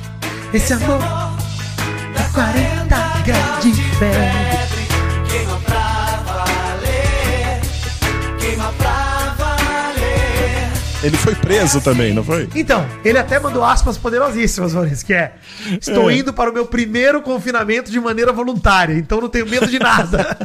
esse 0.53 0.73
amor 0.73 0.99
dá 0.99 2.25
40 2.35 2.97
graus 3.25 3.65
de 3.65 3.83
febre. 3.99 4.62
Ele 11.03 11.17
foi 11.17 11.35
preso 11.35 11.81
também, 11.81 12.15
não 12.15 12.23
foi? 12.23 12.49
Então, 12.55 12.87
ele 13.05 13.19
até 13.19 13.39
mandou 13.41 13.65
aspas 13.65 13.99
poderosíssimas, 13.99 14.73
Maurício, 14.73 15.05
que 15.05 15.13
é 15.13 15.35
Estou 15.81 16.09
É. 16.11 16.15
indo 16.17 16.33
para 16.33 16.49
o 16.51 16.53
meu 16.55 16.65
primeiro 16.67 17.21
confinamento 17.21 17.91
de 17.91 17.99
maneira 17.99 18.33
voluntária, 18.33 18.95
então 18.95 19.21
não 19.21 19.29
tenho 19.29 19.47
medo 19.49 19.67
de 19.67 19.79
nada. 19.81 20.37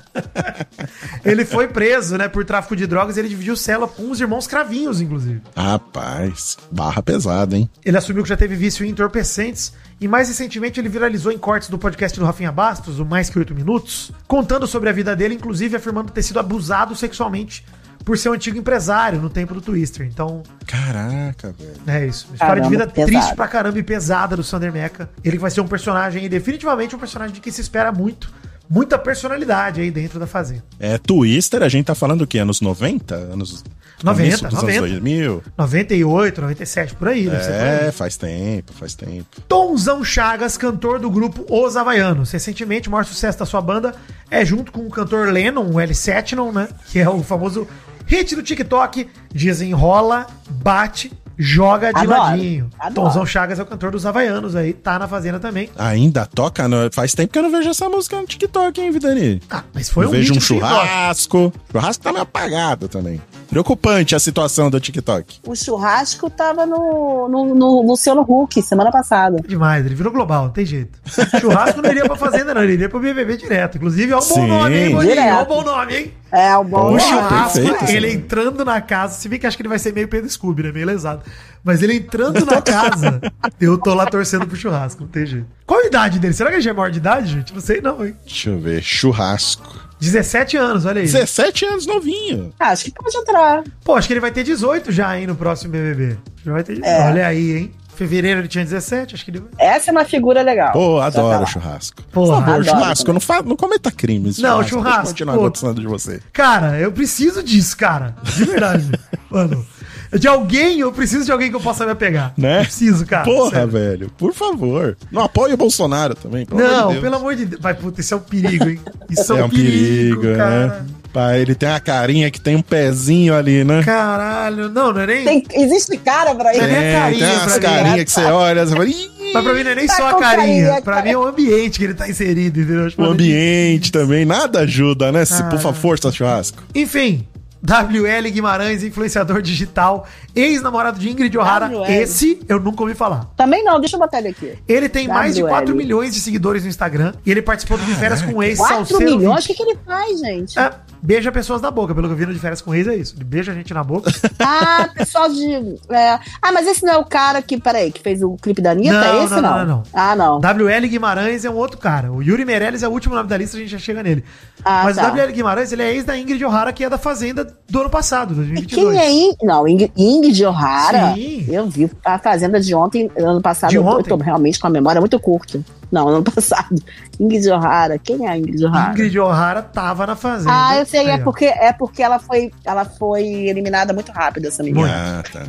ele 1.24 1.46
foi 1.46 1.68
preso, 1.68 2.18
né, 2.18 2.28
por 2.28 2.44
tráfico 2.44 2.76
de 2.76 2.88
drogas 2.88 3.18
e 3.18 3.20
ele 3.20 3.30
dividiu 3.30 3.56
cela 3.56 3.88
com 3.88 4.10
os 4.10 4.20
irmãos 4.20 4.48
Cravinhos, 4.48 5.00
inclusive. 5.00 5.42
Rapaz, 5.56 6.58
barra 6.72 7.04
pesada, 7.04 7.56
hein? 7.56 7.70
Ele 7.86 7.98
assumiu 7.98 8.24
que 8.24 8.30
já 8.30 8.38
teve 8.38 8.56
vício 8.56 8.84
em 8.86 8.90
entorpecentes 8.90 9.74
e 10.02 10.08
mais 10.08 10.28
recentemente 10.28 10.80
ele 10.80 10.90
viralizou 10.90 11.32
em 11.32 11.38
cortes 11.38 11.70
do 11.70 11.78
podcast 11.78 12.20
do 12.20 12.26
Rafinha 12.26 12.52
Bastos, 12.52 13.00
o 13.00 13.06
Mais 13.06 13.30
Que 13.30 13.38
Oito 13.38 13.54
Minutos, 13.54 14.12
contando 14.28 14.66
sobre 14.66 14.90
a 14.90 14.94
vida 14.94 15.16
dele, 15.16 15.36
inclusive 15.36 15.76
afirmando 15.76 16.12
ter 16.12 16.24
sido 16.24 16.40
abusado 16.40 16.96
sexualmente 16.96 17.64
por 18.08 18.18
seu 18.18 18.32
antigo 18.32 18.58
empresário 18.58 19.20
no 19.22 19.30
tempo 19.30 19.54
do 19.54 19.60
Twister. 19.60 20.08
Então, 20.08 20.42
Caraca, 20.66 21.54
velho. 21.60 21.74
é 21.86 22.08
isso. 22.08 22.28
Uma 22.28 22.36
História 22.36 22.62
de 22.62 22.70
Caramba, 22.70 22.70
vida 22.70 22.88
pesado. 22.88 23.12
triste 23.12 23.36
pra 23.36 23.48
caramba 23.50 23.80
e 23.80 23.84
pesada 23.84 24.38
do 24.38 24.44
Sander 24.46 24.72
Meca. 24.72 25.10
Ele 25.22 25.36
que 25.36 25.42
vai 25.42 25.52
ser 25.52 25.60
um 25.60 25.68
personagem 25.68 26.22
aí, 26.22 26.30
definitivamente 26.30 26.96
um 26.96 27.00
personagem 27.00 27.34
de 27.36 27.42
quem 27.42 27.52
se 27.52 27.60
espera 27.60 27.92
muito. 27.92 28.32
Muita 28.70 28.98
personalidade 28.98 29.82
aí 29.82 29.92
dentro 29.92 30.22
da 30.22 30.26
Fazenda. 30.26 30.64
É, 30.80 30.98
Twister, 30.98 31.62
a 31.62 31.68
gente 31.68 31.88
tá 31.88 31.96
falando 31.96 32.22
o 32.22 32.28
quê? 32.28 32.40
Anos 32.40 32.62
90? 32.62 33.14
Anos 33.14 33.64
90, 34.02 34.38
começo 34.38 34.44
dos 34.46 34.54
90. 34.64 34.78
anos 34.80 34.92
2000? 34.92 35.44
98, 35.58 36.42
97, 36.42 36.96
por 36.96 37.08
aí. 37.10 37.30
Deve 37.30 37.44
ser 37.44 37.52
por 37.52 37.62
aí. 37.62 37.88
É, 37.88 37.92
faz 37.92 38.16
tempo, 38.16 38.72
faz 38.72 38.96
tempo. 38.96 39.42
Tomzão 39.50 40.02
Chagas, 40.02 40.56
cantor 40.56 41.00
do 41.00 41.10
grupo 41.10 41.46
Os 41.50 41.76
Havaianos. 41.76 42.32
Recentemente, 42.32 42.88
o 42.88 42.92
maior 42.92 43.04
sucesso 43.04 43.38
da 43.38 43.46
sua 43.46 43.60
banda 43.60 43.94
é 44.32 44.46
junto 44.46 44.72
com 44.72 44.88
o 44.88 44.90
cantor 44.90 45.28
Lennon, 45.28 45.66
o 45.66 45.74
L7, 45.74 46.54
né? 46.54 46.70
Que 46.88 47.00
é 47.00 47.10
o 47.10 47.22
famoso 47.22 47.68
hit 48.08 48.36
do 48.36 48.42
TikTok. 48.42 49.08
Desenrola, 49.34 50.26
bate, 50.50 51.12
joga 51.38 51.92
de 51.94 52.00
Adoro, 52.00 52.20
ladinho. 52.20 52.70
adoro. 52.80 53.08
Tomzão 53.08 53.26
Chagas 53.26 53.60
é 53.60 53.62
o 53.62 53.66
cantor 53.66 53.92
dos 53.92 54.06
Havaianos 54.06 54.56
aí, 54.56 54.74
tá 54.74 54.98
na 54.98 55.08
Fazenda 55.08 55.40
também. 55.40 55.70
Ainda 55.78 56.26
toca? 56.26 56.68
No... 56.68 56.92
Faz 56.92 57.14
tempo 57.14 57.32
que 57.32 57.38
eu 57.38 57.44
não 57.44 57.52
vejo 57.52 57.70
essa 57.70 57.88
música 57.88 58.20
no 58.20 58.26
TikTok, 58.26 58.82
hein, 58.82 58.90
Vidani? 58.92 59.42
Ah, 59.50 59.64
mas 59.74 59.90
foi 59.90 60.06
eu 60.06 60.10
um 60.10 60.12
vejo 60.12 60.34
hit 60.34 60.38
um 60.38 60.42
TikTok. 60.58 60.72
churrasco. 60.76 61.54
Churrasco 61.72 62.04
tá 62.04 62.12
meio 62.12 62.24
apagado 62.24 62.88
também. 62.88 63.22
Preocupante 63.50 64.16
a 64.16 64.20
situação 64.20 64.70
do 64.70 64.80
TikTok. 64.80 65.40
O 65.46 65.56
churrasco 65.56 66.30
tava 66.30 66.66
no, 66.66 67.28
no, 67.30 67.56
no 67.56 67.82
Luciano 67.82 68.22
Huck 68.22 68.62
semana 68.62 68.92
passada. 68.92 69.42
Demais, 69.48 69.86
ele 69.86 69.96
virou 69.96 70.12
global, 70.12 70.46
não 70.46 70.52
tem 70.52 70.66
jeito. 70.66 71.00
Churrasco 71.40 71.82
não 71.82 71.90
iria 71.90 72.06
pra 72.06 72.16
Fazenda, 72.16 72.54
não, 72.54 72.64
ele 72.64 72.74
iria 72.74 72.90
pro 72.90 73.00
BBB 73.00 73.38
direto. 73.38 73.78
Inclusive, 73.78 74.12
é 74.12 74.16
um 74.16 74.20
bom 74.20 74.26
Sim. 74.26 74.48
nome, 74.48 74.78
hein, 74.78 74.96
Boninho? 74.96 75.20
É 75.20 75.42
um 75.42 75.46
bom 75.46 75.64
nome, 75.64 75.96
hein? 75.96 76.14
É, 76.32 76.58
o 76.58 76.64
bom. 76.64 76.90
O 76.90 76.92
Poxa, 76.94 77.08
churrasco, 77.08 77.62
perfeito 77.62 77.92
ele 77.92 78.12
entrando 78.12 78.66
na 78.66 78.82
casa, 78.82 79.14
se 79.14 79.30
bem 79.30 79.40
que 79.40 79.48
acho 79.48 79.56
que 79.56 79.62
ele 79.62 79.70
vai 79.70 79.80
ser 79.80 79.94
meio 79.94 80.08
Pedro 80.08 80.30
Scooby, 80.30 80.64
né? 80.64 80.72
Meio 80.72 80.86
lesado. 80.86 81.24
Mas 81.64 81.82
ele 81.82 81.96
entrando 81.96 82.46
na 82.46 82.62
casa, 82.62 83.22
eu 83.60 83.78
tô 83.78 83.94
lá 83.94 84.06
torcendo 84.06 84.46
pro 84.46 84.58
churrasco, 84.58 85.04
não 85.04 85.10
tem 85.10 85.26
jeito. 85.26 85.48
Qual 85.66 85.80
a 85.80 85.86
idade 85.86 86.20
dele? 86.20 86.34
Será 86.34 86.50
que 86.50 86.58
ele 86.58 86.62
já 86.62 86.72
é 86.72 86.74
maior 86.74 86.92
de 86.92 86.98
idade, 86.98 87.32
gente? 87.32 87.54
Não 87.54 87.62
sei 87.62 87.80
não, 87.82 88.06
hein? 88.06 88.16
Deixa 88.26 88.50
eu 88.50 88.60
ver. 88.60 88.82
Churrasco. 88.82 89.87
17 90.00 90.58
anos, 90.58 90.86
olha 90.86 91.00
aí. 91.02 91.06
17 91.08 91.66
anos 91.66 91.86
novinho. 91.86 92.54
Ah, 92.60 92.70
Acho 92.70 92.86
que 92.86 92.92
pode 92.92 93.16
entrar. 93.18 93.64
Pô, 93.84 93.96
acho 93.96 94.08
que 94.08 94.14
ele 94.14 94.20
vai 94.20 94.32
ter 94.32 94.44
18 94.44 94.92
já, 94.92 95.18
hein, 95.20 95.28
no 95.28 95.36
próximo 95.36 95.72
BBB. 95.72 96.18
Já 96.46 96.52
vai 96.54 96.64
ter 96.64 96.74
18. 96.76 96.88
É. 96.88 97.08
Olha 97.10 97.28
aí, 97.28 97.58
hein? 97.58 97.72
Fevereiro 97.96 98.42
ele 98.42 98.48
tinha 98.48 98.64
17, 98.64 99.16
acho 99.16 99.26
que 99.26 99.32
ele 99.32 99.40
vai. 99.40 99.50
Essa 99.58 99.90
é 99.90 99.92
uma 99.92 100.06
figura 100.06 100.44
legal. 100.44 100.72
Pô, 100.72 101.00
tá 101.00 101.08
adoro 101.08 101.40
lá. 101.40 101.46
churrasco. 101.48 102.04
Porra. 102.12 102.28
Por 102.28 102.28
favor, 102.36 102.50
Adoro 102.52 102.64
churrasco, 102.64 103.06
também. 103.06 103.14
não, 103.16 103.22
fa... 103.22 103.42
não 103.42 103.56
cometa 103.56 103.90
crimes. 103.92 104.38
Não, 104.38 104.60
eu 104.62 104.68
churrasco, 104.68 105.08
continuar 105.08 105.34
pô. 105.34 105.50
gostando 105.50 105.82
de 105.82 105.88
você. 105.88 106.20
Cara, 106.32 106.78
eu 106.80 106.92
preciso 106.92 107.42
disso, 107.42 107.76
cara. 107.76 108.16
De 108.24 108.46
verdade. 108.46 108.92
Mano, 109.32 109.66
de 110.14 110.28
alguém, 110.28 110.80
eu 110.80 110.92
preciso 110.92 111.26
de 111.26 111.32
alguém 111.32 111.50
que 111.50 111.56
eu 111.56 111.60
possa 111.62 111.86
me 111.86 111.92
apegar. 111.92 112.34
Né? 112.38 112.60
Eu 112.60 112.64
preciso, 112.64 113.06
cara. 113.06 113.24
Porra, 113.24 113.52
sério. 113.52 113.68
velho, 113.68 114.12
por 114.18 114.34
favor. 114.34 114.98
Não 115.12 115.24
apoie 115.24 115.54
o 115.54 115.58
Bolsonaro 115.58 116.16
também, 116.16 116.46
pelo 116.46 116.60
amor 116.62 116.70
de 116.70 116.78
Não, 116.82 116.90
Deus. 116.92 117.02
pelo 117.04 117.16
amor 117.16 117.36
de 117.36 117.46
Deus. 117.46 117.62
Vai, 117.62 117.74
puta, 117.74 118.02
isso 118.02 118.14
é 118.14 118.18
um 118.18 118.22
perigo, 118.22 118.70
hein? 118.70 118.80
Isso 119.10 119.34
É 119.34 119.44
um 119.44 119.50
perigo, 119.50 120.22
cara. 120.36 120.68
né? 120.68 120.86
Pai, 121.14 121.40
ele 121.42 121.56
tem 121.56 121.70
a 121.70 121.80
carinha 121.80 122.30
que 122.30 122.40
tem 122.40 122.56
um 122.56 122.62
pezinho 122.62 123.34
ali, 123.34 123.64
né? 123.64 123.82
Caralho, 123.84 124.70
não, 124.70 124.94
não 124.94 125.02
é 125.02 125.08
nem. 125.08 125.24
Tem, 125.44 125.64
existe 125.64 125.98
cara 125.98 126.36
pra 126.36 126.52
É, 126.54 126.58
ele. 126.58 126.68
nem 126.68 126.76
Tem, 126.76 126.94
carinha 126.94 127.28
tem 127.28 127.38
umas 127.38 127.54
mim. 127.56 127.60
carinhas 127.62 128.04
que 128.04 128.12
você 128.12 128.24
olha, 128.26 128.66
você 128.66 128.74
fala, 128.76 128.88
"Ih, 128.88 129.10
Mas 129.34 129.44
pra 129.44 129.54
mim 129.54 129.64
não 129.64 129.72
é 129.72 129.76
nem 129.76 129.88
Tá 129.88 129.96
só 129.96 130.10
a 130.10 130.14
carinha. 130.20 130.66
carinha, 130.68 130.82
Pra 130.82 131.02
mim 131.02 131.10
é 131.10 131.18
o 131.18 131.24
ambiente 131.28 131.80
que 131.80 131.86
ele 131.86 131.94
tá 131.96 132.08
inserido, 132.10 132.60
entendeu? 132.60 132.90
Tipo, 132.90 133.02
o 133.04 133.06
ambiente 133.06 133.92
também, 133.92 134.26
nada 134.26 134.60
ajuda, 134.60 135.12
né? 135.12 135.26
Se 135.26 135.42
Ah. 135.42 135.46
por 135.46 135.60
favor, 135.60 135.80
força 135.80 136.12
churrasco. 136.12 136.62
Enfim, 136.76 137.26
WL 137.68 138.32
Guimarães, 138.32 138.82
influenciador 138.82 139.42
digital, 139.42 140.08
ex-namorado 140.34 140.98
de 140.98 141.10
Ingrid 141.10 141.38
O'Hara. 141.38 141.68
WL. 141.68 141.92
Esse 141.92 142.40
eu 142.48 142.62
nunca 142.62 142.82
ouvi 142.82 142.96
falar. 142.96 143.26
Também 143.36 143.62
não, 143.62 143.78
deixa 143.78 143.98
eu 143.98 144.00
botar 144.00 144.20
ele 144.20 144.30
aqui. 144.30 144.54
Ele 144.66 144.88
tem 144.88 145.06
mais 145.06 145.36
de 145.36 145.44
WL. 145.44 145.50
4 145.50 145.76
milhões 145.76 146.14
de 146.14 146.22
seguidores 146.22 146.64
no 146.64 146.70
Instagram 146.70 147.14
e 147.26 147.32
ele 147.32 147.42
participou 147.42 147.78
do 147.78 147.84
De 147.84 147.94
Férias 147.94 148.22
com 148.22 148.36
o 148.36 148.42
Ex 148.44 148.58
4 148.58 148.76
Salseiro 148.78 149.18
milhões? 149.18 149.44
O 149.44 149.48
20. 149.48 149.48
que, 149.48 149.54
que 149.54 149.64
ele 149.64 149.80
faz, 149.86 150.20
gente? 150.20 150.58
É, 150.58 150.72
beija 151.02 151.30
pessoas 151.30 151.62
na 151.62 151.70
boca, 151.70 151.94
pelo 151.94 152.08
que 152.08 152.14
eu 152.14 152.18
vi 152.18 152.26
no 152.26 152.34
De 152.34 152.40
Férias 152.40 152.62
com 152.62 152.72
o 152.72 152.76
Ex 152.76 152.88
é 152.88 152.96
isso. 152.96 153.16
Ele 153.18 153.26
beija 153.26 153.52
a 153.52 153.56
gente 153.56 153.74
na 153.74 153.84
boca. 153.84 154.12
Ah, 154.40 154.90
pessoal 154.96 155.28
de. 155.30 155.78
é. 155.90 156.20
Ah, 156.42 156.52
mas 156.54 156.68
esse 156.68 156.86
não 156.86 156.94
é 156.94 156.98
o 156.98 157.04
cara 157.04 157.42
que, 157.42 157.60
peraí, 157.60 157.92
que 157.92 158.02
fez 158.02 158.24
o 158.24 158.36
clipe 158.38 158.62
da 158.62 158.72
Anitta? 158.72 158.94
Não, 158.94 159.04
é 159.04 159.24
esse 159.26 159.34
não, 159.34 159.42
não, 159.42 159.58
não, 159.58 159.66
não. 159.66 159.84
Ah, 159.92 160.16
não. 160.16 160.40
WL 160.40 160.88
Guimarães 160.88 161.44
é 161.44 161.50
um 161.50 161.56
outro 161.56 161.78
cara. 161.78 162.12
O 162.12 162.24
Yuri 162.24 162.46
Meirelles 162.46 162.82
é 162.82 162.88
o 162.88 162.92
último 162.92 163.14
nome 163.16 163.28
da 163.28 163.36
lista, 163.36 163.58
a 163.58 163.60
gente 163.60 163.70
já 163.72 163.78
chega 163.78 164.02
nele. 164.02 164.24
Ah, 164.64 164.84
Mas 164.86 164.96
tá. 164.96 165.12
o 165.12 165.16
WL 165.16 165.32
Guimarães, 165.34 165.72
ele 165.72 165.82
é 165.84 165.94
ex 165.94 166.06
da 166.06 166.18
Ingrid 166.18 166.44
O'Hara, 166.46 166.72
que 166.72 166.84
é 166.84 166.90
da 166.90 166.98
Fazenda 166.98 167.57
do 167.70 167.82
ano 167.82 167.90
passado, 167.90 168.32
E 168.34 168.36
2022. 168.36 168.90
Quem 168.94 169.00
é 169.00 169.12
In... 169.12 169.34
Não, 169.44 169.68
Ing- 169.68 169.92
Ingrid 169.98 170.46
O'Hara. 170.46 171.14
Sim. 171.16 171.46
Eu 171.50 171.68
vi 171.68 171.90
a 172.06 172.18
Fazenda 172.18 172.60
de 172.60 172.74
ontem, 172.74 173.10
ano 173.18 173.42
passado. 173.42 173.70
De 173.72 173.76
eu 173.76 173.84
tô- 173.84 173.90
ontem? 173.90 174.12
Eu 174.12 174.18
tô 174.18 174.24
realmente 174.24 174.60
com 174.60 174.68
a 174.68 174.70
memória 174.70 175.02
muito 175.02 175.20
curta. 175.20 175.60
Não, 175.92 176.08
ano 176.08 176.24
passado. 176.32 176.76
Ingrid 177.20 177.50
O'Hara. 177.50 177.98
Quem 177.98 178.26
é 178.26 178.30
a 178.30 178.38
Ingrid 178.38 178.64
O'Hara? 178.66 178.92
Ingrid 178.92 179.20
O'Hara 179.20 179.62
tava 179.62 180.06
na 180.08 180.16
Fazenda. 180.16 180.52
Ah, 180.54 180.78
eu 180.78 180.86
sei, 180.86 181.08
é 181.08 181.14
Aí, 181.14 181.20
ó. 181.22 181.24
porque, 181.24 181.46
é 181.46 181.74
porque 181.74 182.02
ela, 182.04 182.20
foi, 182.20 182.52
ela 182.66 182.86
foi 182.86 183.24
eliminada 183.26 183.94
muito 183.94 184.12
rápido, 184.12 184.48
essa 184.48 184.64
menina. 184.64 184.90
Ah, 184.90 185.24
tá. 185.32 185.44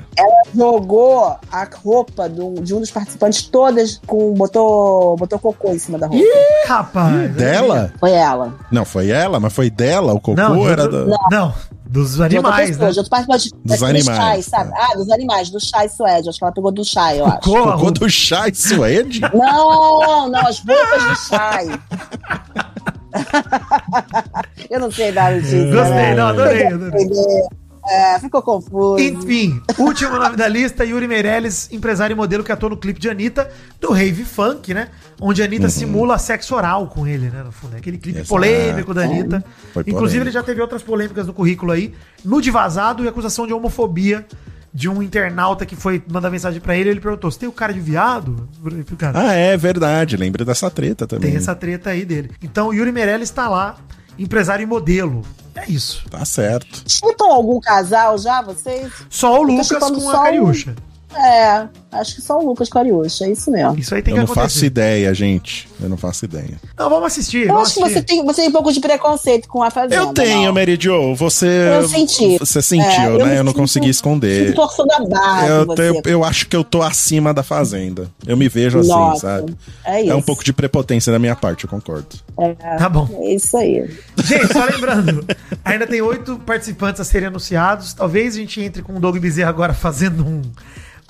Jogou 0.55 1.37
a 1.53 1.69
roupa 1.85 2.29
do- 2.29 2.61
de 2.63 2.75
um 2.75 2.81
dos 2.81 2.91
participantes 2.91 3.43
todas 3.49 4.01
com. 4.07 4.33
botou, 4.35 5.17
botou 5.17 5.39
cocô 5.39 5.73
em 5.73 5.79
cima 5.79 5.99
da 5.99 6.07
roupa. 6.07 6.23
Ih, 6.25 6.67
rapaz. 6.69 7.31
Dela? 7.35 7.93
Foi 8.01 8.11
ela. 8.13 8.55
Não, 8.71 8.85
foi 8.85 9.11
ela, 9.11 9.39
mas 9.39 9.53
foi 9.53 9.71
dela? 9.71 10.15
O 10.15 10.21
cocô 10.21 10.41
Não, 10.41 10.69
era 10.69 10.89
do- 10.89 11.07
da... 11.07 11.17
não, 11.31 11.55
dos 11.89 12.15
De 12.17 12.23
outra 12.23 12.39
animais, 12.39 12.71
pessoa, 12.71 12.87
né? 12.87 12.93
de 12.93 12.99
outro 12.99 13.11
participante. 13.11 13.51
Dos 13.65 13.83
animais, 13.83 14.17
Chai, 14.17 14.43
sabe? 14.43 14.71
tá. 14.71 14.89
Ah, 14.91 14.97
dos 14.97 15.11
animais, 15.11 15.51
do 15.51 15.61
Chai 15.61 15.89
Suede. 15.89 16.29
Acho 16.29 16.39
que 16.39 16.45
ela 16.45 16.53
pegou 16.53 16.71
do 16.71 16.85
Chai, 16.85 17.21
eu 17.21 17.27
acho. 17.27 17.41
Cocô, 17.41 17.73
Cocô 17.73 17.91
do 17.91 18.11
chá 18.11 18.49
e 18.49 18.55
suede? 18.55 19.21
Não, 19.35 20.29
não, 20.29 20.47
as 20.47 20.61
roupas 20.61 21.03
do 21.05 21.17
Chai. 21.29 21.81
eu 24.71 24.81
não 24.81 24.91
sei 24.91 25.13
dar 25.13 25.33
notícia. 25.35 25.65
Gostei, 25.73 25.95
né? 25.95 26.15
não, 26.15 26.29
adorei, 26.29 26.67
adorei. 26.67 27.09
É, 27.91 28.19
ficou 28.21 28.43
confuso. 28.43 28.99
Enfim, 29.03 29.61
último 29.79 30.17
nome 30.19 30.37
da 30.37 30.47
lista, 30.47 30.85
Yuri 30.85 31.09
Meirelles, 31.09 31.69
empresário 31.73 32.15
e 32.15 32.17
modelo 32.17 32.45
que 32.45 32.53
atuou 32.53 32.71
no 32.71 32.77
clipe 32.77 33.01
de 33.01 33.09
Anitta, 33.09 33.51
do 33.81 33.93
Rave 33.93 34.25
Funk, 34.25 34.75
né? 34.75 34.89
Onde 35.21 35.41
a 35.43 35.47
Anitta 35.47 35.69
simula 35.69 36.19
sexo 36.19 36.55
oral 36.55 36.87
com 36.89 37.07
ele, 37.07 37.31
né? 37.31 37.43
No 37.43 37.51
fundo, 37.53 37.75
é 37.75 37.79
aquele 37.79 37.99
clipe 37.99 38.19
Exato. 38.19 38.29
polêmico 38.29 38.93
da 38.93 39.03
Anitta. 39.03 39.43
Foi 39.73 39.83
Inclusive, 39.83 39.95
polêmico. 39.97 40.23
ele 40.25 40.31
já 40.31 40.43
teve 40.43 40.61
outras 40.61 40.83
polêmicas 40.83 41.27
no 41.27 41.33
currículo 41.33 41.73
aí. 41.73 41.95
Nude 42.25 42.51
vazado 42.51 43.05
e 43.05 43.09
acusação 43.09 43.47
de 43.47 43.53
homofobia 43.53 44.27
de 44.75 44.87
um 44.89 45.03
internauta 45.03 45.65
que 45.65 45.75
foi 45.75 46.03
mandar 46.13 46.31
mensagem 46.31 46.61
pra 46.61 46.77
ele. 46.77 46.91
Ele 46.91 47.01
perguntou: 47.01 47.31
Você 47.31 47.39
tem 47.39 47.49
o 47.49 47.53
cara 47.53 47.73
de 47.73 47.81
viado? 47.81 48.49
Cara, 48.99 49.19
Ah, 49.19 49.33
é 49.33 49.57
verdade. 49.57 50.17
Lembrei 50.17 50.45
dessa 50.45 50.71
treta 50.71 51.07
também. 51.07 51.31
tem 51.31 51.39
essa 51.39 51.55
treta 51.55 51.91
aí 51.91 52.05
dele. 52.05 52.31
Então, 52.43 52.69
o 52.69 52.75
Yuri 52.75 52.93
Meirelles 52.93 53.31
tá 53.31 53.49
lá, 53.49 53.77
empresário 54.19 54.63
e 54.63 54.67
modelo. 54.67 55.23
É 55.55 55.71
isso. 55.71 56.05
Tá 56.11 56.25
certo. 56.25 56.85
Chipam 56.87 57.33
algum 57.33 57.61
casal 57.61 58.17
já, 58.19 58.41
vocês? 58.43 58.93
Só 59.11 59.41
o 59.41 59.43
Lucas 59.43 59.69
com 59.69 60.11
a 60.11 60.31
um. 60.31 60.53
É, 61.17 61.67
acho 61.93 62.17
que 62.17 62.21
só 62.23 62.39
o 62.39 62.45
Lucas 62.47 62.69
Cariúcha, 62.69 63.25
é 63.25 63.31
isso 63.33 63.51
mesmo. 63.51 63.79
Isso 63.79 63.95
aí 63.95 64.03
tem 64.03 64.13
Eu 64.13 64.21
que 64.21 64.27
não 64.27 64.33
acontecer. 64.33 64.55
faço 64.55 64.65
ideia, 64.67 65.13
gente. 65.15 65.69
Eu 65.81 65.89
não 65.89 65.97
faço 65.97 66.25
ideia. 66.27 66.61
Não, 66.79 66.91
vamos 66.91 67.07
assistir. 67.07 67.43
Eu 67.47 67.55
vamos 67.55 67.63
acho 67.69 67.75
que 67.75 67.81
você 67.81 67.87
assistir. 67.99 68.05
tem, 68.07 68.25
você 68.25 68.41
tem 68.43 68.51
um 68.51 68.53
pouco 68.53 68.73
de 68.73 68.81
preconceito 68.81 69.49
com 69.49 69.63
a 69.63 69.71
Fazenda. 69.71 69.95
Eu 69.97 70.13
tenho, 70.13 70.47
não. 70.47 70.53
Mary 70.53 70.77
Jo. 70.81 71.15
Você. 71.15 71.47
Eu 71.47 71.89
senti. 71.89 72.39
Você 72.39 72.61
sentiu, 72.61 72.87
É, 72.91 73.07
eu 73.15 73.19
né? 73.19 73.25
me 73.25 73.37
Eu 73.37 73.45
não 73.45 73.53
sinto- 73.53 73.61
consegui 73.61 73.89
esconder. 73.89 74.55
Torção 74.55 74.87
da 74.87 75.01
barra 75.01 75.47
Eu, 75.47 75.67
você. 75.67 75.89
eu, 75.89 76.03
eu 76.05 76.25
acho 76.25 76.47
que 76.49 76.55
eu 76.57 76.63
tô 76.63 76.83
acima 76.83 77.33
da 77.33 77.43
fazenda. 77.43 78.11
Eu 78.27 78.37
me 78.37 78.49
vejo 78.49 78.79
assim, 78.81 78.89
Nossa, 78.89 79.21
sabe? 79.41 79.57
É 79.85 80.03
isso. 80.03 80.11
É 80.13 80.15
um 80.15 80.23
pouco 80.23 80.45
de 80.45 80.53
prepotência 80.53 81.11
da 81.13 81.19
minha 81.19 81.35
parte, 81.35 81.65
eu 81.65 81.71
concordo. 81.71 82.09
Tá 82.79 82.89
bom. 82.89 83.09
É 83.23 83.35
isso 83.35 83.57
aí. 83.57 83.89
Gente, 84.25 84.53
só 84.53 84.65
lembrando, 84.65 85.25
ainda 85.65 85.87
tem 85.87 86.03
oito 86.03 86.39
participantes 86.41 87.01
a 87.01 87.05
serem 87.05 87.29
anunciados. 87.29 87.93
Talvez 87.95 88.35
a 88.35 88.39
gente 88.39 88.61
entre 88.61 88.83
com 88.83 88.95
o 88.95 89.01
Doug 89.01 89.17
Bezerra 89.19 89.49
agora 89.49 89.73
fazendo 89.75 90.25
um, 90.25 90.43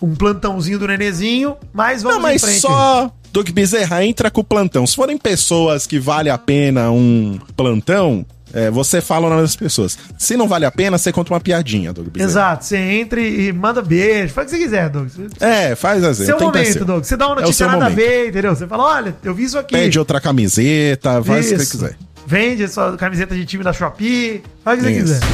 um 0.01 0.15
plantãozinho 0.15 0.79
do 0.79 0.87
nenezinho, 0.87 1.57
mas 1.73 2.03
vamos 2.03 2.17
não, 2.19 2.23
mas 2.23 2.43
em 2.43 2.47
frente. 2.47 2.61
só 2.61 3.11
Doug 3.33 3.49
Bezerra 3.51 4.05
entra 4.05 4.31
com 4.31 4.41
o 4.41 4.45
plantão. 4.45 4.87
Se 4.87 4.95
forem 4.97 5.19
pessoas 5.19 5.87
que 5.87 5.99
vale 5.99 6.31
a 6.31 6.39
pena 6.39 6.91
um 6.91 7.39
plantão, 7.57 8.25
é, 8.55 8.71
você 8.71 9.01
fala 9.03 9.27
o 9.27 9.31
nome 9.31 9.43
das 9.43 9.55
pessoas. 9.55 9.99
Se 10.17 10.37
não 10.37 10.49
vale 10.49 10.65
a 10.65 10.71
pena, 10.71 10.97
você 10.97 11.13
conta 11.13 11.35
uma 11.35 11.41
piadinha, 11.41 11.93
Doug 11.93 12.09
Bezerra. 12.09 12.31
Exato, 12.31 12.65
você 12.65 12.77
entra 12.79 13.21
e 13.21 13.53
manda 13.53 13.83
beijo, 13.83 14.33
faz 14.33 14.47
o 14.47 14.51
que 14.51 14.57
você 14.57 14.63
quiser, 14.65 14.89
Doug. 14.89 15.09
É, 15.41 15.75
faz 15.75 16.03
assim. 16.03 16.25
seu 16.25 16.37
tenta 16.39 16.47
momento, 16.59 16.73
ser. 16.73 16.85
Doug. 16.85 17.05
Você 17.05 17.17
dá 17.17 17.27
uma 17.27 17.37
É 17.37 17.41
notícia 17.43 17.67
seu 17.67 17.67
nada 17.67 17.87
a 17.87 17.91
momento. 17.91 17.97
ver, 17.97 18.29
entendeu? 18.29 18.55
Você 18.57 18.67
fala, 18.67 18.85
olha, 18.85 19.17
eu 19.23 19.35
vi 19.35 19.45
isso 19.45 19.59
aqui. 19.59 19.75
Pede 19.75 19.99
outra 19.99 20.21
camiseta, 20.21 21.23
faz 21.23 21.47
o 21.47 21.49
que 21.51 21.57
você 21.57 21.63
Isso. 21.63 21.71
quiser. 21.73 21.97
Vende 22.27 22.65
a 22.65 22.69
sua 22.69 22.97
camiseta 22.97 23.35
de 23.35 23.45
time 23.45 23.63
da 23.65 23.73
Shopee, 23.73 24.43
faz 24.65 24.81
o 24.81 24.87
que 24.87 24.93
você 24.95 24.99
Isso. 25.01 25.21
quiser. 25.21 25.27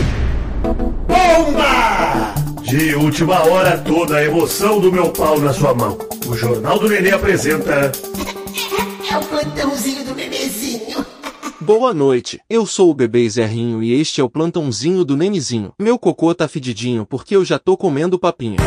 Bomba! 1.07 2.44
De 2.77 2.93
última 2.97 3.41
hora, 3.45 3.79
toda 3.79 4.17
a 4.17 4.25
emoção 4.25 4.81
do 4.81 4.91
meu 4.91 5.09
pau 5.11 5.39
na 5.39 5.53
sua 5.53 5.73
mão. 5.73 5.97
O 6.27 6.35
Jornal 6.35 6.77
do 6.77 6.89
Nenê 6.89 7.13
apresenta. 7.13 7.93
É 9.09 9.17
o 9.17 9.21
plantãozinho 9.21 10.05
do 10.05 10.13
bebezinho. 10.13 11.07
Boa 11.61 11.95
noite, 11.95 12.41
eu 12.51 12.67
sou 12.67 12.91
o 12.91 12.95
bebê 12.95 13.31
Zerrinho 13.31 13.81
e 13.81 13.93
este 13.93 14.21
é 14.21 14.25
o 14.25 14.29
plantãozinho 14.29 15.05
do 15.05 15.17
Nenizinho. 15.17 15.73
Meu 15.79 15.97
cocô 15.97 16.35
tá 16.35 16.49
fedidinho 16.49 17.07
porque 17.07 17.37
eu 17.37 17.45
já 17.45 17.61
tô 17.61 17.77
comendo 17.77 18.19
papinha. 18.19 18.59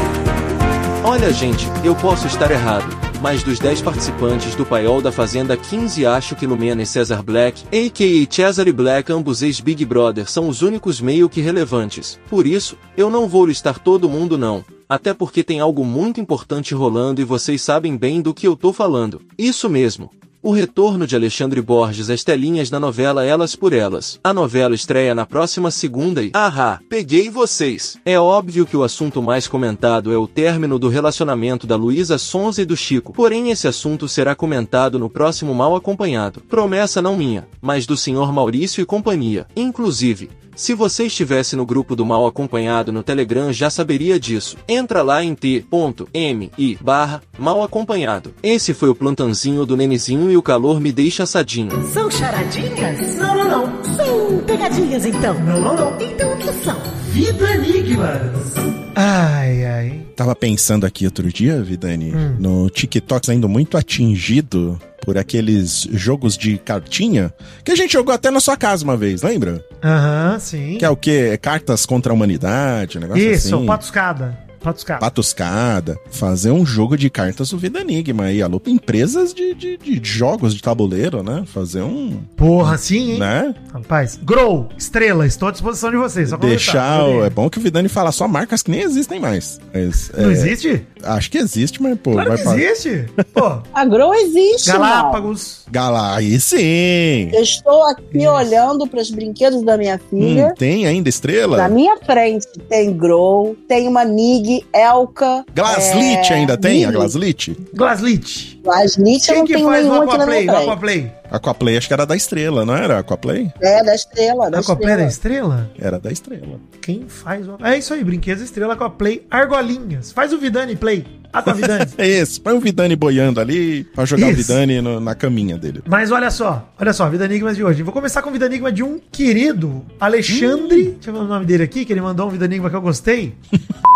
Olha 1.03 1.33
gente, 1.33 1.67
eu 1.83 1.93
posso 1.93 2.27
estar 2.27 2.49
errado, 2.49 2.87
mas 3.21 3.43
dos 3.43 3.59
10 3.59 3.81
participantes 3.81 4.55
do 4.55 4.65
paiol 4.65 5.01
da 5.01 5.11
Fazenda 5.11 5.57
15 5.57 6.05
acho 6.05 6.35
que 6.35 6.45
Lumena 6.45 6.81
e 6.81 6.85
Cesar 6.85 7.23
Black, 7.23 7.63
a.k.a. 7.65 8.27
Cesar 8.29 8.67
e 8.67 8.71
Black 8.71 9.11
ambos 9.11 9.41
ex-Big 9.41 9.83
Brother 9.85 10.29
são 10.29 10.47
os 10.47 10.61
únicos 10.61 11.01
meio 11.01 11.29
que 11.29 11.41
relevantes. 11.41 12.19
Por 12.29 12.45
isso, 12.45 12.77
eu 12.95 13.09
não 13.09 13.27
vou 13.27 13.45
listar 13.45 13.79
todo 13.79 14.09
mundo 14.09 14.37
não. 14.37 14.63
Até 14.89 15.13
porque 15.13 15.43
tem 15.43 15.59
algo 15.59 15.83
muito 15.83 16.21
importante 16.21 16.73
rolando 16.73 17.19
e 17.19 17.25
vocês 17.25 17.61
sabem 17.61 17.97
bem 17.97 18.21
do 18.21 18.33
que 18.33 18.47
eu 18.47 18.55
tô 18.55 18.71
falando. 18.71 19.21
Isso 19.37 19.69
mesmo. 19.69 20.11
O 20.41 20.51
retorno 20.51 21.07
de 21.07 21.15
Alexandre 21.15 21.59
Borges 21.63 22.11
às 22.11 22.23
telinhas 22.23 22.69
na 22.69 22.79
novela 22.79 23.25
Elas 23.25 23.55
por 23.55 23.73
Elas. 23.73 24.19
A 24.23 24.31
novela 24.31 24.75
estreia 24.75 25.15
na 25.15 25.25
próxima 25.25 25.71
segunda 25.71 26.21
e... 26.21 26.29
Ahá, 26.31 26.79
peguei 26.87 27.27
vocês! 27.27 27.97
É 28.05 28.19
óbvio 28.19 28.65
que 28.65 28.77
o 28.77 28.83
assunto 28.83 29.19
mais 29.19 29.47
comentado 29.47 30.13
é 30.13 30.17
o 30.17 30.27
término 30.27 30.77
do 30.77 30.89
relacionamento 30.89 31.65
da 31.65 31.75
Luísa 31.75 32.19
Sonza 32.19 32.61
e 32.61 32.65
do 32.65 32.77
Chico. 32.77 33.13
Porém 33.13 33.49
esse 33.49 33.67
assunto 33.67 34.07
será 34.07 34.35
comentado 34.35 34.99
no 34.99 35.09
próximo 35.09 35.55
Mal 35.55 35.75
Acompanhado. 35.75 36.41
Promessa 36.41 37.01
não 37.01 37.17
minha, 37.17 37.47
mas 37.59 37.87
do 37.87 37.97
senhor 37.97 38.31
Maurício 38.31 38.79
e 38.79 38.85
companhia. 38.85 39.47
Inclusive, 39.55 40.29
se 40.57 40.73
você 40.73 41.05
estivesse 41.05 41.55
no 41.55 41.65
grupo 41.65 41.95
do 41.95 42.05
Mal 42.05 42.25
Acompanhado 42.25 42.91
no 42.91 43.03
Telegram 43.03 43.53
já 43.53 43.69
saberia 43.69 44.19
disso. 44.19 44.57
Entra 44.67 45.01
lá 45.03 45.23
em 45.23 45.33
t.me 45.35 46.77
barra 46.81 47.21
Mal 47.37 47.63
Acompanhado. 47.63 48.33
Esse 48.41 48.73
foi 48.73 48.89
o 48.89 48.95
plantãozinho 48.95 49.65
do 49.65 49.77
Nenezinho 49.77 50.31
e 50.31 50.35
o 50.35 50.41
calor 50.41 50.81
me 50.81 50.91
deixa 50.91 51.23
assadinho. 51.23 51.71
São 51.93 52.09
charadinhas? 52.11 53.15
Não, 53.15 53.35
não, 53.35 53.47
não. 53.67 53.83
São 53.95 54.39
pegadinhas 54.45 55.05
então. 55.05 55.35
Não, 55.45 55.61
não, 55.61 55.75
não. 55.75 56.01
Então 56.01 56.33
o 56.33 56.37
que 56.37 56.51
são? 56.65 56.75
Vida 57.11 57.53
Enigmas. 57.55 58.53
Ai, 58.95 59.63
ai. 59.65 60.01
Tava 60.15 60.35
pensando 60.35 60.85
aqui 60.85 61.05
outro 61.05 61.31
dia, 61.31 61.61
Vidani, 61.61 62.11
Hum. 62.13 62.35
no 62.39 62.69
TikTok 62.71 63.27
sendo 63.27 63.47
muito 63.47 63.77
atingido 63.77 64.79
por 65.07 65.17
aqueles 65.17 65.87
jogos 65.93 66.37
de 66.37 66.57
cartinha 66.57 67.33
que 67.63 67.71
a 67.71 67.75
gente 67.75 67.93
jogou 67.93 68.13
até 68.13 68.29
na 68.29 68.41
sua 68.41 68.57
casa 68.57 68.83
uma 68.83 68.97
vez, 68.97 69.21
lembra? 69.21 69.63
Aham, 69.81 70.37
sim. 70.37 70.77
Que 70.77 70.83
é 70.83 70.89
o 70.89 70.97
quê? 70.97 71.39
Cartas 71.41 71.85
contra 71.85 72.11
a 72.11 72.13
humanidade, 72.13 72.97
um 72.97 73.01
negócio 73.01 73.23
Isso, 73.23 73.55
assim. 73.55 73.65
patuscada. 73.65 74.37
Patuscada. 74.67 74.99
Patuscada. 74.99 75.99
Fazer 76.11 76.51
um 76.51 76.65
jogo 76.65 76.97
de 76.97 77.09
cartas 77.09 77.49
do 77.49 77.57
Vida 77.57 77.79
Enigma 77.81 78.25
aí. 78.25 78.41
Alô, 78.41 78.61
empresas 78.67 79.33
de, 79.33 79.53
de, 79.53 79.77
de 79.77 79.99
jogos 80.03 80.53
de 80.53 80.61
tabuleiro, 80.61 81.23
né? 81.23 81.43
Fazer 81.47 81.81
um. 81.81 82.19
Porra, 82.35 82.77
sim, 82.77 83.13
hein? 83.13 83.17
Né? 83.19 83.55
Rapaz, 83.73 84.19
Grow, 84.21 84.67
estrela, 84.77 85.25
estou 85.25 85.47
à 85.47 85.51
disposição 85.51 85.89
de 85.91 85.97
vocês. 85.97 86.29
Só 86.29 86.37
Deixar. 86.37 87.03
o- 87.07 87.23
É 87.23 87.29
bom 87.29 87.49
que 87.49 87.57
o 87.57 87.61
Vidani 87.61 87.87
fala 87.89 88.11
só 88.11 88.27
marcas 88.27 88.61
que 88.61 88.71
nem 88.71 88.81
existem 88.81 89.19
mais. 89.19 89.59
Mas, 89.73 90.11
Não 90.17 90.29
é, 90.29 90.33
existe? 90.33 90.85
Acho 91.03 91.31
que 91.31 91.37
existe, 91.37 91.81
mas, 91.81 91.97
pô, 91.99 92.11
Claro 92.13 92.29
vai 92.29 92.37
que 92.37 92.43
pra- 92.43 92.57
existe. 92.59 93.05
Pô, 93.33 93.61
A 93.73 93.85
Grow 93.85 94.13
existe. 94.13 94.71
Galápagos. 94.71 95.65
Galá, 95.69 96.15
aí 96.15 96.39
sim! 96.39 97.29
Eu 97.33 97.41
estou 97.41 97.83
aqui 97.87 98.25
olhando 98.25 98.87
para 98.87 99.01
os 99.01 99.11
brinquedos 99.11 99.61
da 99.63 99.77
minha 99.77 99.99
filha. 100.09 100.47
Hum, 100.47 100.53
tem 100.57 100.85
ainda 100.87 101.09
estrela? 101.09 101.57
Na 101.57 101.67
minha 101.69 101.97
frente 101.97 102.47
tem 102.69 102.93
Grow, 102.93 103.55
tem 103.67 103.87
uma 103.87 104.03
Nig 104.05 104.56
Elka. 104.73 105.45
Glaslit 105.53 106.31
é, 106.31 106.35
ainda 106.35 106.57
tem? 106.57 106.85
A. 106.85 106.91
Glaslit? 106.91 107.57
Glaslit. 107.73 108.59
Glaslit 108.63 109.27
eu 109.27 109.33
Quem 109.33 109.37
não 109.37 109.45
que 109.47 109.53
tenho 109.53 109.67
faz 109.67 109.85
o 109.85 109.89
nenhum 109.89 110.01
aqui 110.01 110.17
na 110.17 110.23
Aquaplay? 110.23 110.47
O. 110.47 110.51
Aquaplay. 110.57 111.11
Aquaplay 111.29 111.77
acho 111.77 111.87
que 111.87 111.93
era 111.93 112.05
da 112.05 112.15
Estrela, 112.15 112.65
não 112.65 112.75
era? 112.75 112.99
Aquaplay? 112.99 113.51
É, 113.61 113.83
da 113.83 113.93
estrela, 113.95 114.49
da 114.49 114.59
Aquaplay 114.59 114.87
estrela. 114.93 114.97
da 115.01 115.07
Estrela? 115.07 115.71
Era 115.79 115.99
da 115.99 116.11
Estrela. 116.11 116.59
Quem 116.81 117.05
faz 117.07 117.45
o... 117.47 117.57
É 117.61 117.77
isso 117.77 117.93
aí, 117.93 118.03
Brinquedos 118.03 118.43
Estrela 118.43 118.73
Aquaplay. 118.73 119.25
Argolinhas. 119.29 120.11
Faz 120.11 120.31
o 120.31 120.37
Vidani 120.37 120.75
Play. 120.77 121.05
Aquavidani. 121.33 121.91
É 121.97 122.07
esse, 122.07 122.39
põe 122.39 122.53
o 122.53 122.59
Vidani 122.61 122.95
boiando 122.95 123.41
ali 123.41 123.83
pra 123.83 124.05
jogar 124.05 124.27
o 124.27 124.29
Isso. 124.31 124.37
Vidani 124.47 124.79
no- 124.81 125.01
na 125.01 125.13
caminha 125.13 125.57
dele. 125.57 125.81
Mas 125.85 126.09
olha 126.11 126.31
só, 126.31 126.69
olha 126.79 126.93
só, 126.93 127.09
Vida 127.09 127.25
Enigmas 127.25 127.57
de 127.57 127.63
hoje. 127.63 127.83
Vou 127.83 127.93
começar 127.93 128.21
com 128.21 128.29
o 128.29 128.33
Vida 128.33 128.45
Enigma 128.45 128.71
de 128.71 128.81
um 128.81 128.97
querido 129.11 129.85
Alexandre. 129.99 130.91
Deixa 130.93 131.09
eu 131.09 131.13
ver 131.13 131.19
o 131.19 131.23
nome 131.25 131.45
dele 131.45 131.63
aqui, 131.63 131.83
que 131.83 131.91
ele 131.91 132.01
mandou 132.01 132.27
um 132.27 132.29
Vida 132.29 132.45
Enigma 132.45 132.69
que 132.69 132.75
eu 132.75 132.81
gostei. 132.81 133.33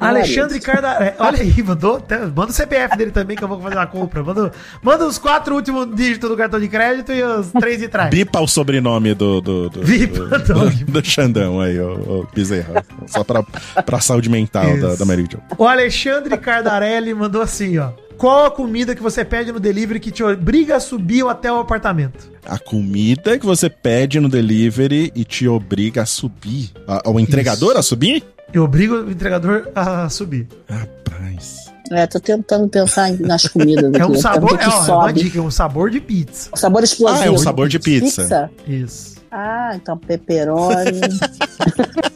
Alexandre 0.00 0.60
Cardaré. 0.60 1.14
Olha 1.20 1.40
aí, 1.40 1.62
mandou. 1.62 2.02
Manda 2.34 2.50
o 2.50 2.54
CPF 2.54 2.96
dele 2.96 3.10
também, 3.10 3.36
que 3.36 3.42
eu 3.44 3.48
vou 3.48 3.60
fazer 3.60 3.76
uma 3.76 3.86
compra. 3.86 4.22
Manda, 4.22 4.52
manda 4.82 5.06
os 5.06 5.18
quatro 5.18 5.54
últimos 5.54 5.94
dígitos 5.94 6.28
do 6.28 6.36
cartão 6.36 6.60
de 6.60 6.68
crédito 6.68 7.12
e 7.12 7.22
os 7.22 7.50
três 7.52 7.78
de 7.78 7.88
trás. 7.88 8.10
Bipa 8.10 8.40
o 8.40 8.46
sobrenome 8.48 9.14
do. 9.14 9.40
do, 9.40 9.68
do 9.70 9.80
Bipa, 9.80 10.38
do, 10.38 10.70
do, 10.70 10.84
do 10.92 11.04
Xandão 11.04 11.60
aí, 11.60 11.78
o, 11.80 12.26
Bezerra. 12.34 12.84
Só 13.06 13.24
pra, 13.24 13.42
pra 13.42 14.00
saúde 14.00 14.28
mental 14.28 14.64
da, 14.78 14.88
Isso. 14.90 14.98
da 14.98 15.04
Mary 15.04 15.26
Jo. 15.30 15.38
O 15.56 15.66
Alexandre 15.66 16.36
Cardarelli 16.38 17.12
mandou 17.14 17.42
assim, 17.42 17.78
ó. 17.78 17.90
Qual 18.16 18.46
a 18.46 18.50
comida 18.50 18.96
que 18.96 19.02
você 19.02 19.24
pede 19.24 19.52
no 19.52 19.60
delivery 19.60 20.00
que 20.00 20.10
te 20.10 20.24
obriga 20.24 20.74
a 20.76 20.80
subir 20.80 21.24
até 21.28 21.52
o 21.52 21.60
apartamento? 21.60 22.28
A 22.44 22.58
comida 22.58 23.38
que 23.38 23.46
você 23.46 23.70
pede 23.70 24.18
no 24.18 24.28
delivery 24.28 25.12
e 25.14 25.22
te 25.24 25.46
obriga 25.46 26.02
a 26.02 26.06
subir. 26.06 26.72
A- 26.88 27.08
o 27.08 27.20
entregador 27.20 27.76
a 27.76 27.82
subir? 27.82 28.24
Eu 28.52 28.64
obrigo 28.64 28.94
o 28.96 29.10
entregador 29.10 29.68
a 29.74 30.08
subir. 30.08 30.48
Rapaz. 30.68 31.68
É, 31.90 32.06
tô 32.06 32.20
tentando 32.20 32.68
pensar 32.68 33.10
nas 33.18 33.46
comidas 33.48 33.92
É 33.98 34.06
um 34.06 34.14
eu 34.14 34.20
sabor, 34.20 34.54
é, 34.54 34.58
que 34.58 34.68
ó, 34.68 34.86
é 34.86 34.92
uma 34.92 35.12
dica, 35.12 35.38
é 35.38 35.42
um 35.42 35.50
sabor 35.50 35.90
de 35.90 36.00
pizza. 36.00 36.50
O 36.52 36.56
sabor 36.56 36.82
explosivo. 36.82 37.22
Ah, 37.22 37.26
é 37.26 37.30
um 37.30 37.38
sabor 37.38 37.68
de 37.68 37.78
pizza. 37.78 38.50
Isso. 38.66 39.16
Ah, 39.30 39.72
então 39.74 39.96
pepperoni. 39.96 41.00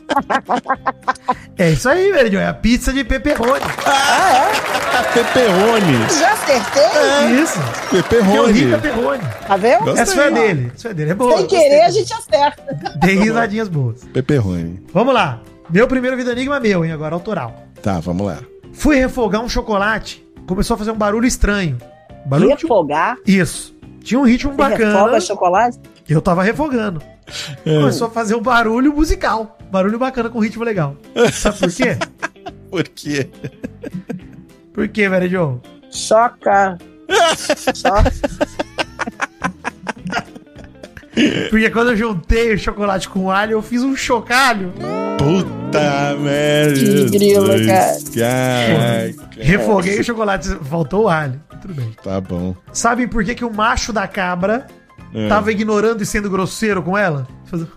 É 1.56 1.70
isso 1.70 1.88
aí, 1.88 2.12
velho. 2.12 2.38
É 2.38 2.46
a 2.46 2.54
pizza 2.54 2.92
de 2.92 3.04
pepperoni. 3.04 3.60
Pepperoni. 5.14 6.18
Já 6.18 6.32
acertei? 6.32 7.42
Isso. 7.42 7.58
Que 7.88 7.96
eu 7.96 8.02
Pepperoni. 8.02 8.52
ri 8.52 8.70
pepperoni. 8.70 9.22
Tá 9.46 9.56
vendo? 9.56 9.84
Gostei. 9.84 10.02
Essa 10.02 10.14
foi 10.14 10.26
a 10.26 10.30
dele. 10.30 10.72
Essa 10.74 10.82
foi 10.82 10.90
a 10.90 10.94
dele. 10.94 11.10
É 11.10 11.14
boa. 11.14 11.36
Sem 11.36 11.42
gostei. 11.42 11.60
querer, 11.60 11.82
a 11.82 11.90
gente 11.90 12.12
acerta. 12.12 12.76
Dei 12.96 13.16
risadinhas 13.18 13.68
boas. 13.68 14.04
Pepperoni. 14.12 14.82
Vamos 14.92 15.14
lá. 15.14 15.40
Meu 15.70 15.86
primeiro 15.88 16.16
Vida 16.16 16.32
Enigma 16.32 16.56
é 16.56 16.60
meu, 16.60 16.84
hein? 16.84 16.92
Agora 16.92 17.14
autoral. 17.14 17.66
Tá, 17.82 18.00
vamos 18.00 18.26
lá. 18.26 18.38
Fui 18.72 18.96
refogar 18.96 19.42
um 19.42 19.48
chocolate. 19.48 20.26
Começou 20.46 20.74
a 20.74 20.78
fazer 20.78 20.90
um 20.90 20.96
barulho 20.96 21.26
estranho. 21.26 21.78
Barulho 22.26 22.56
de... 22.56 22.62
Refogar. 22.62 23.16
Isso. 23.26 23.74
Tinha 24.02 24.18
um 24.18 24.24
ritmo 24.24 24.52
Você 24.52 24.56
bacana. 24.56 24.92
refoga 24.94 25.20
chocolate? 25.20 25.78
Eu 26.08 26.20
tava 26.20 26.42
refogando. 26.42 27.00
Começou 27.64 28.08
a 28.08 28.10
fazer 28.10 28.34
um 28.34 28.42
barulho 28.42 28.92
musical. 28.92 29.56
Barulho 29.70 29.98
bacana 29.98 30.28
com 30.28 30.38
ritmo 30.40 30.64
legal. 30.64 30.96
Sabe 31.32 31.58
por 31.58 31.72
quê? 31.72 31.96
Por 32.72 32.84
quê? 32.84 33.28
Por 34.72 34.88
quê, 34.88 35.06
velho 35.06 35.28
Joe? 35.28 35.56
Choca. 35.90 36.78
Choca. 37.74 38.10
Porque 41.50 41.68
quando 41.68 41.90
eu 41.90 41.96
juntei 41.96 42.54
o 42.54 42.58
chocolate 42.58 43.10
com 43.10 43.30
alho, 43.30 43.52
eu 43.52 43.62
fiz 43.62 43.82
um 43.82 43.94
chocalho. 43.94 44.72
Puta 45.22 46.16
merda. 46.20 46.74
Que 46.74 47.10
grilo, 47.10 47.46
cara. 47.66 47.96
Caraca. 48.16 49.42
Refoguei 49.42 50.00
o 50.00 50.04
chocolate, 50.04 50.48
faltou 50.64 51.04
o 51.04 51.08
alho. 51.08 51.40
Tudo 51.60 51.74
bem. 51.74 51.94
Tá 52.02 52.20
bom. 52.20 52.54
Sabem 52.72 53.06
por 53.06 53.24
que, 53.24 53.34
que 53.34 53.44
o 53.44 53.54
macho 53.54 53.92
da 53.92 54.06
cabra 54.08 54.66
É. 55.14 55.28
tava 55.28 55.52
ignorando 55.52 56.02
e 56.02 56.06
sendo 56.06 56.28
grosseiro 56.28 56.82
com 56.82 56.98
ela? 56.98 57.26
Fazendo... 57.44 57.70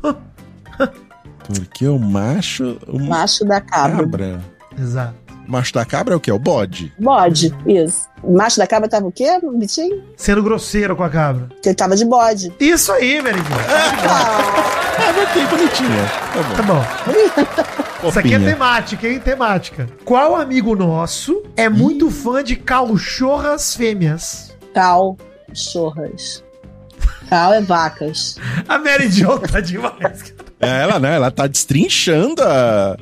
Porque 1.48 1.88
o 1.88 2.00
macho. 2.00 2.80
O 2.88 3.00
Macho 3.00 3.46
da 3.46 3.62
cabra. 3.62 3.98
cabra. 4.04 4.42
Exato. 4.80 5.14
Macho 5.48 5.74
da 5.74 5.86
cabra 5.86 6.14
é 6.14 6.18
o 6.18 6.20
quê? 6.20 6.32
O 6.32 6.40
bode. 6.40 6.94
Bode, 7.00 7.54
isso. 7.68 8.08
O 8.24 8.36
macho 8.36 8.58
da 8.58 8.66
cabra 8.66 8.90
tava 8.90 9.06
o 9.08 9.12
quê, 9.12 9.40
bichinho? 9.58 10.04
Sendo 10.18 10.42
grosseiro 10.42 10.96
com 10.96 11.04
a 11.04 11.10
cabra. 11.10 11.48
Porque 11.50 11.70
ele 11.70 11.76
tava 11.76 11.96
de 11.96 12.06
bode. 12.06 12.54
Isso 12.60 12.92
aí, 12.92 13.22
velho. 13.22 13.38
Ah, 14.98 15.14
bonitinha. 15.50 16.06
Tá 16.34 16.56
Tá 16.56 16.64
bom. 16.64 16.76
bom. 18.02 18.10
Isso 18.10 18.20
aqui 18.20 18.34
é 18.34 18.40
temática, 18.40 19.08
hein? 19.08 19.20
Temática. 19.20 19.88
Qual 20.04 20.36
amigo 20.36 20.76
nosso 20.76 21.44
é 21.56 21.68
muito 21.70 22.10
fã 22.12 22.44
de 22.44 22.56
cachorras 22.56 23.76
fêmeas? 23.76 24.56
Cal, 24.74 25.18
chorras. 25.54 26.44
Cal 27.30 27.54
é 27.54 27.62
vacas. 27.62 28.38
A 28.68 28.78
Mary 28.78 29.10
Jo 29.10 29.40
tá 29.40 29.60
demais. 29.60 30.34
É, 30.66 30.82
ela, 30.84 31.00
né? 31.00 31.16
Ela 31.16 31.32
tá 31.32 31.48
destrinchando 31.48 32.42
a, 32.44 32.98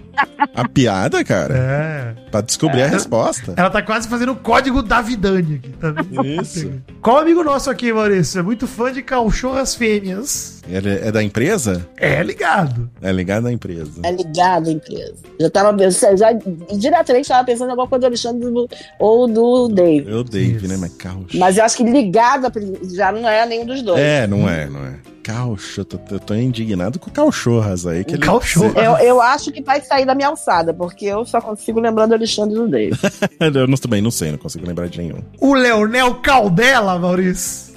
a 0.56 0.68
piada, 0.70 1.24
cara. 1.24 1.56
É. 1.58 2.24
Pra 2.32 2.42
descobrir 2.42 2.82
a 2.84 2.88
resposta. 2.88 3.54
Ela 3.56 3.70
tá 3.70 3.82
quase 3.82 4.08
fazendo 4.08 4.32
o 4.32 4.36
código 4.36 4.82
da 4.82 5.02
Vidani 5.02 5.56
aqui. 5.56 5.70
Tá 5.70 5.92
vendo? 5.92 6.26
Isso. 6.26 6.72
Qual 7.02 7.18
amigo 7.18 7.44
nosso 7.44 7.70
aqui, 7.70 7.92
Maurício? 7.94 8.40
É 8.40 8.44
muito 8.44 8.68
fã 8.68 8.92
de 8.92 9.02
cachorras 9.02 9.76
fêmeas. 9.76 10.62
Ele 10.68 10.90
é 10.90 11.12
da 11.12 11.22
empresa? 11.22 11.88
É 11.98 12.24
ligado. 12.24 12.90
É 13.02 13.12
ligado 13.12 13.48
à 13.48 13.52
empresa. 13.52 13.92
É 14.04 14.12
ligado 14.12 14.70
à 14.70 14.72
empresa. 14.72 15.16
Já 15.40 15.50
tava 15.50 15.78
pensando, 15.78 16.18
já 16.18 16.32
diretamente 16.78 17.28
tava 17.28 17.44
pensando 17.46 17.68
em 17.68 17.72
alguma 17.72 17.88
coisa 17.88 18.02
do 18.02 18.06
Alexandre 18.08 18.50
do- 18.50 18.70
ou 18.98 19.28
do 19.28 19.68
Dave. 19.68 20.10
Eu, 20.10 20.24
Dave, 20.24 20.56
Isso. 20.58 20.68
né? 20.68 20.78
Mas 20.78 20.94
carro. 20.96 21.26
Mas 21.36 21.58
eu 21.58 21.66
acho 21.66 21.76
que 21.78 21.84
ligado 21.84 22.52
já 22.96 23.12
não 23.12 23.28
é 23.28 23.46
nenhum 23.46 23.66
dos 23.66 23.82
dois. 23.82 24.00
É, 24.00 24.26
não 24.26 24.48
é, 24.50 24.68
não 24.70 24.86
é. 24.86 24.94
Caucho, 25.24 25.82
eu 25.82 25.86
tô, 25.86 25.98
eu 26.12 26.20
tô 26.20 26.36
indignado 26.36 27.00
com 27.00 27.10
cachorras 27.10 27.88
aí. 27.88 28.04
Que 28.04 28.16
ele, 28.16 28.26
Cachorro. 28.26 28.74
Eu, 28.78 28.98
eu 28.98 29.22
acho 29.22 29.52
que 29.54 29.64
vai 29.64 29.80
sair 29.82 30.06
da 30.06 30.14
minha 30.14 30.28
alçada, 30.28 30.74
porque 30.74 31.06
eu 31.06 31.24
só 31.26 31.40
consigo 31.40 31.80
lembrar 31.80 32.08
do 32.08 32.14
Alexandre 32.14 32.56
do 32.56 32.68
Dave. 32.68 32.98
eu 33.40 33.66
não, 33.68 33.78
também 33.78 34.02
não 34.02 34.12
sei, 34.12 34.32
não 34.32 34.38
consigo 34.38 34.68
lembrar 34.68 34.88
de 34.90 34.98
nenhum. 34.98 35.20
O 35.40 35.54
Leonel 35.54 36.16
Caldela, 36.16 37.00
Maurício. 37.00 37.74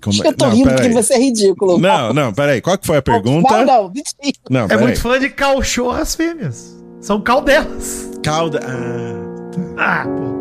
Como- 0.00 0.12
Acho 0.14 0.22
que 0.22 0.28
eu 0.28 0.36
tô 0.36 0.46
não, 0.46 0.52
rindo 0.54 0.68
porque 0.70 0.88
você 0.90 1.14
é 1.14 1.18
ridículo. 1.18 1.78
Não, 1.78 2.12
não, 2.12 2.32
peraí. 2.32 2.60
Qual 2.60 2.76
que 2.76 2.86
foi 2.86 2.98
a 2.98 3.02
pergunta? 3.02 3.56
Não, 3.58 3.64
não, 3.64 3.88
mentira. 3.92 4.38
Não, 4.50 4.66
É 4.66 4.76
muito 4.76 5.00
fã 5.00 5.18
de 5.18 5.30
cachorras 5.30 6.14
fêmeas. 6.14 6.76
São 7.00 7.20
caldelas. 7.20 8.10
Calda. 8.22 8.60
Ah, 8.66 10.02
Ah, 10.02 10.06
pô. 10.06 10.33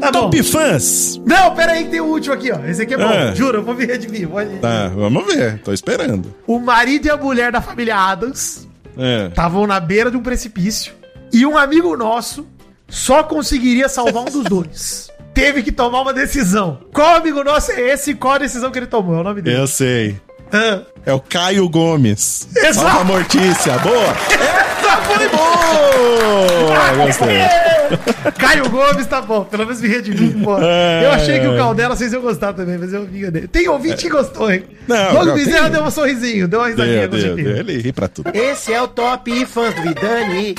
Tá 0.00 0.12
bom. 0.12 0.20
Top 0.22 0.42
fãs! 0.42 1.20
Não, 1.24 1.54
pera 1.54 1.72
aí 1.72 1.84
que 1.84 1.90
tem 1.90 2.00
o 2.00 2.04
último 2.06 2.34
aqui, 2.34 2.50
ó. 2.52 2.58
Esse 2.64 2.82
aqui 2.82 2.94
é 2.94 2.96
bom. 2.96 3.04
Ah. 3.08 3.34
Juro, 3.34 3.58
eu 3.58 3.62
vou 3.64 3.74
me 3.74 3.84
redimir. 3.86 4.28
Pode... 4.28 4.56
Tá, 4.58 4.88
vamos 4.88 5.26
ver. 5.26 5.58
Tô 5.62 5.72
esperando. 5.72 6.34
O 6.46 6.58
marido 6.58 7.06
e 7.06 7.10
a 7.10 7.16
mulher 7.16 7.50
da 7.52 7.60
família 7.60 7.96
Adams 7.96 8.66
É. 8.98 9.26
estavam 9.28 9.66
na 9.66 9.80
beira 9.80 10.10
de 10.10 10.16
um 10.16 10.22
precipício 10.22 10.92
e 11.32 11.44
um 11.46 11.56
amigo 11.58 11.96
nosso 11.96 12.46
só 12.88 13.22
conseguiria 13.22 13.88
salvar 13.88 14.22
um 14.22 14.30
dos 14.30 14.44
dois. 14.44 15.10
Teve 15.34 15.62
que 15.62 15.70
tomar 15.72 16.00
uma 16.02 16.14
decisão. 16.14 16.78
Qual 16.94 17.16
amigo 17.16 17.42
nosso 17.44 17.70
é 17.72 17.80
esse 17.92 18.12
e 18.12 18.14
qual 18.14 18.34
a 18.34 18.38
decisão 18.38 18.70
que 18.70 18.78
ele 18.78 18.86
tomou? 18.86 19.16
É 19.16 19.20
o 19.20 19.24
nome 19.24 19.42
dele. 19.42 19.58
Eu 19.60 19.66
sei. 19.66 20.16
Ah. 20.52 20.80
É 21.04 21.12
o 21.12 21.20
Caio 21.20 21.68
Gomes. 21.68 22.48
Exato. 22.56 22.74
Salva 22.88 23.04
Mortícia. 23.04 23.78
Boa! 23.80 24.16
Essa 24.86 24.96
foi 25.02 25.28
boa! 25.28 27.06
Gostei. 27.06 27.65
Caio 28.38 28.68
Gomes 28.70 29.06
tá 29.06 29.20
bom, 29.22 29.44
pelo 29.44 29.64
menos 29.64 29.80
me 29.80 29.88
redimi. 29.88 30.42
Pô. 30.44 30.58
É. 30.58 31.04
Eu 31.04 31.10
achei 31.12 31.40
que 31.40 31.46
o 31.46 31.56
Caldela 31.56 31.96
vocês 31.96 32.12
iam 32.12 32.22
gostar 32.22 32.52
também, 32.52 32.78
mas 32.78 32.92
eu 32.92 33.02
me 33.06 33.18
enganei. 33.18 33.46
Tem 33.46 33.68
ouvinte 33.68 34.02
que 34.04 34.08
gostou, 34.10 34.50
hein? 34.50 34.64
Não, 34.86 35.12
Logo 35.14 35.26
não, 35.26 35.34
Bezerra 35.34 35.64
tem- 35.64 35.72
deu 35.72 35.82
um 35.84 35.90
sorrisinho, 35.90 36.48
deu 36.48 36.60
uma 36.60 36.68
risadinha. 36.68 37.08
Deu, 37.08 37.20
deu, 37.20 37.36
deu. 37.36 37.56
Ele 37.56 37.78
ri 37.80 37.92
pra 37.92 38.08
tudo. 38.08 38.30
Esse 38.34 38.72
é 38.72 38.80
o 38.82 38.88
Top 38.88 39.46
Fãs 39.46 39.74
do 39.74 39.82
Vidani. 39.82 40.54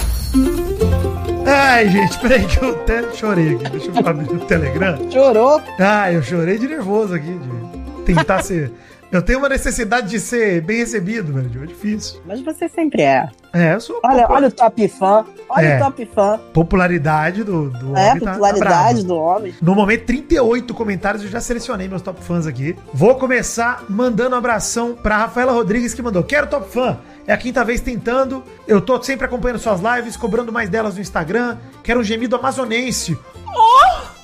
Ai, 1.45 1.89
gente, 1.89 2.17
peraí 2.19 2.45
que 2.45 2.61
eu 2.63 2.71
até 2.71 3.03
chorei 3.13 3.55
aqui. 3.55 3.69
Deixa 3.69 3.87
eu 3.91 4.07
abrir 4.07 4.31
o 4.35 4.39
Telegram. 4.39 4.97
Chorou? 5.11 5.61
Ah, 5.79 6.11
eu 6.11 6.21
chorei 6.21 6.57
de 6.57 6.67
nervoso 6.67 7.13
aqui, 7.13 7.39
de 7.39 8.03
tentar 8.13 8.43
ser. 8.43 8.71
Eu 9.17 9.21
tenho 9.23 9.39
uma 9.39 9.49
necessidade 9.49 10.09
de 10.09 10.19
ser 10.19 10.61
bem 10.61 10.77
recebido, 10.77 11.33
velho. 11.33 11.63
É 11.63 11.65
difícil. 11.65 12.21
Mas 12.25 12.39
você 12.41 12.69
sempre 12.69 13.01
é. 13.01 13.27
É, 13.53 13.73
eu 13.73 13.81
sou. 13.81 13.99
Olha, 14.05 14.27
olha 14.29 14.47
o 14.47 14.51
top 14.51 14.87
fã. 14.87 15.25
Olha 15.49 15.65
É. 15.65 15.75
o 15.77 15.79
top 15.85 16.05
fã. 16.13 16.39
Popularidade 16.53 17.43
do, 17.43 17.69
do 17.71 17.97
É, 17.97 18.09
homem 18.11 18.19
tá- 18.19 18.25
tá 18.25 18.31
popularidade 18.33 19.03
brava. 19.03 19.03
do 19.07 19.15
homem. 19.15 19.55
No 19.61 19.73
momento, 19.73 20.05
38 20.05 20.73
comentários, 20.73 21.23
eu 21.23 21.29
já 21.29 21.39
selecionei 21.41 21.87
meus 21.87 22.01
top 22.03 22.23
fãs 22.23 22.45
aqui. 22.45 22.75
Vou 22.93 23.15
começar 23.15 23.83
mandando 23.89 24.35
um 24.35 24.37
abração 24.37 24.93
pra 24.93 25.17
Rafaela 25.17 25.51
Rodrigues, 25.51 25.93
que 25.95 26.01
mandou: 26.01 26.23
Quero 26.23 26.45
top 26.47 26.69
fã. 26.71 26.99
É 27.25 27.33
a 27.33 27.37
quinta 27.37 27.63
vez 27.65 27.81
tentando. 27.81 28.43
Eu 28.67 28.79
tô 28.79 29.01
sempre 29.01 29.25
acompanhando 29.25 29.57
suas 29.59 29.81
lives, 29.81 30.15
cobrando 30.15 30.51
mais 30.51 30.69
delas 30.69 30.95
no 30.95 31.01
Instagram. 31.01 31.57
Quero 31.83 31.99
um 31.99 32.03
gemido 32.03 32.35
amazonense. 32.35 33.17
Oh! 33.47 34.16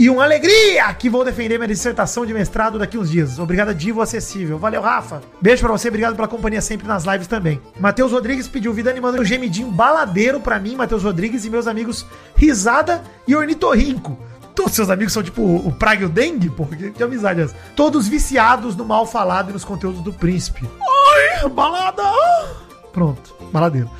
E 0.00 0.08
uma 0.08 0.24
alegria 0.24 0.94
que 0.94 1.10
vou 1.10 1.22
defender 1.22 1.58
minha 1.58 1.68
dissertação 1.68 2.24
de 2.24 2.32
mestrado 2.32 2.78
daqui 2.78 2.96
uns 2.96 3.10
dias. 3.10 3.38
Obrigado, 3.38 3.74
Divo 3.74 4.00
Acessível. 4.00 4.58
Valeu, 4.58 4.80
Rafa. 4.80 5.20
Beijo 5.42 5.60
pra 5.60 5.72
você, 5.72 5.88
obrigado 5.88 6.16
pela 6.16 6.26
companhia 6.26 6.62
sempre 6.62 6.88
nas 6.88 7.04
lives 7.04 7.26
também. 7.26 7.60
Matheus 7.78 8.10
Rodrigues 8.10 8.48
pediu 8.48 8.72
vida 8.72 8.88
animando 8.88 9.20
um 9.20 9.24
gemidinho 9.26 9.70
baladeiro 9.70 10.40
pra 10.40 10.58
mim, 10.58 10.74
Matheus 10.74 11.02
Rodrigues 11.02 11.44
e 11.44 11.50
meus 11.50 11.66
amigos 11.66 12.06
Risada 12.34 13.02
e 13.28 13.36
Ornitorrinco. 13.36 14.18
Todos 14.54 14.72
seus 14.72 14.88
amigos 14.88 15.12
são 15.12 15.22
tipo 15.22 15.42
o 15.42 15.70
Praga 15.70 16.00
e 16.00 16.06
o 16.06 16.08
Dengue, 16.08 16.48
porra, 16.48 16.76
que, 16.76 17.02
amizade 17.02 17.42
é 17.42 17.44
essa? 17.44 17.56
Todos 17.76 18.08
viciados 18.08 18.74
no 18.74 18.86
mal 18.86 19.06
falado 19.06 19.50
e 19.50 19.52
nos 19.52 19.66
conteúdos 19.66 20.00
do 20.00 20.14
príncipe. 20.14 20.66
Ai, 21.42 21.46
balada! 21.50 22.04
Pronto, 22.90 23.36
baladeiro. 23.52 23.90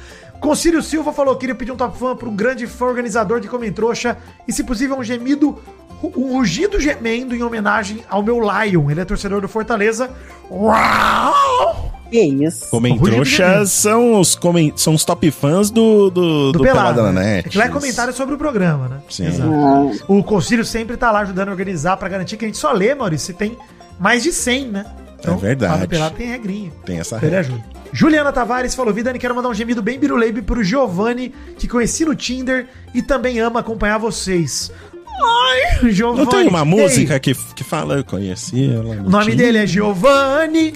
Concílio 0.41 0.83
Silva 0.83 1.13
falou 1.13 1.35
que 1.35 1.41
queria 1.41 1.55
pedir 1.55 1.71
um 1.71 1.77
top 1.77 1.99
fã 1.99 2.17
para 2.17 2.27
um 2.27 2.35
grande 2.35 2.67
fã 2.67 2.87
organizador 2.87 3.41
de 3.41 3.49
Comentrouxa 3.49 4.17
e, 4.49 4.53
se 4.55 4.65
possível, 4.65 4.99
um 4.99 5.05
gemido, 5.05 5.59
um 6.03 6.33
rugido 6.33 6.81
gemendo 6.81 7.35
em 7.35 7.43
homenagem 7.43 8.03
ao 8.09 8.23
meu 8.23 8.41
Lion. 8.41 8.91
Ele 8.91 9.01
é 9.01 9.05
torcedor 9.05 9.41
do 9.41 9.49
Fortaleza. 9.49 10.11
Uau! 10.51 11.91
Que 12.11 12.21
isso. 12.21 12.69
Comentrouxas 12.71 13.71
são 13.71 14.19
os, 14.21 14.35
comen 14.35 14.73
são 14.75 14.95
os 14.95 15.05
top 15.05 15.31
fãs 15.31 15.71
do, 15.71 16.11
do, 16.11 16.53
do, 16.53 16.61
Pelada 16.61 17.05
na 17.05 17.13
né? 17.13 17.37
Net. 17.37 17.47
É 17.47 17.51
que 17.51 17.59
lá 17.59 17.67
é 17.67 17.69
comentário 17.69 18.13
sobre 18.13 18.35
o 18.35 18.39
programa, 18.39 18.89
né? 18.89 18.99
Sim. 19.09 19.29
Ah, 19.41 20.05
O 20.09 20.23
Concílio 20.25 20.65
sempre 20.65 20.97
tá 20.97 21.13
lá 21.13 21.21
ajudando 21.21 21.49
a 21.49 21.53
organizar 21.53 21.97
para 21.97 22.09
garantir 22.09 22.37
que 22.37 22.45
a 22.45 22.49
gente 22.49 22.59
só 22.59 22.73
lê, 22.73 22.95
Maurício, 22.95 23.27
se 23.27 23.33
tem 23.35 23.57
mais 23.99 24.25
de 24.25 24.33
100, 24.33 24.67
né? 24.67 24.87
É 25.23 25.31
verdade. 25.37 25.73
lá 25.73 25.79
no 25.79 25.89
Pelado 25.89 26.17
tem 26.17 26.27
regrinha. 26.27 26.73
Tem 26.85 26.99
essa 26.99 27.17
Ele 27.17 27.27
regra. 27.27 27.41
ajuda. 27.41 27.65
Juliana 27.93 28.33
Tavares 28.33 28.75
falou: 28.75 28.93
Vidani, 28.93 29.19
quero 29.19 29.35
mandar 29.35 29.49
um 29.49 29.55
gemido 29.55 29.83
bem 29.83 29.99
biruleibe 29.99 30.43
pro 30.43 30.63
Giovanni, 30.63 31.35
que 31.59 31.69
conheci 31.69 32.05
no 32.05 32.15
Tinder 32.15 32.67
e 32.95 33.03
também 33.03 33.39
ama 33.41 33.61
acompanhar 33.61 33.99
vocês. 33.99 34.73
Ai, 35.23 35.91
Giovanni. 35.91 36.25
Não 36.25 36.31
tem 36.31 36.49
uma 36.49 36.61
Ei, 36.61 36.65
música 36.65 37.19
que, 37.19 37.35
que 37.55 37.65
fala, 37.65 37.95
eu 37.97 38.05
conheci 38.05 38.73
ela. 38.73 38.97
O 39.03 39.11
nome 39.11 39.35
dele 39.35 39.59
é 39.59 39.67
Giovanni. 39.67 40.75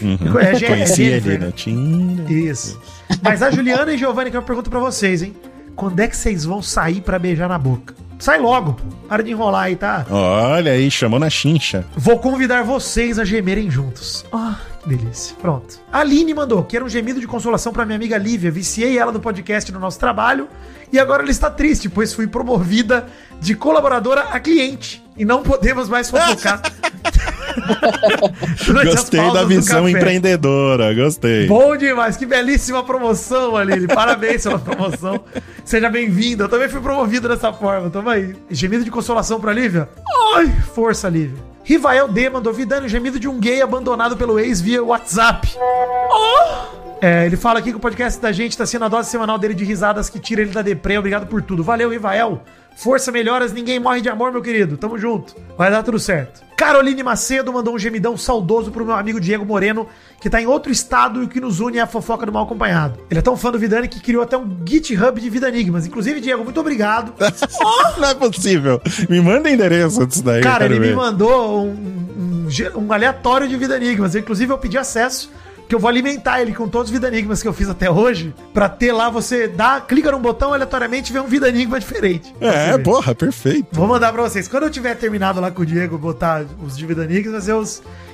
Uhum. 0.00 0.38
É, 0.38 0.60
Conheci 0.60 1.04
Jennifer, 1.04 1.32
ele 1.32 1.44
né? 1.46 1.52
Tinder. 1.54 2.30
Isso. 2.30 2.80
Mas 3.22 3.42
a 3.42 3.50
Juliana 3.50 3.92
e 3.92 3.98
Giovanni, 3.98 4.30
que 4.30 4.36
eu 4.36 4.42
pergunto 4.42 4.70
pra 4.70 4.78
vocês, 4.78 5.22
hein? 5.22 5.34
Quando 5.74 5.98
é 6.00 6.06
que 6.06 6.16
vocês 6.16 6.44
vão 6.44 6.62
sair 6.62 7.00
pra 7.00 7.18
beijar 7.18 7.48
na 7.48 7.58
boca? 7.58 7.94
Sai 8.18 8.38
logo, 8.40 8.74
pô. 8.74 8.84
Para 9.08 9.22
de 9.22 9.30
enrolar 9.30 9.64
aí, 9.64 9.76
tá? 9.76 10.04
Olha 10.10 10.72
aí, 10.72 10.90
chamou 10.90 11.18
na 11.18 11.30
chincha. 11.30 11.84
Vou 11.96 12.18
convidar 12.18 12.62
vocês 12.62 13.18
a 13.18 13.24
gemerem 13.24 13.70
juntos. 13.70 14.24
Ah, 14.32 14.56
que 14.82 14.88
delícia. 14.88 15.34
Pronto. 15.40 15.80
A 15.90 16.00
Aline 16.00 16.34
mandou, 16.34 16.62
quero 16.64 16.84
um 16.84 16.88
gemido 16.88 17.20
de 17.20 17.26
consolação 17.26 17.72
pra 17.72 17.86
minha 17.86 17.96
amiga 17.96 18.18
Lívia. 18.18 18.50
Viciei 18.50 18.98
ela 18.98 19.12
no 19.12 19.20
podcast 19.20 19.70
no 19.72 19.78
nosso 19.78 19.98
trabalho 19.98 20.48
e 20.92 20.98
agora 20.98 21.22
ela 21.22 21.30
está 21.30 21.50
triste, 21.50 21.88
pois 21.88 22.12
fui 22.12 22.26
promovida 22.26 23.06
de 23.40 23.54
colaboradora 23.54 24.22
a 24.22 24.40
cliente 24.40 25.02
e 25.16 25.24
não 25.24 25.42
podemos 25.42 25.88
mais 25.88 26.10
fofocar. 26.10 26.60
Gostei 28.84 29.32
da 29.32 29.44
visão 29.44 29.88
empreendedora, 29.88 30.92
gostei. 30.94 31.46
Bom 31.46 31.76
demais, 31.76 32.16
que 32.16 32.26
belíssima 32.26 32.82
promoção, 32.82 33.56
Aline. 33.56 33.86
Parabéns 33.86 34.42
pela 34.42 34.58
promoção. 34.58 35.24
Seja 35.64 35.88
bem-vinda. 35.88 36.44
Eu 36.44 36.48
também 36.48 36.68
fui 36.68 36.80
promovido 36.80 37.28
dessa 37.28 37.52
forma. 37.52 37.90
Tamo 37.90 38.08
aí. 38.10 38.34
Gemido 38.50 38.84
de 38.84 38.90
consolação 38.90 39.40
pra 39.40 39.52
Lívia? 39.52 39.88
Ai, 40.36 40.52
força, 40.74 41.08
Lívia. 41.08 41.38
Rivael 41.64 42.08
D 42.08 42.30
mandou 42.30 42.52
Vidani, 42.52 42.86
o 42.86 42.88
gemido 42.88 43.20
de 43.20 43.28
um 43.28 43.38
gay 43.38 43.60
abandonado 43.60 44.16
pelo 44.16 44.40
ex 44.40 44.60
via 44.60 44.82
WhatsApp. 44.82 45.54
Oh! 45.58 46.78
É, 47.00 47.26
ele 47.26 47.36
fala 47.36 47.58
aqui 47.58 47.70
que 47.70 47.76
o 47.76 47.80
podcast 47.80 48.20
da 48.20 48.32
gente 48.32 48.56
tá 48.56 48.66
sendo 48.66 48.86
a 48.86 48.88
dose 48.88 49.10
semanal 49.10 49.38
dele 49.38 49.54
de 49.54 49.64
risadas 49.64 50.08
que 50.08 50.18
tira 50.18 50.40
ele 50.40 50.50
da 50.50 50.62
deprê. 50.62 50.98
Obrigado 50.98 51.26
por 51.26 51.42
tudo. 51.42 51.62
Valeu, 51.62 51.90
Rivael. 51.90 52.42
Força, 52.78 53.10
melhoras, 53.10 53.52
ninguém 53.52 53.80
morre 53.80 54.00
de 54.00 54.08
amor, 54.08 54.30
meu 54.30 54.40
querido. 54.40 54.76
Tamo 54.76 54.96
junto. 54.96 55.34
Vai 55.56 55.68
dar 55.68 55.82
tudo 55.82 55.98
certo. 55.98 56.46
Caroline 56.56 57.02
Macedo 57.02 57.52
mandou 57.52 57.74
um 57.74 57.78
gemidão 57.78 58.16
saudoso 58.16 58.70
pro 58.70 58.84
meu 58.84 58.94
amigo 58.94 59.20
Diego 59.20 59.44
Moreno, 59.44 59.88
que 60.20 60.30
tá 60.30 60.40
em 60.40 60.46
outro 60.46 60.70
estado 60.70 61.20
e 61.20 61.24
o 61.24 61.28
que 61.28 61.40
nos 61.40 61.58
une 61.58 61.78
é 61.78 61.80
a 61.80 61.88
fofoca 61.88 62.24
do 62.24 62.32
mal 62.32 62.44
acompanhado. 62.44 63.00
Ele 63.10 63.18
é 63.18 63.22
tão 63.22 63.36
fã 63.36 63.50
do 63.50 63.58
Vidani 63.58 63.88
que 63.88 63.98
criou 63.98 64.22
até 64.22 64.38
um 64.38 64.58
GitHub 64.64 65.20
de 65.20 65.28
Vida 65.28 65.48
Enigmas. 65.48 65.88
Inclusive, 65.88 66.20
Diego, 66.20 66.44
muito 66.44 66.60
obrigado. 66.60 67.12
Não 67.98 68.10
é 68.10 68.14
possível. 68.14 68.80
Me 69.08 69.20
manda 69.20 69.50
endereço 69.50 70.06
disso 70.06 70.22
daí. 70.22 70.40
Cara, 70.40 70.64
ele 70.64 70.78
me 70.78 70.86
ver. 70.86 70.94
mandou 70.94 71.66
um, 71.66 72.46
um 72.46 72.48
um 72.76 72.92
aleatório 72.92 73.48
de 73.48 73.56
Vida 73.56 73.76
Enigmas. 73.76 74.14
Inclusive, 74.14 74.52
eu 74.52 74.58
pedi 74.58 74.78
acesso, 74.78 75.32
que 75.68 75.74
eu 75.74 75.78
vou 75.78 75.88
alimentar 75.88 76.40
ele 76.40 76.54
com 76.54 76.66
todos 76.66 76.88
os 76.88 76.92
Vida 76.92 77.08
Enigmas 77.08 77.42
que 77.42 77.46
eu 77.48 77.52
fiz 77.52 77.68
até 77.68 77.90
hoje, 77.90 78.34
pra 78.54 78.68
ter 78.70 78.90
lá, 78.90 79.10
você 79.10 79.46
dá, 79.46 79.80
clica 79.80 80.10
num 80.10 80.18
botão 80.20 80.54
aleatoriamente 80.54 81.10
e 81.10 81.12
vê 81.12 81.20
um 81.20 81.26
Vida 81.26 81.48
Enigma 81.48 81.78
diferente. 81.78 82.34
É, 82.40 82.76
porra, 82.78 83.14
perfeito. 83.14 83.68
Vou 83.72 83.86
mandar 83.86 84.10
pra 84.12 84.22
vocês. 84.22 84.48
Quando 84.48 84.62
eu 84.62 84.70
tiver 84.70 84.94
terminado 84.96 85.40
lá 85.40 85.50
com 85.50 85.60
o 85.62 85.66
Diego, 85.66 85.98
botar 85.98 86.44
os 86.64 86.76
de 86.76 86.86
Vida 86.86 87.04
Enigmas, 87.04 87.46
eu, 87.48 87.62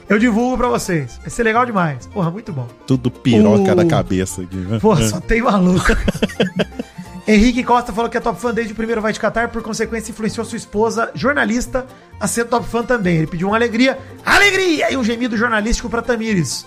eu 0.08 0.18
divulgo 0.18 0.56
pra 0.58 0.66
vocês. 0.68 1.16
Vai 1.20 1.30
ser 1.30 1.44
legal 1.44 1.64
demais. 1.64 2.06
Porra, 2.08 2.30
muito 2.30 2.52
bom. 2.52 2.66
Tudo 2.86 3.08
piroca 3.10 3.72
O- 3.72 3.76
da 3.76 3.84
cabeça 3.84 4.42
aqui. 4.42 4.56
né? 4.56 4.78
Pô, 4.80 4.96
só 4.96 5.20
tem 5.20 5.40
maluco. 5.40 5.86
Henrique 7.26 7.64
Costa 7.64 7.90
falou 7.90 8.10
que 8.10 8.18
é 8.18 8.20
top 8.20 8.38
fã 8.38 8.52
desde 8.52 8.74
o 8.74 8.76
primeiro 8.76 9.00
Vai 9.00 9.10
de 9.12 9.18
Catar, 9.18 9.48
por 9.48 9.62
consequência 9.62 10.10
influenciou 10.10 10.44
sua 10.44 10.58
esposa, 10.58 11.10
jornalista, 11.14 11.86
a 12.20 12.26
ser 12.26 12.44
top 12.44 12.66
fã 12.68 12.82
também. 12.82 13.16
Ele 13.16 13.26
pediu 13.26 13.48
uma 13.48 13.56
alegria, 13.56 13.98
alegria! 14.26 14.92
E 14.92 14.96
um 14.98 15.02
gemido 15.02 15.34
jornalístico 15.34 15.88
pra 15.88 16.02
Tamires. 16.02 16.66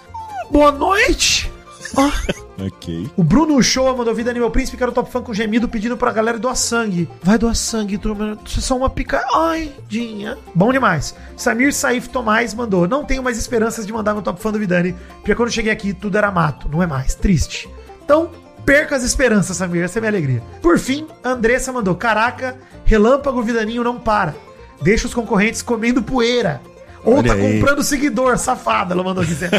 Boa 0.50 0.72
noite! 0.72 1.52
Ok. 2.60 3.10
O 3.16 3.24
Bruno 3.24 3.62
Show 3.62 3.96
mandou 3.96 4.16
vida 4.16 4.32
Animal 4.32 4.50
Príncipe, 4.50 4.78
que 4.78 4.84
era 4.84 4.92
o 4.92 4.94
top 4.94 5.12
fã 5.12 5.22
com 5.22 5.32
gemido, 5.32 5.70
pedindo 5.70 5.96
pra 5.96 6.12
galera 6.12 6.40
doar 6.40 6.56
sangue. 6.56 7.08
Vai 7.22 7.38
doar 7.38 7.56
sangue, 7.56 8.00
turma. 8.00 8.38
Isso 8.44 8.60
é 8.60 8.62
só 8.64 8.76
uma 8.76 8.90
pica. 8.90 9.24
Ai, 9.32 9.72
dinha. 9.88 10.38
Bom 10.56 10.72
demais. 10.72 11.16
Samir 11.36 11.72
Saif 11.72 12.10
Tomás 12.10 12.56
mandou. 12.56 12.88
Não 12.88 13.06
tenho 13.06 13.22
mais 13.22 13.38
esperanças 13.38 13.86
de 13.86 13.94
mandar 13.94 14.14
meu 14.14 14.24
top 14.24 14.42
fã 14.42 14.52
do 14.52 14.58
Vidani, 14.58 14.96
porque 15.18 15.36
quando 15.36 15.52
cheguei 15.52 15.72
aqui 15.72 15.94
tudo 15.94 16.18
era 16.18 16.32
mato. 16.32 16.68
Não 16.68 16.82
é 16.82 16.88
mais. 16.88 17.14
Triste. 17.14 17.70
Então, 18.04 18.32
perca 18.66 18.96
as 18.96 19.04
esperanças, 19.04 19.58
Samir. 19.58 19.84
Essa 19.84 20.00
é 20.00 20.00
a 20.00 20.02
minha 20.02 20.12
alegria. 20.12 20.42
Por 20.62 20.80
fim, 20.80 21.08
Andressa 21.24 21.72
mandou. 21.72 21.94
Caraca, 21.94 22.58
relâmpago 22.86 23.44
Vidaninho 23.44 23.84
não 23.84 24.00
para. 24.00 24.36
Deixa 24.82 25.06
os 25.06 25.14
concorrentes 25.14 25.62
comendo 25.62 26.02
poeira. 26.02 26.60
Ou 27.08 27.20
Olha 27.20 27.30
tá 27.30 27.36
aí. 27.36 27.54
comprando 27.54 27.82
seguidor, 27.84 28.38
safada, 28.38 28.94
ela 28.94 29.02
mandou 29.02 29.24
dizer. 29.24 29.50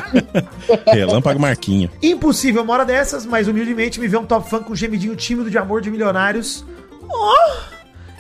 Relâmpago 0.93 1.41
Marquinho. 1.41 1.91
Impossível 2.03 2.63
uma 2.63 2.75
hora 2.75 2.85
dessas, 2.85 3.25
mas 3.25 3.49
humildemente 3.49 3.99
me 3.99 4.07
vê 4.07 4.19
um 4.19 4.27
top 4.27 4.51
fã 4.51 4.63
com 4.63 4.75
um 4.75 4.77
gemidinho 4.77 5.17
tímido 5.17 5.51
de 5.51 5.57
amor 5.57 5.81
de 5.81 5.91
milionários. 5.91 6.63
Oh! 7.11 7.78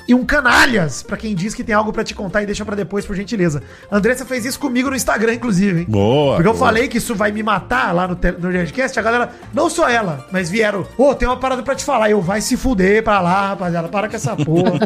E 0.08 0.14
um 0.14 0.24
canalhas, 0.24 1.02
pra 1.02 1.18
quem 1.18 1.34
diz 1.34 1.52
que 1.52 1.62
tem 1.62 1.74
algo 1.74 1.92
pra 1.92 2.02
te 2.02 2.14
contar 2.14 2.42
e 2.42 2.46
deixa 2.46 2.64
pra 2.64 2.74
depois, 2.74 3.04
por 3.04 3.14
gentileza. 3.14 3.62
A 3.90 3.98
Andressa 3.98 4.24
fez 4.24 4.46
isso 4.46 4.58
comigo 4.58 4.88
no 4.88 4.96
Instagram, 4.96 5.34
inclusive, 5.34 5.80
hein? 5.80 5.86
Boa. 5.86 6.36
Porque 6.36 6.48
eu 6.48 6.54
boa. 6.54 6.66
falei 6.66 6.88
que 6.88 6.96
isso 6.96 7.14
vai 7.14 7.30
me 7.30 7.42
matar 7.42 7.94
lá 7.94 8.08
no, 8.08 8.18
no 8.38 8.48
Nerdcast, 8.48 8.98
a 8.98 9.02
galera, 9.02 9.30
não 9.52 9.68
só 9.68 9.86
ela, 9.86 10.26
mas 10.32 10.48
vieram, 10.48 10.86
ô, 10.96 11.14
tem 11.14 11.28
uma 11.28 11.36
parada 11.36 11.62
pra 11.62 11.74
te 11.74 11.84
falar. 11.84 12.08
Eu, 12.08 12.22
vai 12.22 12.40
se 12.40 12.56
fuder 12.56 13.04
pra 13.04 13.20
lá, 13.20 13.48
rapaziada, 13.48 13.86
para 13.88 14.08
com 14.08 14.16
essa 14.16 14.34
porra. 14.34 14.78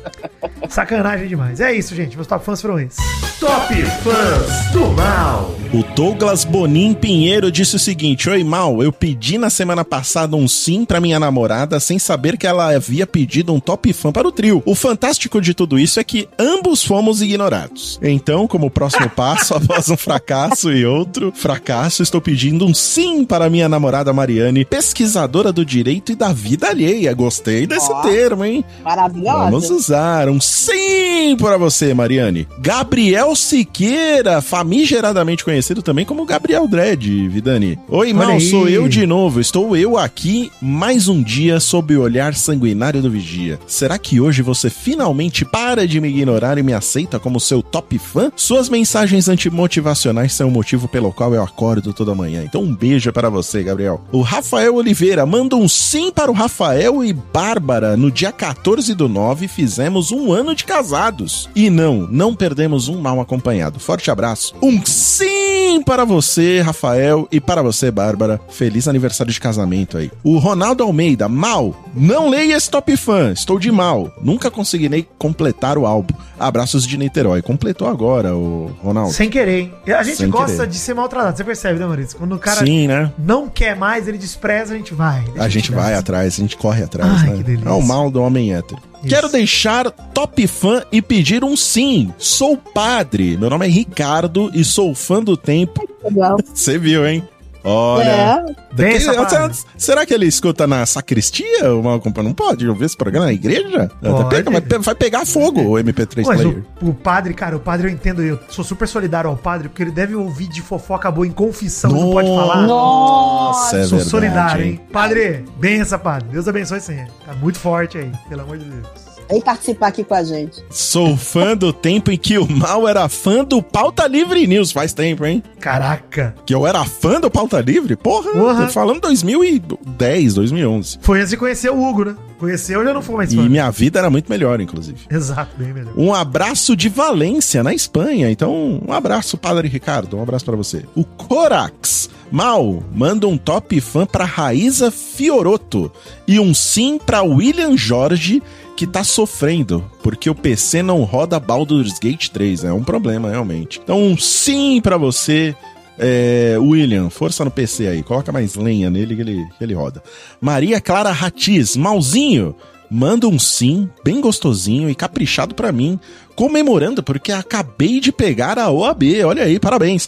Sacanagem 0.70 1.28
demais. 1.28 1.60
É 1.60 1.74
isso, 1.74 1.94
gente, 1.94 2.16
meus 2.16 2.26
top 2.26 2.42
fãs 2.42 2.62
foram 2.62 2.80
esses. 2.80 2.96
Top 3.38 3.74
Fãs 3.74 4.72
do 4.72 4.86
Mal. 4.92 5.54
O 5.74 5.82
Douglas 5.94 6.44
Bonin 6.44 6.94
Pinheiro 6.94 7.52
disse 7.52 7.76
o 7.76 7.78
seguinte: 7.78 8.30
Oi, 8.30 8.42
Mal, 8.42 8.82
eu 8.82 8.90
pedi 8.90 9.36
na 9.36 9.50
semana 9.50 9.84
passada 9.84 10.34
um 10.34 10.48
sim 10.48 10.86
pra 10.86 11.00
minha 11.00 11.20
namorada 11.20 11.78
sem 11.78 11.98
saber 11.98 12.38
que 12.38 12.46
ela 12.46 12.74
havia 12.74 13.06
pedido 13.06 13.52
um 13.52 13.60
top 13.60 13.92
fã 13.92 14.10
para 14.10 14.26
o 14.26 14.32
trio. 14.32 14.45
O 14.64 14.74
fantástico 14.74 15.40
de 15.40 15.54
tudo 15.54 15.78
isso 15.78 15.98
é 15.98 16.04
que 16.04 16.28
ambos 16.38 16.82
fomos 16.84 17.22
ignorados. 17.22 17.98
Então, 18.02 18.46
como 18.46 18.70
próximo 18.70 19.08
passo, 19.14 19.54
após 19.54 19.88
um 19.88 19.96
fracasso 19.96 20.72
e 20.72 20.84
outro 20.84 21.32
fracasso, 21.34 22.02
estou 22.02 22.20
pedindo 22.20 22.66
um 22.66 22.74
sim 22.74 23.24
para 23.24 23.50
minha 23.50 23.68
namorada 23.68 24.12
Mariane, 24.12 24.64
pesquisadora 24.64 25.52
do 25.52 25.64
direito 25.64 26.12
e 26.12 26.14
da 26.14 26.32
vida 26.32 26.68
alheia. 26.68 27.14
Gostei 27.14 27.66
desse 27.66 27.90
Ó. 27.90 28.02
termo, 28.02 28.44
hein? 28.44 28.64
Maravilhosa. 28.84 29.50
Vamos 29.50 29.70
usar 29.70 30.28
um 30.28 30.40
sim 30.40 31.36
para 31.38 31.56
você, 31.56 31.92
Mariane. 31.94 32.46
Gabriel 32.58 33.34
Siqueira, 33.34 34.40
famigeradamente 34.40 35.44
conhecido 35.44 35.82
também 35.82 36.04
como 36.04 36.24
Gabriel 36.24 36.68
Dredd, 36.68 37.28
Vidani. 37.28 37.78
Oi, 37.88 38.12
mal, 38.12 38.40
sou 38.40 38.68
eu 38.68 38.88
de 38.88 39.06
novo. 39.06 39.40
Estou 39.40 39.76
eu 39.76 39.96
aqui 39.96 40.50
mais 40.60 41.08
um 41.08 41.22
dia 41.22 41.60
sob 41.60 41.96
o 41.96 42.02
olhar 42.02 42.34
sanguinário 42.34 43.02
do 43.02 43.10
Vigia. 43.10 43.58
Será 43.66 43.98
que 43.98 44.20
hoje 44.20 44.35
você 44.42 44.70
finalmente 44.70 45.44
para 45.44 45.86
de 45.86 46.00
me 46.00 46.08
ignorar 46.08 46.58
e 46.58 46.62
me 46.62 46.72
aceita 46.72 47.18
como 47.18 47.40
seu 47.40 47.62
top 47.62 47.98
fã? 47.98 48.30
Suas 48.36 48.68
mensagens 48.68 49.28
antimotivacionais 49.28 50.32
são 50.32 50.48
o 50.48 50.50
motivo 50.50 50.88
pelo 50.88 51.12
qual 51.12 51.34
eu 51.34 51.42
acordo 51.42 51.92
toda 51.92 52.14
manhã. 52.14 52.42
Então 52.44 52.62
um 52.62 52.74
beijo 52.74 53.12
para 53.12 53.30
você, 53.30 53.62
Gabriel. 53.62 54.04
O 54.12 54.22
Rafael 54.22 54.74
Oliveira 54.74 55.24
manda 55.26 55.56
um 55.56 55.68
sim 55.68 56.10
para 56.10 56.30
o 56.30 56.34
Rafael 56.34 57.04
e 57.04 57.12
Bárbara. 57.12 57.96
No 57.96 58.10
dia 58.10 58.32
14 58.32 58.94
do 58.94 59.08
9 59.08 59.48
fizemos 59.48 60.12
um 60.12 60.32
ano 60.32 60.54
de 60.54 60.64
casados. 60.64 61.48
E 61.54 61.70
não, 61.70 62.06
não 62.10 62.34
perdemos 62.34 62.88
um 62.88 63.00
mal 63.00 63.20
acompanhado. 63.20 63.78
Forte 63.78 64.10
abraço. 64.10 64.54
Um 64.62 64.84
sim 64.84 65.82
para 65.84 66.04
você, 66.04 66.60
Rafael, 66.60 67.28
e 67.30 67.40
para 67.40 67.62
você, 67.62 67.90
Bárbara. 67.90 68.40
Feliz 68.48 68.88
aniversário 68.88 69.32
de 69.32 69.40
casamento 69.40 69.98
aí. 69.98 70.10
O 70.22 70.38
Ronaldo 70.38 70.82
Almeida, 70.82 71.28
mal, 71.28 71.74
Não 71.94 72.28
leia 72.28 72.56
esse 72.56 72.70
top 72.70 72.94
fã, 72.96 73.32
estou 73.32 73.58
de 73.58 73.72
mal. 73.72 74.12
Nunca 74.26 74.50
conseguirei 74.50 75.06
completar 75.18 75.78
o 75.78 75.86
álbum. 75.86 76.12
Abraços 76.36 76.84
de 76.84 76.98
Niterói. 76.98 77.42
Completou 77.42 77.86
agora, 77.86 78.34
o 78.34 78.76
Ronaldo. 78.82 79.12
Sem 79.12 79.30
querer, 79.30 79.60
hein? 79.60 79.72
A 79.96 80.02
gente 80.02 80.16
Sem 80.16 80.28
gosta 80.28 80.56
querer. 80.56 80.66
de 80.68 80.76
ser 80.78 80.94
maltratado, 80.94 81.36
você 81.36 81.44
percebe, 81.44 81.78
né, 81.78 81.86
Maurício? 81.86 82.18
Quando 82.18 82.34
o 82.34 82.38
cara 82.40 82.66
Sim, 82.66 82.88
né? 82.88 83.12
não 83.16 83.48
quer 83.48 83.76
mais, 83.76 84.08
ele 84.08 84.18
despreza, 84.18 84.74
a 84.74 84.76
gente 84.76 84.92
vai. 84.94 85.20
Deixa 85.22 85.42
A 85.44 85.48
gente 85.48 85.70
dar. 85.70 85.80
vai 85.80 85.94
atrás, 85.94 86.34
a 86.34 86.42
gente 86.42 86.56
corre 86.56 86.82
atrás, 86.82 87.22
Ai, 87.22 87.28
né? 87.30 87.36
que 87.36 87.42
delícia. 87.44 87.68
É 87.68 87.72
o 87.72 87.80
mal 87.80 88.10
do 88.10 88.20
homem 88.20 88.52
hétero. 88.52 88.80
Isso. 88.96 89.14
Quero 89.14 89.28
deixar 89.28 89.88
top 89.92 90.44
fã 90.48 90.82
e 90.90 91.00
pedir 91.00 91.44
um 91.44 91.56
sim. 91.56 92.12
Sou 92.18 92.56
padre. 92.56 93.36
Meu 93.36 93.48
nome 93.48 93.66
é 93.66 93.70
Ricardo 93.70 94.50
e 94.52 94.64
sou 94.64 94.92
fã 94.92 95.22
do 95.22 95.36
tempo. 95.36 95.88
Legal. 96.02 96.36
Você 96.52 96.76
viu, 96.76 97.06
hein? 97.06 97.22
Olha. 97.68 98.44
É. 98.78 98.98
Será, 99.00 99.50
será 99.76 100.06
que 100.06 100.14
ele 100.14 100.26
escuta 100.26 100.66
na 100.66 100.86
sacristia? 100.86 101.62
Compa- 102.02 102.22
Não 102.22 102.32
pode 102.32 102.68
ouvir 102.68 102.84
esse 102.84 102.96
programa 102.96 103.26
na 103.26 103.32
igreja? 103.32 103.90
Pega- 104.30 104.50
vai, 104.50 104.60
pe- 104.60 104.78
vai 104.78 104.94
pegar 104.94 105.26
fogo 105.26 105.60
o 105.62 105.72
MP3 105.78 106.24
Mas 106.26 106.40
player. 106.40 106.62
o, 106.80 106.88
o 106.90 106.94
padre, 106.94 107.34
cara, 107.34 107.56
o 107.56 107.60
padre 107.60 107.88
eu 107.88 107.92
entendo, 107.92 108.22
eu 108.22 108.38
sou 108.48 108.64
super 108.64 108.86
solidário 108.86 109.28
ao 109.28 109.36
padre, 109.36 109.68
porque 109.68 109.82
ele 109.82 109.90
deve 109.90 110.14
ouvir 110.14 110.46
de 110.48 110.62
fofoca 110.62 111.10
boa 111.10 111.26
em 111.26 111.32
confissão, 111.32 111.90
não 111.90 112.12
pode 112.12 112.28
falar. 112.28 112.66
Nossa, 112.66 113.78
é 113.78 113.82
Sou 113.82 113.98
verdade, 113.98 114.10
solidário, 114.10 114.64
hein? 114.64 114.70
hein? 114.72 114.80
Padre, 114.92 115.44
bença, 115.58 115.98
padre. 115.98 116.28
Deus 116.30 116.46
abençoe 116.46 116.80
sim. 116.80 117.04
Tá 117.24 117.32
muito 117.34 117.58
forte 117.58 117.98
aí, 117.98 118.12
pelo 118.28 118.42
amor 118.42 118.58
de 118.58 118.64
Deus. 118.64 119.05
Vem 119.28 119.40
participar 119.40 119.88
aqui 119.88 120.04
com 120.04 120.14
a 120.14 120.22
gente. 120.22 120.62
Sou 120.70 121.16
fã 121.16 121.56
do 121.56 121.72
tempo 121.72 122.10
em 122.10 122.16
que 122.16 122.38
o 122.38 122.46
Mal 122.50 122.86
era 122.86 123.08
fã 123.08 123.42
do 123.44 123.60
Pauta 123.62 124.06
Livre 124.06 124.46
News. 124.46 124.70
Faz 124.72 124.92
tempo, 124.92 125.24
hein? 125.26 125.42
Caraca. 125.60 126.34
Que 126.46 126.54
eu 126.54 126.66
era 126.66 126.84
fã 126.84 127.20
do 127.20 127.30
Pauta 127.30 127.60
Livre? 127.60 127.96
Porra, 127.96 128.30
tô 128.66 128.68
falando 128.72 129.00
2010, 129.00 130.34
2011. 130.34 130.98
Foi 131.00 131.18
antes 131.18 131.30
de 131.30 131.36
conhecer 131.36 131.70
o 131.70 131.82
Hugo, 131.88 132.04
né? 132.04 132.16
Conheceu, 132.38 132.80
eu 132.80 132.86
já 132.86 132.92
não 132.92 133.00
fui 133.02 133.16
mais 133.16 133.32
E 133.32 133.36
fã. 133.36 133.48
minha 133.48 133.70
vida 133.70 133.98
era 133.98 134.10
muito 134.10 134.28
melhor, 134.30 134.60
inclusive. 134.60 134.98
Exato, 135.10 135.56
bem 135.56 135.72
melhor. 135.72 135.92
Um 135.96 136.12
abraço 136.14 136.76
de 136.76 136.88
Valência, 136.88 137.62
na 137.62 137.72
Espanha. 137.74 138.30
Então, 138.30 138.80
um 138.86 138.92
abraço, 138.92 139.38
Padre 139.38 139.68
Ricardo. 139.68 140.16
Um 140.18 140.22
abraço 140.22 140.44
pra 140.44 140.54
você. 140.56 140.84
O 140.94 141.02
Corax. 141.04 142.10
Mal, 142.30 142.82
manda 142.92 143.26
um 143.28 143.38
top 143.38 143.80
fã 143.80 144.04
pra 144.04 144.24
Raíza 144.24 144.90
Fioroto. 144.90 145.90
E 146.26 146.38
um 146.40 146.52
sim 146.52 146.98
pra 146.98 147.22
William 147.22 147.76
Jorge, 147.76 148.42
que 148.76 148.86
tá 148.86 149.02
sofrendo. 149.02 149.84
Porque 150.02 150.28
o 150.28 150.34
PC 150.34 150.82
não 150.82 151.02
roda 151.02 151.40
Baldur's 151.40 151.98
Gate 151.98 152.28
3. 152.28 152.64
É 152.64 152.72
um 152.72 152.84
problema, 152.84 153.30
realmente. 153.30 153.80
Então, 153.82 154.00
um 154.00 154.16
sim 154.16 154.80
pra 154.80 154.96
você. 154.96 155.56
É, 155.98 156.56
William, 156.58 157.08
força 157.08 157.42
no 157.42 157.50
PC 157.50 157.88
aí. 157.88 158.02
Coloca 158.02 158.30
mais 158.30 158.54
lenha 158.54 158.90
nele 158.90 159.16
que 159.16 159.22
ele, 159.22 159.46
que 159.56 159.64
ele 159.64 159.74
roda. 159.74 160.02
Maria 160.40 160.80
Clara 160.80 161.10
Ratiz. 161.10 161.76
Malzinho. 161.76 162.54
Manda 162.88 163.26
um 163.26 163.36
sim, 163.36 163.90
bem 164.04 164.20
gostosinho 164.20 164.88
e 164.88 164.94
caprichado 164.94 165.56
pra 165.56 165.72
mim, 165.72 165.98
comemorando 166.36 167.02
porque 167.02 167.32
acabei 167.32 167.98
de 167.98 168.12
pegar 168.12 168.60
a 168.60 168.70
OAB. 168.70 169.02
Olha 169.24 169.42
aí, 169.42 169.58
parabéns. 169.58 170.06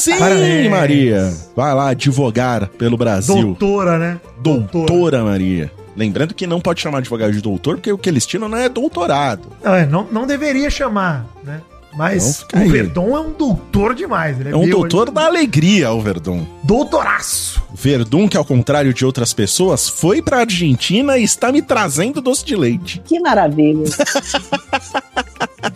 Sim, 0.00 0.18
parabéns. 0.18 0.70
Maria. 0.70 1.34
Vai 1.56 1.74
lá 1.74 1.88
advogar 1.88 2.68
pelo 2.68 2.98
Brasil. 2.98 3.42
Doutora, 3.42 3.98
né? 3.98 4.20
Doutora 4.42 5.24
Maria. 5.24 5.72
Lembrando 5.96 6.34
que 6.34 6.46
não 6.46 6.60
pode 6.60 6.80
chamar 6.80 6.98
advogado 6.98 7.32
de 7.32 7.40
doutor, 7.40 7.76
porque 7.76 7.92
o 7.92 7.98
que 7.98 8.08
eles 8.08 8.26
tiram 8.26 8.48
não 8.48 8.58
é 8.58 8.68
doutorado. 8.68 9.48
Não, 9.62 9.74
é, 9.74 9.86
não, 9.86 10.04
não 10.10 10.26
deveria 10.26 10.70
chamar, 10.70 11.26
né? 11.42 11.60
Mas 11.92 12.46
o. 12.54 12.68
Verdon 12.70 13.16
é 13.16 13.20
um 13.20 13.30
doutor 13.32 13.94
demais. 13.94 14.38
Ele 14.40 14.50
É 14.50 14.56
um 14.56 14.60
meio- 14.60 14.72
doutor 14.78 15.10
da 15.10 15.26
alegria, 15.26 15.90
o 15.92 16.00
Verdun. 16.00 16.44
Doutoraço. 16.62 17.60
Verdun, 17.74 18.28
que 18.28 18.36
ao 18.36 18.44
contrário 18.44 18.92
de 18.94 19.04
outras 19.04 19.32
pessoas, 19.32 19.88
foi 19.88 20.22
pra 20.22 20.38
Argentina 20.40 21.18
e 21.18 21.24
está 21.24 21.50
me 21.50 21.60
trazendo 21.62 22.20
doce 22.20 22.44
de 22.44 22.54
leite. 22.56 23.00
Que 23.04 23.18
maravilha. 23.20 23.84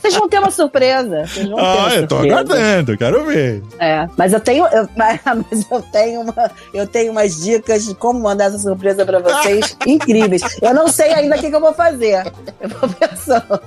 Vocês 0.00 0.14
vão 0.14 0.28
ter 0.28 0.38
uma 0.38 0.50
surpresa. 0.50 1.26
Vocês 1.26 1.46
vão 1.48 1.56
ter 1.56 1.62
uma 1.62 1.86
Ah, 1.88 1.94
eu 1.94 2.06
tô 2.06 2.14
surpresa. 2.16 2.40
aguardando, 2.40 2.96
quero 2.98 3.24
ver. 3.26 3.62
É, 3.78 4.08
mas 4.16 4.32
eu 4.32 4.40
tenho, 4.40 4.66
eu, 4.68 4.88
mas 4.96 5.20
mas 5.24 5.66
eu 5.70 5.82
tenho 5.82 6.20
uma, 6.22 6.50
eu 6.72 6.86
tenho 6.86 7.12
umas 7.12 7.42
dicas 7.42 7.84
de 7.86 7.94
como 7.94 8.20
mandar 8.20 8.46
essa 8.46 8.58
surpresa 8.58 9.04
pra 9.04 9.18
vocês 9.18 9.76
incríveis. 9.86 10.42
Eu 10.62 10.72
não 10.74 10.88
sei 10.88 11.12
ainda 11.12 11.36
o 11.36 11.38
que, 11.40 11.50
que 11.50 11.56
eu 11.56 11.60
vou 11.60 11.74
fazer. 11.74 12.24
Eu 12.60 12.68
vou 12.70 12.88
pensando. 12.88 13.60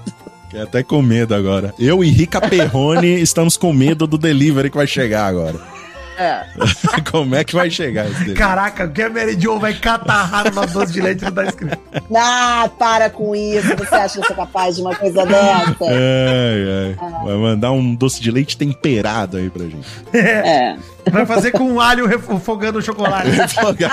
Fiquei 0.47 0.61
até 0.61 0.81
com 0.81 1.01
medo 1.01 1.35
agora. 1.35 1.73
Eu 1.77 2.03
e 2.03 2.09
Rica 2.09 2.39
Perrone 2.39 3.07
estamos 3.21 3.57
com 3.57 3.73
medo 3.73 4.07
do 4.07 4.17
delivery 4.17 4.69
que 4.69 4.77
vai 4.77 4.87
chegar 4.87 5.25
agora. 5.25 5.59
É. 6.17 6.45
Como 7.11 7.35
é 7.35 7.43
que 7.43 7.53
vai 7.53 7.69
chegar 7.69 8.05
esse 8.05 8.13
delivery? 8.13 8.39
Caraca, 8.39 8.85
o 8.85 8.91
que 8.91 9.03
a 9.03 9.09
Mary 9.09 9.39
Jo 9.39 9.59
vai 9.59 9.73
catarrar 9.73 10.45
no 10.45 10.55
nosso 10.55 10.73
doce 10.73 10.93
de 10.93 11.01
leite 11.01 11.23
não 11.23 11.31
tá 11.31 11.45
escrito. 11.45 11.77
Ah, 12.15 12.69
para 12.79 13.09
com 13.09 13.35
isso. 13.35 13.75
Você 13.75 13.95
acha 13.95 14.13
que 14.15 14.19
eu 14.21 14.25
sou 14.25 14.35
capaz 14.35 14.77
de 14.77 14.81
uma 14.81 14.95
coisa 14.95 15.25
dessa? 15.25 15.85
Ai, 15.85 16.97
ai. 16.97 17.23
Vai 17.25 17.35
mandar 17.35 17.71
um 17.71 17.93
doce 17.93 18.21
de 18.21 18.31
leite 18.31 18.57
temperado 18.57 19.37
aí 19.37 19.49
pra 19.49 19.63
gente. 19.65 19.87
É. 20.13 20.75
Vai 21.11 21.25
fazer 21.25 21.51
com 21.51 21.63
um 21.63 21.79
alho 21.81 22.05
refogando 22.07 22.79
o 22.79 22.81
chocolate. 22.81 23.29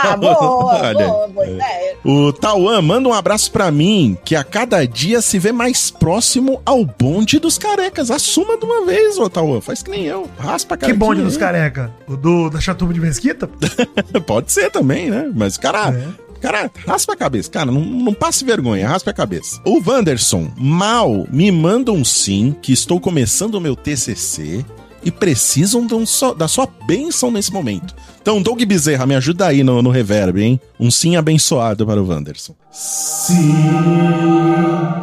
Ah, 0.05 0.16
boa, 0.16 0.36
Olha 0.74 1.09
boa, 1.09 1.28
boa 1.28 1.47
ideia. 1.47 1.97
O 2.05 2.32
Tauan 2.32 2.81
manda 2.82 3.09
um 3.09 3.12
abraço 3.12 3.51
pra 3.51 3.70
mim, 3.70 4.16
que 4.24 4.35
a 4.36 4.45
cada 4.45 4.86
dia 4.86 5.20
se 5.23 5.39
vê 5.39 5.53
mais 5.53 5.91
próximo 5.91 6.61
ao 6.65 6.85
bonde 6.85 7.39
dos 7.39 7.57
carecas. 7.59 8.11
Assuma 8.11 8.57
de 8.59 8.65
uma 8.65 8.85
vez, 8.85 9.19
ô 9.19 9.28
Tauan. 9.28 9.61
Faz 9.61 9.82
que 9.82 9.91
nem 9.91 10.05
eu. 10.05 10.28
Raspa 10.39 10.74
a 10.74 10.78
Que 10.78 10.82
carequinha 10.86 11.07
bonde 11.09 11.23
dos 11.23 11.35
aí. 11.35 11.41
careca? 11.41 11.93
O 12.07 12.16
do, 12.16 12.51
da 12.51 12.61
Chatuba 12.61 12.93
de 12.93 13.01
Mesquita? 13.01 13.49
Pode 14.27 14.53
ser 14.53 14.70
também, 14.70 15.11
né? 15.11 15.31
Mas, 15.35 15.57
cara, 15.57 15.91
É. 15.91 16.09
cara, 16.41 16.70
raspa 16.86 17.12
a 17.15 17.16
cabeça. 17.16 17.51
Cara, 17.51 17.70
não, 17.70 17.81
não 17.81 18.12
passe 18.15 18.45
vergonha, 18.45 18.89
raspa 18.89 19.11
a 19.11 19.15
cabeça. 19.15 19.61
O 19.65 19.81
Wanderson, 19.85 20.51
mal, 20.57 21.27
me 21.31 21.51
manda 21.51 21.93
um 21.93 22.05
sim, 22.05 22.55
que 22.61 22.73
estou 22.73 23.01
começando 23.01 23.55
o 23.55 23.61
meu 23.61 23.74
TCC 23.77 24.65
e 25.05 25.10
precisam 25.10 25.86
um 25.93 26.06
só- 26.06 26.35
da 26.35 26.48
sua 26.48 26.68
bênção 26.86 27.31
nesse 27.31 27.52
momento. 27.52 27.94
Então, 28.20 28.40
Doug 28.40 28.62
Bezerra, 28.62 29.05
me 29.06 29.14
ajuda 29.14 29.47
aí 29.48 29.62
no, 29.62 29.82
no 29.82 29.90
reverb, 29.90 30.40
hein? 30.43 30.59
Um 30.81 30.90
sim 30.90 31.16
abençoado 31.16 31.85
para 31.86 32.02
o 32.02 32.06
Wanderson. 32.09 32.55
Sim. 32.72 33.52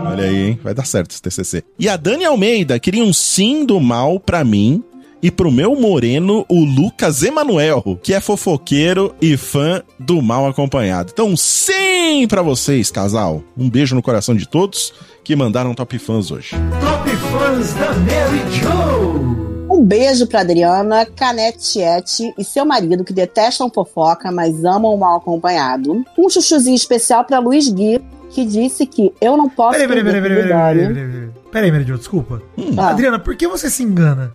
Olha 0.05 0.23
aí, 0.25 0.49
hein? 0.49 0.59
Vai 0.63 0.73
dar 0.73 0.85
certo 0.85 1.11
esse 1.11 1.21
TCC. 1.21 1.63
E 1.79 1.87
a 1.87 1.95
Dani 1.95 2.25
Almeida 2.25 2.79
queria 2.79 3.03
um 3.03 3.13
sim 3.13 3.65
do 3.65 3.79
mal 3.79 4.19
pra 4.19 4.43
mim 4.43 4.83
e 5.23 5.29
pro 5.29 5.51
meu 5.51 5.75
moreno, 5.79 6.43
o 6.49 6.65
Lucas 6.65 7.21
Emanuel, 7.21 7.99
que 8.01 8.11
é 8.13 8.19
fofoqueiro 8.19 9.13
e 9.21 9.37
fã 9.37 9.83
do 9.99 10.19
mal 10.19 10.47
acompanhado. 10.47 11.11
Então, 11.13 11.37
sim 11.37 12.25
pra 12.27 12.41
vocês, 12.41 12.89
casal. 12.89 13.43
Um 13.55 13.69
beijo 13.69 13.93
no 13.95 14.01
coração 14.01 14.35
de 14.35 14.47
todos 14.47 14.91
que 15.23 15.35
mandaram 15.35 15.75
top 15.75 15.99
fãs 15.99 16.31
hoje. 16.31 16.49
Top 16.81 17.09
fãs 17.37 17.73
da 17.75 17.93
Mary 17.93 18.41
Joe. 18.51 19.50
Um 19.81 19.83
beijo 19.83 20.27
pra 20.27 20.41
Adriana, 20.41 21.07
Canetiette 21.07 22.31
e 22.37 22.43
seu 22.43 22.63
marido, 22.63 23.03
que 23.03 23.11
detestam 23.11 23.67
fofoca, 23.67 24.31
mas 24.31 24.63
amam 24.63 24.93
o 24.93 24.97
mal 24.99 25.17
acompanhado. 25.17 26.05
Um 26.15 26.29
chuchuzinho 26.29 26.75
especial 26.75 27.25
pra 27.25 27.39
Luiz 27.39 27.67
Gui, 27.67 27.99
que 28.29 28.45
disse 28.45 28.85
que 28.85 29.11
eu 29.19 29.35
não 29.35 29.49
posso 29.49 29.71
Peraí, 29.79 29.87
peraí, 29.87 30.03
peraí, 30.03 30.21
peraí, 30.21 30.37
peraí, 30.37 30.53
peraí, 30.53 30.75
convidar, 30.75 30.93
peraí, 30.93 31.11
peraí. 31.11 31.29
Peraí, 31.51 31.71
Mary 31.71 31.83
Jo, 31.83 31.97
desculpa. 31.97 32.43
Ah. 32.77 32.89
Adriana, 32.89 33.17
por 33.17 33.35
que 33.35 33.47
você 33.47 33.71
se 33.71 33.81
engana? 33.81 34.31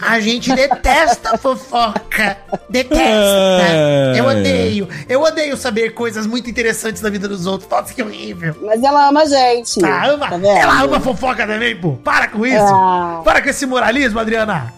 A 0.00 0.18
gente 0.18 0.52
detesta 0.54 1.36
fofoca. 1.36 2.36
Detesta. 2.68 3.04
É. 3.04 4.14
Eu 4.16 4.24
odeio. 4.24 4.88
Eu 5.08 5.22
odeio 5.22 5.56
saber 5.56 5.90
coisas 5.90 6.26
muito 6.26 6.48
interessantes 6.48 7.02
da 7.02 7.10
vida 7.10 7.28
dos 7.28 7.46
outros. 7.46 7.68
Nossa, 7.70 7.92
que 7.92 8.02
horrível. 8.02 8.56
Mas 8.62 8.82
ela 8.82 9.08
ama 9.08 9.22
a 9.22 9.26
gente. 9.26 9.84
Ah, 9.84 10.06
ama. 10.08 10.28
Tá? 10.28 10.36
Ela 10.36 10.82
ama 10.82 11.00
fofoca 11.00 11.46
também, 11.46 11.76
pô. 11.76 11.92
Para 12.02 12.28
com 12.28 12.46
isso. 12.46 12.64
Ah. 12.64 13.20
Para 13.24 13.42
com 13.42 13.50
esse 13.50 13.66
moralismo, 13.66 14.18
Adriana. 14.18 14.72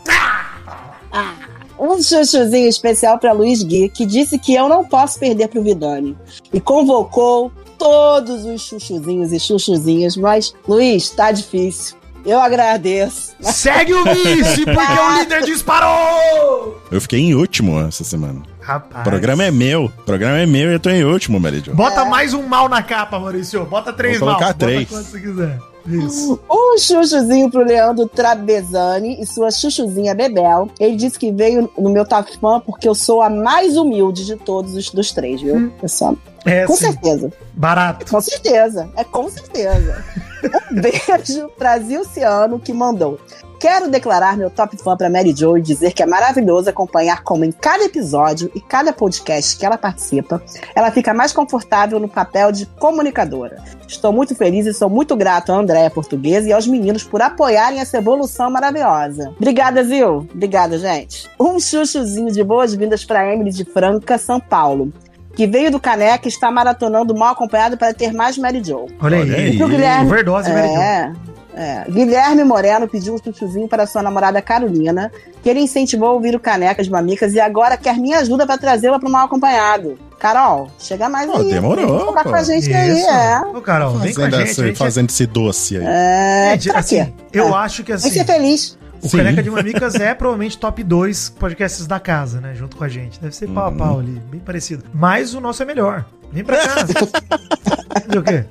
Um 1.78 2.02
chuchuzinho 2.02 2.68
especial 2.68 3.18
pra 3.18 3.32
Luiz 3.32 3.62
Gui, 3.62 3.88
que 3.88 4.04
disse 4.06 4.38
que 4.38 4.54
eu 4.54 4.68
não 4.68 4.84
posso 4.84 5.18
perder 5.18 5.48
pro 5.48 5.62
Vidani. 5.62 6.16
E 6.52 6.60
convocou 6.60 7.50
todos 7.78 8.44
os 8.44 8.62
chuchuzinhos 8.62 9.32
e 9.32 9.40
chuchuzinhas, 9.40 10.16
mas, 10.16 10.54
Luiz, 10.66 11.10
tá 11.10 11.32
difícil. 11.32 11.96
Eu 12.24 12.40
agradeço. 12.40 13.32
Segue 13.40 13.92
o 13.94 14.04
vice, 14.04 14.64
porque 14.64 15.00
o 15.00 15.18
líder 15.18 15.42
disparou. 15.44 16.80
Eu 16.90 17.00
fiquei 17.00 17.18
em 17.20 17.34
último 17.34 17.80
essa 17.80 18.04
semana. 18.04 18.40
O 18.60 18.64
Rapaz. 18.64 19.02
programa 19.02 19.42
é 19.44 19.50
meu. 19.50 19.86
O 19.86 20.02
programa 20.04 20.38
é 20.38 20.46
meu 20.46 20.70
e 20.70 20.74
eu 20.74 20.80
tô 20.80 20.88
em 20.90 21.04
último, 21.04 21.40
Maridio. 21.40 21.74
Bota 21.74 22.04
mais 22.04 22.32
um 22.32 22.42
mal 22.42 22.68
na 22.68 22.82
capa, 22.82 23.18
Maurício. 23.18 23.64
Bota 23.64 23.92
três 23.92 24.18
Vou 24.20 24.28
mal. 24.28 24.36
colocar 24.38 24.54
Bota 24.54 24.66
três. 24.66 24.88
quanto 24.88 25.04
você 25.06 25.20
quiser. 25.20 25.58
Isso. 25.86 26.38
Um 26.50 26.78
chuchuzinho 26.78 27.50
pro 27.50 27.64
Leandro 27.64 28.08
Trabezani 28.08 29.20
e 29.20 29.26
sua 29.26 29.50
chuchuzinha 29.50 30.14
Bebel. 30.14 30.68
Ele 30.78 30.96
disse 30.96 31.18
que 31.18 31.32
veio 31.32 31.70
no 31.76 31.90
meu 31.90 32.04
top 32.06 32.38
fã 32.38 32.60
porque 32.60 32.88
eu 32.88 32.94
sou 32.94 33.20
a 33.22 33.28
mais 33.30 33.76
humilde 33.76 34.24
de 34.24 34.36
todos 34.36 34.74
os 34.74 34.90
dos 34.90 35.12
três, 35.12 35.40
viu? 35.40 35.72
Pessoal, 35.80 36.16
É, 36.44 36.66
com 36.66 36.74
sim. 36.74 36.86
certeza. 36.92 37.32
Barato. 37.54 38.06
Com 38.10 38.20
certeza. 38.20 38.88
É 38.96 39.04
com 39.04 39.28
certeza. 39.28 40.04
Um 40.72 40.80
beijo 40.80 41.48
pra 41.56 41.78
Zilciano 41.78 42.58
que 42.58 42.72
mandou. 42.72 43.16
Quero 43.62 43.88
declarar 43.88 44.36
meu 44.36 44.50
top 44.50 44.76
fã 44.76 44.96
pra 44.96 45.08
Mary 45.08 45.32
Jo 45.32 45.56
e 45.56 45.62
dizer 45.62 45.92
que 45.92 46.02
é 46.02 46.06
maravilhoso 46.06 46.68
acompanhar 46.68 47.22
como 47.22 47.44
em 47.44 47.52
cada 47.52 47.84
episódio 47.84 48.50
e 48.56 48.60
cada 48.60 48.92
podcast 48.92 49.56
que 49.56 49.64
ela 49.64 49.78
participa, 49.78 50.42
ela 50.74 50.90
fica 50.90 51.14
mais 51.14 51.32
confortável 51.32 52.00
no 52.00 52.08
papel 52.08 52.50
de 52.50 52.66
comunicadora. 52.66 53.62
Estou 53.86 54.12
muito 54.12 54.34
feliz 54.34 54.66
e 54.66 54.74
sou 54.74 54.90
muito 54.90 55.14
grato 55.14 55.52
a 55.52 55.54
Andréia 55.54 55.88
Portuguesa 55.88 56.48
e 56.48 56.52
aos 56.52 56.66
meninos 56.66 57.04
por 57.04 57.22
apoiarem 57.22 57.78
essa 57.78 57.98
evolução 57.98 58.50
maravilhosa. 58.50 59.32
Obrigada, 59.36 59.84
Zil. 59.84 60.26
Obrigada, 60.34 60.76
gente. 60.76 61.30
Um 61.38 61.60
chuchuzinho 61.60 62.32
de 62.32 62.42
boas-vindas 62.42 63.04
pra 63.04 63.32
Emily 63.32 63.52
de 63.52 63.64
Franca, 63.64 64.18
São 64.18 64.40
Paulo. 64.40 64.92
Que 65.34 65.46
veio 65.46 65.70
do 65.70 65.80
Caneca 65.80 66.26
e 66.26 66.28
está 66.28 66.50
maratonando 66.50 67.14
mal 67.14 67.32
acompanhado 67.32 67.76
para 67.76 67.94
ter 67.94 68.12
mais 68.12 68.36
Mary 68.36 68.62
Jo. 68.62 68.86
Olha 69.00 69.18
aí. 69.18 69.34
Aí. 69.34 69.54
E 69.54 69.58
pro 69.58 69.68
Guilherme. 69.68 70.06
Overdose, 70.10 70.50
Mary 70.52 70.68
Jo. 70.68 70.74
é, 70.80 71.12
é. 71.54 71.84
Guilherme 71.90 72.44
Moreno 72.44 72.86
pediu 72.86 73.14
um 73.14 73.18
chuchuzinho 73.18 73.66
para 73.68 73.86
sua 73.86 74.02
namorada 74.02 74.40
Carolina, 74.42 75.10
que 75.42 75.48
ele 75.48 75.60
incentivou 75.60 76.08
a 76.08 76.12
ouvir 76.12 76.34
o 76.36 76.40
Caneca 76.40 76.82
de 76.82 76.90
Mamicas 76.90 77.32
e 77.34 77.40
agora 77.40 77.76
quer 77.76 77.96
minha 77.98 78.18
ajuda 78.18 78.46
para 78.46 78.58
trazê-la 78.58 78.98
para 78.98 79.08
o 79.08 79.12
mal 79.12 79.24
acompanhado. 79.26 79.98
Carol, 80.18 80.70
chega 80.78 81.08
mais 81.08 81.28
Pô, 81.28 81.38
aí. 81.38 81.50
demorou, 81.50 82.12
Vem 82.14 82.14
pô. 82.14 82.22
com 82.30 82.34
a 82.36 82.42
gente 82.44 82.72
aí, 82.72 82.96
Isso. 83.00 83.10
é. 83.10 83.40
Ô, 83.54 83.60
Carol, 83.60 83.90
vem 83.98 84.14
com 84.14 84.20
a 84.20 84.24
Fazendo, 84.26 84.38
gente. 84.40 84.50
esse, 84.50 84.60
a 84.62 84.66
gente 84.66 84.78
fazendo 84.78 85.10
esse 85.10 85.26
doce 85.26 85.76
aí. 85.78 85.84
É, 85.84 86.50
Gente, 86.52 86.68
pra 86.70 86.78
assim, 86.78 87.04
quê? 87.04 87.12
eu 87.32 87.48
É. 87.48 87.52
acho 87.54 87.82
que 87.82 87.90
assim, 87.92 88.08
ser 88.10 88.24
feliz. 88.24 88.78
O 89.02 89.08
Sim. 89.08 89.16
Caneca 89.18 89.42
de 89.42 89.50
Mamicas 89.50 89.94
é 89.96 90.14
provavelmente 90.14 90.56
top 90.58 90.82
2 90.82 91.30
podcasts 91.30 91.86
da 91.86 91.98
casa, 91.98 92.40
né? 92.40 92.54
Junto 92.54 92.76
com 92.76 92.84
a 92.84 92.88
gente. 92.88 93.20
Deve 93.20 93.34
ser 93.34 93.48
pau 93.48 93.66
a 93.66 93.72
pau 93.72 93.98
ali, 93.98 94.20
bem 94.30 94.40
parecido. 94.40 94.84
Mas 94.94 95.34
o 95.34 95.40
nosso 95.40 95.62
é 95.62 95.66
melhor. 95.66 96.04
Vem 96.32 96.44
pra 96.44 96.56
cá. 96.56 96.86
Fazer 96.86 98.18
o 98.18 98.22
quê? 98.22 98.44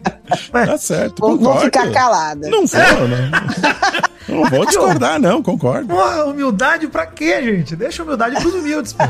Ué, 0.54 0.66
Tá 0.66 0.78
certo, 0.78 1.20
Vou, 1.20 1.38
vou 1.38 1.60
ficar 1.60 1.92
calada. 1.92 2.48
Não 2.50 2.66
vou, 2.66 3.08
não. 3.08 4.42
Não 4.44 4.50
vou 4.50 4.66
discordar, 4.66 5.20
não, 5.20 5.42
concordo. 5.42 5.88
Porra, 5.88 6.26
humildade 6.26 6.88
pra 6.88 7.06
quê, 7.08 7.42
gente? 7.42 7.76
Deixa 7.76 8.02
a 8.02 8.06
humildade 8.06 8.36
pros 8.40 8.54
humildes, 8.54 8.94
pô. 8.94 9.04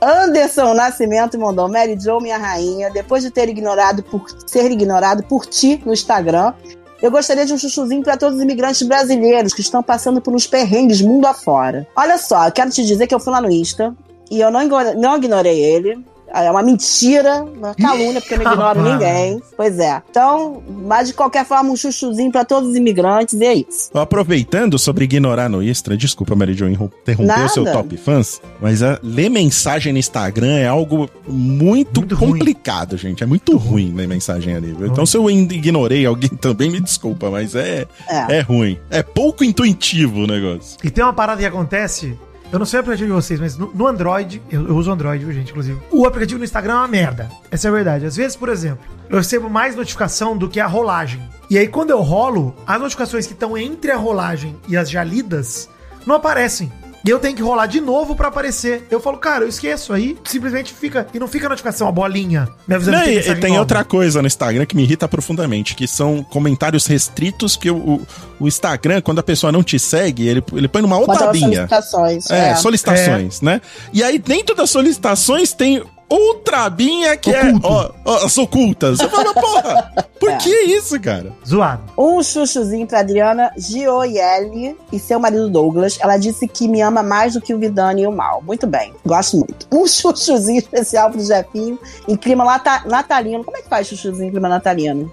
Anderson 0.00 0.72
Nascimento 0.74 1.38
mandou 1.38 1.68
Mary 1.68 1.96
Jo, 2.00 2.18
minha 2.20 2.38
rainha, 2.38 2.90
depois 2.90 3.22
de 3.22 3.30
ter 3.30 3.48
ignorado 3.48 4.02
por 4.02 4.24
ser 4.46 4.70
ignorado 4.70 5.22
por 5.24 5.46
ti 5.46 5.80
no 5.84 5.92
Instagram. 5.92 6.54
Eu 7.02 7.10
gostaria 7.10 7.44
de 7.44 7.52
um 7.52 7.58
chuchuzinho 7.58 8.02
para 8.02 8.16
todos 8.16 8.36
os 8.36 8.42
imigrantes 8.42 8.82
brasileiros 8.82 9.52
que 9.52 9.60
estão 9.60 9.82
passando 9.82 10.20
por 10.20 10.34
uns 10.34 10.46
perrengues 10.46 11.00
mundo 11.02 11.26
afora. 11.26 11.86
Olha 11.94 12.16
só, 12.16 12.46
eu 12.46 12.52
quero 12.52 12.70
te 12.70 12.84
dizer 12.84 13.06
que 13.06 13.14
eu 13.14 13.20
fui 13.20 13.32
lá 13.32 13.40
no 13.40 13.50
Insta 13.50 13.94
e 14.30 14.40
eu 14.40 14.50
não, 14.50 14.66
não 14.96 15.16
ignorei 15.16 15.62
ele. 15.62 15.98
É 16.32 16.50
uma 16.50 16.62
mentira, 16.62 17.44
uma 17.44 17.74
calúnia, 17.74 18.20
porque 18.20 18.34
eu 18.34 18.38
não 18.42 18.52
ignoro 18.52 18.82
ninguém. 18.92 19.40
Pois 19.56 19.78
é. 19.78 20.02
Então, 20.10 20.62
mas 20.84 21.08
de 21.08 21.14
qualquer 21.14 21.44
forma, 21.46 21.70
um 21.70 21.76
chuchuzinho 21.76 22.30
para 22.30 22.44
todos 22.44 22.70
os 22.70 22.76
imigrantes 22.76 23.34
e 23.40 23.44
é 23.44 23.54
isso. 23.54 23.90
Aproveitando 23.96 24.78
sobre 24.78 25.04
ignorar 25.04 25.48
no 25.48 25.62
Extra, 25.62 25.96
desculpa, 25.96 26.34
Mary 26.34 26.52
Jo, 26.54 26.66
interromper 26.68 27.18
Nada. 27.24 27.44
o 27.46 27.48
seu 27.48 27.64
top 27.64 27.96
fãs, 27.96 28.40
mas 28.60 28.82
a 28.82 28.98
ler 29.02 29.28
mensagem 29.30 29.92
no 29.92 29.98
Instagram 29.98 30.56
é 30.58 30.66
algo 30.66 31.08
muito, 31.26 32.00
Muito 32.00 32.14
ruim. 32.14 32.32
complicado, 32.32 32.96
gente. 32.96 33.22
É 33.22 33.26
muito 33.26 33.56
ruim 33.56 33.92
ler 33.94 34.06
mensagem 34.08 34.54
ali. 34.54 34.72
viu? 34.72 34.86
Então, 34.88 35.06
se 35.06 35.16
eu 35.16 35.26
ainda 35.28 35.54
ignorei 35.54 36.04
alguém 36.04 36.30
também, 36.40 36.70
me 36.70 36.80
desculpa, 36.80 37.30
mas 37.30 37.54
é, 37.54 37.86
É. 38.08 38.38
é 38.38 38.40
ruim. 38.40 38.78
É 38.90 39.02
pouco 39.02 39.44
intuitivo 39.44 40.20
o 40.20 40.26
negócio. 40.26 40.76
E 40.82 40.90
tem 40.90 41.02
uma 41.04 41.12
parada 41.12 41.40
que 41.40 41.46
acontece. 41.46 42.18
Eu 42.52 42.58
não 42.58 42.66
sei 42.66 42.78
o 42.78 42.80
aplicativo 42.80 43.08
de 43.08 43.14
vocês, 43.14 43.40
mas 43.40 43.56
no, 43.56 43.72
no 43.74 43.86
Android, 43.86 44.40
eu, 44.50 44.68
eu 44.68 44.76
uso 44.76 44.90
Android, 44.90 45.32
gente, 45.32 45.50
inclusive. 45.50 45.80
O 45.90 46.06
aplicativo 46.06 46.38
no 46.38 46.44
Instagram 46.44 46.74
é 46.74 46.76
uma 46.76 46.88
merda. 46.88 47.28
Essa 47.50 47.68
é 47.68 47.70
a 47.70 47.74
verdade. 47.74 48.06
Às 48.06 48.16
vezes, 48.16 48.36
por 48.36 48.48
exemplo, 48.48 48.84
eu 49.08 49.18
recebo 49.18 49.50
mais 49.50 49.74
notificação 49.74 50.36
do 50.36 50.48
que 50.48 50.60
a 50.60 50.66
rolagem. 50.66 51.22
E 51.50 51.58
aí, 51.58 51.66
quando 51.66 51.90
eu 51.90 52.00
rolo, 52.00 52.54
as 52.66 52.80
notificações 52.80 53.26
que 53.26 53.32
estão 53.32 53.58
entre 53.58 53.90
a 53.90 53.96
rolagem 53.96 54.56
e 54.68 54.76
as 54.76 54.88
já 54.88 55.02
lidas 55.02 55.68
não 56.06 56.14
aparecem. 56.14 56.72
E 57.04 57.10
eu 57.10 57.18
tenho 57.18 57.36
que 57.36 57.42
rolar 57.42 57.66
de 57.66 57.80
novo 57.80 58.16
pra 58.16 58.28
aparecer. 58.28 58.86
Eu 58.90 59.00
falo, 59.00 59.18
cara, 59.18 59.44
eu 59.44 59.48
esqueço. 59.48 59.92
Aí 59.92 60.16
simplesmente 60.24 60.74
fica. 60.74 61.06
E 61.14 61.18
não 61.18 61.28
fica 61.28 61.46
a 61.46 61.48
notificação, 61.48 61.86
a 61.86 61.92
bolinha. 61.92 62.48
Me 62.66 62.74
avisando 62.74 62.96
Não, 62.98 63.04
que 63.04 63.10
e, 63.10 63.18
e 63.18 63.34
tem 63.36 63.50
nova. 63.50 63.60
outra 63.60 63.84
coisa 63.84 64.20
no 64.20 64.26
Instagram 64.26 64.66
que 64.66 64.74
me 64.74 64.82
irrita 64.82 65.06
profundamente, 65.06 65.74
que 65.74 65.86
são 65.86 66.22
comentários 66.22 66.86
restritos 66.86 67.56
que 67.56 67.70
o, 67.70 67.76
o, 67.76 68.06
o 68.40 68.48
Instagram, 68.48 69.00
quando 69.00 69.20
a 69.20 69.22
pessoa 69.22 69.52
não 69.52 69.62
te 69.62 69.78
segue, 69.78 70.26
ele, 70.26 70.42
ele 70.52 70.68
põe 70.68 70.82
numa 70.82 70.98
outra 70.98 71.28
abinha. 71.28 71.68
solicitações. 71.68 72.30
É, 72.30 72.50
é. 72.50 72.54
solicitações, 72.56 73.40
né? 73.40 73.60
E 73.92 74.02
aí, 74.02 74.18
dentro 74.18 74.54
das 74.54 74.70
solicitações, 74.70 75.52
tem 75.52 75.82
outra 76.08 76.64
abinha 76.64 77.16
que 77.16 77.30
é 77.30 77.52
ó, 77.62 77.90
ó, 78.04 78.24
as 78.24 78.36
ocultas. 78.38 78.98
Você 78.98 79.08
fala, 79.08 79.34
porra, 79.34 79.92
por 80.20 80.30
É. 80.36 80.36
que 80.36 80.50
isso, 80.50 80.98
cara? 81.00 81.32
Zoado. 81.46 81.82
Um 81.98 82.22
chuchuzinho 82.22 82.86
pra 82.86 83.00
Adriana 83.00 83.50
Gioielli 83.56 84.76
e 84.92 84.98
seu 84.98 85.18
marido 85.18 85.48
Douglas. 85.48 85.98
Ela 86.00 86.16
disse 86.16 86.46
que 86.48 86.68
me 86.68 86.80
ama 86.80 87.02
mais 87.02 87.34
do 87.34 87.40
que 87.40 87.52
o 87.54 87.58
Vidani 87.58 88.02
e 88.02 88.06
o 88.06 88.12
Mal. 88.12 88.42
Muito 88.42 88.66
bem, 88.66 88.92
gosto 89.04 89.36
muito. 89.38 89.66
Um 89.76 89.86
chuchuzinho 89.86 90.58
especial 90.58 91.10
pro 91.10 91.20
Jefinho 91.20 91.78
em 92.08 92.16
clima 92.16 92.44
lata- 92.44 92.82
natalino. 92.86 93.44
Como 93.44 93.56
é 93.56 93.62
que 93.62 93.68
faz 93.68 93.86
chuchuzinho 93.88 94.28
em 94.28 94.30
clima 94.30 94.48
natalino? 94.48 95.10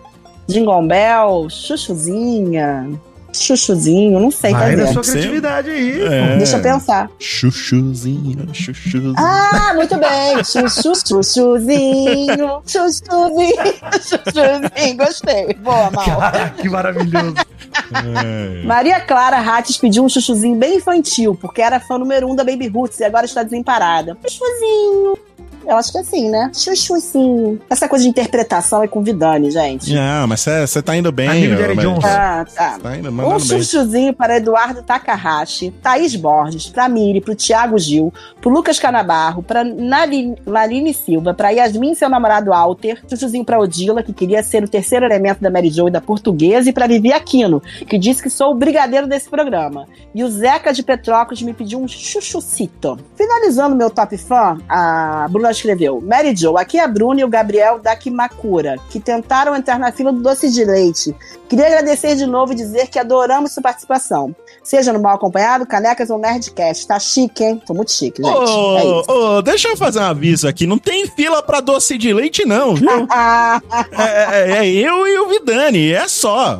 Jingle 0.47 0.87
Bell, 0.87 1.47
chuchuzinha, 1.49 2.89
chuchuzinho, 3.33 4.19
não 4.19 4.31
sei 4.31 4.51
Vai 4.51 4.77
fazer. 4.77 4.93
sua 4.93 5.01
criatividade 5.03 5.69
aí. 5.69 6.01
É. 6.03 6.37
Deixa 6.37 6.57
eu 6.57 6.61
pensar. 6.61 7.09
Chuchuzinho, 7.19 8.47
chuchuzinho. 8.53 9.15
Ah, 9.17 9.73
muito 9.75 9.95
bem. 9.97 10.43
Chuchu, 10.43 10.93
chuchuzinho, 10.95 12.61
chuchuzinho, 12.65 13.73
chuchuzinho. 14.01 14.97
Gostei. 14.97 15.53
Boa, 15.55 15.89
Mal. 15.91 16.05
Cara, 16.19 16.49
que 16.51 16.69
maravilhoso. 16.69 17.35
É. 17.93 18.63
Maria 18.65 18.99
Clara 19.01 19.39
Rates 19.39 19.77
pediu 19.77 20.03
um 20.03 20.09
chuchuzinho 20.09 20.55
bem 20.57 20.77
infantil, 20.77 21.35
porque 21.39 21.61
era 21.61 21.79
fã 21.79 21.97
número 21.97 22.29
um 22.29 22.35
da 22.35 22.43
Baby 22.43 22.67
Roots 22.67 22.99
e 22.99 23.03
agora 23.03 23.25
está 23.25 23.43
desemparada. 23.43 24.17
Chuchuzinho. 24.27 25.17
Eu 25.67 25.75
acho 25.77 25.91
que 25.91 25.97
é 25.97 26.01
assim, 26.01 26.29
né? 26.29 26.51
Chuchuzinho. 26.53 27.59
Essa 27.69 27.87
coisa 27.87 28.03
de 28.03 28.09
interpretação 28.09 28.83
é 28.83 28.87
com 28.87 29.01
Vidani, 29.01 29.49
gente. 29.51 29.93
Não, 29.93 30.27
mas 30.27 30.41
você 30.41 30.81
tá 30.81 30.95
indo 30.95 31.11
bem. 31.11 31.29
Amigo 31.29 31.55
de 31.55 31.61
ó, 31.61 31.65
Eric 31.65 31.75
mas- 31.75 31.85
Johnson. 31.85 32.07
Ah, 32.07 32.45
tá. 32.53 32.79
Tá 32.81 32.97
indo, 32.97 33.09
Um 33.09 33.11
mandando 33.11 33.45
bem. 33.45 33.61
chuchuzinho 33.63 34.13
para 34.13 34.37
Eduardo 34.37 34.81
Takahashi, 34.83 35.71
Thaís 35.81 36.15
Borges, 36.15 36.67
pra 36.69 36.89
Miri, 36.89 37.21
pro 37.21 37.35
Thiago 37.35 37.77
Gil, 37.77 38.13
pro 38.41 38.49
Lucas 38.51 38.79
Canabarro, 38.79 39.41
pra 39.43 39.63
Nali- 39.63 40.35
Laline 40.45 40.93
Silva, 40.93 41.33
pra 41.33 41.49
Yasmin, 41.49 41.95
seu 41.95 42.09
namorado 42.09 42.53
Alter, 42.53 43.01
chuchuzinho 43.09 43.45
pra 43.45 43.59
Odila, 43.59 44.03
que 44.03 44.13
queria 44.13 44.43
ser 44.43 44.63
o 44.63 44.67
terceiro 44.67 45.05
elemento 45.05 45.41
da 45.41 45.49
Mary 45.49 45.69
Jo 45.69 45.87
e 45.87 45.91
da 45.91 46.01
Portuguesa, 46.01 46.69
e 46.69 46.73
pra 46.73 46.87
Vivi 46.87 47.11
Aquino, 47.13 47.61
que 47.87 47.97
disse 47.97 48.21
que 48.21 48.29
sou 48.29 48.51
o 48.51 48.55
brigadeiro 48.55 49.07
desse 49.07 49.29
programa. 49.29 49.85
E 50.13 50.23
o 50.23 50.29
Zeca 50.29 50.73
de 50.73 50.83
Petrópolis 50.83 51.41
me 51.41 51.53
pediu 51.53 51.79
um 51.79 51.87
chuchucito. 51.87 52.97
Finalizando 53.15 53.75
meu 53.75 53.89
top 53.89 54.17
fã, 54.17 54.57
a 54.67 55.27
Bruna 55.29 55.52
escreveu: 55.53 56.01
Mary 56.01 56.35
Jo, 56.35 56.57
aqui 56.57 56.77
é 56.77 56.83
a 56.83 56.87
Bruna 56.87 57.21
e 57.21 57.23
o 57.23 57.29
Gabriel 57.29 57.79
da 57.79 57.95
Kimakura, 57.95 58.75
que 58.89 58.99
tentaram 58.99 59.55
entrar 59.55 59.79
na 59.79 59.91
fila 59.91 60.11
do 60.11 60.21
doce 60.21 60.51
de 60.51 60.63
leite. 60.65 61.15
Queria 61.49 61.67
agradecer 61.67 62.15
de 62.15 62.25
novo 62.25 62.53
e 62.53 62.55
dizer 62.55 62.87
que 62.87 62.97
adoramos 62.97 63.51
sua 63.51 63.61
participação. 63.61 64.35
Seja 64.63 64.91
no 64.91 64.99
Mal 64.99 65.15
Acompanhado, 65.15 65.67
Canecas 65.67 66.09
ou 66.09 66.17
Nerdcast. 66.17 66.87
Tá 66.87 66.97
chique, 66.99 67.43
hein? 67.43 67.61
Tô 67.65 67.73
muito 67.75 67.91
chique, 67.91 68.23
gente. 68.23 68.33
é 68.35 68.39
Ô, 68.39 69.01
isso. 69.01 69.11
ô, 69.11 69.41
deixa 69.41 69.67
eu 69.67 69.77
fazer 69.77 69.99
um 69.99 70.03
aviso 70.03 70.47
aqui. 70.47 70.65
Não 70.65 70.79
tem 70.79 71.05
fila 71.05 71.43
pra 71.43 71.59
doce 71.59 71.95
de 71.97 72.11
leite, 72.11 72.43
não, 72.45 72.73
viu? 72.75 73.05
Ah, 73.09 73.61
É, 73.91 74.51
é- 74.51 74.65
é 74.65 74.67
eu 74.71 75.07
e 75.07 75.19
o 75.19 75.27
Vidani, 75.27 75.91
é 75.93 76.07
só. 76.07 76.59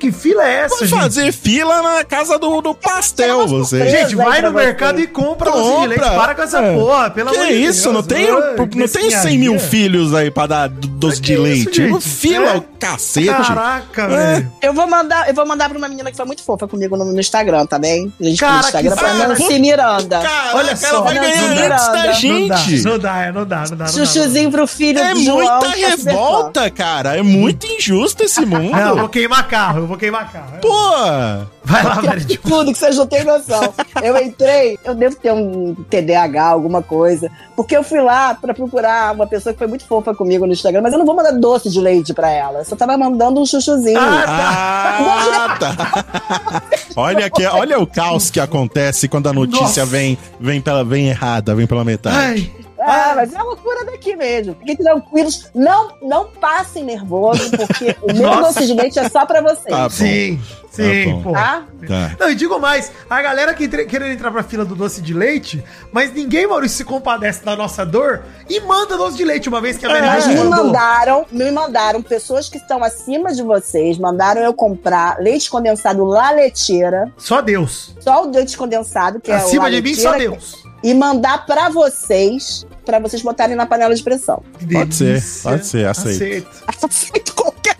Que 0.00 0.10
fila 0.10 0.46
é 0.48 0.60
essa, 0.60 0.76
Vai 0.78 0.88
gente? 0.88 1.00
fazer 1.00 1.32
fila 1.32 1.82
na 1.82 2.04
casa 2.04 2.38
do, 2.38 2.60
do 2.62 2.74
pastel, 2.74 3.46
você. 3.46 3.86
Gente, 3.90 4.14
vai 4.16 4.40
pra 4.40 4.50
no 4.50 4.56
você. 4.58 4.64
mercado 4.66 5.00
e 5.00 5.06
compra 5.06 5.50
doce 5.50 5.62
de 5.64 5.70
Compra. 5.70 5.88
leite. 5.88 6.16
Para 6.16 6.34
com 6.34 6.42
essa 6.42 6.58
É. 6.60 6.74
porra, 6.74 7.10
pelo 7.10 7.30
Que 7.30 7.36
amor 7.36 7.48
de 7.48 7.52
isso? 7.54 7.82
Deus. 7.84 7.94
Não 7.94 8.02
tem, 8.02 8.21
Não 8.30 8.88
tem 8.88 9.10
100 9.10 9.38
mil 9.38 9.58
filhos 9.58 10.14
aí 10.14 10.30
pra 10.30 10.46
dar 10.46 10.68
do- 10.68 10.88
doce 10.88 11.20
Que 11.20 11.28
de 11.28 11.32
isso, 11.34 11.42
leite. 11.42 11.74
gente? 11.88 12.00
Fila, 12.08 12.50
É. 12.50 12.56
o 12.56 12.62
cacete. 12.78 13.26
Caraca, 13.28 14.02
É. 14.02 14.06
velho. 14.34 14.52
eu 14.62 14.72
vou 14.74 14.86
mandar, 14.88 15.28
eu 15.28 15.34
vou 15.34 15.46
mandar 15.46 15.68
pra 15.68 15.78
uma 15.78 15.88
menina 15.88 16.10
que 16.10 16.16
foi 16.16 16.26
muito 16.26 16.42
fofa 16.42 16.66
comigo 16.68 16.96
no, 16.96 17.04
no 17.04 17.18
Instagram, 17.20 17.66
tá 17.66 17.78
bem? 17.78 18.12
A 18.20 18.24
gente 18.24 18.38
Cara, 18.40 18.52
no 18.54 18.60
Instagram 18.60 18.96
pra 18.96 19.14
Nancy 19.14 19.58
Miranda. 19.58 20.18
Caraca, 20.20 20.56
Olha 20.56 20.66
ela 20.68 20.76
só. 20.76 21.02
vai 21.02 21.14
Não, 21.14 21.22
ganhar 21.22 21.42
não 21.42 21.74
antes 21.74 21.86
dá. 21.86 21.92
da 21.92 22.12
gente. 22.12 22.82
não 22.84 22.98
dá, 22.98 23.22
é, 23.24 23.32
não 23.32 23.44
dá, 23.46 23.64
não 23.70 23.76
dá. 23.76 23.86
Chuchuzinho 23.88 24.50
pro 24.50 24.66
filho 24.66 24.98
É 25.00 25.14
do 25.14 25.22
João. 25.24 25.38
muita 25.60 25.78
é 25.78 25.96
fã. 25.96 26.10
revolta, 26.10 26.70
cara. 26.70 27.16
É 27.16 27.22
muito 27.22 27.66
injusto 27.66 28.22
esse 28.24 28.40
mundo. 28.46 28.70
Não, 28.72 28.88
eu 28.90 28.96
vou 28.96 29.08
queimar 29.08 29.46
carro, 29.48 29.80
eu 29.80 29.86
vou 29.86 29.96
queimar 29.96 30.30
carro. 30.32 30.58
Pô! 30.60 31.46
Vai 31.64 31.82
lá, 31.82 32.18
Jo. 32.18 32.38
Tudo 32.42 32.72
que 32.72 32.78
vocês 32.78 32.96
não 32.96 33.06
têm 33.06 33.24
noção. 33.24 33.72
Eu 34.02 34.16
entrei, 34.16 34.78
eu 34.84 34.94
devo 34.94 35.16
ter 35.16 35.32
um 35.32 35.74
TDAH, 35.88 36.44
alguma 36.44 36.82
coisa, 36.82 37.30
porque 37.54 37.76
eu 37.76 37.84
fui 37.84 38.00
lá 38.00 38.34
pra 38.34 38.52
procurar 38.52 39.14
uma 39.14 39.26
pessoa 39.26 39.52
que 39.52 39.58
foi 39.58 39.68
muito 39.68 39.86
fofa 39.86 40.14
comigo 40.14 40.46
no 40.46 40.52
Instagram, 40.52 40.82
mas 40.82 40.92
eu 40.92 40.98
não 40.98 41.06
vou 41.06 41.14
mandar 41.14 41.32
doce 41.32 41.70
de 41.70 41.80
leite 41.80 42.12
pra 42.12 42.30
ela. 42.30 42.60
Eu 42.60 42.64
só 42.64 42.74
tava 42.74 42.96
mandando 42.96 43.40
um 43.40 43.46
chuchuzinho. 43.46 44.00
Ah, 44.00 45.56
tá. 45.58 46.62
olha, 46.96 47.30
que, 47.30 47.46
olha 47.46 47.78
o 47.78 47.86
caos 47.86 48.30
que 48.30 48.40
acontece 48.40 49.08
quando 49.08 49.28
a 49.28 49.32
notícia 49.32 49.62
Nossa. 49.62 49.86
vem, 49.86 50.18
vem, 50.40 50.60
pela, 50.60 50.84
vem 50.84 51.08
errada, 51.08 51.54
vem 51.54 51.66
pela 51.66 51.84
metade. 51.84 52.16
Ai, 52.16 52.61
Ah, 52.84 53.12
mas 53.16 53.32
é 53.32 53.36
a 53.38 53.42
loucura 53.42 53.84
daqui 53.84 54.16
mesmo. 54.16 54.54
Fiquem 54.58 54.76
tranquilos. 54.76 55.50
Não, 55.54 55.92
não 56.02 56.26
passem 56.28 56.84
nervoso, 56.84 57.50
porque 57.50 57.96
o 58.02 58.12
meu 58.12 58.36
doce 58.42 58.66
de 58.66 58.74
leite 58.74 58.98
é 58.98 59.08
só 59.08 59.24
pra 59.26 59.40
vocês. 59.40 59.64
Tá 59.74 59.84
bom. 59.84 59.90
Sim, 59.90 60.40
sim, 60.70 61.12
bom. 61.12 61.22
pô. 61.22 61.32
Tá? 61.32 61.62
Tá. 61.86 62.16
Não, 62.18 62.30
e 62.30 62.34
digo 62.34 62.58
mais, 62.58 62.90
a 63.08 63.20
galera 63.22 63.54
que 63.54 63.64
entre- 63.64 63.84
querendo 63.86 64.12
entrar 64.12 64.30
pra 64.30 64.42
fila 64.42 64.64
do 64.64 64.74
doce 64.74 65.00
de 65.00 65.12
leite, 65.14 65.62
mas 65.92 66.12
ninguém, 66.12 66.46
Maurício, 66.46 66.78
se 66.78 66.84
compadece 66.84 67.44
da 67.44 67.54
nossa 67.56 67.84
dor 67.84 68.22
e 68.48 68.60
manda 68.60 68.96
doce 68.96 69.16
de 69.16 69.24
leite 69.24 69.48
uma 69.48 69.60
vez 69.60 69.76
que 69.78 69.86
a 69.86 69.88
Mas 69.88 70.26
Melina 70.26 70.42
me 70.42 70.48
mandou. 70.50 70.64
mandaram, 70.66 71.26
me 71.30 71.50
mandaram 71.50 72.02
pessoas 72.02 72.48
que 72.48 72.56
estão 72.58 72.82
acima 72.82 73.32
de 73.32 73.42
vocês, 73.42 73.98
mandaram 73.98 74.40
eu 74.42 74.52
comprar 74.54 75.18
leite 75.20 75.50
condensado 75.50 76.04
La 76.04 76.30
Leteira, 76.30 77.12
Só 77.16 77.40
Deus. 77.40 77.94
só 78.00 78.24
o 78.24 78.30
leite 78.30 78.56
condensado, 78.56 79.20
que 79.20 79.30
é 79.30 79.34
o 79.34 79.38
Acima 79.38 79.64
La 79.64 79.70
de 79.70 79.82
mim, 79.82 79.94
só 79.94 80.12
Deus. 80.16 80.62
E 80.82 80.92
mandar 80.94 81.46
pra 81.46 81.68
vocês, 81.68 82.66
pra 82.84 82.98
vocês 82.98 83.22
botarem 83.22 83.56
na 83.56 83.66
panela 83.66 83.94
de 83.94 84.02
pressão. 84.02 84.42
Pode 84.72 84.94
ser, 84.94 85.22
pode 85.42 85.66
ser, 85.66 85.86
aceito. 85.86 86.48
Aceito 86.66 87.34
qualquer 87.34 87.76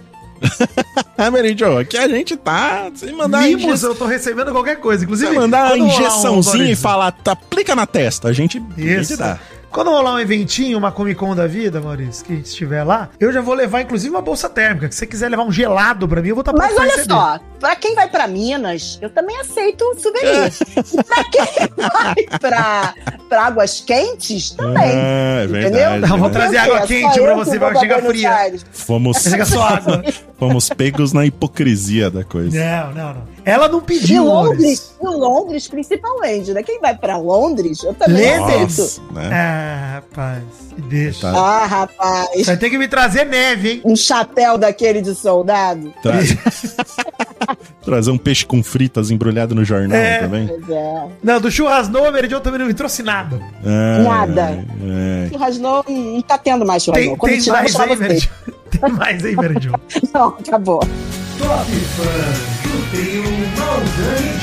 Ah, 1.19 1.31
Mary 1.31 1.57
Jo, 1.59 1.79
aqui 1.79 1.97
a 1.97 2.09
gente 2.09 2.37
tá 2.37 2.91
sem 2.95 3.12
mandar 3.12 3.43
Mimos, 3.43 3.65
inje... 3.65 3.85
eu 3.85 3.95
tô 3.95 4.07
recebendo 4.07 4.53
qualquer 4.53 4.77
coisa. 4.77 5.05
Inclusive, 5.05 5.31
Você 5.31 5.39
mandar 5.39 5.69
rolar 5.69 5.83
um, 5.83 5.87
injeçãozinha 5.89 6.70
e 6.70 6.77
falar, 6.77 7.12
tá, 7.12 7.33
aplica 7.33 7.74
na 7.74 7.87
testa, 7.87 8.29
a 8.29 8.33
gente, 8.33 8.62
Isso. 8.77 9.16
dá. 9.16 9.39
Quando 9.73 9.91
rolar 9.91 10.16
um 10.16 10.19
eventinho, 10.19 10.77
uma 10.77 10.93
Comic 10.93 11.19
Con 11.19 11.35
da 11.35 11.47
vida, 11.47 11.81
Maurício, 11.81 12.27
que 12.27 12.35
a 12.35 12.37
gente 12.37 12.45
estiver 12.45 12.85
lá, 12.85 13.09
eu 13.19 13.33
já 13.33 13.41
vou 13.41 13.55
levar, 13.55 13.81
inclusive, 13.81 14.15
uma 14.15 14.20
bolsa 14.20 14.47
térmica. 14.47 14.87
Que 14.87 14.95
se 14.95 14.99
você 14.99 15.07
quiser 15.07 15.31
levar 15.31 15.45
um 15.45 15.51
gelado 15.51 16.07
pra 16.07 16.20
mim, 16.20 16.29
eu 16.29 16.35
vou 16.35 16.43
estar 16.43 16.53
Mas 16.53 16.77
olha 16.77 17.03
só, 17.03 17.41
pra 17.62 17.76
quem 17.76 17.94
vai 17.94 18.09
pra 18.09 18.26
Minas, 18.26 18.98
eu 19.01 19.09
também 19.09 19.39
aceito 19.39 19.84
um 19.84 19.97
souvenir. 19.97 20.52
E 20.76 21.05
pra 21.05 21.24
quem 21.30 21.68
vai 21.78 22.39
pra, 22.40 22.94
pra 23.28 23.44
águas 23.47 23.80
quentes, 23.80 24.51
também. 24.51 24.90
É, 24.93 25.43
é 25.43 25.44
Entendeu? 25.44 25.70
verdade. 25.70 26.01
Não, 26.10 26.18
vou 26.18 26.28
trazer 26.28 26.56
água 26.59 26.80
Só 26.80 26.86
quente 26.89 27.14
que 27.14 27.20
você, 27.34 27.59
vai 27.60 27.70
pra 27.70 27.80
chegar 27.80 28.02
fria. 28.02 28.34
Aires. 28.34 28.66
Fomos, 28.72 29.18
Chega 29.18 29.47
só 29.47 29.62
água. 29.62 30.02
fomos 30.40 30.68
pegos 30.70 31.12
na 31.12 31.24
hipocrisia 31.24 32.10
da 32.10 32.24
coisa. 32.24 32.59
Não, 32.59 32.93
não, 32.94 33.14
não. 33.14 33.22
Ela 33.44 33.68
não 33.68 33.78
E 33.78 33.82
pediu, 33.82 34.24
Londres, 34.24 34.94
e 35.01 35.05
Londres 35.06 35.68
principalmente, 35.68 36.52
né? 36.52 36.62
Quem 36.64 36.80
vai 36.80 36.97
pra 36.97 37.16
Londres, 37.16 37.82
eu 37.84 37.94
também. 37.94 38.39
Nossa, 38.39 39.01
né? 39.12 39.30
Ah, 39.32 39.94
rapaz, 39.94 40.43
me 40.76 40.82
deixa. 40.82 41.20
Tá. 41.32 41.39
Ah, 41.39 41.66
rapaz. 41.66 42.47
Vai 42.47 42.56
ter 42.56 42.70
que 42.70 42.78
me 42.78 42.89
trazer 42.89 43.24
neve, 43.24 43.70
hein? 43.70 43.82
Um 43.84 43.94
chapéu 43.97 44.59
daquele 44.59 45.01
de 45.01 45.14
soldado. 45.14 45.93
Tra- 46.02 46.14
Trazer 47.93 48.10
um 48.10 48.16
peixe 48.16 48.47
com 48.47 48.62
fritas 48.62 49.10
embrulhado 49.10 49.55
no 49.55 49.62
jornal 49.66 49.98
É. 49.98 50.20
também. 50.20 50.47
Pois 50.48 50.70
é. 50.70 51.05
Não, 51.23 51.39
do 51.39 51.51
churrasno, 51.51 52.02
a 52.06 52.10
Meridion 52.10 52.40
também 52.40 52.59
não 52.59 52.66
me 52.66 52.73
trouxe 52.73 53.02
nada. 53.02 53.39
Ai, 53.62 54.02
Nada. 54.02 54.44
ai. 54.47 55.28
Churrasnou, 55.31 55.85
não 55.89 56.23
tá 56.23 56.39
tendo 56.39 56.64
mais 56.64 56.82
churrasnou. 56.85 57.19
Tem, 57.19 57.36
tem 57.43 57.52
mais 57.52 57.77
aí. 57.77 57.97
Meridion. 57.97 58.28
Tem 58.70 58.90
mais 58.93 59.24
aí, 59.27 59.36
Meridion. 59.36 59.73
Não, 60.14 60.28
acabou. 60.28 60.78
Top 61.39 61.70
Fã 61.70 62.02
do 62.62 62.90
trio 62.90 63.23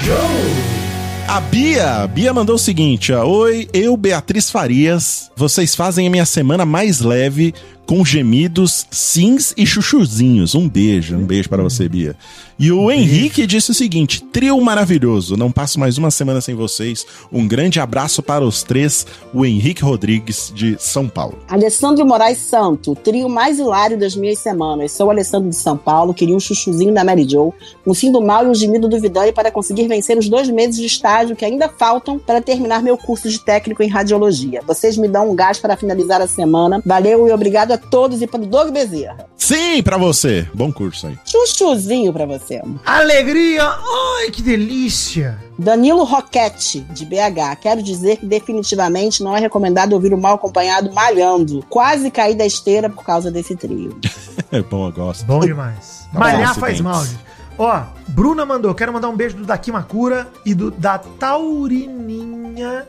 Joe. 0.06 0.80
A 1.28 1.40
Bia, 1.42 2.04
a 2.04 2.08
Bia 2.08 2.34
mandou 2.34 2.56
o 2.56 2.60
seguinte, 2.60 3.12
ó, 3.14 3.24
Oi, 3.26 3.68
eu, 3.74 3.96
Beatriz 3.98 4.50
Farias, 4.52 5.30
vocês 5.36 5.76
fazem 5.76 6.08
a 6.08 6.10
minha 6.10 6.26
semana 6.26 6.66
mais 6.66 7.02
leve 7.02 7.54
com 7.90 8.06
gemidos, 8.06 8.86
sims 8.92 9.52
e 9.58 9.66
chuchuzinhos. 9.66 10.54
Um 10.54 10.70
beijo, 10.70 11.18
um 11.18 11.26
beijo 11.26 11.50
para 11.50 11.64
você, 11.64 11.90
Bia. 11.90 12.16
E 12.60 12.72
o 12.72 12.92
Henrique 12.92 13.48
disse 13.48 13.72
o 13.72 13.74
seguinte, 13.74 14.22
trio 14.22 14.62
maravilhoso, 14.62 15.36
não 15.36 15.52
passo 15.52 15.80
mais 15.80 15.98
uma 15.98 16.12
semana 16.12 16.40
sem 16.40 16.54
vocês. 16.54 17.04
Um 17.32 17.48
grande 17.48 17.80
abraço 17.80 18.22
para 18.22 18.46
os 18.46 18.62
três, 18.62 19.08
o 19.34 19.44
Henrique 19.44 19.82
Rodrigues, 19.82 20.52
de 20.54 20.76
São 20.78 21.08
Paulo. 21.08 21.40
Alessandro 21.48 22.06
Moraes 22.06 22.38
Santo, 22.38 22.94
trio 22.94 23.28
mais 23.28 23.58
hilário 23.58 23.98
das 23.98 24.16
minhas 24.16 24.38
semanas. 24.38 24.92
Sou 24.92 25.08
o 25.08 25.10
Alessandro 25.10 25.50
de 25.50 25.56
São 25.56 25.76
Paulo, 25.76 26.14
queria 26.14 26.36
um 26.36 26.40
chuchuzinho 26.40 26.94
da 26.94 27.04
Mary 27.04 27.28
Jo, 27.28 27.52
um 27.88 27.96
fim 27.96 28.12
do 28.12 28.22
mal 28.22 28.46
e 28.46 28.50
um 28.50 28.54
gemido 28.54 28.88
do 28.88 29.00
Vidani 29.00 29.32
para 29.32 29.50
conseguir 29.50 29.88
vencer 29.88 30.16
os 30.16 30.30
dois 30.30 30.48
meses 30.48 30.80
de 30.80 30.86
estágio 30.86 31.36
que 31.36 31.46
ainda 31.46 31.68
faltam 31.70 32.20
para 32.20 32.40
terminar 32.40 32.84
meu 32.84 32.98
curso 32.98 33.28
de 33.30 33.40
técnico 33.40 33.82
em 33.82 33.88
radiologia. 33.88 34.62
Vocês 34.68 34.96
me 34.96 35.08
dão 35.08 35.32
um 35.32 35.36
gás 35.36 35.58
para 35.58 35.76
finalizar 35.76 36.22
a 36.22 36.28
semana. 36.28 36.84
Valeu 36.86 37.28
e 37.28 37.32
obrigado 37.32 37.72
a 37.72 37.79
todos 37.80 38.22
e 38.22 38.28
para 38.28 38.42
o 38.42 38.46
Doug 38.46 38.72
Bezerra. 38.72 39.26
Sim, 39.36 39.82
para 39.82 39.98
você. 39.98 40.48
Bom 40.54 40.72
curso 40.72 41.08
aí. 41.08 41.18
Chuchuzinho 41.26 42.14
para 42.14 42.26
você. 42.26 42.62
Alegria! 42.86 43.64
Ai, 43.64 44.30
que 44.32 44.42
delícia! 44.42 45.40
Danilo 45.58 46.04
Roquete, 46.04 46.82
de 46.82 47.06
BH. 47.06 47.58
Quero 47.62 47.82
dizer 47.82 48.18
que 48.18 48.26
definitivamente 48.26 49.24
não 49.24 49.36
é 49.36 49.40
recomendado 49.40 49.94
ouvir 49.94 50.14
o 50.14 50.18
mal 50.18 50.36
acompanhado 50.36 50.92
malhando. 50.94 51.66
Quase 51.70 52.12
caí 52.12 52.36
da 52.36 52.46
esteira 52.46 52.90
por 52.90 53.04
causa 53.04 53.32
desse 53.32 53.56
trio. 53.56 53.98
É 54.52 54.64
bom, 54.64 54.88
eu 54.88 54.92
gosto. 54.92 55.26
Bom 55.26 55.42
demais. 55.42 56.08
Malhar 56.12 56.56
faz 56.56 56.82
mal, 56.82 57.06
gente. 57.06 57.20
Ó, 57.56 57.84
Bruna 58.08 58.46
mandou, 58.46 58.74
quero 58.74 58.92
mandar 58.92 59.10
um 59.10 59.16
beijo 59.16 59.36
do 59.36 59.46
Daqui 59.46 59.72
Makura 59.72 60.28
e 60.44 60.56
do 60.56 60.72
da 60.72 60.98
Taurininha 60.98 62.88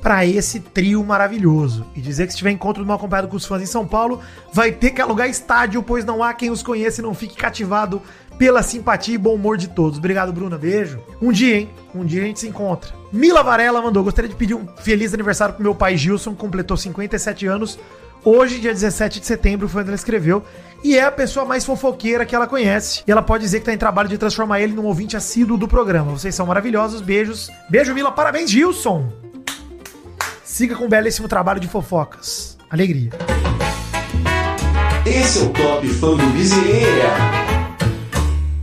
pra 0.00 0.24
esse 0.24 0.60
trio 0.60 1.04
maravilhoso. 1.04 1.86
E 1.94 2.00
dizer 2.00 2.26
que 2.26 2.32
se 2.32 2.38
tiver 2.38 2.50
encontro 2.50 2.84
mal 2.84 2.96
acompanhado 2.96 3.28
com 3.28 3.36
os 3.36 3.44
fãs 3.44 3.62
em 3.62 3.66
São 3.66 3.86
Paulo, 3.86 4.20
vai 4.52 4.72
ter 4.72 4.90
que 4.90 5.00
alugar 5.00 5.28
estádio, 5.28 5.82
pois 5.82 6.04
não 6.04 6.22
há 6.22 6.32
quem 6.32 6.50
os 6.50 6.62
conheça 6.62 7.00
e 7.00 7.04
não 7.04 7.14
fique 7.14 7.36
cativado 7.36 8.00
pela 8.38 8.62
simpatia 8.62 9.16
e 9.16 9.18
bom 9.18 9.34
humor 9.34 9.56
de 9.56 9.68
todos. 9.68 9.98
Obrigado, 9.98 10.32
Bruna. 10.32 10.56
Beijo. 10.56 11.00
Um 11.20 11.32
dia, 11.32 11.58
hein? 11.58 11.70
Um 11.94 12.04
dia 12.04 12.22
a 12.22 12.26
gente 12.26 12.40
se 12.40 12.48
encontra. 12.48 12.94
Mila 13.12 13.42
Varela 13.42 13.82
mandou, 13.82 14.04
gostaria 14.04 14.28
de 14.28 14.36
pedir 14.36 14.54
um 14.54 14.66
feliz 14.76 15.12
aniversário 15.12 15.54
pro 15.54 15.62
meu 15.62 15.74
pai 15.74 15.96
Gilson, 15.96 16.34
completou 16.34 16.76
57 16.76 17.46
anos. 17.46 17.78
Hoje, 18.24 18.60
dia 18.60 18.72
17 18.72 19.20
de 19.20 19.26
setembro, 19.26 19.68
foi 19.68 19.80
onde 19.80 19.90
ela 19.90 19.96
escreveu. 19.96 20.42
E 20.82 20.96
é 20.96 21.04
a 21.04 21.10
pessoa 21.10 21.44
mais 21.44 21.64
fofoqueira 21.64 22.24
que 22.24 22.34
ela 22.34 22.46
conhece. 22.46 23.02
E 23.06 23.10
ela 23.10 23.22
pode 23.22 23.42
dizer 23.42 23.60
que 23.60 23.66
tá 23.66 23.72
em 23.72 23.78
trabalho 23.78 24.08
de 24.08 24.18
transformar 24.18 24.60
ele 24.60 24.72
num 24.72 24.84
ouvinte 24.84 25.16
assíduo 25.16 25.56
do 25.56 25.66
programa. 25.66 26.12
Vocês 26.12 26.34
são 26.34 26.46
maravilhosos. 26.46 27.00
Beijos. 27.00 27.50
Beijo, 27.68 27.94
Mila. 27.94 28.12
Parabéns, 28.12 28.50
Gilson. 28.50 29.27
Siga 30.58 30.74
com 30.74 30.86
um 30.86 30.88
belíssimo 30.88 31.28
trabalho 31.28 31.60
de 31.60 31.68
fofocas. 31.68 32.58
Alegria. 32.68 33.10
Esse 35.06 35.38
é 35.38 35.42
o 35.42 35.50
Top 35.50 35.86
Fã 35.86 36.16
do 36.16 36.26
Miseria. 36.34 37.47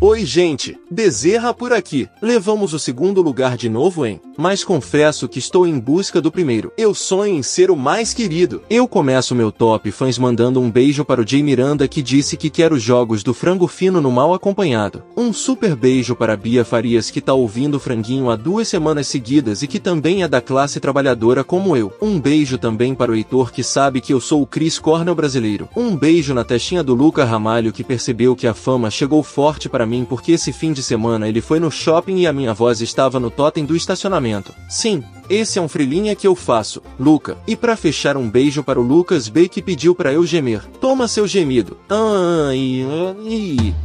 Oi, 0.02 0.26
gente, 0.26 0.78
Bezerra 0.92 1.54
por 1.54 1.74
aqui. 1.74 2.08
Levamos 2.22 2.74
o 2.74 2.80
segundo 2.80 3.22
lugar 3.22 3.58
de 3.58 3.68
novo, 3.68 4.06
hein? 4.06 4.22
Mas 4.38 4.64
confesso 4.64 5.28
que 5.28 5.40
estou 5.40 5.66
em 5.66 5.80
busca 5.80 6.22
do 6.22 6.32
primeiro. 6.32 6.72
Eu 6.78 6.94
sonho 6.94 7.36
em 7.36 7.42
ser 7.42 7.72
o 7.72 7.76
mais 7.76 8.14
querido. 8.14 8.62
Eu 8.70 8.88
começo 8.88 9.34
meu 9.34 9.52
top 9.52 9.92
fãs 9.92 10.18
mandando 10.18 10.62
um 10.62 10.70
beijo 10.70 11.04
para 11.04 11.22
o 11.22 11.28
Jay 11.28 11.42
Miranda 11.42 11.88
que 11.88 12.02
disse 12.02 12.38
que 12.38 12.50
quer 12.50 12.72
os 12.72 12.82
jogos 12.82 13.24
do 13.24 13.34
frango 13.34 13.68
fino 13.68 14.00
no 14.00 14.12
mal 14.12 14.34
acompanhado. 14.34 15.04
Um 15.18 15.34
super 15.34 15.76
beijo 15.76 16.16
para 16.16 16.34
a 16.34 16.38
Bia 16.38 16.64
Farias 16.64 17.10
que 17.10 17.22
tá 17.22 17.34
ouvindo 17.34 17.76
o 17.76 17.80
franguinho 17.80 18.30
há 18.30 18.36
duas 18.36 18.68
semanas 18.68 19.08
seguidas 19.08 19.64
e 19.64 19.68
que 19.68 19.80
também 19.80 20.24
é 20.24 20.28
da 20.28 20.42
classe 20.42 20.80
trabalhadora 20.80 21.44
como 21.44 21.76
eu. 21.76 21.94
Um 22.02 22.20
beijo 22.20 22.58
também 22.58 22.94
para 22.94 23.12
o 23.12 23.16
Heitor 23.16 23.52
que 23.52 23.64
sabe 23.64 24.02
que 24.02 24.14
eu 24.14 24.20
sou 24.22 24.42
o 24.42 24.48
Chris 24.48 24.78
Cornell 24.78 25.16
brasileiro. 25.16 25.68
Um 25.76 25.96
beijo 25.96 26.34
na 26.34 26.44
testinha 26.44 26.84
do 26.84 26.94
Luca 26.94 27.26
Ramalho 27.26 27.74
que 27.74 27.84
percebeu 27.84 28.36
que 28.36 28.48
a 28.48 28.54
fama 28.54 28.92
chegou 28.92 29.24
forte 29.24 29.68
para 29.68 29.86
mim 29.86 29.95
porque 30.04 30.34
esse 30.34 30.52
fim 30.52 30.74
de 30.74 30.82
semana 30.84 31.30
ele 31.30 31.40
foi 31.40 31.60
no 31.60 31.72
shopping 31.72 32.18
e 32.18 32.28
a 32.28 32.34
minha 32.34 32.54
voz 32.54 32.82
estava 32.82 33.20
no 33.20 33.30
totem 33.30 33.64
do 33.64 33.76
estacionamento. 33.76 34.54
Sim, 34.68 35.04
esse 35.30 35.58
é 35.58 35.62
um 35.62 35.68
frilinha 35.68 36.16
que 36.16 36.28
eu 36.28 36.36
faço, 36.36 36.82
Luca. 37.00 37.38
E 37.48 37.56
pra 37.56 37.76
fechar 37.78 38.18
um 38.18 38.30
beijo 38.30 38.64
para 38.64 38.80
o 38.80 38.84
Lucas 38.84 39.30
B 39.30 39.48
que 39.48 39.62
pediu 39.62 39.96
para 39.96 40.12
eu 40.12 40.26
gemer. 40.26 40.64
Toma 40.82 41.08
seu 41.08 41.28
gemido. 41.28 41.78
Ai, 41.90 42.86
ai. 43.18 43.76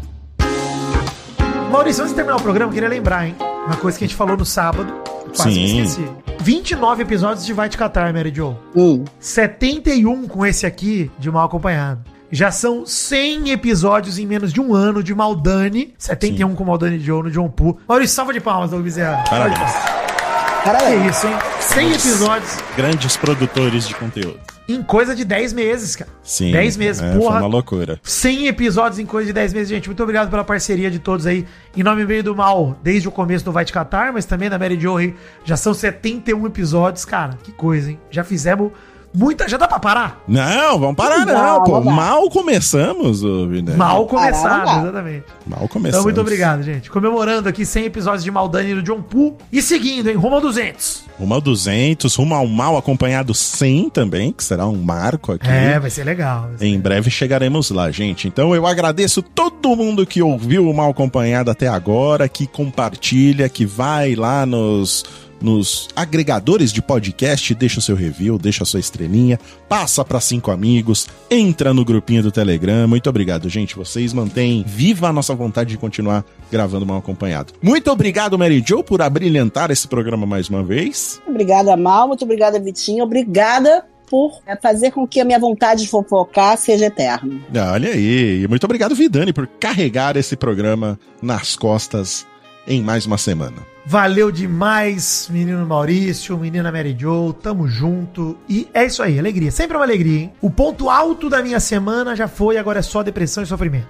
Maurício, 1.71 2.03
antes 2.03 2.13
de 2.13 2.17
terminar 2.17 2.37
o 2.37 2.43
programa, 2.43 2.71
eu 2.71 2.75
queria 2.75 2.89
lembrar, 2.89 3.29
hein? 3.29 3.37
Uma 3.67 3.77
coisa 3.77 3.97
que 3.97 4.05
a 4.05 4.09
gente 4.09 4.17
falou 4.17 4.37
no 4.37 4.45
sábado. 4.45 4.93
Quase 5.37 5.53
Sim. 5.53 5.61
que 5.61 5.81
esqueci. 5.83 6.09
29 6.41 7.03
episódios 7.03 7.45
de 7.47 7.53
Vai 7.53 7.69
Te 7.69 7.77
Catar, 7.77 8.13
Mary 8.13 8.33
Jo. 8.35 8.57
Hum. 8.75 9.05
71 9.21 10.27
com 10.27 10.45
esse 10.45 10.67
aqui 10.67 11.11
de 11.19 11.31
Mal 11.31 11.47
Acompanhado. 11.47 12.10
Já 12.33 12.51
são 12.51 12.87
100 12.87 13.51
episódios 13.51 14.19
em 14.19 14.27
menos 14.27 14.53
de 14.53 14.61
um 14.61 14.73
ano 14.75 15.03
de 15.03 15.15
Maldani. 15.15 15.95
71 15.99 16.55
com 16.55 16.65
Maldani 16.65 16.99
Joe 17.01 17.25
no 17.25 17.31
John 17.31 17.49
Poo. 17.49 17.79
Maurício, 17.89 18.15
salva 18.15 18.33
de 18.33 18.41
palmas, 18.41 18.71
Doug 18.71 18.83
Bezerra. 18.83 19.25
Parabéns. 19.29 19.59
Que 19.59 20.65
Parabéns. 20.65 21.17
isso, 21.17 21.27
hein? 21.27 21.35
100 21.61 21.89
episódios 21.93 22.57
Grandes 22.77 23.17
produtores 23.17 23.89
de 23.89 23.95
conteúdo. 23.95 24.39
em 24.69 24.83
coisa 24.83 25.17
de 25.17 25.25
10 25.25 25.53
meses, 25.55 25.97
cara. 25.97 26.11
Sim. 26.23 26.53
10 26.53 26.77
meses, 26.77 27.03
é, 27.03 27.11
Foi 27.13 27.21
porra. 27.21 27.39
uma 27.41 27.49
loucura. 27.49 27.99
100 28.03 28.47
episódios 28.47 28.99
em 29.01 29.07
coisa 29.07 29.27
de 29.29 29.33
10 29.33 29.53
meses, 29.55 29.69
gente. 29.69 29.89
Muito 29.89 30.03
obrigado 30.03 30.31
pela 30.31 30.45
parceria 30.45 30.91
de 30.91 30.99
todos 31.01 31.27
aí. 31.27 31.45
Em 31.77 31.83
nome 31.83 32.03
e 32.03 32.07
meio 32.07 32.23
do 32.23 32.37
mal, 32.37 32.77
desde 32.83 33.09
o 33.09 33.11
começo 33.11 33.45
do 33.45 33.51
Vai 33.51 33.65
Te 33.65 33.73
Catar, 33.73 34.13
mas 34.13 34.25
também 34.27 34.49
da 34.51 34.59
Mary 34.59 34.79
Jo 34.79 34.99
aí. 34.99 35.15
Já 35.45 35.57
são 35.57 35.73
71 35.75 36.47
episódios, 36.47 37.05
cara. 37.05 37.37
Que 37.43 37.51
coisa, 37.51 37.91
hein? 37.91 37.99
Já 38.11 38.23
fizemos 38.23 38.71
Muita. 39.13 39.49
Já 39.49 39.57
dá 39.57 39.67
pra 39.67 39.79
parar? 39.79 40.23
Não, 40.27 40.79
vamos 40.79 40.97
parar 40.97 41.27
não, 41.27 41.35
Não, 41.35 41.65
pô. 41.65 41.81
Mal 41.81 42.31
começamos, 42.31 43.23
ô. 43.25 43.49
Mal 43.77 44.07
começado, 44.07 44.83
exatamente. 44.83 45.25
Mal 45.47 45.69
começamos. 45.69 45.89
Então, 45.89 46.03
muito 46.03 46.21
obrigado, 46.21 46.63
gente. 46.63 46.91
Comemorando 46.91 47.49
aqui 47.49 47.67
100 47.67 47.85
episódios 47.87 48.23
de 48.23 48.31
Maldani 48.31 48.75
do 48.75 48.83
John 48.83 49.03
Poo. 49.03 49.37
E 49.53 49.61
seguindo, 49.61 50.09
hein? 50.09 50.17
Rumo 50.17 50.37
ao 50.37 50.41
200. 50.41 51.05
Rumo 51.19 51.35
ao 51.35 51.41
200, 51.41 52.15
rumo 52.15 52.35
ao 52.35 52.47
mal 52.47 52.77
acompanhado 52.77 53.35
100 53.35 53.91
também, 53.91 54.33
que 54.33 54.45
será 54.45 54.67
um 54.67 54.77
marco 54.77 55.33
aqui. 55.33 55.49
É, 55.49 55.79
vai 55.79 55.91
ser 55.91 56.05
legal. 56.05 56.49
vai 56.49 56.59
ser 56.59 56.67
Em 56.67 56.79
breve 56.79 57.11
chegaremos 57.11 57.71
lá, 57.71 57.91
gente. 57.91 58.29
Então 58.29 58.55
eu 58.55 58.67
agradeço 58.67 59.23
todo 59.23 59.75
mundo 59.77 60.07
que 60.07 60.23
ouviu 60.23 60.69
o 60.69 60.75
Mal 60.75 60.91
Acompanhado 60.91 61.51
até 61.51 61.67
agora, 61.67 62.29
que 62.29 62.47
compartilha, 62.47 63.49
que 63.49 63.67
vai 63.67 64.15
lá 64.15 64.47
nos, 64.47 65.05
nos 65.41 65.89
agregadores 65.95 66.73
de 66.73 66.83
podcast, 66.83 67.55
deixa 67.55 67.79
o 67.79 67.83
seu 67.83 67.97
review, 67.97 68.39
deixa 68.39 68.63
a 68.63 68.67
sua 68.67 68.81
estrelinha, 68.81 69.39
passa 69.69 70.05
para 70.05 70.21
cinco 70.21 70.51
amigos, 70.51 71.07
entra 71.31 71.73
no 71.73 71.85
grupinho 71.85 72.23
do 72.23 72.33
Telegram. 72.33 72.87
Muito 72.87 73.09
obrigado, 73.09 73.49
gente. 73.49 73.77
Vocês 73.77 74.13
mantêm 74.13 74.65
viva 74.67 75.09
a 75.09 75.13
nossa 75.13 75.35
vontade 75.35 75.71
de 75.71 75.79
continuar 75.79 76.25
gravando 76.51 76.87
Mal 76.87 76.99
Acompanhado. 76.99 77.53
Muito 77.63 77.91
obrigado, 77.91 78.39
Mary 78.39 78.63
Jo, 78.67 78.83
por 78.83 79.03
abrilhantar 79.03 79.71
esse 79.71 79.87
programa 79.89 80.27
mais 80.27 80.49
uma 80.49 80.63
vez. 80.63 81.21
Obrigada, 81.27 81.77
Mal. 81.77 82.09
Muito 82.09 82.25
obrigada, 82.25 82.59
Vitinho. 82.59 83.05
Obrigada 83.05 83.85
por 84.11 84.41
é, 84.45 84.57
fazer 84.57 84.91
com 84.91 85.07
que 85.07 85.21
a 85.21 85.25
minha 85.25 85.39
vontade 85.39 85.83
de 85.83 85.89
fofocar 85.89 86.59
seja 86.59 86.87
eterna. 86.87 87.41
Olha 87.73 87.91
aí. 87.91 88.43
E 88.43 88.49
muito 88.49 88.65
obrigado, 88.65 88.95
Vidani, 88.95 89.33
por 89.33 89.47
carregar 89.47 90.17
esse 90.17 90.37
programa 90.37 90.99
nas 91.23 91.55
costas 91.55 92.27
em 92.67 92.83
mais 92.83 93.07
uma 93.07 93.17
semana. 93.17 93.70
Valeu 93.85 94.31
demais, 94.31 95.29
menino 95.31 95.65
Maurício, 95.67 96.37
menina 96.39 96.71
Mary 96.71 96.97
Jo, 96.99 97.33
tamo 97.33 97.67
junto. 97.67 98.37
E 98.49 98.69
é 98.73 98.85
isso 98.85 99.03
aí, 99.03 99.19
alegria. 99.19 99.51
Sempre 99.51 99.77
uma 99.77 99.85
alegria, 99.85 100.21
hein? 100.21 100.33
O 100.41 100.51
ponto 100.51 100.91
alto 100.91 101.29
da 101.29 101.43
minha 101.43 101.59
semana 101.59 102.15
já 102.15 102.29
foi, 102.29 102.57
agora 102.57 102.81
é 102.81 102.83
só 102.83 103.03
depressão 103.03 103.43
e 103.43 103.47
sofrimento. 103.47 103.89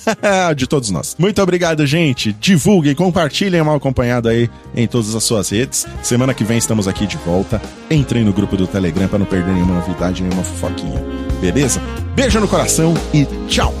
de 0.56 0.66
todos 0.66 0.90
nós. 0.90 1.16
Muito 1.18 1.40
obrigado, 1.42 1.86
gente. 1.86 2.32
Divulguem, 2.32 2.94
compartilhem 2.94 3.62
mal 3.62 3.76
acompanhado 3.76 4.28
aí 4.28 4.50
em 4.74 4.86
todas 4.86 5.14
as 5.14 5.22
suas 5.24 5.50
redes. 5.50 5.86
Semana 6.02 6.34
que 6.34 6.44
vem 6.44 6.58
estamos 6.58 6.88
aqui 6.88 7.06
de 7.06 7.16
volta. 7.18 7.60
Entrem 7.90 8.24
no 8.24 8.32
grupo 8.32 8.56
do 8.56 8.66
Telegram 8.66 9.08
para 9.08 9.18
não 9.18 9.26
perder 9.26 9.52
nenhuma 9.52 9.74
novidade, 9.74 10.22
nenhuma 10.22 10.42
fofoquinha. 10.42 11.02
Beleza? 11.40 11.80
Beijo 12.14 12.40
no 12.40 12.48
coração 12.48 12.94
e 13.12 13.26
tchau! 13.46 13.74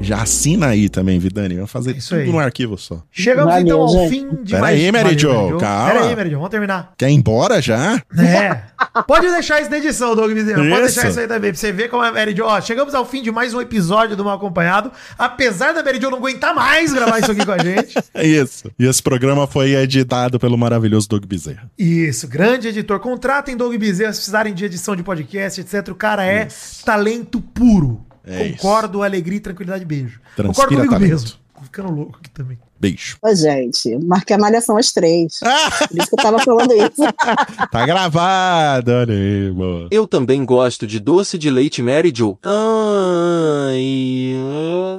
Já 0.00 0.22
assina 0.22 0.68
aí 0.68 0.88
também, 0.88 1.18
Vidani. 1.18 1.56
Vamos 1.56 1.70
fazer 1.70 1.96
Isso 1.96 2.10
tudo 2.10 2.20
aí. 2.20 2.26
num 2.28 2.38
arquivo 2.38 2.78
só. 2.78 3.02
Chegamos 3.10 3.52
Valeu, 3.52 3.66
então 3.66 3.80
ao 3.82 3.88
gente. 3.88 4.10
fim 4.10 4.28
de 4.42 4.52
Pera 4.52 4.62
mais... 4.62 4.80
aí, 4.80 4.92
Mary 4.92 5.18
Jo, 5.18 5.58
calma. 5.58 5.92
Pera 5.92 6.04
aí, 6.06 6.16
Mary 6.16 6.30
Jo, 6.30 6.36
vamos 6.36 6.50
terminar. 6.50 6.94
Quer 6.96 7.10
ir 7.10 7.14
embora 7.14 7.60
já? 7.60 8.02
É. 8.18 8.62
Pode 9.06 9.28
deixar 9.28 9.60
isso 9.60 9.70
na 9.70 9.78
edição, 9.78 10.16
Doug 10.16 10.32
Bezerra. 10.32 10.56
Pode 10.58 10.70
Isso. 10.70 10.80
deixar 10.94 11.08
isso 11.10 11.20
aí 11.20 11.28
também, 11.28 11.50
pra 11.52 11.60
você 11.60 11.70
ver 11.72 11.88
como 11.88 12.02
é 12.02 12.08
a 12.08 12.12
Mary 12.12 12.34
Jo. 12.34 12.44
Ó, 12.44 12.60
chegamos 12.60 12.94
ao 12.94 13.04
fim 13.04 13.22
de 13.22 13.30
mais 13.30 13.52
um 13.52 13.60
episódio 13.60 14.16
do 14.16 14.24
Mal 14.24 14.36
Acompanhado. 14.36 14.90
Apesar 15.18 15.72
da 15.72 15.82
Mary 15.82 16.00
Jo 16.00 16.10
não 16.10 16.18
aguentar 16.18 16.54
mais 16.54 16.92
gravar 16.92 17.18
isso 17.18 17.30
aqui 17.30 17.44
com 17.44 17.52
a 17.52 17.58
gente. 17.58 17.98
É 18.14 18.24
isso. 18.26 18.70
E 18.78 18.86
esse 18.86 19.02
programa 19.02 19.46
foi 19.46 19.74
editado 19.74 20.38
pelo 20.38 20.56
maravilhoso 20.56 21.08
Doug 21.08 21.24
Bezerra. 21.26 21.70
Isso, 21.78 22.26
grande 22.26 22.68
editor. 22.68 22.98
Contratem 23.00 23.56
Doug 23.56 23.74
Bezerra 23.76 24.12
se 24.12 24.18
precisarem 24.18 24.54
de 24.54 24.64
edição 24.64 24.96
de 24.96 25.02
podcast, 25.02 25.60
etc. 25.60 25.88
O 25.90 25.94
cara 25.94 26.24
é 26.24 26.48
talento 26.84 27.40
puro. 27.40 28.06
É 28.24 28.50
Concordo, 28.50 28.98
isso. 28.98 29.02
alegria, 29.04 29.40
tranquilidade 29.40 29.84
beijo. 29.84 30.20
Transpira 30.36 30.46
Concordo 30.48 30.74
comigo 30.76 30.92
talento. 30.92 31.10
mesmo. 31.10 31.30
Ficando 31.62 31.92
louco 31.92 32.18
aqui 32.18 32.30
também. 32.30 32.58
Beijo. 32.80 33.18
Ô, 33.20 33.34
gente, 33.34 33.94
marquei 33.98 34.34
a 34.34 34.38
malhação 34.38 34.78
às 34.78 34.90
três. 34.92 35.38
Por 35.88 35.98
isso 35.98 36.08
que 36.08 36.14
eu 36.18 36.22
tava 36.22 36.38
falando 36.38 36.72
isso. 36.72 37.02
tá 37.70 37.84
gravado, 37.84 38.90
amigo. 38.92 39.86
Eu 39.90 40.06
também 40.06 40.42
gosto 40.44 40.86
de 40.86 40.98
doce 40.98 41.36
de 41.36 41.50
leite 41.50 41.82
Mary 41.82 42.10
Jo. 42.14 42.38
Ai, 42.42 44.32